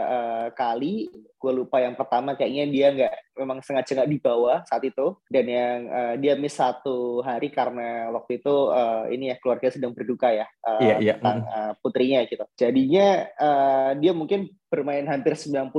uh, 0.07 0.49
kali. 0.55 1.11
Gue 1.39 1.55
lupa 1.55 1.79
yang 1.79 1.95
pertama 1.95 2.35
kayaknya 2.35 2.65
dia 2.67 2.87
nggak 2.91 3.15
memang 3.39 3.59
sengaja 3.63 3.95
nggak 3.95 4.11
dibawa 4.11 4.67
saat 4.67 4.83
itu 4.83 5.15
dan 5.31 5.47
yang 5.47 5.79
uh, 5.87 6.15
dia 6.19 6.35
miss 6.35 6.59
satu 6.59 7.23
hari 7.23 7.55
karena 7.55 8.11
waktu 8.11 8.43
itu 8.43 8.55
uh, 8.75 9.07
ini 9.07 9.31
ya 9.31 9.37
keluarga 9.39 9.71
sedang 9.71 9.95
berduka 9.95 10.35
ya 10.35 10.51
uh, 10.67 10.83
yeah, 10.83 10.99
yeah. 10.99 11.15
tentang 11.23 11.47
uh, 11.47 11.73
putrinya 11.79 12.27
gitu. 12.27 12.43
Jadinya 12.59 13.31
uh, 13.39 13.91
dia 13.95 14.11
mungkin 14.11 14.51
bermain 14.69 15.05
hampir 15.09 15.35
95 15.35 15.73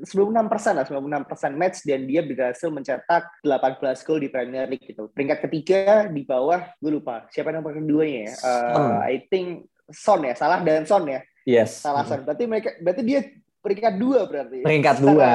96 0.00 0.48
persen 0.48 0.72
lah, 0.80 0.84
96 0.88 1.28
persen 1.28 1.52
match 1.60 1.84
dan 1.84 2.08
dia 2.08 2.24
berhasil 2.24 2.68
mencetak 2.72 3.22
18 3.44 4.06
gol 4.08 4.18
di 4.24 4.28
Premier 4.32 4.64
League 4.64 4.88
gitu. 4.88 5.12
Peringkat 5.12 5.44
ketiga 5.44 6.08
di 6.08 6.24
bawah, 6.24 6.72
gue 6.80 6.92
lupa 6.92 7.28
siapa 7.28 7.52
yang 7.52 7.60
peringkat 7.60 7.84
keduanya 7.84 8.20
ya. 8.32 8.34
Uh, 8.40 8.98
I 9.04 9.28
think 9.28 9.68
Son 9.92 10.24
ya, 10.24 10.32
salah 10.32 10.64
dan 10.64 10.88
Son 10.88 11.04
ya. 11.04 11.20
Yes. 11.44 11.84
Salah 11.84 12.08
Son. 12.08 12.24
Berarti 12.24 12.44
mereka, 12.48 12.70
berarti 12.80 13.02
dia 13.04 13.20
peringkat 13.60 13.94
dua 14.00 14.24
berarti. 14.24 14.64
Peringkat 14.64 14.96
secara, 14.96 15.12
dua. 15.12 15.30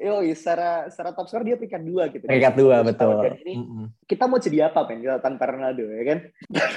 Yo, 0.00 0.14
secara 0.32 0.70
secara 0.88 1.10
top 1.12 1.26
score 1.28 1.44
dia 1.44 1.56
peringkat 1.60 1.82
dua 1.84 2.02
gitu. 2.08 2.24
Peringkat 2.24 2.54
dua 2.56 2.76
betul. 2.80 3.16
Dan 3.20 3.36
ini 3.44 3.54
mm 3.60 3.66
-hmm. 3.68 3.86
kita 4.08 4.24
mau 4.24 4.40
jadi 4.40 4.72
apa 4.72 4.80
men 4.88 5.04
tanpa 5.20 5.44
Ronaldo 5.52 5.84
ya 5.84 6.02
kan? 6.08 6.18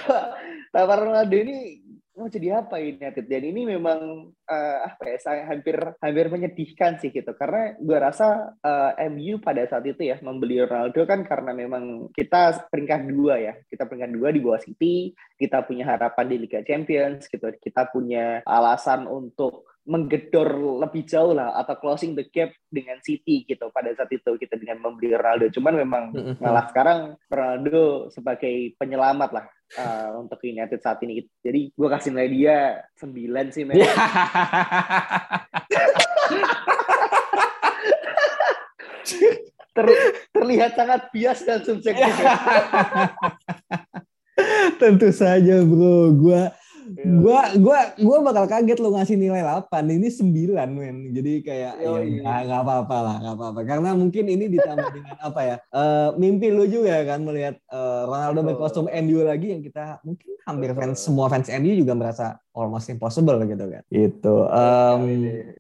tanpa 0.76 0.93
Ronaldo 0.99 1.35
ini 1.35 1.85
mau 2.15 2.31
jadi 2.31 2.63
apa 2.63 2.79
United? 2.79 3.27
Dan 3.27 3.43
ini 3.51 3.67
memang 3.67 4.31
uh, 4.31 4.77
apa 4.87 5.03
ya 5.05 5.17
saya 5.19 5.41
hampir 5.51 5.75
hampir 5.99 6.25
menyedihkan 6.31 6.97
sih 6.97 7.11
gitu. 7.11 7.35
Karena 7.35 7.75
gue 7.75 7.97
rasa 7.99 8.55
uh, 8.55 8.91
eh, 8.95 9.11
MU 9.11 9.43
pada 9.43 9.67
saat 9.67 9.83
itu 9.85 10.01
ya 10.01 10.17
membeli 10.23 10.63
Ronaldo 10.63 11.03
kan 11.03 11.27
karena 11.27 11.51
memang 11.51 12.09
kita 12.15 12.71
peringkat 12.71 13.11
dua 13.11 13.35
ya. 13.37 13.53
Kita 13.67 13.85
peringkat 13.85 14.11
dua 14.15 14.31
di 14.31 14.39
bawah 14.39 14.61
City 14.63 15.11
kita 15.35 15.67
punya 15.67 15.83
harapan 15.83 16.25
di 16.31 16.35
Liga 16.39 16.63
Champions 16.63 17.27
gitu. 17.27 17.51
Kita 17.59 17.91
punya 17.91 18.39
alasan 18.47 19.05
untuk 19.05 19.74
menggedor 19.86 20.49
lebih 20.82 21.06
jauh 21.06 21.38
lah 21.38 21.53
atau 21.62 21.78
closing 21.78 22.18
the 22.18 22.26
gap 22.34 22.49
dengan 22.74 22.98
City 23.06 23.45
gitu 23.45 23.70
pada 23.70 23.94
saat 23.94 24.10
itu 24.10 24.34
kita 24.38 24.57
dengan 24.57 24.82
membeli 24.82 25.14
Ronaldo. 25.14 25.53
Cuman 25.53 25.74
memang 25.78 26.03
malah 26.41 26.66
sekarang 26.74 27.14
Ronaldo 27.30 28.10
sebagai 28.10 28.74
penyelamat 28.82 29.30
lah 29.30 29.45
uh, 29.78 30.18
untuk 30.26 30.41
United 30.41 30.82
saat 30.82 30.98
ini. 31.06 31.22
Jadi 31.45 31.70
gue 31.70 31.88
kasih 31.88 32.12
nilai 32.12 32.30
dia 32.34 32.82
9 32.98 33.53
sih 33.53 33.64
men. 33.64 33.78
Ter, 39.76 39.88
terlihat 40.32 40.72
sangat 40.80 41.12
bias 41.12 41.44
dan 41.44 41.60
subjektif. 41.60 42.07
Tentu 44.80 45.12
saja 45.12 45.62
bro, 45.68 46.16
gue. 46.16 46.41
Gua 46.94 47.41
gua 47.57 47.80
gua 47.98 48.18
bakal 48.22 48.45
kaget 48.45 48.78
lo 48.78 48.94
ngasih 48.94 49.18
nilai 49.18 49.41
8. 49.41 49.90
Ini 49.90 50.10
9, 50.14 50.70
men. 50.70 50.98
Jadi 51.10 51.34
kayak 51.41 51.74
Yo, 51.82 51.98
ya 51.98 52.45
enggak 52.45 52.62
apa-apa 52.62 52.98
lah, 53.02 53.16
enggak 53.22 53.36
apa-apa. 53.41 53.60
Karena 53.66 53.90
mungkin 53.98 54.26
ini 54.30 54.45
ditambah 54.53 54.90
dengan 54.94 55.16
apa 55.18 55.41
ya? 55.41 55.56
Uh, 55.74 56.10
mimpi 56.22 56.53
lu 56.53 56.70
juga 56.70 57.02
kan 57.07 57.26
melihat 57.26 57.57
uh, 57.74 58.06
Ronaldo 58.06 58.45
berkostum 58.45 58.86
MU 58.86 59.26
lagi 59.26 59.57
yang 59.57 59.62
kita 59.66 59.98
mungkin 60.06 60.30
hampir 60.45 60.70
fans 60.78 61.02
semua 61.02 61.26
fans 61.26 61.49
MU 61.49 61.74
juga 61.74 61.98
merasa 61.98 62.38
almost 62.56 62.88
impossible 62.88 63.38
gitu 63.44 63.65
kan. 63.68 63.84
Itu. 63.91 64.36
Um, 64.48 65.02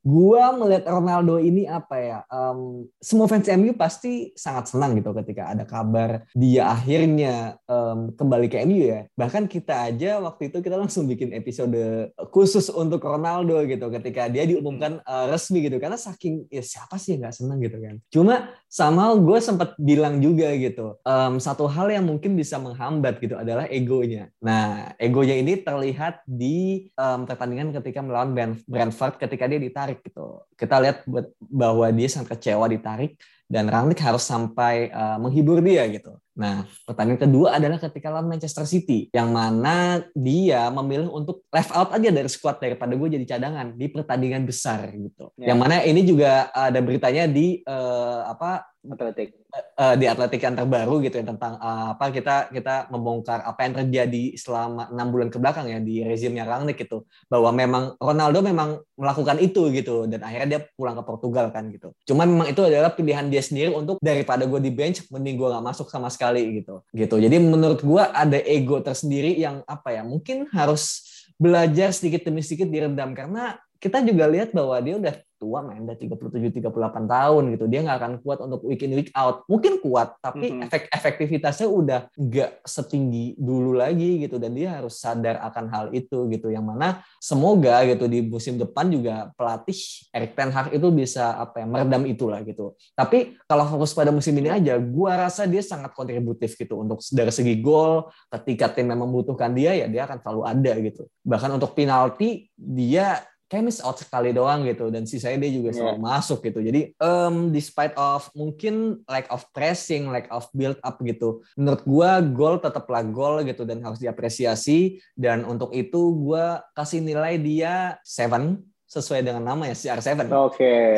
gua 0.01 0.55
melihat 0.55 0.87
Ronaldo 0.89 1.37
ini 1.37 1.67
apa 1.67 1.95
ya? 1.99 2.19
Um, 2.31 2.87
semua 3.03 3.27
fans 3.27 3.51
MU 3.51 3.75
pasti 3.75 4.31
sangat 4.33 4.71
senang 4.71 4.95
gitu 4.97 5.11
ketika 5.11 5.51
ada 5.51 5.67
kabar 5.67 6.23
dia 6.31 6.71
akhirnya 6.71 7.59
um, 7.67 8.15
kembali 8.15 8.47
ke 8.47 8.63
MU 8.63 8.87
ya. 8.87 9.05
Bahkan 9.13 9.51
kita 9.51 9.91
aja 9.91 10.17
waktu 10.23 10.49
itu 10.49 10.63
kita 10.63 10.79
langsung 10.79 11.05
bikin 11.05 11.35
episode 11.35 12.09
khusus 12.31 12.71
untuk 12.71 13.03
Ronaldo 13.03 13.59
gitu 13.67 13.91
ketika 13.91 14.31
dia 14.31 14.47
diumumkan 14.47 15.03
uh, 15.03 15.27
resmi 15.27 15.67
gitu 15.67 15.77
karena 15.77 15.99
saking 15.99 16.47
ya 16.47 16.63
siapa 16.63 16.95
sih 16.95 17.15
yang 17.15 17.27
nggak 17.27 17.35
senang 17.35 17.59
gitu 17.59 17.77
kan. 17.77 17.95
Cuma 18.09 18.35
sama 18.71 19.11
gue 19.15 19.39
sempat 19.43 19.75
bilang 19.79 20.23
juga 20.23 20.51
gitu. 20.55 20.99
Um, 21.03 21.37
satu 21.39 21.67
hal 21.67 21.91
yang 21.91 22.07
mungkin 22.07 22.35
bisa 22.35 22.55
menghambat 22.59 23.19
gitu 23.19 23.35
adalah 23.35 23.67
egonya. 23.67 24.31
Nah, 24.39 24.95
egonya 24.99 25.35
ini 25.39 25.59
terlihat 25.59 26.23
di 26.27 26.84
um, 26.93 27.25
pertandingan 27.25 27.73
ketika 27.81 28.05
melawan 28.05 28.35
Brentford 28.65 29.17
ketika 29.17 29.49
dia 29.49 29.59
ditarik 29.61 30.05
gitu. 30.05 30.45
Kita 30.53 30.77
lihat 30.77 31.05
bahwa 31.39 31.89
dia 31.89 32.07
sangat 32.11 32.37
kecewa 32.37 32.69
ditarik 32.69 33.17
dan 33.49 33.69
Rangnick 33.69 34.01
harus 34.01 34.25
sampai 34.25 34.93
uh, 34.93 35.17
menghibur 35.17 35.61
dia 35.61 35.85
gitu. 35.89 36.17
Nah, 36.35 36.67
pertandingan 36.83 37.31
kedua 37.31 37.55
adalah 37.55 37.79
ketika 37.79 38.11
lawan 38.11 38.27
Manchester 38.27 38.67
City, 38.67 39.07
yang 39.15 39.31
mana 39.31 40.03
dia 40.11 40.67
memilih 40.67 41.07
untuk 41.07 41.47
left 41.47 41.71
out 41.71 41.95
aja 41.95 42.11
dari 42.11 42.27
squad 42.27 42.59
daripada 42.59 42.91
gue 42.91 43.07
jadi 43.15 43.25
cadangan 43.25 43.71
di 43.71 43.87
pertandingan 43.87 44.43
besar 44.43 44.91
gitu. 44.91 45.31
Yeah. 45.39 45.55
Yang 45.55 45.59
mana 45.63 45.75
ini 45.87 46.01
juga 46.03 46.51
ada 46.51 46.79
beritanya 46.83 47.31
di 47.31 47.63
uh, 47.63 48.27
apa 48.27 48.75
Atletik 48.85 49.33
uh, 49.77 49.95
di 49.97 50.05
Atletik 50.05 50.41
yang 50.41 50.53
terbaru 50.53 51.01
gitu 51.01 51.17
ya 51.21 51.25
tentang 51.25 51.57
uh, 51.57 51.97
apa 51.97 52.13
kita 52.13 52.53
kita 52.53 52.91
membongkar 52.93 53.41
apa 53.41 53.59
yang 53.65 53.73
terjadi 53.83 54.23
selama 54.37 54.91
enam 54.91 55.07
bulan 55.09 55.29
ke 55.33 55.37
belakang 55.41 55.65
ya 55.69 55.79
di 55.81 56.05
rezimnya 56.05 56.45
Rangnick 56.45 56.85
itu 56.85 57.01
bahwa 57.25 57.49
memang 57.55 57.83
Ronaldo 57.97 58.39
memang 58.45 58.79
melakukan 58.95 59.37
itu 59.41 59.73
gitu 59.73 60.05
dan 60.05 60.21
akhirnya 60.23 60.47
dia 60.47 60.61
pulang 60.77 60.95
ke 60.95 61.03
Portugal 61.03 61.49
kan 61.51 61.67
gitu. 61.73 61.91
Cuma 62.05 62.23
memang 62.29 62.47
itu 62.47 62.61
adalah 62.61 62.93
pilihan 62.93 63.27
dia 63.27 63.41
sendiri 63.41 63.73
untuk 63.73 63.97
daripada 63.99 64.45
gue 64.45 64.59
di 64.61 64.71
bench 64.71 65.07
mending 65.09 65.35
gue 65.39 65.49
nggak 65.49 65.65
masuk 65.65 65.87
sama 65.89 66.07
sekali 66.07 66.24
sekali 66.25 66.41
gitu. 66.57 66.81
Gitu. 66.89 67.15
Jadi 67.21 67.37
menurut 67.37 67.79
gua 67.85 68.09
ada 68.09 68.41
ego 68.41 68.81
tersendiri 68.81 69.37
yang 69.37 69.61
apa 69.69 69.93
ya? 69.93 70.01
Mungkin 70.01 70.49
harus 70.49 71.05
belajar 71.37 71.93
sedikit 71.93 72.25
demi 72.25 72.41
sedikit 72.41 72.73
diredam 72.73 73.13
karena 73.13 73.61
kita 73.85 74.01
juga 74.01 74.25
lihat 74.25 74.49
bahwa 74.49 74.73
dia 74.81 74.97
udah 74.97 75.13
tua 75.35 75.59
main 75.61 75.83
udah 75.83 75.93
37 75.93 76.63
38 76.63 77.05
tahun 77.05 77.43
gitu. 77.53 77.65
Dia 77.67 77.79
nggak 77.85 77.97
akan 78.01 78.13
kuat 78.23 78.39
untuk 78.41 78.65
week 78.65 78.81
in 78.81 78.97
week 78.97 79.11
out. 79.13 79.43
Mungkin 79.45 79.83
kuat, 79.83 80.17
tapi 80.23 80.49
mm 80.49 80.53
-hmm. 80.57 80.65
efek 80.65 80.83
efektivitasnya 80.89 81.67
udah 81.69 81.99
nggak 82.15 82.65
setinggi 82.65 83.37
dulu 83.37 83.77
lagi 83.77 84.25
gitu 84.25 84.41
dan 84.41 84.55
dia 84.55 84.79
harus 84.79 84.97
sadar 84.97 85.37
akan 85.45 85.65
hal 85.69 85.85
itu 85.93 86.25
gitu. 86.31 86.49
Yang 86.49 86.65
mana 86.65 86.87
semoga 87.21 87.83
gitu 87.85 88.09
di 88.09 88.25
musim 88.25 88.57
depan 88.57 88.89
juga 88.89 89.29
pelatih 89.37 89.77
Erik 90.09 90.33
Ten 90.33 90.49
Hag 90.49 90.73
itu 90.73 90.87
bisa 90.89 91.37
apa 91.37 91.61
ya 91.61 91.67
meredam 91.67 92.03
itulah 92.07 92.41
gitu. 92.41 92.73
Tapi 92.95 93.37
kalau 93.45 93.69
fokus 93.69 93.93
pada 93.93 94.09
musim 94.09 94.33
ini 94.39 94.49
aja, 94.49 94.79
gua 94.81 95.29
rasa 95.29 95.45
dia 95.45 95.61
sangat 95.61 95.93
kontributif 95.93 96.57
gitu 96.57 96.81
untuk 96.81 97.03
dari 97.13 97.29
segi 97.29 97.59
gol 97.59 98.09
ketika 98.33 98.71
tim 98.73 98.89
memang 98.89 99.05
membutuhkan 99.11 99.53
dia 99.53 99.77
ya 99.77 99.85
dia 99.85 100.07
akan 100.07 100.17
selalu 100.23 100.41
ada 100.47 100.73
gitu. 100.79 101.03
Bahkan 101.21 101.49
untuk 101.59 101.77
penalti 101.77 102.49
dia 102.55 103.19
miss 103.61 103.79
out 103.81 103.97
sekali 104.01 104.33
doang 104.33 104.65
gitu 104.65 104.89
dan 104.89 105.05
sisanya 105.05 105.45
dia 105.45 105.51
juga 105.53 105.69
yeah. 105.71 105.77
selalu 105.77 105.99
masuk 106.01 106.39
gitu 106.41 106.59
jadi 106.65 106.81
um, 106.97 107.53
despite 107.53 107.93
of 107.93 108.27
mungkin 108.33 109.05
lack 109.05 109.29
of 109.29 109.45
pressing 109.53 110.09
lack 110.09 110.25
of 110.33 110.49
build 110.51 110.77
up 110.81 110.97
gitu 111.05 111.45
menurut 111.53 111.81
gue 111.85 112.11
gol 112.33 112.55
tetaplah 112.57 113.05
gol 113.05 113.45
gitu 113.45 113.63
dan 113.63 113.85
harus 113.85 114.01
diapresiasi 114.01 114.97
dan 115.13 115.45
untuk 115.45 115.69
itu 115.77 116.13
gue 116.25 116.45
kasih 116.73 117.05
nilai 117.05 117.37
dia 117.37 118.01
seven 118.01 118.65
sesuai 118.85 119.25
dengan 119.25 119.43
nama 119.43 119.67
ya 119.67 119.75
CR7. 119.75 120.29
Oke. 120.29 120.31
Okay. 120.55 120.89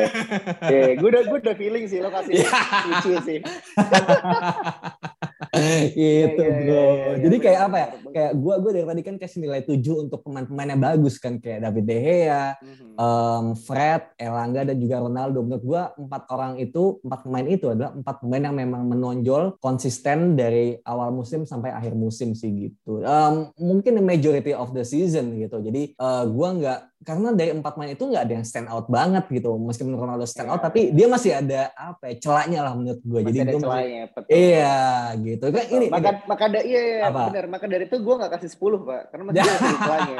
yeah, 0.70 0.90
gue 0.94 1.08
udah 1.08 1.22
gue 1.24 1.38
udah 1.40 1.56
feeling 1.56 1.88
sih 1.88 1.98
lo 1.98 2.12
kasih 2.12 2.46
lucu 2.92 3.12
sih. 3.26 3.38
gitu 5.94 6.42
yeah, 6.42 6.58
bro. 6.58 6.74
Yeah, 6.74 6.94
yeah, 6.98 7.18
Jadi 7.22 7.36
kayak 7.38 7.60
apa 7.70 7.76
ya? 7.78 7.88
Kayak 8.10 8.32
gue 8.34 8.54
gue 8.58 8.70
dari 8.74 8.86
tadi 8.90 9.02
kan 9.06 9.16
kasih 9.22 9.38
nilai 9.46 9.60
7 9.62 10.04
untuk 10.08 10.20
pemain-pemain 10.26 10.70
yang 10.74 10.82
bagus 10.82 11.14
kan 11.22 11.38
kayak 11.38 11.62
David 11.62 11.84
De 11.86 11.98
Gea, 12.02 12.46
mm-hmm. 12.58 12.94
um, 12.98 13.46
Fred, 13.54 14.02
Elanga 14.18 14.66
dan 14.66 14.76
juga 14.82 14.96
Ronaldo. 14.98 15.38
Menurut 15.46 15.64
gue 15.64 15.82
empat 16.06 16.22
orang 16.34 16.52
itu 16.58 16.98
empat 17.06 17.20
pemain 17.22 17.46
itu 17.46 17.66
adalah 17.70 17.94
empat 17.94 18.16
pemain 18.18 18.42
yang 18.50 18.56
memang 18.58 18.82
menonjol 18.90 19.42
konsisten 19.62 20.34
dari 20.34 20.74
awal 20.82 21.14
musim 21.14 21.46
sampai 21.46 21.70
akhir 21.70 21.94
musim 21.94 22.34
sih 22.34 22.50
gitu. 22.70 23.06
Um, 23.06 23.54
mungkin 23.54 23.94
the 23.94 24.04
majority 24.04 24.50
of 24.50 24.74
the 24.74 24.82
season 24.82 25.38
gitu. 25.38 25.62
Jadi 25.62 25.94
uh, 26.02 26.26
gue 26.26 26.48
nggak 26.62 26.80
karena 26.98 27.30
dari 27.30 27.54
empat 27.54 27.78
main 27.78 27.94
itu 27.94 28.04
nggak 28.04 28.22
ada 28.26 28.32
yang 28.42 28.46
stand 28.46 28.68
out 28.68 28.90
banget 28.90 29.24
gitu. 29.30 29.54
Meskipun 29.54 29.94
Ronaldo 29.94 30.26
stand 30.26 30.50
out 30.50 30.62
tapi 30.62 30.90
dia 30.90 31.06
masih 31.06 31.30
ada 31.38 31.70
apa 31.78 32.10
ya 32.10 32.14
celaknya 32.18 32.60
lah 32.66 32.72
menurut 32.74 33.00
gue 33.00 33.20
jadi 33.30 33.54
gue 33.54 33.60
masih 33.62 34.26
iya 34.30 35.14
gitu. 35.18 35.46
Kan 35.54 35.64
ini 35.70 35.86
maka 35.88 36.10
ini. 36.10 36.26
maka 36.26 36.44
da, 36.50 36.60
iya, 36.66 36.80
iya 36.82 37.08
benar 37.10 37.44
maka 37.46 37.64
dari 37.70 37.84
itu 37.86 37.96
gue 38.02 38.14
nggak 38.18 38.32
kasih 38.38 38.50
10 38.50 38.86
pak. 38.86 39.02
Karena 39.14 39.22
masih 39.30 39.40
ada 39.40 39.56
celahnya 39.86 40.18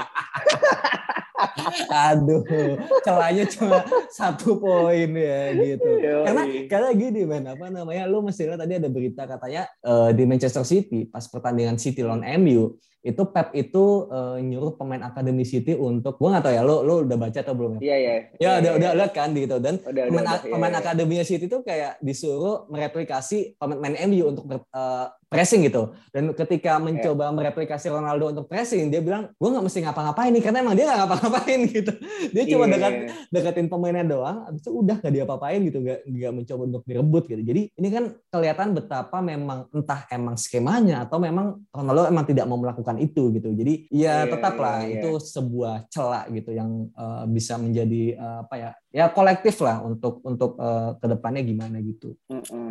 Aduh, 1.88 2.42
celahnya 3.06 3.44
cuma 3.46 3.78
satu 4.10 4.58
poin 4.58 5.10
ya 5.14 5.54
gitu. 5.54 5.90
Yoi. 6.02 6.24
Karena 6.26 6.42
karena 6.66 6.88
gini 6.94 7.22
men, 7.24 7.46
apa 7.46 7.70
namanya? 7.70 8.10
Lu 8.10 8.22
mesti 8.22 8.46
lihat 8.46 8.58
tadi 8.58 8.78
ada 8.78 8.90
berita 8.90 9.22
katanya 9.24 9.70
uh, 9.86 10.10
di 10.10 10.24
Manchester 10.26 10.66
City 10.66 11.06
pas 11.06 11.22
pertandingan 11.30 11.78
City 11.78 12.02
lawan 12.02 12.26
MU 12.42 12.74
itu 12.98 13.22
Pep 13.30 13.54
itu 13.54 14.10
uh, 14.10 14.42
nyuruh 14.42 14.74
pemain 14.74 14.98
akademi 15.06 15.46
City 15.46 15.78
untuk 15.78 16.18
gua 16.18 16.38
nggak 16.38 16.44
tahu 16.50 16.54
ya 16.58 16.62
lo 16.66 16.82
lo 16.82 16.94
udah 17.06 17.14
baca 17.14 17.38
atau 17.38 17.54
belum 17.54 17.78
ya? 17.78 17.80
Iya 17.80 17.96
iya. 17.96 18.14
Ya 18.42 18.50
udah 18.58 18.72
udah 18.74 18.90
lihat 18.98 19.12
kan 19.14 19.28
gitu 19.38 19.56
dan 19.62 19.78
udah, 19.78 20.02
pemain, 20.10 20.24
udah, 20.26 20.38
pemain 20.50 20.74
iya, 20.74 20.80
akademinya 20.82 21.24
City 21.24 21.46
itu 21.46 21.58
kayak 21.62 22.02
disuruh 22.02 22.66
mereplikasi 22.66 23.54
pemain 23.54 23.94
MU 24.10 24.24
untuk 24.34 24.44
ber, 24.50 24.66
uh, 24.74 25.14
pressing 25.28 25.60
gitu. 25.68 25.92
Dan 26.08 26.32
ketika 26.32 26.80
mencoba 26.80 27.28
yeah. 27.28 27.36
mereplikasi 27.36 27.92
Ronaldo 27.92 28.32
untuk 28.32 28.48
pressing, 28.48 28.88
dia 28.88 29.04
bilang, 29.04 29.28
gue 29.36 29.48
nggak 29.48 29.64
mesti 29.64 29.78
ngapa-ngapain 29.84 30.32
nih, 30.32 30.42
karena 30.42 30.58
emang 30.64 30.74
dia 30.74 30.84
nggak 30.88 31.00
ngapa-ngapain 31.04 31.60
gitu. 31.76 31.92
Dia 32.32 32.44
cuma 32.48 32.64
yeah. 32.64 32.72
dekat 32.74 32.92
deketin 33.28 33.68
pemainnya 33.68 34.04
doang, 34.08 34.48
abis 34.48 34.64
itu 34.64 34.70
udah 34.72 34.96
nggak 34.98 35.14
diapa-apain 35.20 35.60
gitu, 35.68 35.78
nggak 35.84 36.00
nggak 36.08 36.32
mencoba 36.32 36.62
untuk 36.64 36.82
direbut 36.88 37.24
gitu. 37.28 37.42
Jadi 37.44 37.62
ini 37.76 37.88
kan 37.92 38.04
kelihatan 38.32 38.68
betapa 38.72 39.18
memang 39.20 39.68
entah 39.70 40.00
emang 40.08 40.34
skemanya 40.40 41.04
atau 41.04 41.20
memang 41.20 41.60
Ronaldo 41.70 42.08
emang 42.08 42.24
tidak 42.24 42.48
mau 42.48 42.56
melakukan 42.56 42.96
itu 42.96 43.28
gitu. 43.36 43.52
Jadi 43.52 43.86
ya 43.92 44.24
yeah, 44.24 44.32
tetaplah 44.32 44.82
yeah, 44.82 44.88
yeah. 44.88 44.96
itu 45.04 45.10
sebuah 45.20 45.92
celak 45.92 46.32
gitu 46.32 46.56
yang 46.56 46.88
uh, 46.96 47.28
bisa 47.28 47.60
menjadi 47.60 48.16
uh, 48.16 48.36
apa 48.48 48.54
ya 48.56 48.70
ya 48.88 49.12
kolektif 49.12 49.60
lah 49.60 49.84
untuk 49.84 50.24
untuk 50.24 50.56
uh, 50.56 50.96
ke 50.96 51.06
depannya 51.06 51.44
gimana 51.44 51.76
gitu. 51.84 52.16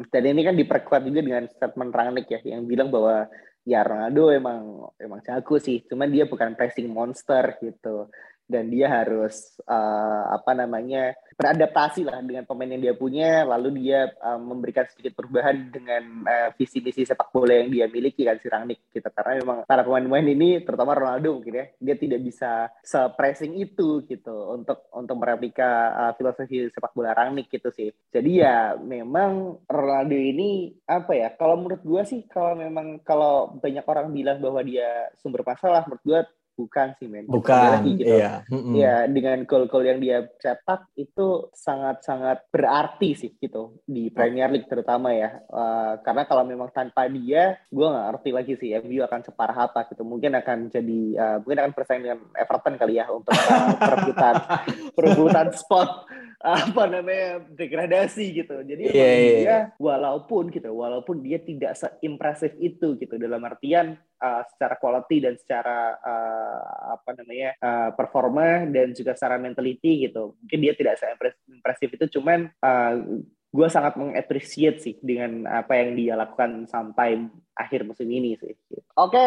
Dan 0.10 0.24
ini 0.26 0.42
kan 0.42 0.56
diperkuat 0.58 1.02
juga 1.06 1.22
dengan 1.22 1.46
statement 1.46 1.94
Rangnick 1.94 2.28
ya 2.30 2.40
yang 2.44 2.66
bilang 2.66 2.90
bahwa 2.90 3.30
ya 3.68 3.84
Ronaldo 3.84 4.32
emang 4.32 4.90
emang 4.98 5.20
jago 5.22 5.60
sih, 5.60 5.84
cuman 5.86 6.08
dia 6.08 6.26
bukan 6.26 6.56
pressing 6.56 6.88
monster 6.88 7.60
gitu 7.62 8.10
dan 8.48 8.72
dia 8.72 8.88
harus 8.88 9.60
uh, 9.68 10.24
apa 10.32 10.56
namanya 10.56 11.14
beradaptasi 11.38 12.02
lah 12.08 12.18
dengan 12.24 12.48
pemain 12.48 12.72
yang 12.72 12.82
dia 12.82 12.96
punya. 12.98 13.44
Lalu 13.46 13.86
dia 13.86 14.10
uh, 14.24 14.40
memberikan 14.42 14.88
sedikit 14.90 15.20
perubahan 15.20 15.70
dengan 15.70 16.26
uh, 16.26 16.50
visi 16.58 16.82
misi 16.82 17.04
sepak 17.06 17.30
bola 17.30 17.60
yang 17.62 17.70
dia 17.70 17.86
miliki 17.92 18.26
kan 18.26 18.40
si 18.42 18.48
Rangnick 18.48 18.90
gitu. 18.90 19.06
Karena 19.12 19.44
memang 19.44 19.58
para 19.68 19.86
pemain-pemain 19.86 20.28
ini 20.34 20.64
terutama 20.64 20.98
Ronaldo 20.98 21.38
mungkin 21.38 21.62
ya 21.62 21.66
dia 21.78 21.96
tidak 22.00 22.20
bisa 22.24 22.72
se-pressing 22.82 23.54
itu 23.60 24.08
gitu. 24.08 24.56
Untuk 24.56 24.90
untuk 24.96 25.16
mereplika 25.20 25.94
uh, 25.94 26.14
filosofi 26.18 26.72
sepak 26.72 26.96
bola 26.96 27.14
Rangnick 27.14 27.52
gitu 27.52 27.70
sih. 27.70 27.92
Jadi 28.10 28.42
ya 28.42 28.74
memang 28.80 29.62
Ronaldo 29.68 30.16
ini 30.16 30.72
apa 30.88 31.14
ya 31.14 31.36
kalau 31.36 31.60
menurut 31.60 31.84
gua 31.84 32.02
sih 32.08 32.26
kalau 32.26 32.58
memang 32.58 33.04
kalau 33.04 33.60
banyak 33.60 33.84
orang 33.86 34.10
bilang 34.16 34.40
bahwa 34.40 34.64
dia 34.64 35.12
sumber 35.20 35.44
masalah 35.44 35.84
menurut 35.86 36.04
gua 36.08 36.20
bukan 36.58 36.98
sih 36.98 37.06
men. 37.06 37.30
Bukan 37.30 37.86
lagi, 37.86 38.02
gitu. 38.02 38.10
iya. 38.10 38.42
Ya 38.74 38.96
dengan 39.06 39.46
gol-gol 39.46 39.86
yang 39.86 40.02
dia 40.02 40.26
cetak 40.42 40.90
itu 40.98 41.54
sangat-sangat 41.54 42.50
berarti 42.50 43.14
sih 43.14 43.32
gitu. 43.38 43.78
Di 43.86 44.10
Premier 44.10 44.50
League 44.50 44.66
terutama 44.66 45.14
ya. 45.14 45.38
Uh, 45.48 46.02
karena 46.02 46.26
kalau 46.26 46.44
memang 46.44 46.74
tanpa 46.74 47.06
dia 47.06 47.62
gue 47.70 47.86
nggak 47.86 48.06
ngerti 48.10 48.30
lagi 48.34 48.54
sih 48.58 48.74
MU 48.82 49.06
akan 49.06 49.22
separah 49.22 49.70
apa 49.70 49.86
gitu. 49.94 50.02
Mungkin 50.02 50.34
akan 50.34 50.74
jadi 50.74 51.02
uh, 51.16 51.38
mungkin 51.46 51.60
akan 51.62 51.72
bersaing 51.78 52.02
dengan 52.02 52.20
Everton 52.34 52.76
kali 52.82 52.98
ya 52.98 53.06
untuk 53.14 53.38
uh, 53.38 53.78
perebutan 53.88 54.36
perebutan 54.98 55.48
spot 55.54 56.10
apa 56.38 56.84
namanya 56.86 57.42
degradasi 57.50 58.26
gitu. 58.44 58.62
Jadi 58.62 58.94
yeah, 58.94 58.94
yeah, 58.94 59.18
yeah. 59.18 59.38
dia 59.38 59.42
iya. 59.42 59.60
walaupun 59.82 60.54
gitu, 60.54 60.70
walaupun 60.70 61.26
dia 61.26 61.42
tidak 61.42 61.74
seimpresif 61.74 62.54
itu 62.62 62.94
gitu 62.98 63.18
dalam 63.18 63.42
artian 63.42 63.98
uh, 64.22 64.42
secara 64.54 64.78
quality 64.78 65.18
dan 65.26 65.34
secara 65.42 65.98
uh, 65.98 66.94
apa 66.98 67.10
namanya 67.18 67.50
uh, 67.58 67.90
performa 67.98 68.70
dan 68.70 68.94
juga 68.94 69.18
secara 69.18 69.42
mentality 69.42 70.10
gitu. 70.10 70.38
Mungkin 70.38 70.60
dia 70.62 70.74
tidak 70.78 71.02
seimpresif 71.02 71.90
itu, 71.90 72.06
cuman 72.20 72.54
uh, 72.62 72.94
gue 73.48 73.68
sangat 73.72 73.98
mengapresiasi 73.98 74.78
sih 74.78 74.96
dengan 75.02 75.50
apa 75.50 75.74
yang 75.80 75.98
dia 75.98 76.14
lakukan 76.14 76.70
sampai 76.70 77.26
akhir 77.58 77.88
musim 77.88 78.06
ini 78.12 78.38
sih. 78.38 78.54
Oke, 78.94 79.18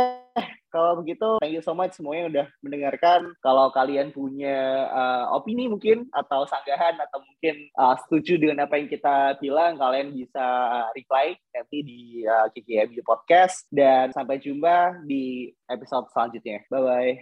kalau 0.71 1.03
begitu 1.03 1.43
thank 1.43 1.53
you 1.53 1.61
so 1.61 1.75
much 1.75 1.99
semuanya 1.99 2.25
udah 2.31 2.47
mendengarkan. 2.63 3.35
Kalau 3.43 3.75
kalian 3.75 4.15
punya 4.15 4.87
uh, 4.87 5.35
opini 5.35 5.67
mungkin 5.67 6.07
atau 6.15 6.47
sanggahan 6.47 6.97
atau 6.97 7.21
mungkin 7.21 7.69
uh, 7.75 7.99
setuju 8.07 8.39
dengan 8.39 8.65
apa 8.71 8.79
yang 8.79 8.89
kita 8.89 9.37
bilang, 9.43 9.77
kalian 9.77 10.15
bisa 10.15 10.47
reply 10.95 11.35
nanti 11.51 11.83
di 11.83 12.01
uh, 12.23 12.47
KKMU 12.55 13.03
Podcast 13.03 13.67
dan 13.75 14.15
sampai 14.15 14.39
jumpa 14.39 15.03
di 15.05 15.51
episode 15.67 16.07
selanjutnya. 16.15 16.63
Bye 16.71 16.83
bye. 16.83 17.13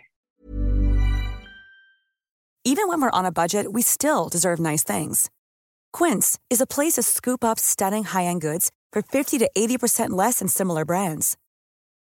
Even 2.68 2.86
when 2.86 3.00
we're 3.00 3.10
on 3.16 3.24
a 3.24 3.32
budget, 3.32 3.72
we 3.72 3.80
still 3.80 4.28
deserve 4.28 4.60
nice 4.60 4.84
things. 4.84 5.32
Quince 5.92 6.38
is 6.52 6.60
a 6.60 6.66
place 6.66 7.00
to 7.00 7.02
scoop 7.02 7.42
up 7.42 7.58
stunning 7.58 8.04
high-end 8.04 8.42
goods 8.44 8.70
for 8.92 9.00
50 9.00 9.38
to 9.38 9.48
80% 9.56 10.10
less 10.10 10.40
than 10.40 10.48
similar 10.48 10.84
brands. 10.84 11.38